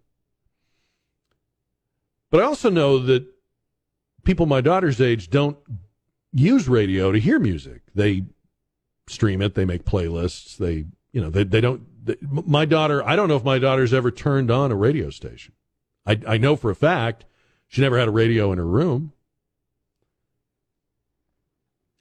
But 2.29 2.41
I 2.41 2.45
also 2.45 2.69
know 2.69 2.97
that 2.99 3.25
people 4.23 4.45
my 4.45 4.61
daughter's 4.61 5.01
age 5.01 5.29
don't 5.29 5.57
use 6.33 6.67
radio 6.67 7.11
to 7.11 7.19
hear 7.19 7.39
music. 7.39 7.81
They 7.93 8.23
stream 9.07 9.41
it, 9.41 9.55
they 9.55 9.65
make 9.65 9.83
playlists, 9.83 10.57
they, 10.57 10.85
you 11.11 11.21
know, 11.21 11.29
they, 11.29 11.43
they 11.43 11.61
don't. 11.61 11.87
They, 12.03 12.15
my 12.21 12.65
daughter, 12.65 13.05
I 13.07 13.15
don't 13.15 13.27
know 13.27 13.35
if 13.35 13.43
my 13.43 13.59
daughter's 13.59 13.93
ever 13.93 14.09
turned 14.09 14.49
on 14.49 14.71
a 14.71 14.75
radio 14.75 15.11
station. 15.11 15.53
I, 16.05 16.19
I 16.27 16.37
know 16.37 16.55
for 16.55 16.71
a 16.71 16.75
fact 16.75 17.25
she 17.67 17.81
never 17.81 17.99
had 17.99 18.07
a 18.07 18.11
radio 18.11 18.51
in 18.51 18.57
her 18.57 18.65
room. 18.65 19.13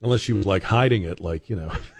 Unless 0.00 0.22
she 0.22 0.32
was 0.32 0.46
like 0.46 0.62
hiding 0.62 1.02
it, 1.02 1.20
like, 1.20 1.50
you 1.50 1.56
know, 1.56 1.70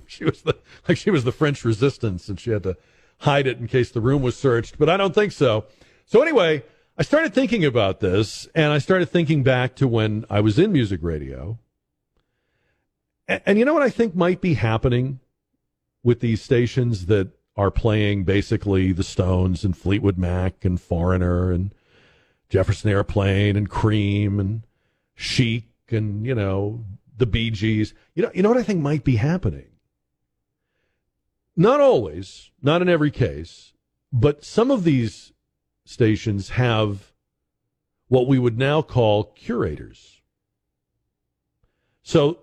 she 0.06 0.24
was 0.24 0.42
the, 0.42 0.56
like 0.88 0.96
she 0.96 1.10
was 1.10 1.24
the 1.24 1.32
French 1.32 1.64
resistance 1.64 2.28
and 2.28 2.38
she 2.38 2.50
had 2.50 2.62
to 2.64 2.76
hide 3.18 3.46
it 3.46 3.58
in 3.58 3.68
case 3.68 3.90
the 3.90 4.00
room 4.00 4.22
was 4.22 4.36
searched, 4.36 4.78
but 4.78 4.88
I 4.88 4.96
don't 4.96 5.14
think 5.14 5.32
so. 5.32 5.64
So 6.06 6.22
anyway, 6.22 6.64
I 6.98 7.02
started 7.02 7.32
thinking 7.32 7.64
about 7.64 8.00
this 8.00 8.48
and 8.54 8.72
I 8.72 8.78
started 8.78 9.08
thinking 9.08 9.42
back 9.42 9.74
to 9.76 9.88
when 9.88 10.24
I 10.28 10.40
was 10.40 10.58
in 10.58 10.72
music 10.72 11.00
radio. 11.02 11.58
And, 13.28 13.42
and 13.46 13.58
you 13.58 13.64
know 13.64 13.74
what 13.74 13.82
I 13.82 13.90
think 13.90 14.14
might 14.14 14.40
be 14.40 14.54
happening 14.54 15.20
with 16.02 16.20
these 16.20 16.42
stations 16.42 17.06
that 17.06 17.30
are 17.56 17.70
playing 17.70 18.24
basically 18.24 18.92
the 18.92 19.04
Stones 19.04 19.64
and 19.64 19.76
Fleetwood 19.76 20.18
Mac 20.18 20.64
and 20.64 20.80
Foreigner 20.80 21.52
and 21.52 21.74
Jefferson 22.48 22.90
Airplane 22.90 23.56
and 23.56 23.68
Cream 23.68 24.40
and 24.40 24.62
Chic 25.14 25.68
and, 25.90 26.26
you 26.26 26.34
know, 26.34 26.84
the 27.16 27.26
Bee 27.26 27.50
Gees. 27.50 27.94
You 28.14 28.24
know, 28.24 28.30
you 28.34 28.42
know 28.42 28.48
what 28.48 28.58
I 28.58 28.62
think 28.62 28.80
might 28.80 29.04
be 29.04 29.16
happening? 29.16 29.71
Not 31.56 31.80
always, 31.80 32.50
not 32.62 32.82
in 32.82 32.88
every 32.88 33.10
case, 33.10 33.72
but 34.12 34.44
some 34.44 34.70
of 34.70 34.84
these 34.84 35.32
stations 35.84 36.50
have 36.50 37.12
what 38.08 38.26
we 38.26 38.38
would 38.38 38.58
now 38.58 38.82
call 38.82 39.24
curators. 39.24 40.20
So, 42.02 42.38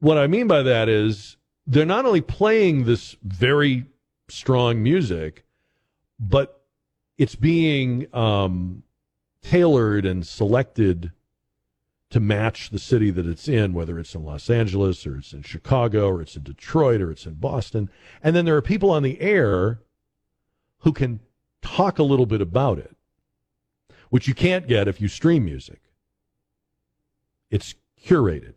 what 0.00 0.18
I 0.18 0.26
mean 0.26 0.46
by 0.46 0.62
that 0.62 0.88
is 0.88 1.36
they're 1.66 1.84
not 1.84 2.06
only 2.06 2.20
playing 2.20 2.84
this 2.84 3.16
very 3.22 3.86
strong 4.28 4.82
music, 4.82 5.44
but 6.18 6.62
it's 7.18 7.34
being 7.34 8.06
um, 8.14 8.82
tailored 9.42 10.06
and 10.06 10.26
selected 10.26 11.12
to 12.10 12.20
match 12.20 12.70
the 12.70 12.78
city 12.78 13.10
that 13.10 13.26
it's 13.26 13.48
in, 13.48 13.72
whether 13.72 13.98
it's 13.98 14.14
in 14.14 14.24
Los 14.24 14.50
Angeles 14.50 15.06
or 15.06 15.18
it's 15.18 15.32
in 15.32 15.42
Chicago 15.42 16.08
or 16.08 16.20
it's 16.20 16.36
in 16.36 16.42
Detroit 16.42 17.00
or 17.00 17.10
it's 17.10 17.24
in 17.24 17.34
Boston. 17.34 17.88
And 18.22 18.34
then 18.34 18.44
there 18.44 18.56
are 18.56 18.62
people 18.62 18.90
on 18.90 19.04
the 19.04 19.20
air 19.20 19.80
who 20.80 20.92
can 20.92 21.20
talk 21.62 21.98
a 21.98 22.02
little 22.02 22.26
bit 22.26 22.40
about 22.40 22.78
it, 22.78 22.96
which 24.08 24.26
you 24.26 24.34
can't 24.34 24.66
get 24.66 24.88
if 24.88 25.00
you 25.00 25.06
stream 25.06 25.44
music. 25.44 25.80
It's 27.48 27.74
curated. 28.04 28.54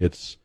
It's 0.00 0.36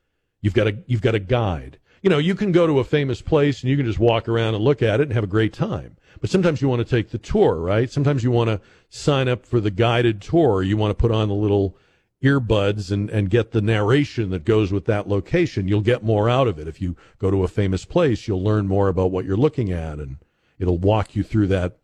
you've 0.42 0.54
got 0.54 0.68
a 0.68 0.78
you've 0.86 1.02
got 1.02 1.16
a 1.16 1.20
guide. 1.20 1.80
You 2.04 2.10
know, 2.12 2.20
you 2.20 2.36
can 2.36 2.52
go 2.52 2.68
to 2.68 2.78
a 2.78 2.84
famous 2.84 3.22
place 3.22 3.62
and 3.62 3.72
you 3.72 3.78
can 3.78 3.86
just 3.88 3.98
walk 3.98 4.30
around 4.30 4.54
and 4.54 4.64
look 4.64 4.84
at 4.84 5.00
it 5.00 5.04
and 5.04 5.14
have 5.14 5.24
a 5.24 5.28
great 5.28 5.54
time. 5.54 5.98
But 6.22 6.30
sometimes 6.30 6.62
you 6.62 6.68
want 6.68 6.80
to 6.80 6.90
take 6.90 7.10
the 7.10 7.18
tour, 7.18 7.56
right? 7.56 7.90
Sometimes 7.90 8.24
you 8.24 8.30
want 8.30 8.50
to 8.50 8.62
sign 8.90 9.28
up 9.28 9.46
for 9.46 9.60
the 9.60 9.72
guided 9.72 10.22
tour. 10.22 10.62
You 10.62 10.78
want 10.78 10.92
to 10.92 10.96
put 10.96 11.12
on 11.12 11.28
the 11.28 11.34
little 11.34 11.76
earbuds 12.26 12.92
and, 12.92 13.10
and 13.10 13.30
get 13.30 13.52
the 13.52 13.62
narration 13.62 14.30
that 14.32 14.44
goes 14.44 14.72
with 14.72 14.86
that 14.86 15.08
location. 15.08 15.68
You'll 15.68 15.82
get 15.82 16.04
more 16.04 16.30
out 16.30 16.48
of 16.48 16.60
it. 16.60 16.68
If 16.68 16.82
you 16.82 16.96
go 17.20 17.32
to 17.32 17.44
a 17.44 17.48
famous 17.48 17.86
place, 17.86 18.28
you'll 18.28 18.44
learn 18.44 18.68
more 18.68 18.88
about 18.90 19.12
what 19.12 19.26
you're 19.26 19.38
looking 19.38 19.72
at 19.72 20.00
and 20.00 20.18
it'll 20.60 20.78
walk 20.78 21.16
you 21.16 21.24
through 21.24 21.48
that 21.48 21.78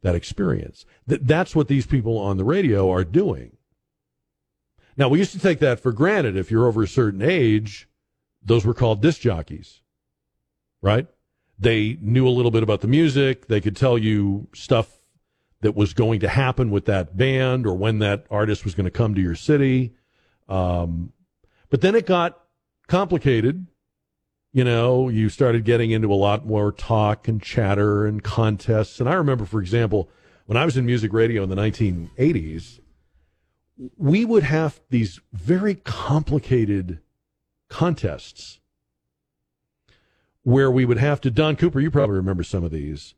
that 0.00 0.14
experience. 0.14 0.86
Th- 1.08 1.20
that's 1.24 1.56
what 1.56 1.66
these 1.66 1.86
people 1.86 2.18
on 2.18 2.36
the 2.36 2.44
radio 2.44 2.90
are 2.90 3.04
doing. 3.04 3.56
Now, 4.96 5.08
we 5.08 5.18
used 5.18 5.32
to 5.32 5.38
take 5.38 5.58
that 5.58 5.80
for 5.80 5.92
granted. 5.92 6.36
If 6.36 6.50
you're 6.50 6.66
over 6.66 6.82
a 6.82 6.88
certain 6.88 7.22
age, 7.22 7.88
those 8.42 8.64
were 8.64 8.74
called 8.74 9.02
disc 9.02 9.20
jockeys, 9.20 9.80
right? 10.82 11.06
They 11.58 11.98
knew 12.00 12.28
a 12.28 12.30
little 12.30 12.50
bit 12.52 12.62
about 12.62 12.80
the 12.80 12.88
music. 12.88 13.48
They 13.48 13.60
could 13.60 13.76
tell 13.76 13.98
you 13.98 14.48
stuff 14.54 14.97
that 15.60 15.74
was 15.74 15.92
going 15.92 16.20
to 16.20 16.28
happen 16.28 16.70
with 16.70 16.84
that 16.86 17.16
band 17.16 17.66
or 17.66 17.74
when 17.74 17.98
that 17.98 18.26
artist 18.30 18.64
was 18.64 18.74
going 18.74 18.84
to 18.84 18.90
come 18.90 19.14
to 19.14 19.20
your 19.20 19.34
city. 19.34 19.94
Um, 20.48 21.12
but 21.70 21.80
then 21.80 21.94
it 21.94 22.06
got 22.06 22.40
complicated. 22.86 23.66
You 24.52 24.64
know, 24.64 25.08
you 25.08 25.28
started 25.28 25.64
getting 25.64 25.90
into 25.90 26.12
a 26.12 26.14
lot 26.14 26.46
more 26.46 26.72
talk 26.72 27.28
and 27.28 27.42
chatter 27.42 28.06
and 28.06 28.22
contests. 28.22 29.00
And 29.00 29.08
I 29.08 29.14
remember, 29.14 29.44
for 29.44 29.60
example, 29.60 30.08
when 30.46 30.56
I 30.56 30.64
was 30.64 30.76
in 30.76 30.86
music 30.86 31.12
radio 31.12 31.42
in 31.42 31.50
the 31.50 31.56
1980s, 31.56 32.80
we 33.96 34.24
would 34.24 34.44
have 34.44 34.80
these 34.90 35.20
very 35.32 35.74
complicated 35.74 37.00
contests 37.68 38.58
where 40.42 40.70
we 40.70 40.84
would 40.84 40.98
have 40.98 41.20
to, 41.20 41.30
Don 41.30 41.56
Cooper, 41.56 41.80
you 41.80 41.90
probably 41.90 42.16
remember 42.16 42.42
some 42.42 42.64
of 42.64 42.70
these. 42.70 43.14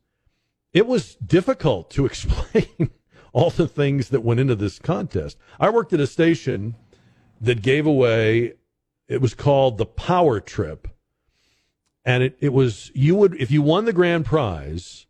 It 0.73 0.87
was 0.87 1.15
difficult 1.15 1.89
to 1.91 2.05
explain 2.07 2.91
all 3.33 3.49
the 3.49 3.67
things 3.67 4.09
that 4.09 4.21
went 4.21 4.39
into 4.39 4.55
this 4.55 4.79
contest. 4.79 5.37
I 5.59 5.69
worked 5.69 5.93
at 5.93 5.99
a 5.99 6.07
station 6.07 6.75
that 7.39 7.61
gave 7.61 7.85
away, 7.85 8.53
it 9.07 9.21
was 9.21 9.33
called 9.33 9.77
the 9.77 9.85
Power 9.85 10.39
Trip. 10.39 10.87
And 12.03 12.23
it, 12.23 12.37
it 12.39 12.53
was, 12.53 12.91
you 12.93 13.15
would, 13.15 13.35
if 13.39 13.51
you 13.51 13.61
won 13.61 13.85
the 13.85 13.93
grand 13.93 14.25
prize, 14.25 15.05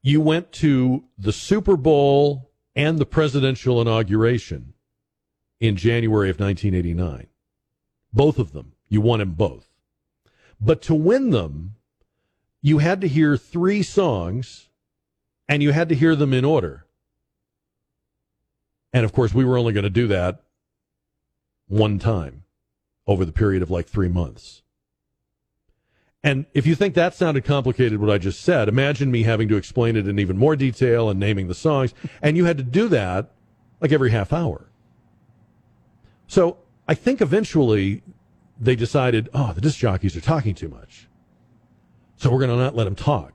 you 0.00 0.20
went 0.20 0.52
to 0.52 1.04
the 1.18 1.32
Super 1.32 1.76
Bowl 1.76 2.50
and 2.74 2.98
the 2.98 3.06
presidential 3.06 3.80
inauguration 3.80 4.72
in 5.60 5.76
January 5.76 6.28
of 6.28 6.40
1989. 6.40 7.28
Both 8.12 8.38
of 8.38 8.52
them. 8.52 8.72
You 8.88 9.00
won 9.00 9.20
them 9.20 9.32
both. 9.32 9.68
But 10.60 10.82
to 10.82 10.94
win 10.94 11.30
them, 11.30 11.76
you 12.62 12.78
had 12.78 13.00
to 13.00 13.08
hear 13.08 13.36
three 13.36 13.82
songs 13.82 14.68
and 15.48 15.62
you 15.62 15.72
had 15.72 15.88
to 15.88 15.94
hear 15.94 16.14
them 16.16 16.32
in 16.32 16.44
order. 16.44 16.86
And 18.92 19.04
of 19.04 19.12
course, 19.12 19.34
we 19.34 19.44
were 19.44 19.58
only 19.58 19.72
going 19.72 19.84
to 19.84 19.90
do 19.90 20.06
that 20.08 20.42
one 21.66 21.98
time 21.98 22.44
over 23.06 23.24
the 23.24 23.32
period 23.32 23.62
of 23.62 23.70
like 23.70 23.86
three 23.86 24.08
months. 24.08 24.62
And 26.24 26.46
if 26.54 26.66
you 26.66 26.76
think 26.76 26.94
that 26.94 27.14
sounded 27.14 27.44
complicated, 27.44 27.98
what 27.98 28.10
I 28.10 28.18
just 28.18 28.42
said, 28.42 28.68
imagine 28.68 29.10
me 29.10 29.24
having 29.24 29.48
to 29.48 29.56
explain 29.56 29.96
it 29.96 30.06
in 30.06 30.20
even 30.20 30.38
more 30.38 30.54
detail 30.54 31.10
and 31.10 31.18
naming 31.18 31.48
the 31.48 31.54
songs. 31.54 31.94
And 32.20 32.36
you 32.36 32.44
had 32.44 32.58
to 32.58 32.62
do 32.62 32.88
that 32.88 33.32
like 33.80 33.90
every 33.90 34.10
half 34.10 34.32
hour. 34.32 34.70
So 36.28 36.58
I 36.86 36.94
think 36.94 37.20
eventually 37.20 38.02
they 38.60 38.76
decided, 38.76 39.28
oh, 39.34 39.52
the 39.52 39.60
disc 39.60 39.78
jockeys 39.78 40.16
are 40.16 40.20
talking 40.20 40.54
too 40.54 40.68
much. 40.68 41.08
So 42.22 42.30
we're 42.30 42.38
going 42.38 42.50
to 42.50 42.56
not 42.56 42.76
let 42.76 42.84
them 42.84 42.94
talk. 42.94 43.32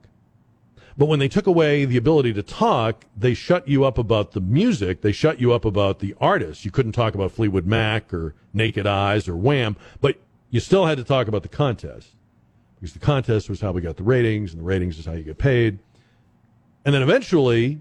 But 0.96 1.06
when 1.06 1.18
they 1.18 1.28
took 1.28 1.46
away 1.46 1.84
the 1.84 1.98
ability 1.98 2.32
to 2.32 2.42
talk, 2.42 3.04
they 3.14 3.34
shut 3.34 3.68
you 3.68 3.84
up 3.84 3.98
about 3.98 4.32
the 4.32 4.40
music. 4.40 5.02
They 5.02 5.12
shut 5.12 5.38
you 5.38 5.52
up 5.52 5.66
about 5.66 5.98
the 5.98 6.14
artists. 6.22 6.64
You 6.64 6.70
couldn't 6.70 6.92
talk 6.92 7.14
about 7.14 7.30
Fleetwood 7.30 7.66
Mac 7.66 8.14
or 8.14 8.34
Naked 8.54 8.86
Eyes 8.86 9.28
or 9.28 9.36
Wham, 9.36 9.76
but 10.00 10.16
you 10.48 10.58
still 10.58 10.86
had 10.86 10.96
to 10.96 11.04
talk 11.04 11.28
about 11.28 11.42
the 11.42 11.50
contest 11.50 12.14
because 12.76 12.94
the 12.94 12.98
contest 12.98 13.50
was 13.50 13.60
how 13.60 13.72
we 13.72 13.82
got 13.82 13.98
the 13.98 14.04
ratings, 14.04 14.52
and 14.52 14.60
the 14.60 14.64
ratings 14.64 14.98
is 14.98 15.04
how 15.04 15.12
you 15.12 15.22
get 15.22 15.36
paid. 15.36 15.80
And 16.86 16.94
then 16.94 17.02
eventually, 17.02 17.80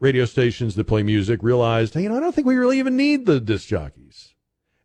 radio 0.00 0.26
stations 0.26 0.74
that 0.74 0.84
play 0.84 1.02
music 1.02 1.42
realized, 1.42 1.94
hey, 1.94 2.02
you 2.02 2.10
know, 2.10 2.18
I 2.18 2.20
don't 2.20 2.34
think 2.34 2.46
we 2.46 2.56
really 2.56 2.78
even 2.78 2.94
need 2.94 3.24
the 3.24 3.40
disc 3.40 3.68
jockeys. 3.68 4.34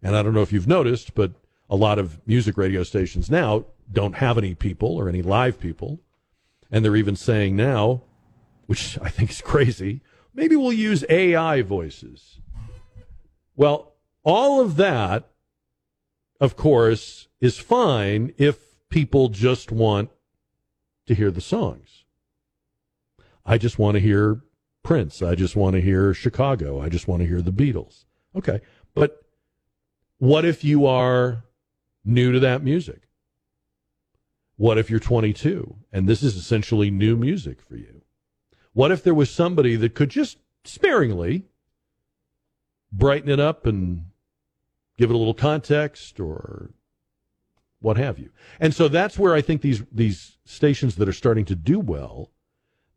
And 0.02 0.16
I 0.16 0.24
don't 0.24 0.34
know 0.34 0.44
if 0.44 0.54
you've 0.54 0.66
noticed, 0.66 1.14
but 1.14 1.34
a 1.70 1.76
lot 1.76 2.00
of 2.00 2.26
music 2.28 2.58
radio 2.58 2.84
stations 2.84 3.30
now 3.30 3.66
don't 3.92 4.16
have 4.16 4.38
any 4.38 4.56
people 4.56 4.96
or 4.96 5.10
any 5.10 5.22
live 5.22 5.60
people. 5.60 6.00
And 6.72 6.84
they're 6.84 6.96
even 6.96 7.16
saying 7.16 7.56
now, 7.56 8.04
which 8.66 8.98
I 9.02 9.10
think 9.10 9.30
is 9.30 9.42
crazy, 9.42 10.02
maybe 10.34 10.56
we'll 10.56 10.74
use 10.74 11.06
AI 11.10 11.62
voices. 11.62 12.40
Well, 13.56 13.94
all 14.24 14.62
of 14.62 14.76
that, 14.76 15.30
of 16.40 16.56
course, 16.56 17.28
is 17.40 17.58
fine 17.58 18.34
if 18.38 18.58
people 18.90 19.30
just 19.30 19.72
want 19.72 20.10
to 21.08 21.16
hear 21.16 21.32
the 21.32 21.42
songs. 21.42 22.04
I 23.46 23.58
just 23.58 23.80
want 23.80 23.96
to 23.96 24.02
hear 24.02 24.42
Prince. 24.84 25.22
I 25.22 25.36
just 25.36 25.56
want 25.56 25.76
to 25.76 25.82
hear 25.82 26.14
Chicago. 26.14 26.82
I 26.82 26.90
just 26.90 27.08
want 27.08 27.22
to 27.22 27.28
hear 27.28 27.42
the 27.42 27.52
Beatles. 27.52 28.04
Okay. 28.36 28.60
But 28.94 29.22
what 30.18 30.46
if 30.46 30.64
you 30.64 30.86
are 30.86 31.44
new 32.08 32.32
to 32.32 32.40
that 32.40 32.64
music? 32.64 33.08
What 34.56 34.78
if 34.78 34.90
you're 34.90 35.00
22 35.00 35.76
and 35.92 36.08
this 36.08 36.24
is 36.24 36.36
essentially 36.36 36.90
new 36.90 37.16
music 37.16 37.62
for 37.62 37.76
you? 37.76 38.02
What 38.74 38.92
if 38.92 39.04
there 39.04 39.14
was 39.14 39.30
somebody 39.30 39.76
that 39.76 39.94
could 39.94 40.10
just 40.10 40.38
sparingly 40.64 41.46
brighten 42.92 43.30
it 43.30 43.40
up 43.40 43.66
and 43.66 44.06
give 44.98 45.10
it 45.10 45.16
a 45.16 45.18
little 45.18 45.34
context 45.34 46.20
or 46.20 46.72
what 47.80 47.98
have 47.98 48.18
you? 48.18 48.32
And 48.60 48.74
so 48.74 48.88
that's 48.88 49.20
where 49.20 49.36
I 49.36 49.42
think 49.42 49.62
these 49.62 49.84
these 49.92 50.38
stations 50.46 50.96
that 50.96 51.10
are 51.10 51.14
starting 51.14 51.46
to 51.46 51.56
do 51.56 51.80
well, 51.80 52.32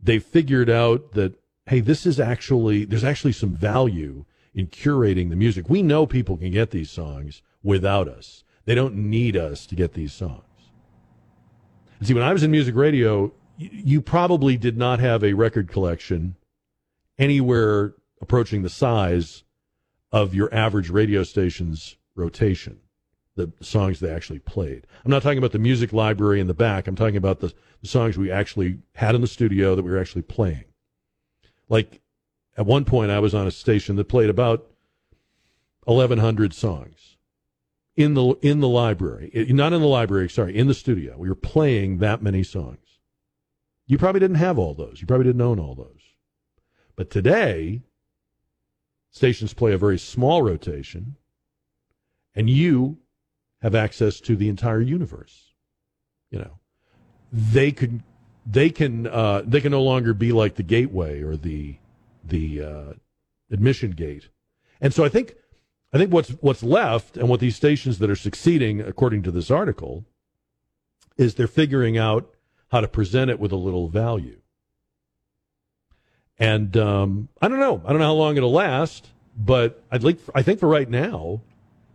they've 0.00 0.24
figured 0.24 0.70
out 0.70 1.12
that 1.12 1.34
hey, 1.66 1.80
this 1.80 2.06
is 2.06 2.18
actually 2.18 2.84
there's 2.84 3.04
actually 3.04 3.32
some 3.32 3.54
value 3.54 4.24
in 4.54 4.66
curating 4.66 5.30
the 5.30 5.36
music. 5.36 5.68
We 5.68 5.82
know 5.82 6.06
people 6.06 6.36
can 6.36 6.50
get 6.50 6.70
these 6.70 6.90
songs 6.90 7.42
without 7.62 8.08
us. 8.08 8.44
They 8.64 8.74
don't 8.74 8.94
need 8.94 9.36
us 9.36 9.66
to 9.66 9.74
get 9.74 9.94
these 9.94 10.12
songs. 10.12 10.44
And 11.98 12.06
see, 12.06 12.14
when 12.14 12.22
I 12.22 12.32
was 12.32 12.42
in 12.42 12.50
music 12.50 12.74
radio, 12.74 13.32
you 13.56 14.00
probably 14.00 14.56
did 14.56 14.76
not 14.76 15.00
have 15.00 15.22
a 15.22 15.34
record 15.34 15.68
collection 15.68 16.36
anywhere 17.18 17.94
approaching 18.22 18.62
the 18.62 18.70
size 18.70 19.44
of 20.12 20.34
your 20.34 20.52
average 20.54 20.90
radio 20.90 21.22
station's 21.22 21.96
rotation, 22.14 22.80
the 23.36 23.52
songs 23.60 24.00
they 24.00 24.10
actually 24.10 24.38
played. 24.38 24.86
I'm 25.04 25.10
not 25.10 25.22
talking 25.22 25.38
about 25.38 25.52
the 25.52 25.58
music 25.58 25.92
library 25.92 26.40
in 26.40 26.46
the 26.46 26.54
back. 26.54 26.86
I'm 26.86 26.96
talking 26.96 27.16
about 27.16 27.40
the, 27.40 27.52
the 27.82 27.88
songs 27.88 28.16
we 28.16 28.30
actually 28.30 28.78
had 28.94 29.14
in 29.14 29.20
the 29.20 29.26
studio 29.26 29.74
that 29.74 29.82
we 29.82 29.90
were 29.90 29.98
actually 29.98 30.22
playing. 30.22 30.64
Like 31.68 32.00
at 32.56 32.66
one 32.66 32.84
point, 32.84 33.10
I 33.10 33.20
was 33.20 33.34
on 33.34 33.46
a 33.46 33.50
station 33.50 33.96
that 33.96 34.08
played 34.08 34.30
about 34.30 34.66
1,100 35.84 36.52
songs 36.52 37.09
in 37.96 38.14
the 38.14 38.34
in 38.40 38.60
the 38.60 38.68
library, 38.68 39.30
It- 39.32 39.54
not 39.54 39.72
in 39.72 39.80
the 39.80 39.86
library. 39.86 40.28
Sorry, 40.28 40.56
in 40.56 40.66
the 40.66 40.74
studio. 40.74 41.16
We 41.18 41.28
were 41.28 41.34
playing 41.34 41.98
that 41.98 42.22
many 42.22 42.42
songs. 42.42 42.98
You 43.86 43.98
probably 43.98 44.20
didn't 44.20 44.36
have 44.36 44.58
all 44.58 44.74
those. 44.74 45.00
You 45.00 45.06
probably 45.06 45.26
didn't 45.26 45.40
own 45.40 45.58
all 45.58 45.74
those. 45.74 46.14
But 46.96 47.10
today, 47.10 47.82
stations 49.10 49.52
play 49.54 49.72
a 49.72 49.78
very 49.78 49.98
small 49.98 50.42
rotation, 50.42 51.16
and 52.34 52.48
you 52.48 52.98
have 53.60 53.74
access 53.74 54.20
to 54.20 54.36
the 54.36 54.48
entire 54.48 54.80
universe. 54.80 55.52
You 56.30 56.38
know, 56.38 56.60
they 57.32 57.72
could, 57.72 58.02
they 58.46 58.70
can, 58.70 59.06
uh, 59.06 59.42
they 59.44 59.60
can 59.60 59.72
no 59.72 59.82
longer 59.82 60.14
be 60.14 60.30
like 60.32 60.54
the 60.54 60.62
gateway 60.62 61.22
or 61.22 61.36
the 61.36 61.76
the 62.22 62.62
uh, 62.62 62.92
admission 63.50 63.90
gate. 63.92 64.28
And 64.80 64.94
so 64.94 65.04
I 65.04 65.08
think, 65.08 65.34
I 65.92 65.98
think 65.98 66.12
what's 66.12 66.30
what's 66.40 66.62
left, 66.62 67.16
and 67.16 67.28
what 67.28 67.40
these 67.40 67.56
stations 67.56 67.98
that 67.98 68.10
are 68.10 68.16
succeeding, 68.16 68.80
according 68.80 69.22
to 69.24 69.30
this 69.30 69.50
article, 69.50 70.04
is 71.16 71.34
they're 71.34 71.48
figuring 71.48 71.98
out 71.98 72.32
how 72.70 72.80
to 72.80 72.88
present 72.88 73.30
it 73.30 73.40
with 73.40 73.52
a 73.52 73.56
little 73.56 73.88
value. 73.88 74.40
And 76.38 76.76
um, 76.76 77.28
I 77.42 77.48
don't 77.48 77.58
know. 77.58 77.82
I 77.84 77.90
don't 77.90 77.98
know 77.98 78.06
how 78.06 78.14
long 78.14 78.36
it'll 78.36 78.52
last, 78.52 79.08
but 79.36 79.82
I'd 79.90 80.04
like. 80.04 80.18
I 80.34 80.42
think 80.42 80.60
for 80.60 80.68
right 80.68 80.88
now, 80.88 81.42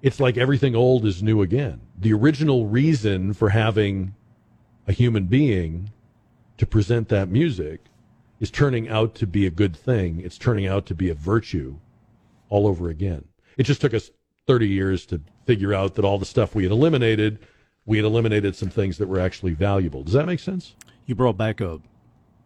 it's 0.02 0.20
like 0.20 0.38
everything 0.38 0.76
old 0.76 1.06
is 1.06 1.24
new 1.24 1.42
again. 1.42 1.82
The 1.98 2.14
original 2.14 2.68
reason 2.68 3.34
for 3.34 3.50
having 3.50 4.14
a 4.88 4.92
human 4.92 5.26
being 5.26 5.92
to 6.58 6.66
present 6.66 7.10
that 7.10 7.30
music 7.30 7.86
is 8.40 8.52
turning 8.52 8.88
out 8.90 9.16
to 9.16 9.26
be 9.26 9.46
a 9.46 9.50
good 9.50 9.76
thing. 9.76 10.20
It's 10.20 10.38
turning 10.38 10.68
out 10.68 10.86
to 10.88 10.96
be 10.96 11.10
a 11.10 11.16
virtue 11.16 11.78
all 12.50 12.68
over 12.68 12.90
again. 12.90 13.26
It 13.58 13.64
just 13.64 13.82
took 13.82 13.94
us 13.94 14.12
30 14.48 14.68
years 14.68 15.06
to 15.08 15.22
figure 15.46 15.74
out 15.74 15.96
that 15.96 16.06
all 16.06 16.18
the 16.18 16.26
stuff 16.26 16.54
we 16.56 16.64
had 16.64 16.72
eliminated, 16.72 17.40
we 17.86 17.98
had 17.98 18.06
eliminated 18.06 18.56
some 18.56 18.70
things 18.70 18.98
that 18.98 19.08
were 19.08 19.20
actually 19.20 19.54
valuable. 19.54 20.04
Does 20.04 20.14
that 20.14 20.26
make 20.26 20.40
sense? 20.40 20.76
You 21.06 21.16
brought 21.16 21.38
back 21.38 21.62
a 21.62 21.80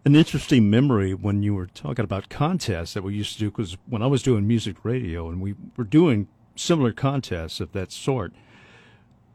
an 0.06 0.16
interesting 0.16 0.70
memory 0.70 1.14
when 1.14 1.44
you 1.44 1.54
were 1.54 1.68
talking 1.68 2.06
about 2.06 2.30
contests 2.30 2.94
that 2.94 3.04
we 3.04 3.14
used 3.14 3.34
to 3.34 3.40
do 3.40 3.52
because 3.52 3.76
when 3.86 4.02
I 4.02 4.08
was 4.08 4.24
doing 4.24 4.48
music 4.48 4.78
radio 4.84 5.30
and 5.30 5.42
we 5.42 5.56
were 5.76 5.84
doing 5.84 6.30
similar 6.56 6.94
contests 6.94 7.60
of 7.60 7.74
that 7.74 7.92
sort, 7.92 8.32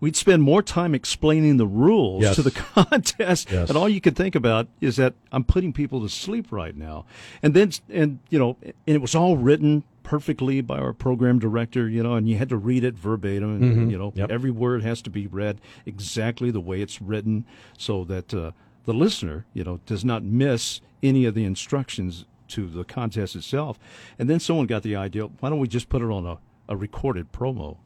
we'd 0.01 0.17
spend 0.17 0.43
more 0.43 0.63
time 0.63 0.95
explaining 0.95 1.59
the 1.59 1.67
rules 1.67 2.23
Yes. 2.23 2.37
to 2.37 2.43
the 2.43 2.51
contest, 2.75 3.51
Yes. 3.53 3.69
and 3.69 3.77
all 3.77 3.89
you 3.91 4.01
could 4.01 4.17
think 4.17 4.35
about 4.35 4.67
is 4.81 4.97
that 4.97 5.13
I'm 5.33 5.45
putting 5.45 5.73
people 5.75 6.01
to 6.01 6.09
sleep 6.09 6.51
right 6.51 6.75
now, 6.77 7.05
and 7.43 7.53
then 7.53 7.71
and 7.91 8.19
you 8.31 8.39
know, 8.39 8.57
and 8.63 8.73
it 8.87 9.03
was 9.03 9.15
all 9.15 9.37
written 9.37 9.85
perfectly 10.05 10.61
by 10.61 10.79
our 10.79 10.93
program 10.93 11.41
director, 11.41 11.89
you 11.89 12.03
know, 12.03 12.15
and 12.15 12.29
you 12.29 12.37
had 12.39 12.49
to 12.51 12.57
read 12.57 12.85
it 12.85 12.95
verbatim, 12.97 13.57
and 13.57 13.89
Mhm. 13.89 13.91
you 13.91 13.99
know, 13.99 14.13
Yep. 14.15 14.31
every 14.31 14.53
word 14.53 14.83
has 14.83 15.03
to 15.03 15.11
be 15.11 15.27
read 15.27 15.61
exactly 15.85 16.53
the 16.53 16.61
way 16.61 16.81
it's 16.81 17.03
written, 17.03 17.45
so 17.77 18.05
that 18.05 18.33
uh, 18.33 18.53
the 18.85 18.95
listener, 18.95 19.47
you 19.53 19.65
know, 19.65 19.81
does 19.87 20.05
not 20.05 20.23
miss 20.23 20.81
any 21.03 21.25
of 21.25 21.35
the 21.35 21.45
instructions 21.45 22.27
to 22.49 22.69
the 22.69 22.85
contest 22.85 23.35
itself. 23.35 23.79
And 24.19 24.31
then 24.31 24.39
someone 24.39 24.67
got 24.67 24.83
the 24.85 24.95
idea: 24.95 25.25
why 25.41 25.49
don't 25.49 25.59
we 25.59 25.67
just 25.67 25.89
put 25.89 26.03
it 26.03 26.11
on 26.11 26.25
a, 26.27 26.39
a 26.69 26.77
recorded 26.77 27.33
promo? 27.33 27.79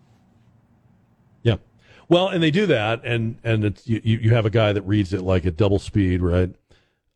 Yeah. 1.43 1.57
Well, 2.09 2.29
and 2.29 2.43
they 2.43 2.51
do 2.51 2.67
that, 2.67 3.01
and 3.05 3.37
and 3.45 3.65
it's 3.65 3.87
you, 3.89 4.01
you 4.05 4.31
have 4.31 4.45
a 4.47 4.51
guy 4.51 4.73
that 4.73 4.83
reads 4.83 5.13
it 5.13 5.23
like 5.23 5.47
at 5.47 5.57
double 5.57 5.79
speed, 5.79 6.21
right? 6.23 6.55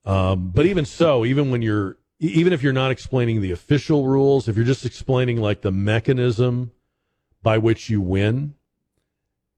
Um, 0.04 0.50
but 0.54 0.66
even 0.66 0.84
so, 0.84 1.24
even 1.24 1.50
when 1.50 1.62
you're 1.62 1.96
even 2.22 2.52
if 2.52 2.62
you're 2.62 2.72
not 2.72 2.92
explaining 2.92 3.40
the 3.40 3.50
official 3.50 4.06
rules, 4.06 4.46
if 4.46 4.54
you're 4.54 4.64
just 4.64 4.86
explaining 4.86 5.40
like 5.40 5.62
the 5.62 5.72
mechanism 5.72 6.70
by 7.42 7.58
which 7.58 7.90
you 7.90 8.00
win, 8.00 8.54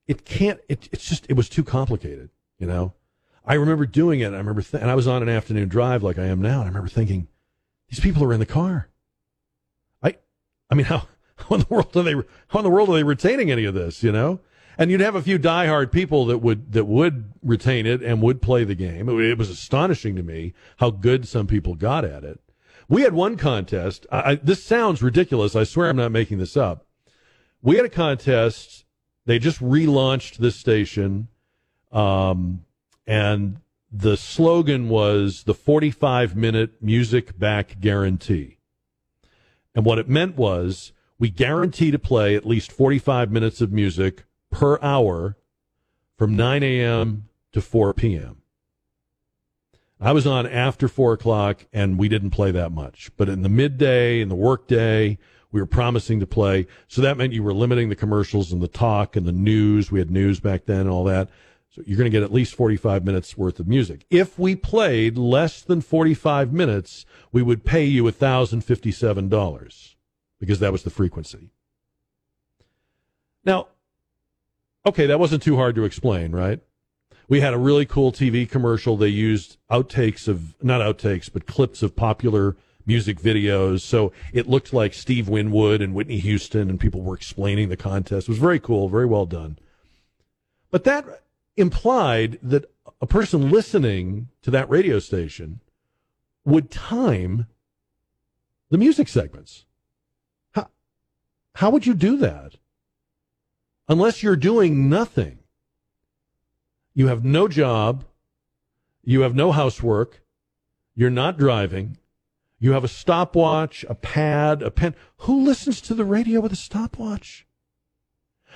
it 0.06 0.24
can't. 0.24 0.60
It, 0.68 0.88
it's 0.90 1.06
just 1.06 1.26
it 1.28 1.34
was 1.34 1.50
too 1.50 1.62
complicated, 1.62 2.30
you 2.58 2.66
know. 2.66 2.94
I 3.44 3.54
remember 3.54 3.84
doing 3.84 4.20
it. 4.20 4.32
I 4.32 4.38
remember, 4.38 4.62
th- 4.62 4.80
and 4.80 4.90
I 4.90 4.94
was 4.94 5.06
on 5.06 5.22
an 5.22 5.28
afternoon 5.28 5.68
drive 5.68 6.02
like 6.02 6.18
I 6.18 6.24
am 6.24 6.40
now, 6.40 6.60
and 6.60 6.62
I 6.62 6.68
remember 6.68 6.88
thinking, 6.88 7.28
these 7.90 8.00
people 8.00 8.24
are 8.24 8.32
in 8.32 8.40
the 8.40 8.46
car. 8.46 8.88
I, 10.02 10.16
I 10.70 10.74
mean, 10.74 10.86
how 10.86 11.08
how 11.36 11.56
in 11.56 11.60
the 11.60 11.66
world 11.68 11.94
are 11.94 12.02
they? 12.02 12.14
How 12.48 12.60
in 12.60 12.64
the 12.64 12.70
world 12.70 12.88
are 12.88 12.94
they 12.94 13.04
retaining 13.04 13.50
any 13.50 13.66
of 13.66 13.74
this? 13.74 14.02
You 14.02 14.12
know. 14.12 14.40
And 14.76 14.90
you'd 14.90 15.02
have 15.02 15.14
a 15.14 15.22
few 15.22 15.38
diehard 15.38 15.92
people 15.92 16.26
that 16.26 16.38
would 16.38 16.72
that 16.72 16.86
would 16.86 17.34
retain 17.42 17.86
it 17.86 18.02
and 18.02 18.22
would 18.22 18.40
play 18.42 18.64
the 18.64 18.74
game. 18.74 19.08
It, 19.08 19.20
it 19.20 19.38
was 19.38 19.50
astonishing 19.50 20.16
to 20.16 20.22
me 20.22 20.54
how 20.78 20.90
good 20.90 21.28
some 21.28 21.46
people 21.46 21.74
got 21.74 22.04
at 22.04 22.24
it. 22.24 22.40
We 22.88 23.02
had 23.02 23.14
one 23.14 23.36
contest. 23.36 24.06
I, 24.12 24.36
this 24.36 24.62
sounds 24.62 25.02
ridiculous. 25.02 25.56
I 25.56 25.64
swear 25.64 25.90
I'm 25.90 25.96
not 25.96 26.12
making 26.12 26.38
this 26.38 26.56
up. 26.56 26.86
We 27.62 27.76
had 27.76 27.84
a 27.84 27.90
contest. 27.90 28.84
They 29.26 29.38
just 29.38 29.60
relaunched 29.60 30.36
this 30.36 30.56
station, 30.56 31.28
um, 31.90 32.66
and 33.06 33.58
the 33.90 34.16
slogan 34.16 34.88
was 34.88 35.44
the 35.44 35.54
45 35.54 36.36
minute 36.36 36.82
music 36.82 37.38
back 37.38 37.80
guarantee. 37.80 38.58
And 39.74 39.84
what 39.84 39.98
it 39.98 40.08
meant 40.08 40.36
was 40.36 40.92
we 41.18 41.30
guarantee 41.30 41.90
to 41.90 41.98
play 41.98 42.34
at 42.34 42.44
least 42.44 42.70
45 42.70 43.30
minutes 43.30 43.60
of 43.60 43.72
music 43.72 44.24
per 44.50 44.78
hour 44.82 45.36
from 46.18 46.36
9 46.36 46.62
a.m. 46.62 47.28
to 47.52 47.60
4 47.62 47.94
p.m. 47.94 48.42
I 50.04 50.12
was 50.12 50.26
on 50.26 50.46
after 50.46 50.86
4 50.86 51.14
o'clock 51.14 51.64
and 51.72 51.98
we 51.98 52.10
didn't 52.10 52.30
play 52.30 52.50
that 52.50 52.72
much. 52.72 53.10
But 53.16 53.30
in 53.30 53.40
the 53.42 53.48
midday, 53.48 54.20
in 54.20 54.28
the 54.28 54.34
workday, 54.34 55.18
we 55.50 55.60
were 55.60 55.66
promising 55.66 56.20
to 56.20 56.26
play. 56.26 56.66
So 56.88 57.00
that 57.00 57.16
meant 57.16 57.32
you 57.32 57.42
were 57.42 57.54
limiting 57.54 57.88
the 57.88 57.96
commercials 57.96 58.52
and 58.52 58.60
the 58.60 58.68
talk 58.68 59.16
and 59.16 59.24
the 59.24 59.32
news. 59.32 59.90
We 59.90 60.00
had 60.00 60.10
news 60.10 60.40
back 60.40 60.66
then 60.66 60.80
and 60.80 60.90
all 60.90 61.04
that. 61.04 61.30
So 61.70 61.82
you're 61.86 61.96
going 61.96 62.10
to 62.10 62.16
get 62.16 62.22
at 62.22 62.34
least 62.34 62.54
45 62.54 63.04
minutes 63.04 63.38
worth 63.38 63.58
of 63.58 63.66
music. 63.66 64.04
If 64.10 64.38
we 64.38 64.54
played 64.54 65.16
less 65.16 65.62
than 65.62 65.80
45 65.80 66.52
minutes, 66.52 67.06
we 67.32 67.42
would 67.42 67.64
pay 67.64 67.84
you 67.84 68.04
$1,057 68.04 69.94
because 70.38 70.58
that 70.58 70.72
was 70.72 70.82
the 70.82 70.90
frequency. 70.90 71.50
Now, 73.42 73.68
okay, 74.84 75.06
that 75.06 75.18
wasn't 75.18 75.42
too 75.42 75.56
hard 75.56 75.74
to 75.76 75.84
explain, 75.84 76.32
right? 76.32 76.60
We 77.28 77.40
had 77.40 77.54
a 77.54 77.58
really 77.58 77.86
cool 77.86 78.12
TV 78.12 78.48
commercial. 78.48 78.96
They 78.96 79.08
used 79.08 79.56
outtakes 79.70 80.28
of, 80.28 80.54
not 80.62 80.80
outtakes, 80.80 81.30
but 81.32 81.46
clips 81.46 81.82
of 81.82 81.96
popular 81.96 82.56
music 82.86 83.18
videos. 83.18 83.80
So 83.80 84.12
it 84.32 84.48
looked 84.48 84.72
like 84.72 84.92
Steve 84.92 85.28
Winwood 85.28 85.80
and 85.80 85.94
Whitney 85.94 86.18
Houston, 86.18 86.68
and 86.68 86.78
people 86.78 87.00
were 87.00 87.14
explaining 87.14 87.68
the 87.68 87.76
contest. 87.76 88.28
It 88.28 88.32
was 88.32 88.38
very 88.38 88.60
cool, 88.60 88.88
very 88.88 89.06
well 89.06 89.26
done. 89.26 89.58
But 90.70 90.84
that 90.84 91.22
implied 91.56 92.38
that 92.42 92.70
a 93.00 93.06
person 93.06 93.50
listening 93.50 94.28
to 94.42 94.50
that 94.50 94.68
radio 94.68 94.98
station 94.98 95.60
would 96.44 96.70
time 96.70 97.46
the 98.70 98.78
music 98.78 99.08
segments. 99.08 99.64
How, 100.52 100.68
how 101.54 101.70
would 101.70 101.86
you 101.86 101.94
do 101.94 102.16
that? 102.18 102.56
Unless 103.88 104.22
you're 104.22 104.36
doing 104.36 104.88
nothing. 104.88 105.38
You 106.94 107.08
have 107.08 107.24
no 107.24 107.48
job. 107.48 108.04
You 109.02 109.22
have 109.22 109.34
no 109.34 109.52
housework. 109.52 110.22
You're 110.94 111.10
not 111.10 111.38
driving. 111.38 111.98
You 112.58 112.72
have 112.72 112.84
a 112.84 112.88
stopwatch, 112.88 113.84
a 113.88 113.94
pad, 113.94 114.62
a 114.62 114.70
pen. 114.70 114.94
Who 115.18 115.44
listens 115.44 115.80
to 115.82 115.94
the 115.94 116.04
radio 116.04 116.40
with 116.40 116.52
a 116.52 116.56
stopwatch? 116.56 117.46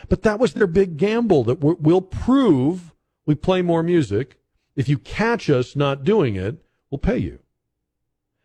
But 0.09 0.23
that 0.23 0.39
was 0.39 0.55
their 0.55 0.69
big 0.69 0.97
gamble 0.97 1.45
that 1.45 1.59
we'll 1.61 2.01
prove 2.01 2.95
we 3.27 3.35
play 3.35 3.61
more 3.61 3.83
music. 3.83 4.39
If 4.77 4.89
you 4.89 4.97
catch 4.99 5.51
us 5.51 5.75
not 5.75 6.05
doing 6.05 6.37
it, 6.37 6.65
we'll 6.91 6.99
pay 6.99 7.19
you. 7.19 7.41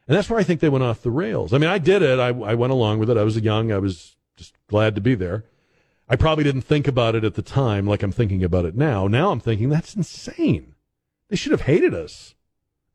And 0.08 0.18
that's 0.18 0.30
where 0.30 0.40
I 0.40 0.44
think 0.44 0.60
they 0.60 0.70
went 0.70 0.84
off 0.84 1.04
the 1.04 1.12
rails. 1.12 1.54
I 1.54 1.58
mean, 1.60 1.70
I 1.70 1.78
did 1.78 2.02
it. 2.02 2.20
I, 2.20 2.30
I 2.30 2.56
went 2.56 2.74
along 2.74 3.00
with 3.00 3.10
it. 3.10 3.18
I 3.18 3.24
was 3.24 3.38
young. 3.38 3.72
I 3.72 3.78
was 3.78 4.18
just 4.36 4.54
glad 4.68 4.96
to 4.96 5.02
be 5.02 5.16
there. 5.16 5.46
I 6.14 6.16
probably 6.16 6.44
didn't 6.44 6.62
think 6.62 6.88
about 6.88 7.16
it 7.16 7.24
at 7.24 7.34
the 7.34 7.42
time 7.42 7.88
like 7.88 8.04
I'm 8.04 8.12
thinking 8.12 8.44
about 8.44 8.66
it 8.66 8.76
now. 8.76 9.08
Now 9.08 9.32
I'm 9.32 9.40
thinking 9.40 9.70
that's 9.70 9.96
insane. 9.96 10.76
They 11.28 11.36
should 11.36 11.52
have 11.52 11.62
hated 11.62 11.96
us. 11.96 12.36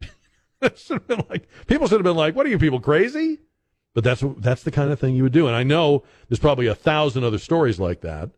Should 0.76 0.98
have 0.98 1.06
been 1.08 1.24
like 1.28 1.48
people 1.66 1.88
should 1.88 1.98
have 1.98 2.04
been 2.04 2.16
like, 2.16 2.36
"What 2.36 2.46
are 2.46 2.48
you 2.48 2.60
people 2.60 2.78
crazy?" 2.78 3.40
But 3.92 4.04
that's 4.04 4.22
that's 4.38 4.62
the 4.62 4.70
kind 4.70 4.92
of 4.92 5.00
thing 5.00 5.16
you 5.16 5.24
would 5.24 5.32
do. 5.32 5.48
And 5.48 5.56
I 5.56 5.64
know 5.64 6.04
there's 6.28 6.38
probably 6.38 6.68
a 6.68 6.76
thousand 6.76 7.24
other 7.24 7.38
stories 7.38 7.80
like 7.80 8.02
that 8.02 8.30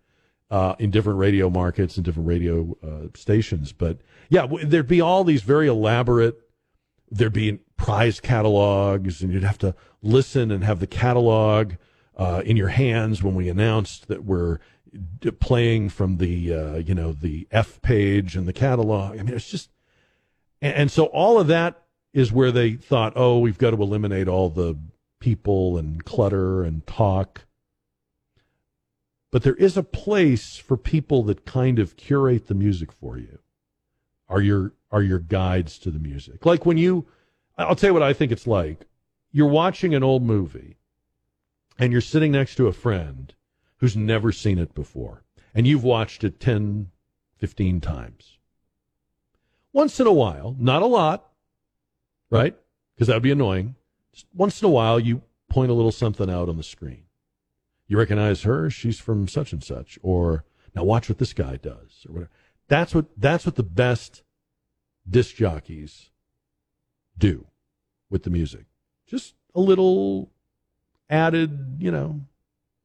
uh, 0.50 0.76
in 0.78 0.90
different 0.90 1.18
radio 1.18 1.50
markets 1.50 1.96
and 1.96 2.04
different 2.04 2.28
radio 2.28 2.74
uh, 2.82 3.08
stations. 3.14 3.72
But 3.72 3.98
yeah, 4.30 4.42
w- 4.42 4.64
there'd 4.64 4.88
be 4.88 5.02
all 5.02 5.24
these 5.24 5.42
very 5.42 5.66
elaborate. 5.66 6.38
There'd 7.10 7.34
be 7.34 7.58
prize 7.76 8.18
catalogs, 8.18 9.20
and 9.20 9.30
you'd 9.30 9.44
have 9.44 9.58
to 9.58 9.74
listen 10.02 10.50
and 10.50 10.64
have 10.64 10.80
the 10.80 10.86
catalog 10.86 11.74
uh, 12.16 12.42
in 12.44 12.56
your 12.56 12.68
hands 12.68 13.22
when 13.22 13.34
we 13.34 13.48
announced 13.48 14.08
that 14.08 14.24
we're 14.24 14.58
d- 15.20 15.30
playing 15.30 15.88
from 15.88 16.18
the 16.18 16.54
uh, 16.54 16.76
you 16.76 16.94
know 16.94 17.12
the 17.12 17.46
F 17.50 17.80
page 17.82 18.36
and 18.36 18.46
the 18.46 18.52
catalog. 18.52 19.18
I 19.18 19.22
mean, 19.22 19.34
it's 19.34 19.50
just 19.50 19.70
and, 20.60 20.74
and 20.74 20.90
so 20.90 21.06
all 21.06 21.38
of 21.38 21.46
that 21.48 21.82
is 22.12 22.32
where 22.32 22.50
they 22.50 22.72
thought, 22.72 23.12
oh, 23.16 23.38
we've 23.38 23.58
got 23.58 23.70
to 23.70 23.80
eliminate 23.80 24.28
all 24.28 24.50
the 24.50 24.76
people 25.20 25.78
and 25.78 26.04
clutter 26.04 26.64
and 26.64 26.86
talk. 26.86 27.46
But 29.30 29.44
there 29.44 29.54
is 29.54 29.76
a 29.76 29.82
place 29.84 30.56
for 30.56 30.76
people 30.76 31.22
that 31.24 31.44
kind 31.44 31.78
of 31.78 31.96
curate 31.96 32.48
the 32.48 32.54
music 32.54 32.90
for 32.90 33.16
you. 33.16 33.38
Are 34.28 34.40
your 34.40 34.74
are 34.90 35.02
your 35.02 35.20
guides 35.20 35.78
to 35.80 35.90
the 35.90 35.98
music. 36.00 36.44
Like 36.44 36.66
when 36.66 36.76
you 36.76 37.06
I'll 37.56 37.76
tell 37.76 37.90
you 37.90 37.94
what 37.94 38.02
I 38.02 38.12
think 38.12 38.32
it's 38.32 38.46
like. 38.46 38.86
You're 39.32 39.46
watching 39.46 39.94
an 39.94 40.02
old 40.02 40.24
movie 40.24 40.79
and 41.80 41.90
you're 41.90 42.00
sitting 42.00 42.30
next 42.30 42.54
to 42.54 42.68
a 42.68 42.72
friend 42.72 43.34
who's 43.78 43.96
never 43.96 44.30
seen 44.30 44.58
it 44.58 44.74
before 44.74 45.24
and 45.54 45.66
you've 45.66 45.84
watched 45.84 46.24
it 46.24 46.40
10 46.40 46.90
15 47.38 47.80
times. 47.80 48.38
Once 49.72 49.98
in 49.98 50.06
a 50.06 50.12
while, 50.12 50.54
not 50.58 50.82
a 50.82 50.86
lot, 50.86 51.30
right? 52.28 52.54
Because 52.94 53.08
that 53.08 53.14
would 53.14 53.22
be 53.22 53.30
annoying. 53.30 53.76
Just 54.12 54.26
once 54.34 54.60
in 54.60 54.66
a 54.66 54.70
while, 54.70 55.00
you 55.00 55.22
point 55.48 55.70
a 55.70 55.74
little 55.74 55.92
something 55.92 56.28
out 56.28 56.48
on 56.48 56.56
the 56.56 56.62
screen. 56.62 57.04
You 57.86 57.98
recognize 57.98 58.42
her; 58.42 58.68
she's 58.68 59.00
from 59.00 59.26
such 59.26 59.52
and 59.52 59.64
such. 59.64 59.98
Or 60.02 60.44
now 60.74 60.84
watch 60.84 61.08
what 61.08 61.18
this 61.18 61.32
guy 61.32 61.56
does, 61.56 62.04
or 62.06 62.12
whatever. 62.12 62.30
That's 62.68 62.94
what 62.94 63.06
that's 63.16 63.46
what 63.46 63.56
the 63.56 63.62
best 63.62 64.22
disc 65.08 65.36
jockeys 65.36 66.10
do 67.16 67.46
with 68.10 68.24
the 68.24 68.30
music. 68.30 68.66
Just 69.06 69.34
a 69.54 69.60
little 69.60 70.30
added, 71.10 71.76
you 71.78 71.90
know, 71.90 72.20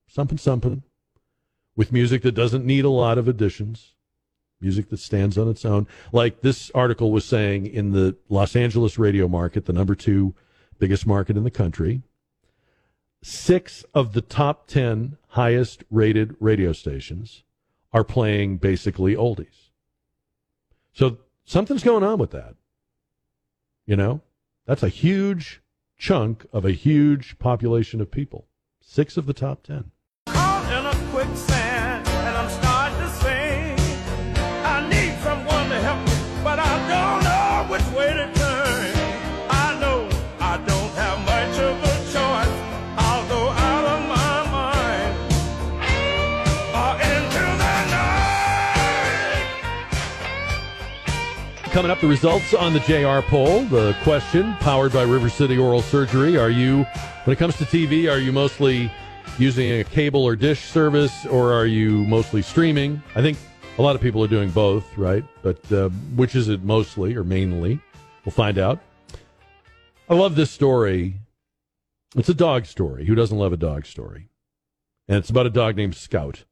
something 0.07 0.37
something 0.37 0.83
with 1.75 1.91
music 1.91 2.21
that 2.23 2.33
doesn't 2.33 2.65
need 2.65 2.85
a 2.85 2.89
lot 2.89 3.17
of 3.17 3.27
additions 3.27 3.95
music 4.61 4.89
that 4.89 4.99
stands 4.99 5.37
on 5.37 5.47
its 5.47 5.65
own. 5.65 5.87
Like 6.11 6.41
this 6.41 6.71
article 6.73 7.11
was 7.11 7.25
saying 7.25 7.67
in 7.67 7.91
the 7.91 8.15
Los 8.29 8.55
Angeles 8.55 8.97
radio 8.97 9.27
market, 9.27 9.65
the 9.65 9.73
number 9.73 9.95
two 9.95 10.33
biggest 10.79 11.05
market 11.05 11.37
in 11.37 11.43
the 11.43 11.51
country, 11.51 12.01
six 13.21 13.85
of 13.93 14.13
the 14.13 14.21
top 14.21 14.67
10 14.67 15.17
highest 15.29 15.83
rated 15.89 16.35
radio 16.39 16.73
stations 16.73 17.43
are 17.93 18.03
playing 18.03 18.57
basically 18.57 19.15
oldies. 19.15 19.69
So 20.93 21.17
something's 21.43 21.83
going 21.83 22.03
on 22.03 22.17
with 22.17 22.31
that. 22.31 22.55
You 23.85 23.95
know, 23.95 24.21
that's 24.65 24.83
a 24.83 24.89
huge 24.89 25.61
chunk 25.97 26.45
of 26.51 26.65
a 26.65 26.71
huge 26.71 27.39
population 27.39 28.01
of 28.01 28.11
people. 28.11 28.47
Six 28.81 29.17
of 29.17 29.25
the 29.25 29.33
top 29.33 29.63
10. 29.63 29.91
Coming 51.75 51.91
up, 51.91 51.99
the 51.99 52.07
results 52.07 52.53
on 52.53 52.71
the 52.71 52.79
JR 52.79 53.19
poll. 53.27 53.65
The 53.65 53.93
question, 54.03 54.53
powered 54.61 54.93
by 54.93 55.01
River 55.01 55.27
City 55.27 55.57
Oral 55.57 55.81
Surgery, 55.81 56.37
are 56.37 56.49
you, 56.49 56.85
when 57.25 57.33
it 57.33 57.37
comes 57.37 57.57
to 57.57 57.65
TV, 57.65 58.09
are 58.09 58.17
you 58.17 58.31
mostly 58.31 58.89
using 59.37 59.81
a 59.81 59.83
cable 59.83 60.23
or 60.23 60.37
dish 60.37 60.61
service, 60.61 61.25
or 61.25 61.51
are 61.51 61.65
you 61.65 62.05
mostly 62.05 62.41
streaming? 62.41 63.03
I 63.13 63.21
think 63.21 63.37
a 63.77 63.81
lot 63.81 63.93
of 63.93 64.01
people 64.01 64.23
are 64.23 64.29
doing 64.29 64.51
both, 64.51 64.97
right? 64.97 65.25
But 65.41 65.69
uh, 65.69 65.89
which 66.15 66.33
is 66.33 66.47
it 66.47 66.63
mostly 66.63 67.13
or 67.13 67.25
mainly? 67.25 67.81
We'll 68.23 68.31
find 68.31 68.57
out. 68.57 68.79
I 70.07 70.13
love 70.13 70.37
this 70.37 70.51
story. 70.51 71.15
It's 72.15 72.29
a 72.29 72.33
dog 72.33 72.67
story. 72.67 73.05
Who 73.05 73.15
doesn't 73.15 73.37
love 73.37 73.51
a 73.51 73.57
dog 73.57 73.85
story? 73.85 74.29
And 75.09 75.17
it's 75.17 75.29
about 75.29 75.45
a 75.45 75.49
dog 75.49 75.75
named 75.75 75.95
Scout. 75.95 76.45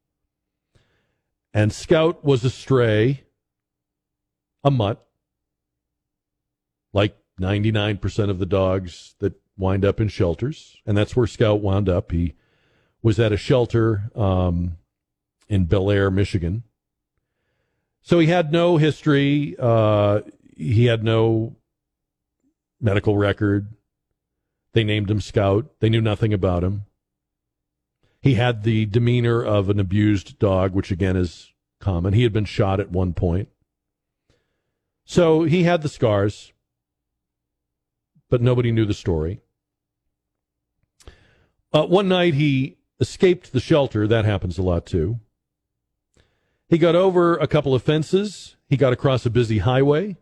And 1.54 1.72
Scout 1.72 2.26
was 2.26 2.44
a 2.44 2.50
stray, 2.50 3.24
a 4.66 4.70
mutt, 4.70 5.00
like 6.94 7.18
99% 7.42 8.30
of 8.30 8.40
the 8.40 8.46
dogs 8.46 9.16
that 9.20 9.34
wind 9.58 9.84
up 9.84 10.00
in 10.00 10.08
shelters. 10.08 10.78
And 10.86 10.98
that's 10.98 11.16
where 11.16 11.28
Scout 11.28 11.62
wound 11.62 11.90
up. 11.90 12.12
He 12.12 12.36
was 13.02 13.20
at 13.20 13.32
a 13.32 13.38
shelter 13.38 14.12
um, 14.16 14.78
in 15.50 15.66
Bellaire, 15.66 16.12
Michigan. 16.12 16.64
So 18.02 18.20
he 18.20 18.28
had 18.28 18.52
no 18.52 18.78
history. 18.78 19.56
Uh, 19.60 20.22
he 20.56 20.86
had 20.86 21.04
no 21.04 21.56
medical 22.80 23.18
record. 23.18 23.74
They 24.74 24.84
named 24.84 25.10
him 25.10 25.22
Scout. 25.22 25.72
They 25.80 25.90
knew 25.90 26.02
nothing 26.02 26.34
about 26.34 26.64
him. 26.64 26.84
He 28.22 28.36
had 28.36 28.64
the 28.64 28.86
demeanor 28.86 29.44
of 29.44 29.70
an 29.70 29.80
abused 29.80 30.40
dog, 30.40 30.74
which 30.74 30.92
again 30.92 31.18
is 31.18 31.52
common. 31.80 32.14
He 32.14 32.24
had 32.24 32.34
been 32.34 32.46
shot 32.46 32.80
at 32.80 32.92
one 32.92 33.14
point. 33.14 33.50
So 35.06 35.44
he 35.44 35.64
had 35.64 35.82
the 35.82 35.90
scars, 35.90 36.53
but 38.34 38.42
nobody 38.42 38.72
knew 38.72 38.84
the 38.84 38.96
story. 38.96 39.42
Uh, 41.72 41.86
one 41.86 42.08
night 42.08 42.34
he 42.34 42.78
escaped 43.00 43.54
the 43.54 43.60
shelter. 43.60 44.08
That 44.08 44.26
happens 44.26 44.58
a 44.58 44.64
lot 44.64 44.88
too. 44.88 45.20
He 46.68 46.80
got 46.80 46.96
over 46.96 47.36
a 47.38 47.46
couple 47.46 47.76
of 47.76 47.84
fences. 47.84 48.56
He 48.68 48.76
got 48.76 48.92
across 48.92 49.24
a 49.28 49.30
busy 49.30 49.60
highway. 49.60 50.18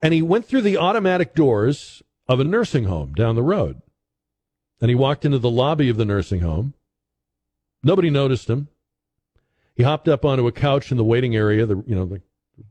And 0.00 0.14
he 0.14 0.22
went 0.22 0.46
through 0.46 0.60
the 0.60 0.76
automatic 0.76 1.34
doors 1.34 2.04
of 2.28 2.38
a 2.38 2.44
nursing 2.44 2.84
home 2.84 3.14
down 3.14 3.34
the 3.34 3.42
road. 3.42 3.82
And 4.80 4.90
he 4.90 4.94
walked 4.94 5.24
into 5.24 5.40
the 5.40 5.50
lobby 5.50 5.88
of 5.88 5.96
the 5.96 6.04
nursing 6.04 6.42
home. 6.42 6.74
Nobody 7.82 8.10
noticed 8.10 8.48
him. 8.48 8.68
He 9.74 9.82
hopped 9.82 10.06
up 10.06 10.24
onto 10.24 10.46
a 10.46 10.52
couch 10.52 10.92
in 10.92 10.98
the 10.98 11.02
waiting 11.02 11.34
area, 11.34 11.66
the 11.66 11.82
you 11.84 11.96
know, 11.96 12.04
the 12.04 12.22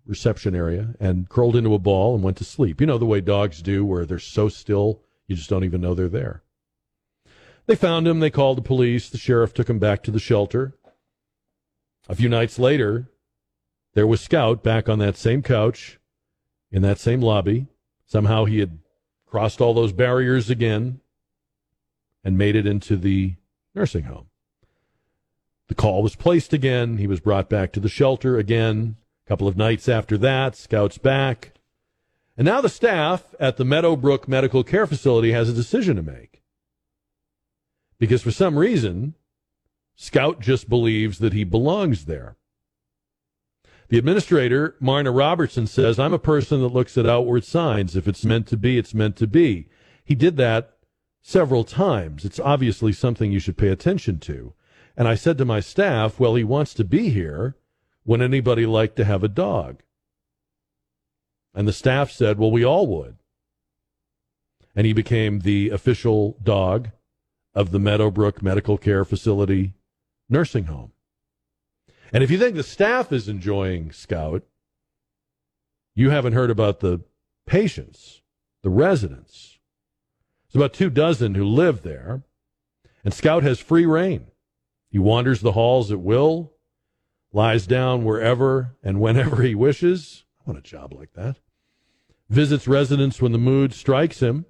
reception 0.06 0.56
area, 0.56 0.96
and 1.00 1.30
curled 1.30 1.56
into 1.56 1.74
a 1.74 1.80
ball 1.80 2.16
and 2.16 2.24
went 2.24 2.38
to 2.38 2.44
sleep. 2.44 2.82
You 2.82 2.88
know 2.88 2.98
the 2.98 3.06
way 3.06 3.22
dogs 3.22 3.62
do 3.62 3.86
where 3.86 4.06
they're 4.06 4.20
so 4.20 4.50
still 4.50 5.02
you 5.30 5.36
just 5.36 5.50
don't 5.50 5.64
even 5.64 5.80
know 5.80 5.94
they're 5.94 6.10
there. 6.10 6.44
They 7.68 7.76
found 7.76 8.08
him, 8.08 8.20
they 8.20 8.32
called 8.32 8.58
the 8.58 8.64
police, 8.64 9.10
the 9.10 9.20
sheriff 9.20 9.54
took 9.54 9.70
him 9.70 9.78
back 9.78 10.02
to 10.04 10.12
the 10.12 10.20
shelter. 10.20 10.74
A 12.10 12.16
few 12.16 12.28
nights 12.28 12.58
later, 12.58 13.12
there 13.94 14.08
was 14.08 14.22
Scout 14.22 14.64
back 14.64 14.90
on 14.90 14.98
that 15.00 15.16
same 15.16 15.44
couch 15.44 16.00
in 16.72 16.82
that 16.82 16.98
same 16.98 17.22
lobby. 17.22 17.68
Somehow 18.08 18.46
he 18.46 18.60
had 18.60 18.80
crossed 19.28 19.62
all 19.62 19.76
those 19.76 19.94
barriers 19.94 20.50
again 20.50 21.00
and 22.24 22.36
made 22.36 22.56
it 22.56 22.66
into 22.66 22.98
the 22.98 23.36
nursing 23.76 24.06
home. 24.06 24.26
The 25.68 25.76
call 25.76 26.02
was 26.02 26.16
placed 26.16 26.54
again. 26.54 26.98
He 26.98 27.06
was 27.06 27.20
brought 27.20 27.48
back 27.48 27.72
to 27.74 27.80
the 27.80 27.88
shelter 27.88 28.40
again. 28.40 28.96
Couple 29.30 29.48
of 29.48 29.56
nights 29.56 29.88
after 29.88 30.18
that, 30.18 30.56
Scout's 30.56 30.98
back. 30.98 31.52
And 32.36 32.46
now 32.46 32.62
the 32.62 32.68
staff 32.68 33.36
at 33.40 33.58
the 33.58 33.64
Meadowbrook 33.64 34.28
Medical 34.28 34.64
Care 34.64 34.88
Facility 34.88 35.34
has 35.34 35.48
a 35.48 35.54
decision 35.54 35.98
to 35.98 36.02
make. 36.02 36.42
Because 38.00 38.24
for 38.24 38.32
some 38.32 38.58
reason, 38.58 39.14
Scout 39.96 40.40
just 40.40 40.68
believes 40.68 41.20
that 41.20 41.34
he 41.34 41.44
belongs 41.44 42.06
there. 42.06 42.38
The 43.90 44.00
administrator, 44.00 44.76
Marna 44.80 45.12
Robertson, 45.12 45.68
says, 45.68 46.00
I'm 46.00 46.14
a 46.14 46.18
person 46.18 46.62
that 46.62 46.74
looks 46.74 46.98
at 46.98 47.06
outward 47.06 47.44
signs. 47.44 47.96
If 47.96 48.08
it's 48.08 48.26
meant 48.26 48.48
to 48.48 48.58
be, 48.58 48.80
it's 48.80 48.96
meant 48.96 49.16
to 49.18 49.28
be. 49.28 49.70
he 50.04 50.16
did 50.16 50.38
that 50.38 50.78
several 51.22 51.64
times. 51.64 52.26
It's 52.26 52.40
obviously 52.40 52.94
something 52.94 53.32
you 53.32 53.40
should 53.40 53.60
pay 53.60 53.68
attention 53.68 54.18
to. 54.22 54.56
And 54.98 55.08
I 55.08 55.14
said 55.14 55.38
to 55.38 55.46
my 55.46 55.60
staff, 55.60 56.20
well, 56.20 56.34
he 56.34 56.44
wants 56.44 56.74
to 56.74 56.84
be 56.84 57.10
here. 57.10 57.58
Would 58.10 58.24
anybody 58.24 58.66
like 58.66 58.96
to 58.96 59.06
have 59.06 59.24
a 59.24 59.28
dog? 59.28 59.84
And 61.54 61.68
the 61.68 61.72
staff 61.72 62.10
said, 62.10 62.40
well, 62.40 62.50
we 62.50 62.66
all 62.66 62.88
would. 62.88 63.18
And 64.76 64.88
he 64.88 64.94
became 64.94 65.42
the 65.42 65.70
official 65.70 66.36
dog 66.42 66.90
of 67.54 67.70
the 67.70 67.78
Meadowbrook 67.78 68.42
Medical 68.42 68.80
Care 68.80 69.06
Facility 69.06 69.74
nursing 70.28 70.64
home. 70.64 70.92
And 72.12 72.24
if 72.24 72.32
you 72.32 72.40
think 72.40 72.56
the 72.56 72.64
staff 72.64 73.12
is 73.12 73.30
enjoying 73.30 73.92
Scout, 73.92 74.42
you 75.94 76.10
haven't 76.10 76.34
heard 76.34 76.50
about 76.50 76.80
the 76.80 77.02
patients, 77.46 78.24
the 78.64 78.72
residents. 78.72 79.60
There's 80.48 80.64
about 80.64 80.74
two 80.74 80.90
dozen 80.90 81.36
who 81.36 81.46
live 81.46 81.84
there, 81.84 82.24
and 83.06 83.14
Scout 83.14 83.44
has 83.44 83.60
free 83.60 83.86
rein. 83.86 84.32
He 84.90 84.98
wanders 84.98 85.42
the 85.42 85.52
halls 85.52 85.92
at 85.92 86.00
will, 86.00 86.54
lies 87.32 87.68
down 87.68 88.04
wherever 88.04 88.76
and 88.84 89.00
whenever 89.00 89.44
he 89.44 89.56
wishes. 89.56 90.26
I 90.42 90.52
want 90.52 90.60
a 90.60 90.70
job 90.70 90.94
like 90.94 91.14
that. 91.14 91.38
Visits 92.30 92.68
residents 92.68 93.22
when 93.22 93.32
the 93.32 93.38
mood 93.38 93.74
strikes 93.74 94.20
him. 94.20 94.46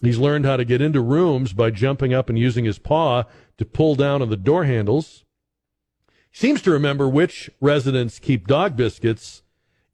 He's 0.00 0.18
learned 0.18 0.44
how 0.44 0.56
to 0.56 0.64
get 0.64 0.80
into 0.80 1.00
rooms 1.00 1.52
by 1.52 1.70
jumping 1.70 2.14
up 2.14 2.28
and 2.28 2.38
using 2.38 2.64
his 2.64 2.78
paw 2.78 3.24
to 3.56 3.64
pull 3.64 3.96
down 3.96 4.22
on 4.22 4.30
the 4.30 4.36
door 4.36 4.64
handles. 4.64 5.24
He 6.30 6.38
seems 6.38 6.62
to 6.62 6.70
remember 6.70 7.08
which 7.08 7.50
residents 7.60 8.20
keep 8.20 8.46
dog 8.46 8.76
biscuits 8.76 9.42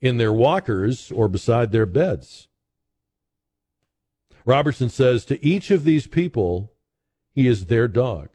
in 0.01 0.19
their 0.19 0.33
walkers 0.33 1.11
or 1.11 1.29
beside 1.29 1.73
their 1.73 1.87
beds. 1.87 2.49
Robertson 4.45 4.91
says 4.91 5.25
to 5.25 5.43
each 5.45 5.71
of 5.71 5.85
these 5.85 6.07
people, 6.07 6.75
he 7.33 7.49
is 7.49 7.67
their 7.67 7.89
dog. 7.89 8.29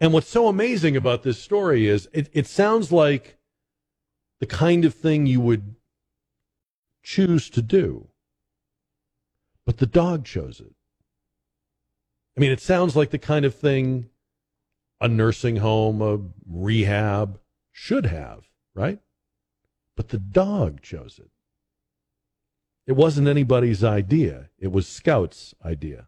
And 0.00 0.12
what's 0.12 0.28
so 0.28 0.48
amazing 0.48 0.96
about 0.96 1.22
this 1.22 1.40
story 1.42 1.88
is 1.88 2.08
it, 2.12 2.28
it 2.32 2.46
sounds 2.46 2.92
like 2.92 3.38
the 4.40 4.46
kind 4.46 4.84
of 4.84 4.94
thing 4.94 5.26
you 5.26 5.40
would 5.40 5.74
choose 7.02 7.50
to 7.50 7.62
do. 7.62 8.08
But 9.66 9.78
the 9.78 9.86
dog 9.86 10.24
chose 10.24 10.60
it. 10.60 10.74
I 12.36 12.40
mean, 12.40 12.52
it 12.52 12.60
sounds 12.60 12.94
like 12.94 13.10
the 13.10 13.18
kind 13.18 13.44
of 13.44 13.54
thing 13.54 14.10
a 15.00 15.08
nursing 15.08 15.56
home, 15.56 16.02
a 16.02 16.18
rehab 16.48 17.38
should 17.72 18.06
have, 18.06 18.44
right? 18.74 18.98
But 19.96 20.08
the 20.08 20.18
dog 20.18 20.82
chose 20.82 21.18
it. 21.18 21.30
It 22.86 22.92
wasn't 22.92 23.28
anybody's 23.28 23.84
idea, 23.84 24.48
it 24.58 24.72
was 24.72 24.88
Scout's 24.88 25.54
idea. 25.64 26.07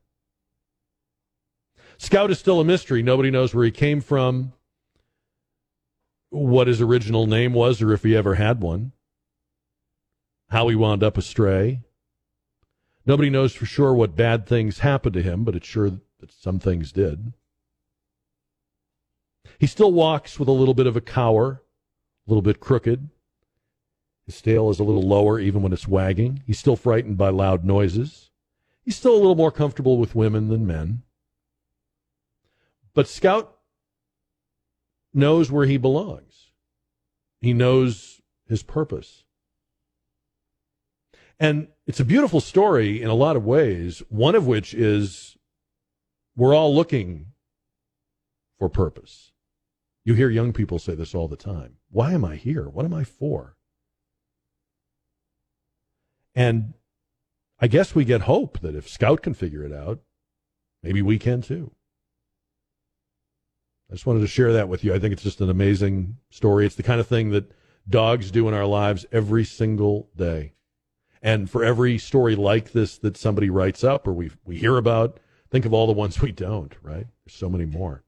Scout 2.01 2.31
is 2.31 2.39
still 2.39 2.61
a 2.61 2.65
mystery. 2.65 3.03
Nobody 3.03 3.31
knows 3.31 3.55
where 3.55 3.67
he 3.67 3.71
came 3.71 4.01
from, 4.01 4.55
what 6.31 6.67
his 6.67 6.81
original 6.81 7.27
name 7.27 7.53
was, 7.53 7.83
or 7.83 7.93
if 7.93 8.03
he 8.03 8.17
ever 8.17 8.37
had 8.37 8.63
one, 8.63 8.93
how 10.49 10.69
he 10.69 10.75
wound 10.75 11.03
up 11.03 11.19
astray. 11.19 11.83
Nobody 13.05 13.29
knows 13.29 13.55
for 13.55 13.67
sure 13.67 13.93
what 13.93 14.17
bad 14.17 14.47
things 14.47 14.79
happened 14.79 15.13
to 15.13 15.23
him, 15.23 15.45
but 15.45 15.55
it's 15.55 15.67
sure 15.67 15.91
that 16.21 16.33
some 16.33 16.59
things 16.59 16.91
did. 16.91 17.35
He 19.59 19.67
still 19.67 19.93
walks 19.93 20.39
with 20.39 20.49
a 20.49 20.53
little 20.53 20.73
bit 20.73 20.87
of 20.87 20.97
a 20.97 21.03
cower, 21.03 21.63
a 22.27 22.31
little 22.31 22.41
bit 22.41 22.61
crooked. 22.61 23.11
His 24.25 24.41
tail 24.41 24.71
is 24.71 24.81
a 24.81 24.85
little 24.85 25.07
lower 25.07 25.39
even 25.39 25.61
when 25.61 25.75
it's 25.75 25.87
wagging. 25.87 26.45
He's 26.47 26.59
still 26.59 26.77
frightened 26.77 27.19
by 27.19 27.29
loud 27.29 27.63
noises. 27.63 28.31
He's 28.87 28.97
still 28.97 29.13
a 29.13 29.21
little 29.21 29.37
more 29.37 29.53
comfortable 29.53 29.99
with 29.99 30.15
women 30.15 30.49
than 30.49 30.67
men. 30.67 31.03
But 33.01 33.09
Scout 33.09 33.57
knows 35.15 35.51
where 35.51 35.65
he 35.65 35.79
belongs. 35.79 36.51
He 37.41 37.55
knows 37.55 38.21
his 38.47 38.63
purpose. 38.63 39.25
And 41.39 41.69
it's 41.87 42.01
a 42.01 42.05
beautiful 42.05 42.43
story 42.43 43.01
in 43.01 43.09
a 43.09 43.15
lot 43.15 43.37
of 43.37 43.47
ways, 43.47 44.03
one 44.11 44.35
of 44.35 44.47
which 44.47 44.75
is 44.75 45.39
we're 46.37 46.55
all 46.55 46.75
looking 46.75 47.29
for 48.59 48.69
purpose. 48.69 49.33
You 50.05 50.13
hear 50.13 50.29
young 50.29 50.53
people 50.53 50.79
say 50.79 50.95
this 50.95 51.15
all 51.15 51.27
the 51.27 51.37
time. 51.37 51.77
Why 51.91 52.13
am 52.13 52.23
I 52.23 52.37
here? 52.37 52.69
What 52.69 52.85
am 52.85 52.93
I 52.93 53.05
for? 53.05 53.57
And 56.35 56.75
I 57.59 57.67
guess 57.67 57.95
we 57.95 58.05
get 58.05 58.21
hope 58.21 58.61
that 58.61 58.75
if 58.75 58.91
Scout 58.91 59.23
can 59.23 59.33
figure 59.33 59.65
it 59.65 59.73
out, 59.73 60.01
maybe 60.83 61.01
we 61.01 61.19
can 61.19 61.41
too. 61.41 61.73
I 63.91 63.95
just 63.95 64.07
wanted 64.07 64.21
to 64.21 64.29
share 64.29 64.53
that 64.53 64.69
with 64.69 64.85
you. 64.85 64.95
I 64.95 65.01
think 65.01 65.13
it's 65.13 65.23
just 65.23 65.41
an 65.41 65.51
amazing 65.51 66.17
story. 66.31 66.65
It's 66.65 66.77
the 66.77 66.85
kind 66.85 67.01
of 67.01 67.09
thing 67.09 67.31
that 67.31 67.51
dogs 67.89 68.31
do 68.31 68.47
in 68.47 68.55
our 68.55 68.67
lives 68.67 69.05
every 69.11 69.45
single 69.45 70.09
day. 70.17 70.53
And 71.23 71.51
for 71.51 71.65
every 71.65 71.99
story 71.99 72.37
like 72.37 72.71
this 72.71 72.97
that 72.99 73.17
somebody 73.17 73.51
writes 73.51 73.83
up 73.83 74.07
or 74.07 74.13
we 74.13 74.31
we 74.45 74.59
hear 74.59 74.77
about, 74.77 75.19
think 75.51 75.65
of 75.65 75.75
all 75.75 75.89
the 75.89 75.93
ones 75.93 76.21
we 76.23 76.31
don't, 76.31 76.75
right? 76.83 77.07
There's 77.25 77.37
so 77.37 77.51
many 77.51 77.65
more. 77.65 78.05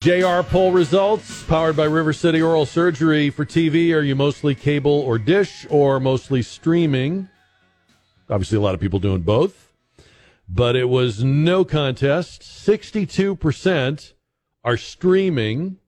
JR 0.00 0.42
poll 0.42 0.72
results 0.72 1.42
powered 1.44 1.76
by 1.76 1.84
River 1.84 2.12
City 2.12 2.40
Oral 2.40 2.66
Surgery 2.66 3.28
for 3.28 3.44
TV. 3.44 3.94
Are 3.94 4.02
you 4.02 4.14
mostly 4.16 4.54
cable 4.54 5.00
or 5.00 5.18
dish 5.18 5.66
or 5.68 6.00
mostly 6.00 6.42
streaming? 6.42 7.28
Obviously, 8.30 8.56
a 8.56 8.60
lot 8.60 8.74
of 8.74 8.80
people 8.80 8.98
doing 8.98 9.22
both, 9.22 9.72
but 10.48 10.76
it 10.76 10.88
was 10.88 11.22
no 11.22 11.64
contest. 11.64 12.42
62% 12.42 14.12
are 14.66 14.76
streaming 14.76 15.78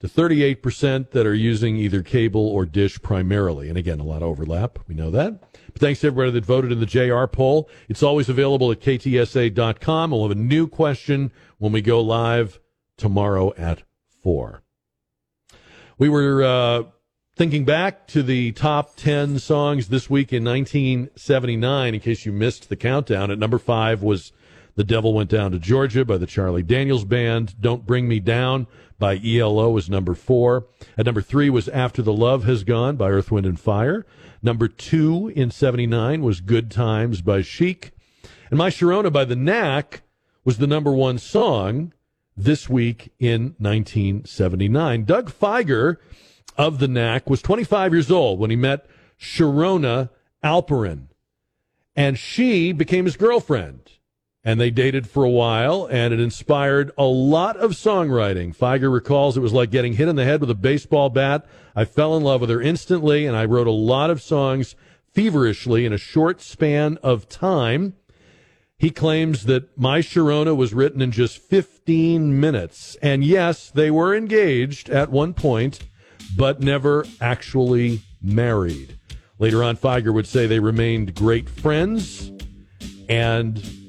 to 0.00 0.08
38% 0.08 1.10
that 1.10 1.26
are 1.26 1.34
using 1.34 1.76
either 1.76 2.02
cable 2.02 2.46
or 2.46 2.64
dish 2.64 3.00
primarily. 3.02 3.68
And 3.68 3.76
again, 3.76 4.00
a 4.00 4.04
lot 4.04 4.22
of 4.22 4.28
overlap. 4.28 4.78
We 4.88 4.94
know 4.94 5.10
that. 5.10 5.40
But 5.72 5.80
thanks 5.80 6.00
to 6.00 6.06
everybody 6.06 6.30
that 6.32 6.44
voted 6.44 6.72
in 6.72 6.80
the 6.80 6.86
JR 6.86 7.26
poll. 7.26 7.68
It's 7.88 8.02
always 8.02 8.28
available 8.28 8.72
at 8.72 8.80
ktsa.com. 8.80 10.10
We'll 10.10 10.22
have 10.22 10.36
a 10.36 10.40
new 10.40 10.66
question 10.66 11.32
when 11.58 11.72
we 11.72 11.82
go 11.82 12.00
live 12.00 12.58
tomorrow 12.96 13.52
at 13.56 13.82
4. 14.22 14.62
We 15.98 16.08
were 16.08 16.44
uh, 16.44 16.82
thinking 17.36 17.64
back 17.64 18.06
to 18.08 18.22
the 18.22 18.52
top 18.52 18.96
10 18.96 19.40
songs 19.40 19.88
this 19.88 20.08
week 20.08 20.32
in 20.32 20.44
1979, 20.44 21.94
in 21.94 22.00
case 22.00 22.24
you 22.24 22.32
missed 22.32 22.68
the 22.68 22.76
countdown. 22.76 23.30
At 23.30 23.38
number 23.38 23.58
five 23.58 24.02
was 24.02 24.32
The 24.78 24.84
Devil 24.84 25.12
Went 25.12 25.28
Down 25.28 25.50
to 25.50 25.58
Georgia 25.58 26.04
by 26.04 26.18
the 26.18 26.26
Charlie 26.26 26.62
Daniels 26.62 27.04
Band. 27.04 27.60
Don't 27.60 27.84
Bring 27.84 28.06
Me 28.06 28.20
Down 28.20 28.68
by 28.96 29.18
ELO 29.18 29.70
was 29.70 29.90
number 29.90 30.14
four. 30.14 30.68
At 30.96 31.04
number 31.04 31.20
three 31.20 31.50
was 31.50 31.68
After 31.70 32.00
the 32.00 32.12
Love 32.12 32.44
Has 32.44 32.62
Gone 32.62 32.94
by 32.94 33.10
Earth, 33.10 33.32
Wind, 33.32 33.44
and 33.44 33.58
Fire. 33.58 34.06
Number 34.40 34.68
two 34.68 35.32
in 35.34 35.50
79 35.50 36.22
was 36.22 36.40
Good 36.40 36.70
Times 36.70 37.22
by 37.22 37.42
Chic. 37.42 37.90
And 38.50 38.58
My 38.58 38.70
Sharona 38.70 39.12
by 39.12 39.24
The 39.24 39.34
Knack 39.34 40.02
was 40.44 40.58
the 40.58 40.68
number 40.68 40.92
one 40.92 41.18
song 41.18 41.92
this 42.36 42.68
week 42.68 43.12
in 43.18 43.56
1979. 43.58 45.04
Doug 45.06 45.32
Fieger 45.32 45.96
of 46.56 46.78
the 46.78 46.86
Knack 46.86 47.28
was 47.28 47.42
25 47.42 47.92
years 47.94 48.12
old 48.12 48.38
when 48.38 48.50
he 48.50 48.56
met 48.56 48.86
Sharona 49.20 50.10
Alperin, 50.44 51.08
and 51.96 52.16
she 52.16 52.70
became 52.70 53.06
his 53.06 53.16
girlfriend. 53.16 53.97
And 54.48 54.58
they 54.58 54.70
dated 54.70 55.06
for 55.06 55.24
a 55.24 55.30
while, 55.30 55.86
and 55.90 56.14
it 56.14 56.20
inspired 56.20 56.90
a 56.96 57.04
lot 57.04 57.58
of 57.58 57.72
songwriting. 57.72 58.56
Fieger 58.56 58.90
recalls 58.90 59.36
it 59.36 59.40
was 59.40 59.52
like 59.52 59.70
getting 59.70 59.92
hit 59.92 60.08
in 60.08 60.16
the 60.16 60.24
head 60.24 60.40
with 60.40 60.48
a 60.48 60.54
baseball 60.54 61.10
bat. 61.10 61.44
I 61.76 61.84
fell 61.84 62.16
in 62.16 62.22
love 62.22 62.40
with 62.40 62.48
her 62.48 62.62
instantly, 62.62 63.26
and 63.26 63.36
I 63.36 63.44
wrote 63.44 63.66
a 63.66 63.70
lot 63.70 64.08
of 64.08 64.22
songs 64.22 64.74
feverishly 65.12 65.84
in 65.84 65.92
a 65.92 65.98
short 65.98 66.40
span 66.40 66.96
of 67.02 67.28
time. 67.28 67.92
He 68.78 68.88
claims 68.88 69.44
that 69.44 69.76
My 69.76 69.98
Sharona 69.98 70.56
was 70.56 70.72
written 70.72 71.02
in 71.02 71.12
just 71.12 71.36
15 71.42 72.40
minutes. 72.40 72.96
And 73.02 73.22
yes, 73.22 73.70
they 73.70 73.90
were 73.90 74.16
engaged 74.16 74.88
at 74.88 75.10
one 75.10 75.34
point, 75.34 75.80
but 76.34 76.62
never 76.62 77.04
actually 77.20 78.00
married. 78.22 78.98
Later 79.38 79.62
on, 79.62 79.76
Fieger 79.76 80.14
would 80.14 80.26
say 80.26 80.46
they 80.46 80.58
remained 80.58 81.14
great 81.14 81.50
friends 81.50 82.32
and 83.10 83.87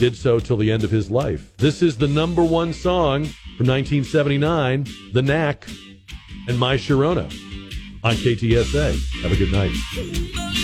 did 0.00 0.16
so 0.16 0.40
till 0.40 0.56
the 0.56 0.72
end 0.72 0.82
of 0.82 0.90
his 0.90 1.10
life. 1.10 1.54
This 1.58 1.82
is 1.82 1.98
the 1.98 2.08
number 2.08 2.42
one 2.42 2.72
song 2.72 3.26
from 3.58 3.66
1979, 3.66 4.86
The 5.12 5.20
Knack 5.20 5.68
and 6.48 6.58
My 6.58 6.76
Sharona 6.76 7.26
on 8.02 8.14
KTSA. 8.14 9.20
Have 9.22 9.32
a 9.32 9.36
good 9.36 9.52
night. 9.52 10.59